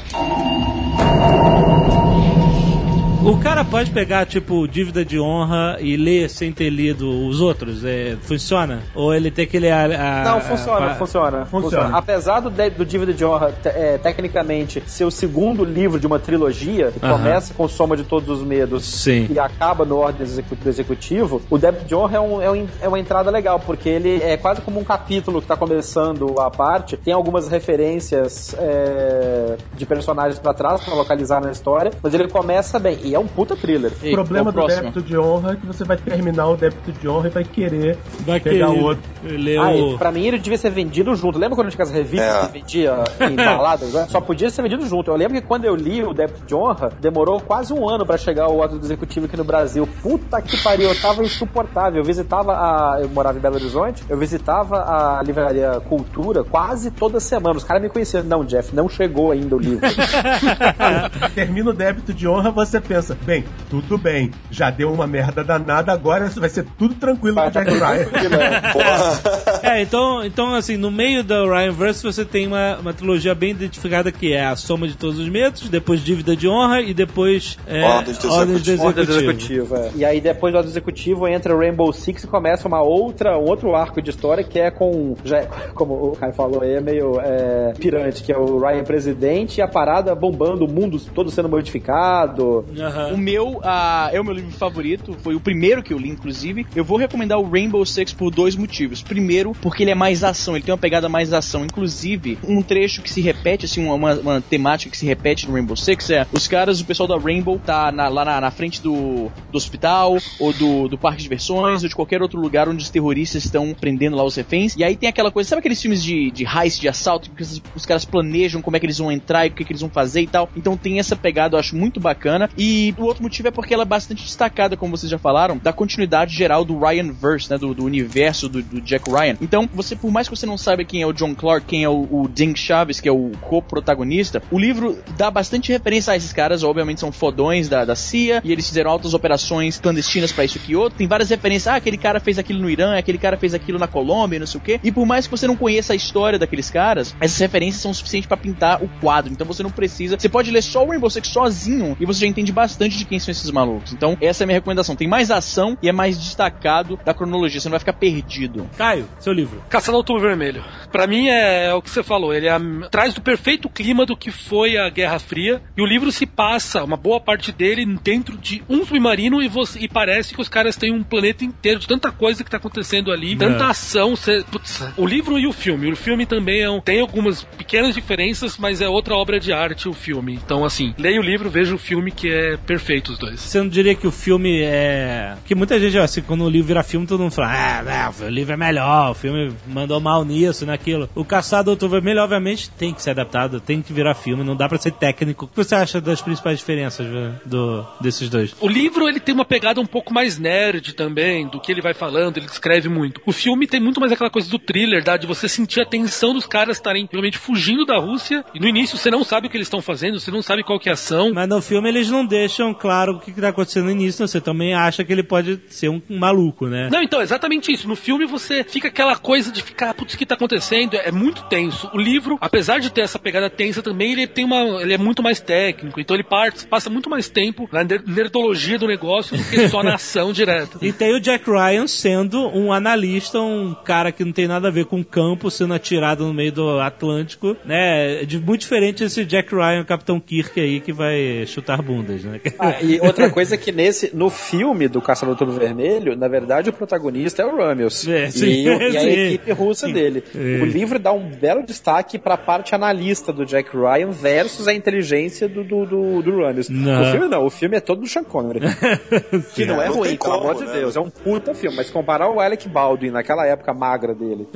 O 3.25 3.37
cara 3.39 3.65
pode 3.65 3.91
pegar, 3.93 4.27
tipo, 4.27 4.67
dívida 4.67 5.05
de 5.05 5.19
honra 5.21 5.77
e 5.81 5.97
ler 5.97 6.29
sem 6.29 6.51
ter 6.53 6.69
lido 6.71 7.09
os 7.29 7.41
outros? 7.41 7.85
É, 7.85 8.17
funciona? 8.23 8.83
Ou 8.97 9.15
ele 9.15 9.31
tem 9.31 9.45
aquele. 9.45 9.71
A, 9.71 9.85
a- 9.85 10.25
Não, 10.25 10.41
funciona, 10.41 10.87
a- 10.87 10.95
funciona, 10.97 11.47
funciona. 11.47 11.97
Apesar 11.97 12.41
do, 12.41 12.51
do 12.51 12.85
Dívida 12.85 13.13
de 13.13 13.25
Honra, 13.25 13.53
te- 13.63 13.69
é, 13.69 13.97
tecnicamente, 13.99 14.83
ser 14.89 15.05
o 15.05 15.11
segundo 15.11 15.65
livro 15.65 16.01
de 16.01 16.07
uma 16.07 16.19
trilogia, 16.19 16.91
que 16.91 17.05
Aham. 17.05 17.13
começa 17.19 17.55
com 17.55 17.69
Soma 17.69 17.97
de 17.97 18.03
Todos 18.03 18.29
os 18.41 18.45
Medos 18.45 18.85
Sim. 18.85 19.29
e 19.31 19.39
acaba 19.39 19.85
no 19.85 19.99
Ordem 19.99 20.27
do 20.27 20.69
Executivo, 20.69 21.41
o 21.49 21.57
Débito 21.59 21.85
de 21.85 21.95
Honra 21.95 22.17
é, 22.17 22.21
um- 22.21 22.43
é 22.43 22.51
um- 22.51 22.67
é 22.83 22.89
uma 22.89 22.99
entrada 22.99 23.31
legal, 23.31 23.61
porque 23.61 23.89
ele 23.89 24.21
é 24.21 24.37
quase 24.37 24.61
como 24.63 24.81
um 24.81 24.85
capítulo 24.85 25.39
que 25.39 25.45
está 25.45 25.57
começando 25.57 26.41
a 26.41 26.51
parte, 26.51 26.97
tem 26.97 27.15
algumas 27.15 27.47
referências 27.49 28.53
é, 28.59 29.57
de 29.77 29.87
personagens 29.87 30.41
para 30.41 30.53
trás 30.53 30.81
para 30.81 30.95
localizar 30.95 31.41
na 31.41 31.53
história, 31.53 31.93
mas 32.03 32.13
ele 32.15 32.27
começa 32.27 32.81
bem. 32.81 32.99
E 33.05 33.12
e 33.13 33.15
é 33.15 33.19
um 33.19 33.27
puta 33.27 33.55
thriller. 33.55 33.93
O 34.03 34.11
problema 34.13 34.49
o 34.49 34.53
do 34.53 34.59
próximo? 34.61 34.83
débito 34.83 35.03
de 35.03 35.17
honra 35.19 35.53
é 35.53 35.57
que 35.57 35.67
você 35.67 35.85
vai 35.85 35.97
terminar 35.97 36.49
o 36.49 36.57
débito 36.57 36.93
de 36.93 37.09
honra 37.09 37.29
e 37.29 37.31
vai 37.31 37.45
querer 37.45 37.99
Vai 38.21 38.41
pegar 38.41 38.69
querer 38.69 38.83
outro. 38.83 39.03
ler 39.23 39.59
Ah, 39.59 39.71
o... 39.71 39.95
e 39.95 39.99
pra 39.99 40.11
mim 40.11 40.27
ele 40.27 40.39
devia 40.39 40.57
ser 40.59 40.71
vendido 40.71 41.15
junto. 41.15 41.39
Lembra 41.39 41.55
quando 41.57 41.71
tinha 41.71 41.83
as 41.85 41.91
revistas 41.91 42.37
É. 42.45 42.47
que 42.47 42.53
vendia 42.53 43.05
em 43.21 43.37
baladas? 43.37 43.93
né? 43.93 44.07
Só 44.09 44.21
podia 44.21 44.49
ser 44.51 44.63
vendido 44.63 44.87
junto. 44.87 45.11
Eu 45.11 45.17
lembro 45.17 45.35
que 45.41 45.47
quando 45.47 45.65
eu 45.65 45.75
li 45.77 46.03
o 46.03 46.13
Débito 46.15 46.45
de 46.47 46.55
Honra, 46.55 46.91
demorou 47.01 47.41
quase 47.41 47.73
um 47.73 47.89
ano 47.89 48.07
pra 48.07 48.17
chegar 48.17 48.49
o 48.49 48.63
ato 48.63 48.79
do 48.79 48.85
executivo 48.85 49.27
aqui 49.27 49.37
no 49.37 49.45
Brasil. 49.45 49.87
Puta 50.03 50.41
que 50.41 50.57
pariu, 50.63 50.89
eu 50.89 51.01
tava 51.01 51.23
insuportável. 51.23 52.01
Eu 52.01 52.05
visitava 52.05 52.53
a. 52.53 52.99
Eu 53.03 53.09
morava 53.09 53.37
em 53.39 53.41
Belo 53.41 53.57
Horizonte, 53.57 54.03
eu 54.09 54.17
visitava 54.17 54.77
a 55.19 55.23
livraria 55.23 55.81
Cultura 55.89 56.43
quase 56.45 56.91
toda 56.91 57.21
semana. 57.21 57.57
Os 57.57 57.65
caras 57.65 57.83
me 57.83 57.89
conheciam. 57.89 58.23
Não, 58.25 58.45
Jeff, 58.45 58.75
não 58.75 58.89
chegou 58.89 59.31
ainda 59.33 59.57
o 59.57 59.59
livro. 59.59 59.87
Termina 61.35 61.71
o 61.71 61.73
débito 61.73 62.13
de 62.15 62.27
honra, 62.29 62.51
você 62.51 62.81
pensa, 63.03 63.19
bem, 63.25 63.45
tudo 63.69 63.99
bem, 63.99 64.31
já 64.51 64.71
deu 64.71 64.93
uma 64.93 65.07
merda 65.07 65.43
danada, 65.43 65.93
agora 65.93 66.29
vai 66.37 66.49
ser 66.49 66.65
tudo 66.79 66.95
tranquilo 66.95 67.37
com 67.37 67.47
o 67.47 67.51
Jack 67.51 67.71
Ryan. 67.71 68.07
É, 69.63 69.81
então, 69.81 70.25
então, 70.25 70.55
assim, 70.55 70.77
no 70.77 70.91
meio 70.91 71.23
da 71.23 71.45
Ryan 71.45 71.73
Verse 71.73 72.03
você 72.03 72.25
tem 72.25 72.47
uma, 72.47 72.79
uma 72.79 72.93
trilogia 72.93 73.35
bem 73.35 73.51
identificada 73.51 74.11
que 74.11 74.33
é 74.33 74.45
a 74.45 74.57
soma 74.57 74.87
de 74.87 74.97
todos 74.97 75.19
os 75.19 75.29
medos, 75.29 75.69
depois 75.69 76.01
dívida 76.01 76.37
de 76.37 76.49
honra 76.49 76.81
e 76.81 76.93
depois 76.93 77.59
é, 77.67 77.83
Ordens 77.83 78.19
do 78.19 78.73
Executivo. 78.73 78.93
Do 78.93 79.01
executivo. 79.01 79.77
é. 79.77 79.91
E 79.95 80.05
aí 80.05 80.21
depois 80.21 80.53
do 80.53 80.57
ordem 80.57 80.71
do 80.71 80.75
executivo 80.75 81.29
entra 81.29 81.57
Rainbow 81.57 81.93
Six 81.93 82.25
e 82.25 82.27
começa 82.27 82.69
uma 82.69 82.83
outra, 82.83 83.39
um 83.39 83.45
outro 83.45 83.75
arco 83.75 84.03
de 84.03 84.11
história 84.11 84.45
que 84.45 84.59
é 84.59 84.71
com, 84.71 85.15
já 85.25 85.45
como 85.75 85.95
o 85.95 86.17
Caio 86.17 86.33
falou 86.33 86.63
aí, 86.63 86.75
é 86.75 86.81
meio 86.81 87.21
é, 87.21 87.73
pirante, 87.79 88.23
que 88.23 88.33
é 88.33 88.37
o 88.37 88.59
Ryan 88.59 88.85
presidente 88.85 89.59
e 89.59 89.63
a 89.63 89.69
parada 89.69 90.15
bombando, 90.15 90.65
o 90.65 90.71
mundo 90.71 90.99
todo 91.15 91.31
sendo 91.31 91.49
modificado. 91.49 92.65
Aham. 92.93 93.15
O 93.15 93.17
meu, 93.19 93.61
ah, 93.65 94.11
é 94.13 94.21
o 94.21 94.25
meu 94.25 94.35
livro 94.35 94.51
favorito, 94.53 95.17
foi 95.23 95.35
o 95.35 95.41
primeiro 95.41 95.83
que 95.83 95.93
eu 95.93 95.99
li, 95.99 96.09
inclusive. 96.09 96.67
Eu 96.75 96.85
vou 96.85 96.99
recomendar 96.99 97.39
o 97.39 97.49
Rainbow 97.49 97.85
Six 97.85 98.13
por 98.13 98.31
dois 98.31 98.55
motivos. 98.57 99.03
Primeiro, 99.03 99.53
porque 99.61 99.83
ele 99.83 99.91
é 99.91 99.95
mais 99.95 100.23
ação, 100.25 100.55
ele 100.55 100.65
tem 100.65 100.73
uma 100.73 100.79
pegada 100.79 101.09
mais 101.09 101.33
ação. 101.33 101.65
Inclusive, 101.65 102.39
um 102.47 102.63
trecho 102.63 103.03
que 103.03 103.11
se 103.11 103.21
repete, 103.21 103.65
assim, 103.67 103.85
uma, 103.85 104.15
uma 104.15 104.41
temática 104.41 104.91
que 104.91 104.97
se 104.99 105.07
repete 105.07 105.47
no 105.47 105.55
Rainbow 105.55 105.77
Six 105.77 106.11
é 106.11 106.27
os 106.33 106.47
caras, 106.47 106.81
o 106.81 106.85
pessoal 106.85 107.09
da 107.09 107.19
Rainbow 107.19 107.59
tá 107.59 107.91
na- 107.91 108.09
lá 108.09 108.25
na, 108.25 108.41
na 108.41 108.51
frente 108.51 108.83
do, 108.83 109.31
do 109.51 109.57
hospital, 109.57 110.23
ou 110.39 110.53
do, 110.53 110.89
do 110.89 110.99
parque 110.99 111.19
de 111.19 111.23
diversões, 111.25 111.83
ou 111.83 111.89
de 111.89 111.95
qualquer 111.95 112.21
outro 112.23 112.41
lugar 112.41 112.69
onde 112.69 112.83
os 112.83 112.91
terroristas 112.91 113.45
estão 113.45 113.75
prendendo 113.79 114.17
lá 114.17 114.25
os 114.25 114.35
reféns. 114.37 114.77
E 114.77 114.85
aí 114.85 114.97
tem 114.97 115.09
aquela 115.09 115.31
coisa, 115.31 115.49
sabe 115.51 115.61
aqueles 115.61 115.81
filmes 115.81 116.03
de, 116.03 116.31
de 116.31 116.45
heist, 116.45 116.81
de 116.81 116.89
assalto, 116.89 117.31
que 117.31 117.43
os, 117.43 117.63
os 117.75 117.87
caras 117.87 118.05
planejam 118.05 118.61
como 118.61 118.77
é 118.77 118.81
que 118.81 118.87
eles 118.87 118.99
vão 118.99 119.11
entrar 119.11 119.47
e 119.47 119.51
o 119.51 119.53
que, 119.53 119.65
que 119.65 119.73
eles 119.73 119.81
vão 119.81 119.91
fazer 119.91 120.23
e 120.23 120.27
tal. 120.27 120.51
Então 120.57 120.77
tem 120.77 120.99
essa 120.99 121.17
pegada, 121.17 121.57
eu 121.57 121.61
acho 121.61 121.77
muito 121.77 122.01
bacana. 122.01 122.49
E 122.57 122.82
o 122.99 123.05
outro 123.05 123.23
motivo 123.23 123.49
é 123.49 123.51
porque 123.51 123.75
ela 123.75 123.83
é 123.83 123.87
bastante 123.87 124.25
destacada, 124.25 124.77
como 124.77 124.97
vocês 124.97 125.11
já 125.11 125.19
falaram, 125.19 125.59
da 125.59 125.73
continuidade 125.73 126.35
geral 126.35 126.65
do 126.65 126.79
Ryan 126.79 127.13
Verse, 127.13 127.51
né? 127.51 127.59
Do, 127.59 127.75
do 127.75 127.85
universo 127.85 128.49
do, 128.49 128.63
do 128.63 128.81
Jack 128.81 129.11
Ryan. 129.11 129.37
Então, 129.41 129.69
você, 129.73 129.95
por 129.95 130.11
mais 130.11 130.29
que 130.29 130.37
você 130.37 130.47
não 130.47 130.59
saiba 130.59 130.85
quem 130.85 131.03
é 131.03 131.07
o 131.07 131.13
John 131.13 131.35
Clark, 131.35 131.67
quem 131.67 131.85
é 131.85 131.89
o, 131.89 132.09
o 132.11 132.29
Ding 132.29 132.57
Chaves, 132.57 133.01
que 133.01 133.09
é 133.09 133.13
o 133.13 133.31
co-protagonista, 133.41 134.43
o 134.51 134.59
livro 134.59 134.99
dá 135.17 135.31
bastante 135.31 135.71
referência 135.71 136.13
a 136.13 136.17
esses 136.17 136.33
caras, 136.33 136.63
obviamente 136.63 137.01
são 137.01 137.13
fodões 137.13 137.69
da, 137.69 137.85
da 137.85 137.95
CIA, 137.95 138.41
e 138.45 138.53
eles 138.53 138.67
fizeram 138.67 138.91
altas 138.91 139.15
operações 139.15 139.79
clandestinas 139.79 140.33
pra 140.33 140.45
isso 140.45 140.59
aqui 140.59 140.73
e 140.73 140.77
outro. 140.77 140.99
Tem 140.99 141.07
várias 141.07 141.31
referências, 141.31 141.73
ah, 141.73 141.77
aquele 141.77 141.97
cara 141.97 142.21
fez 142.21 142.39
aquilo 142.39 142.61
no 142.61 142.71
Irã, 142.71 142.97
aquele 142.97 143.19
cara 143.19 143.37
fez 143.37 143.55
aquilo 143.55 143.79
na 143.79 143.87
Colômbia, 143.87 144.39
não 144.39 144.47
sei 144.47 144.61
o 144.61 144.63
quê. 144.63 144.81
E 144.83 144.91
por 144.91 145.07
mais 145.07 145.27
que 145.27 145.31
você 145.31 145.47
não 145.47 145.57
conheça 145.57 145.93
a 145.93 145.97
história 145.97 146.39
daqueles 146.39 146.71
caras, 146.71 147.15
essas 147.21 147.39
referências 147.39 147.83
são 147.83 147.95
suficientes 147.95 148.27
pra 148.27 148.37
pintar 148.37 148.83
o 148.83 148.89
quadro. 149.01 149.33
Então 149.33 149.47
você 149.47 149.63
não 149.63 149.71
precisa. 149.71 150.19
Você 150.19 150.29
pode 150.29 150.51
ler 150.51 150.63
só 150.63 150.85
o 150.85 150.89
Rainbow 150.89 151.11
Six 151.11 151.29
sozinho 151.29 151.97
e 152.01 152.07
você 152.07 152.21
já 152.21 152.27
entende 152.27 152.53
bastante 152.53 152.72
de 152.77 153.05
quem 153.05 153.19
são 153.19 153.31
esses 153.33 153.51
malucos. 153.51 153.93
Então, 153.93 154.17
essa 154.21 154.43
é 154.43 154.45
a 154.45 154.47
minha 154.47 154.57
recomendação. 154.59 154.97
Tem 154.97 155.09
mais 155.09 155.31
ação 155.31 155.77
e 155.83 155.89
é 155.89 155.93
mais 155.93 156.17
destacado 156.19 156.99
da 157.05 157.15
cronologia. 157.15 157.61
Você 157.61 157.69
não 157.69 157.73
vai 157.73 157.81
ficar 157.81 157.93
perdido. 157.93 158.69
Caio, 158.77 159.09
seu 159.19 159.33
livro. 159.33 159.63
Caçador 159.69 159.99
Outubro 159.99 160.23
Vermelho. 160.23 160.65
Pra 160.91 161.07
mim 161.07 161.29
é, 161.29 161.67
é 161.67 161.75
o 161.75 161.83
que 161.83 161.91
você 161.91 162.03
falou, 162.03 162.35
ele 162.35 162.47
é 162.47 162.51
a- 162.51 162.61
traz 162.91 163.15
do 163.15 163.21
perfeito 163.21 163.69
clima 163.69 164.05
do 164.05 164.17
que 164.17 164.31
foi 164.31 164.77
a 164.77 164.89
Guerra 164.91 165.19
Fria. 165.19 165.61
E 165.77 165.83
o 165.83 165.87
livro 165.87 166.11
se 166.13 166.27
passa, 166.27 166.83
uma 166.85 166.97
boa 166.97 167.21
parte 167.21 167.53
dele, 167.53 167.85
dentro 168.03 168.37
de 168.37 168.63
um 168.69 168.85
submarino 168.85 169.43
e, 169.43 169.49
você, 169.49 169.79
e 169.81 169.89
parece 169.89 170.35
que 170.35 170.41
os 170.41 170.49
caras 170.49 170.77
têm 170.77 170.93
um 170.93 171.03
planeta 171.03 171.45
inteiro 171.45 171.79
de 171.81 171.87
tanta 171.87 172.11
coisa 172.11 172.43
que 172.45 172.51
tá 172.51 172.57
acontecendo 172.57 173.11
ali, 173.13 173.37
tanta 173.37 173.67
ação. 173.69 174.15
Você, 174.17 174.45
putz, 174.51 174.83
o 174.97 175.07
livro 175.07 175.39
e 175.39 175.47
o 175.47 175.53
filme. 175.53 175.91
O 175.93 175.97
filme 175.97 176.27
também 176.27 176.61
é 176.63 176.71
um- 176.71 176.81
tem 176.81 177.01
algumas 177.01 177.43
pequenas 177.45 177.95
diferenças, 177.95 178.57
mas 178.59 178.81
é 178.81 178.89
outra 178.89 179.15
obra 179.15 179.39
de 179.41 179.53
arte 179.53 179.89
o 179.89 179.93
filme. 179.93 180.35
Então, 180.35 180.65
assim, 180.65 180.95
leia 180.99 181.21
o 181.21 181.25
livro, 181.25 181.49
veja 181.51 181.75
o 181.75 181.79
filme 181.79 182.11
que 182.11 182.31
é 182.31 182.57
perfeito 182.63 183.13
os 183.13 183.19
dois. 183.19 183.41
Você 183.41 183.59
não 183.59 183.69
diria 183.69 183.95
que 183.95 184.07
o 184.07 184.13
filme 184.13 184.63
é. 184.63 185.37
Que 185.45 185.55
muita 185.55 185.79
gente, 185.79 185.99
assim, 185.99 186.23
quando 186.23 186.45
o 186.45 186.49
livro 186.49 186.69
vira 186.69 186.83
filme, 186.83 187.07
todo 187.07 187.21
mundo 187.21 187.33
fala, 187.33 187.53
ah, 187.53 187.83
não, 187.83 188.27
o 188.27 188.31
livro 188.31 188.53
é 188.53 188.57
melhor, 188.57 189.11
o 189.11 189.15
filme 189.15 189.53
mandou 189.67 190.01
mal 190.01 190.25
nisso, 190.25 190.65
naquilo. 190.65 191.09
O 191.15 191.25
Caçado 191.25 191.67
do 191.67 191.71
Outubro 191.73 192.01
Vermelho, 192.01 192.23
obviamente, 192.23 192.71
tem 192.71 192.93
que 192.93 193.03
ser 193.03 193.11
adaptado, 193.11 193.61
tem 193.61 193.83
que 193.83 193.93
virar 193.93 194.15
filme, 194.15 194.45
não 194.45 194.57
dá 194.57 194.69
pra 194.69 194.79
ser 194.79 194.93
técnico. 194.93 195.45
O 195.45 195.49
que 195.49 195.57
você 195.57 195.75
acha 195.75 196.01
das 196.01 196.21
principais 196.21 196.59
diferenças 196.59 197.07
né, 197.07 197.35
do, 197.45 197.87
desses 198.01 198.29
dois? 198.29 198.55
O 198.61 198.69
livro 198.69 199.09
ele 199.09 199.21
tem 199.21 199.35
uma 199.35 199.45
pegada 199.45 199.81
um 199.81 199.87
pouco 199.87 200.13
mais 200.13 200.39
nerd 200.39 200.95
também, 200.95 201.47
do 201.47 201.61
que 201.61 201.71
ele 201.71 201.81
vai 201.81 201.95
falando, 201.95 202.37
ele 202.37 202.47
descreve 202.47 202.89
muito. 202.89 203.21
O 203.27 203.33
filme 203.33 203.67
tem 203.67 203.81
muito 203.81 204.01
mais 204.01 204.13
aquela 204.13 204.31
coisa 204.31 204.49
do 204.49 204.59
thriller, 204.59 205.03
da, 205.03 205.17
de 205.17 205.27
você 205.27 205.49
sentir 205.49 205.81
a 205.81 205.87
tensão 205.87 206.33
dos 206.33 206.47
caras 206.47 206.77
estarem 206.77 207.09
realmente 207.11 207.39
fugindo 207.39 207.85
da 207.85 207.99
Rússia. 207.99 208.45
E 208.55 208.61
no 208.61 208.69
início 208.69 208.97
você 208.97 209.11
não 209.11 209.25
sabe 209.25 209.47
o 209.47 209.51
que 209.51 209.57
eles 209.57 209.67
estão 209.67 209.83
fazendo, 209.83 210.19
você 210.19 210.31
não 210.31 210.43
sabe 210.43 210.63
qual 210.63 210.79
que 210.79 210.89
é 210.89 210.93
a 210.93 210.95
ação. 210.95 211.33
Mas 211.35 211.49
no 211.49 211.61
filme 211.61 211.89
eles 211.89 212.09
não 212.09 212.25
deixam 212.25 212.42
claro 212.79 213.15
o 213.15 213.21
que, 213.21 213.33
que 213.33 213.41
tá 213.41 213.49
acontecendo 213.49 213.85
no 213.85 213.91
início, 213.91 214.27
você 214.27 214.41
também 214.41 214.75
acha 214.75 215.05
que 215.05 215.13
ele 215.13 215.23
pode 215.23 215.61
ser 215.69 215.89
um, 215.89 216.01
um 216.09 216.19
maluco, 216.19 216.67
né? 216.67 216.89
Não, 216.91 217.03
então, 217.03 217.21
exatamente 217.21 217.73
isso. 217.73 217.89
No 217.89 217.97
filme 217.97 218.27
você 218.27 218.65
fica 218.65 218.89
aquela 218.89 219.17
coisa 219.17 219.51
de 219.53 219.63
ficar, 219.63 219.95
putz, 219.95 220.15
o 220.15 220.19
que 220.19 220.27
tá 220.27 220.35
acontecendo? 220.35 220.95
É 220.97 221.11
muito 221.11 221.43
tenso. 221.45 221.91
O 221.93 221.99
livro, 221.99 222.39
apesar 222.41 222.79
de 222.81 222.91
ter 222.91 223.03
essa 223.03 223.19
pegada 223.19 223.49
tensa 223.51 223.83
também, 223.83 224.13
ele 224.13 224.27
tem 224.27 224.45
uma. 224.45 224.83
ele 224.83 224.95
é 224.95 224.99
muito 224.99 225.23
mais 225.23 225.41
técnico. 225.41 226.01
Então 226.01 226.15
ele 226.17 226.25
parte, 226.25 226.67
passa 226.67 226.89
muito 226.91 227.09
mais 227.11 227.29
tempo 227.29 227.69
na 227.73 227.85
ner- 227.85 228.03
nerdologia 228.07 228.79
do 228.79 228.87
negócio 228.87 229.37
do 229.37 229.45
que 229.45 229.69
só 229.69 229.83
na 229.83 229.95
ação 229.95 230.33
direta. 230.35 230.79
E 230.81 230.93
tem 230.93 231.15
o 231.15 231.21
Jack 231.21 231.49
Ryan 231.51 231.87
sendo 231.87 232.49
um 232.49 232.73
analista, 232.73 233.41
um 233.41 233.75
cara 233.75 234.13
que 234.13 234.25
não 234.25 234.33
tem 234.33 234.47
nada 234.47 234.69
a 234.69 234.71
ver 234.71 234.87
com 234.87 235.01
o 235.01 235.05
campo, 235.05 235.51
sendo 235.51 235.75
atirado 235.75 236.25
no 236.27 236.33
meio 236.35 236.53
do 236.53 236.81
Atlântico, 236.81 237.57
né? 237.65 238.25
De, 238.25 238.39
muito 238.39 238.61
diferente 238.61 239.05
esse 239.05 239.25
Jack 239.25 239.55
Ryan, 239.55 239.85
Capitão 239.85 240.19
Kirk 240.21 240.59
aí, 240.61 240.81
que 240.81 240.93
vai 240.93 241.45
chutar 241.47 241.83
bundas, 241.83 242.25
né? 242.25 242.32
Ah, 242.59 242.81
e 242.81 243.01
outra 243.01 243.29
coisa 243.31 243.55
é 243.55 243.59
que 243.59 243.73
nesse, 243.73 244.15
no 244.15 244.31
filme 244.31 244.87
do 244.89 245.01
Caçador 245.03 245.35
do 245.35 245.53
Vermelho, 245.53 246.17
na 246.17 246.29
verdade 246.29 246.71
o 246.71 246.73
protagonista 246.73 247.43
é 247.43 247.47
o 247.47 247.57
Ramius. 247.57 248.07
É, 248.07 248.31
sim, 248.31 248.47
e, 248.47 248.69
o- 248.71 248.81
e 248.91 248.97
a 248.97 249.01
sim. 249.01 249.09
equipe 249.09 249.53
russa 249.53 249.89
dele. 249.89 250.23
É. 250.35 250.39
O 250.63 250.65
livro 250.65 250.99
dá 250.99 251.13
um 251.13 251.29
belo 251.29 251.63
destaque 251.65 252.19
pra 252.19 252.37
parte 252.37 252.75
analista 252.75 253.33
do 253.33 253.45
Jack 253.45 253.71
Ryan 253.77 254.11
versus 254.11 254.69
a 254.69 254.75
inteligência 254.75 255.49
do, 255.49 255.65
do, 255.65 255.85
do, 255.87 256.23
do 256.23 256.43
Ramius. 256.43 256.69
Não. 256.69 257.03
O 257.03 257.11
filme 257.11 257.29
não, 257.29 257.47
o 257.47 257.51
filme 257.51 257.77
é 257.77 257.81
todo 257.81 258.01
do 258.03 258.07
Sean 258.09 258.25
Connery. 258.25 258.61
que 259.55 259.65
não 259.65 259.81
é 259.83 259.87
Não 259.89 259.95
ruim, 259.97 260.17
pelo 260.17 260.35
amor 260.35 260.55
de 260.55 260.65
né? 260.65 260.73
Deus. 260.75 260.97
É 260.97 261.01
um 261.01 261.11
puta 261.11 261.55
filme, 261.55 261.77
mas 261.77 261.91
comparar 261.91 262.29
o 262.31 262.41
Alec 262.41 262.69
Baldwin 262.69 263.11
naquela 263.11 263.47
época 263.47 263.73
magra 263.75 264.15
dele. 264.15 264.47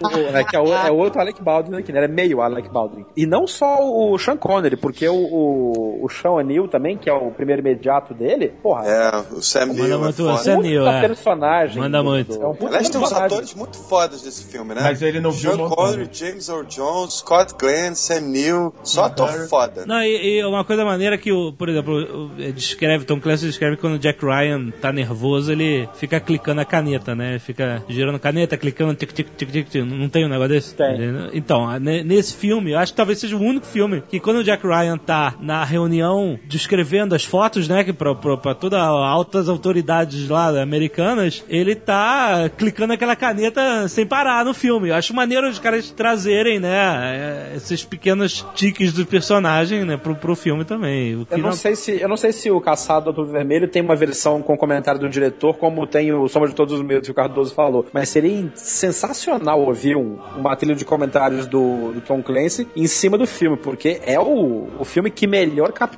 com 0.00 0.18
o- 0.18 0.36
é, 0.36 0.44
que 0.44 0.56
é, 0.56 0.60
o, 0.60 0.72
é 0.72 0.90
outro 0.90 1.20
Alec 1.20 1.42
Baldwin 1.42 1.78
aqui, 1.78 1.92
né? 1.92 1.98
Ele 2.00 2.06
é 2.06 2.14
meio 2.14 2.40
Alec 2.40 2.68
Baldwin. 2.70 3.04
E 3.16 3.26
não 3.26 3.46
só 3.46 3.78
o 3.80 4.18
Sean 4.18 4.36
Connery, 4.36 4.76
porque 4.76 5.08
o, 5.08 5.14
o, 5.14 6.04
o 6.04 6.08
Sean 6.20 6.32
O'Neill 6.32 6.68
também, 6.68 6.96
que 6.96 7.08
é 7.08 7.12
o 7.12 7.30
primeiro 7.30 7.60
imediato 7.60 8.14
dele, 8.14 8.52
porra, 8.62 8.86
É, 8.86 9.10
o 9.32 9.42
Sam 9.42 9.66
Manda 9.66 9.82
Neill 9.82 9.94
é 9.94 9.98
muito, 9.98 10.16
foda. 10.24 10.36
Sam 10.38 10.56
puta 10.56 10.68
Neill, 10.68 10.86
é. 10.88 11.00
personagem. 11.06 11.78
Manda 11.78 11.98
do- 11.98 12.04
muito. 12.04 12.32
É 12.32 12.46
um 12.46 12.54
puta 12.54 12.66
Aliás, 12.66 12.88
tem 12.90 13.00
uns 13.00 13.02
personagem. 13.08 13.26
atores 13.36 13.54
muito 13.54 13.76
fodas 13.78 14.22
desse 14.22 14.44
filme, 14.50 14.74
né? 14.74 14.80
Mas 14.82 15.02
ele 15.02 15.20
não 15.20 15.30
viu 15.30 15.50
Sean 15.50 15.58
Montana. 15.58 15.76
Connery, 15.88 16.08
James 16.12 16.48
Earl 16.48 16.64
Jones, 16.64 17.14
Scott 17.14 17.54
Glenn, 17.58 17.94
Sam 17.94 18.20
Neill, 18.20 18.74
só 18.82 19.04
ator 19.04 19.28
foda. 19.48 19.84
Não, 19.86 20.02
e, 20.02 20.38
e 20.38 20.44
uma 20.44 20.64
coisa 20.64 20.84
maneira 20.84 21.16
que, 21.18 21.32
o, 21.32 21.52
por 21.52 21.68
exemplo, 21.68 21.94
o- 21.94 22.24
o- 22.26 22.52
descreve, 22.52 23.04
Tom 23.04 23.20
Clancy 23.20 23.46
descreve 23.46 23.76
que 23.76 23.80
quando 23.82 23.94
o 23.94 23.98
Jack 23.98 24.24
Ryan 24.24 24.70
tá 24.80 24.92
nervoso, 24.92 25.52
ele 25.52 25.88
fica 25.94 26.18
clicando 26.20 26.60
a 26.60 26.64
caneta, 26.64 27.14
né? 27.14 27.38
Fica 27.38 27.82
girando 27.88 28.18
caneta, 28.18 28.56
clicando, 28.56 28.94
tic, 28.94 29.12
tic, 29.12 29.28
tic, 29.36 29.50
tic, 29.50 29.68
tic. 29.68 29.84
Não 29.84 30.08
tem 30.08 30.24
um 30.24 30.28
negócio 30.28 30.50
desse? 30.50 30.74
Tem. 30.74 30.96
Então, 31.32 31.66
ne- 31.78 32.02
nesse 32.02 32.34
filme, 32.36 32.72
eu 32.72 32.78
acho 32.78 32.92
que 32.92 32.96
talvez 32.96 33.18
seja 33.18 33.36
o 33.36 33.40
único 33.40 33.66
filme 33.66 34.02
que 34.08 34.20
quando 34.20 34.38
o 34.38 34.44
Jack 34.44 34.66
Ryan 34.66 34.96
tá 34.98 35.34
na 35.40 35.64
reunião 35.64 36.05
descrevendo 36.44 37.14
as 37.14 37.24
fotos, 37.24 37.68
né, 37.68 37.84
que 37.84 37.92
pra, 37.92 38.14
pra, 38.14 38.36
pra 38.36 38.54
todas 38.54 38.78
as 38.78 38.88
altas 38.88 39.48
autoridades 39.48 40.28
lá 40.28 40.60
americanas, 40.60 41.44
ele 41.48 41.74
tá 41.74 42.50
clicando 42.56 42.92
aquela 42.92 43.16
caneta 43.16 43.88
sem 43.88 44.06
parar 44.06 44.44
no 44.44 44.54
filme. 44.54 44.88
Eu 44.88 44.94
acho 44.94 45.14
maneiro 45.14 45.48
os 45.48 45.58
caras 45.58 45.90
trazerem, 45.90 46.58
né, 46.58 47.52
é, 47.52 47.56
esses 47.56 47.84
pequenos 47.84 48.44
tiques 48.54 48.92
do 48.92 49.06
personagem, 49.06 49.84
né, 49.84 49.96
pro, 49.96 50.14
pro 50.14 50.36
filme 50.36 50.64
também. 50.64 51.26
Eu 51.30 51.38
não, 51.38 51.52
sei 51.52 51.76
se, 51.76 52.00
eu 52.00 52.08
não 52.08 52.16
sei 52.16 52.32
se 52.32 52.50
o 52.50 52.60
Caçado 52.60 53.12
do 53.12 53.24
Vermelho 53.24 53.68
tem 53.68 53.82
uma 53.82 53.96
versão 53.96 54.42
com 54.42 54.56
comentário 54.56 55.00
do 55.00 55.08
diretor, 55.08 55.54
como 55.54 55.86
tem 55.86 56.12
o 56.12 56.28
Soma 56.28 56.48
de 56.48 56.54
Todos 56.54 56.74
os 56.74 56.82
Medos 56.82 57.06
que 57.06 57.12
o 57.12 57.14
Cardoso 57.14 57.54
falou. 57.54 57.86
Mas 57.92 58.08
seria 58.08 58.50
sensacional 58.54 59.60
ouvir 59.60 59.96
um, 59.96 60.18
uma 60.36 60.54
trilha 60.56 60.74
de 60.74 60.84
comentários 60.84 61.46
do, 61.46 61.92
do 61.92 62.00
Tom 62.00 62.22
Clancy 62.22 62.66
em 62.76 62.86
cima 62.86 63.16
do 63.16 63.26
filme, 63.26 63.56
porque 63.56 64.00
é 64.04 64.18
o, 64.18 64.68
o 64.78 64.84
filme 64.84 65.10
que 65.10 65.26
melhor 65.26 65.72
captura 65.72 65.95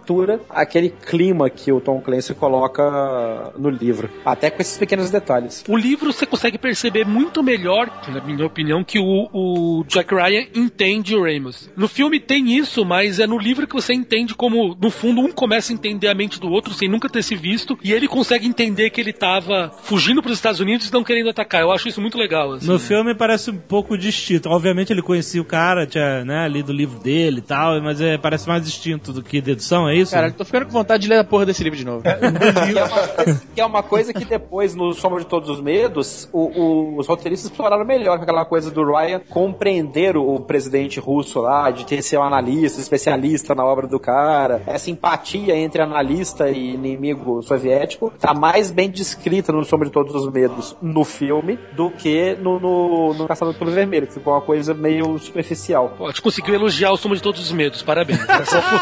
aquele 0.48 0.90
clima 0.90 1.48
que 1.50 1.72
o 1.72 1.80
Tom 1.80 2.00
Clancy 2.00 2.34
coloca 2.34 3.52
no 3.58 3.70
livro, 3.70 4.10
até 4.24 4.50
com 4.50 4.60
esses 4.60 4.78
pequenos 4.78 5.10
detalhes. 5.10 5.64
O 5.68 5.76
livro 5.76 6.12
você 6.12 6.26
consegue 6.26 6.58
perceber 6.58 7.04
muito 7.04 7.42
melhor, 7.42 7.90
na 8.08 8.20
minha 8.20 8.46
opinião, 8.46 8.84
que 8.84 8.98
o, 8.98 9.28
o 9.32 9.84
Jack 9.86 10.14
Ryan 10.14 10.46
entende 10.54 11.14
o 11.14 11.22
Ramos. 11.22 11.70
No 11.76 11.88
filme 11.88 12.20
tem 12.20 12.56
isso, 12.56 12.84
mas 12.84 13.18
é 13.18 13.26
no 13.26 13.38
livro 13.38 13.66
que 13.66 13.74
você 13.74 13.92
entende 13.92 14.34
como, 14.34 14.76
no 14.80 14.90
fundo, 14.90 15.20
um 15.20 15.32
começa 15.32 15.72
a 15.72 15.74
entender 15.74 16.08
a 16.08 16.14
mente 16.14 16.40
do 16.40 16.48
outro 16.48 16.74
sem 16.74 16.88
nunca 16.88 17.08
ter 17.08 17.22
se 17.22 17.34
visto, 17.34 17.78
e 17.82 17.92
ele 17.92 18.08
consegue 18.08 18.46
entender 18.46 18.90
que 18.90 19.00
ele 19.00 19.12
tava 19.12 19.72
fugindo 19.82 20.22
para 20.22 20.30
os 20.30 20.38
Estados 20.38 20.60
Unidos 20.60 20.88
e 20.88 20.92
não 20.92 21.04
querendo 21.04 21.30
atacar. 21.30 21.62
Eu 21.62 21.72
acho 21.72 21.88
isso 21.88 22.00
muito 22.00 22.18
legal. 22.18 22.52
Assim. 22.52 22.66
No 22.66 22.78
filme 22.78 23.14
parece 23.14 23.50
um 23.50 23.56
pouco 23.58 23.96
distinto. 23.96 24.48
Obviamente 24.48 24.92
ele 24.92 25.02
conhecia 25.02 25.40
o 25.40 25.44
cara, 25.44 25.86
tinha 25.86 26.24
né, 26.24 26.48
lido 26.48 26.70
o 26.70 26.74
livro 26.74 26.98
dele 26.98 27.38
e 27.38 27.42
tal, 27.42 27.80
mas 27.82 28.00
é, 28.00 28.16
parece 28.18 28.48
mais 28.48 28.64
distinto 28.64 29.12
do 29.12 29.22
que 29.22 29.40
dedução, 29.40 29.88
é 29.89 29.97
isso? 29.97 30.12
Cara, 30.12 30.28
eu 30.28 30.32
tô 30.32 30.44
ficando 30.44 30.66
com 30.66 30.73
vontade 30.73 31.02
de 31.02 31.09
ler 31.09 31.19
a 31.19 31.24
porra 31.24 31.47
desse 31.47 31.62
livro 31.62 31.78
de 31.78 31.85
novo. 31.85 32.02
que, 32.02 32.78
é 32.78 32.85
uma 32.85 33.09
coisa, 33.09 33.43
que 33.55 33.60
é 33.60 33.66
uma 33.66 33.82
coisa 33.82 34.12
que 34.12 34.24
depois, 34.24 34.74
no 34.74 34.93
Sombra 34.94 35.20
de 35.20 35.27
Todos 35.27 35.48
os 35.48 35.60
Medos, 35.60 36.28
o, 36.32 36.39
o, 36.39 36.98
os 36.98 37.06
roteiristas 37.06 37.51
exploraram 37.51 37.85
melhor 37.85 38.19
aquela 38.19 38.44
coisa 38.44 38.70
do 38.70 38.85
Ryan 38.85 39.20
compreender 39.28 40.16
o, 40.16 40.35
o 40.35 40.40
presidente 40.40 41.01
russo 41.01 41.40
lá, 41.40 41.70
de 41.70 41.85
ter 41.85 42.02
ser 42.02 42.19
um 42.19 42.23
analista, 42.23 42.81
especialista 42.81 43.55
na 43.55 43.65
obra 43.65 43.86
do 43.86 44.01
cara. 44.01 44.62
Essa 44.66 44.90
empatia 44.90 45.56
entre 45.56 45.82
analista 45.82 46.48
e 46.48 46.74
inimigo 46.74 47.43
soviético 47.43 48.12
tá 48.19 48.35
mais 48.35 48.70
bem 48.70 48.90
descrita 48.90 49.52
no 49.52 49.65
Sombra 49.65 49.86
de 49.86 49.93
Todos 49.93 50.15
os 50.15 50.32
Medos 50.32 50.77
no 50.81 51.05
filme 51.05 51.59
do 51.73 51.90
que 51.90 52.36
no, 52.40 52.59
no, 52.59 53.15
no 53.15 53.28
Caçador 53.28 53.55
pelo 53.55 53.70
Vermelho, 53.70 54.06
que 54.06 54.15
ficou 54.15 54.32
uma 54.32 54.40
coisa 54.40 54.74
meio 54.74 55.19
superficial. 55.19 55.94
Pô, 55.97 56.06
a 56.06 56.09
gente 56.09 56.23
conseguiu 56.23 56.55
elogiar 56.55 56.93
o 56.93 56.97
Sombra 56.97 57.16
de 57.16 57.23
Todos 57.23 57.40
os 57.40 57.52
Medos, 57.52 57.82
parabéns. 57.82 58.20
Essa 58.28 58.62
foi... 58.62 58.78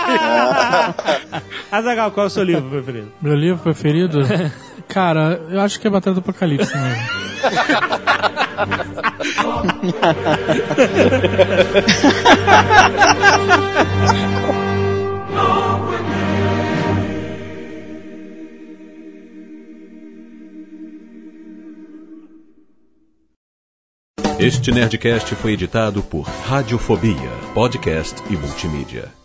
Azagal, 1.71 2.11
qual 2.13 2.25
é 2.25 2.27
o 2.29 2.31
seu 2.31 2.43
livro 2.43 2.69
preferido? 2.71 3.13
Meu 3.21 3.35
livro 3.35 3.63
preferido? 3.63 4.21
Cara, 4.89 5.41
eu 5.51 5.61
acho 5.61 5.81
que 5.81 5.87
é 5.87 5.91
Batalha 5.91 6.15
do 6.15 6.21
Apocalipse 6.21 6.73
mesmo. 6.77 7.27
Este 24.39 24.71
Nerdcast 24.71 25.35
foi 25.35 25.53
editado 25.53 26.03
por 26.03 26.23
Radiofobia, 26.23 27.31
podcast 27.55 28.23
e 28.31 28.37
multimídia. 28.37 29.16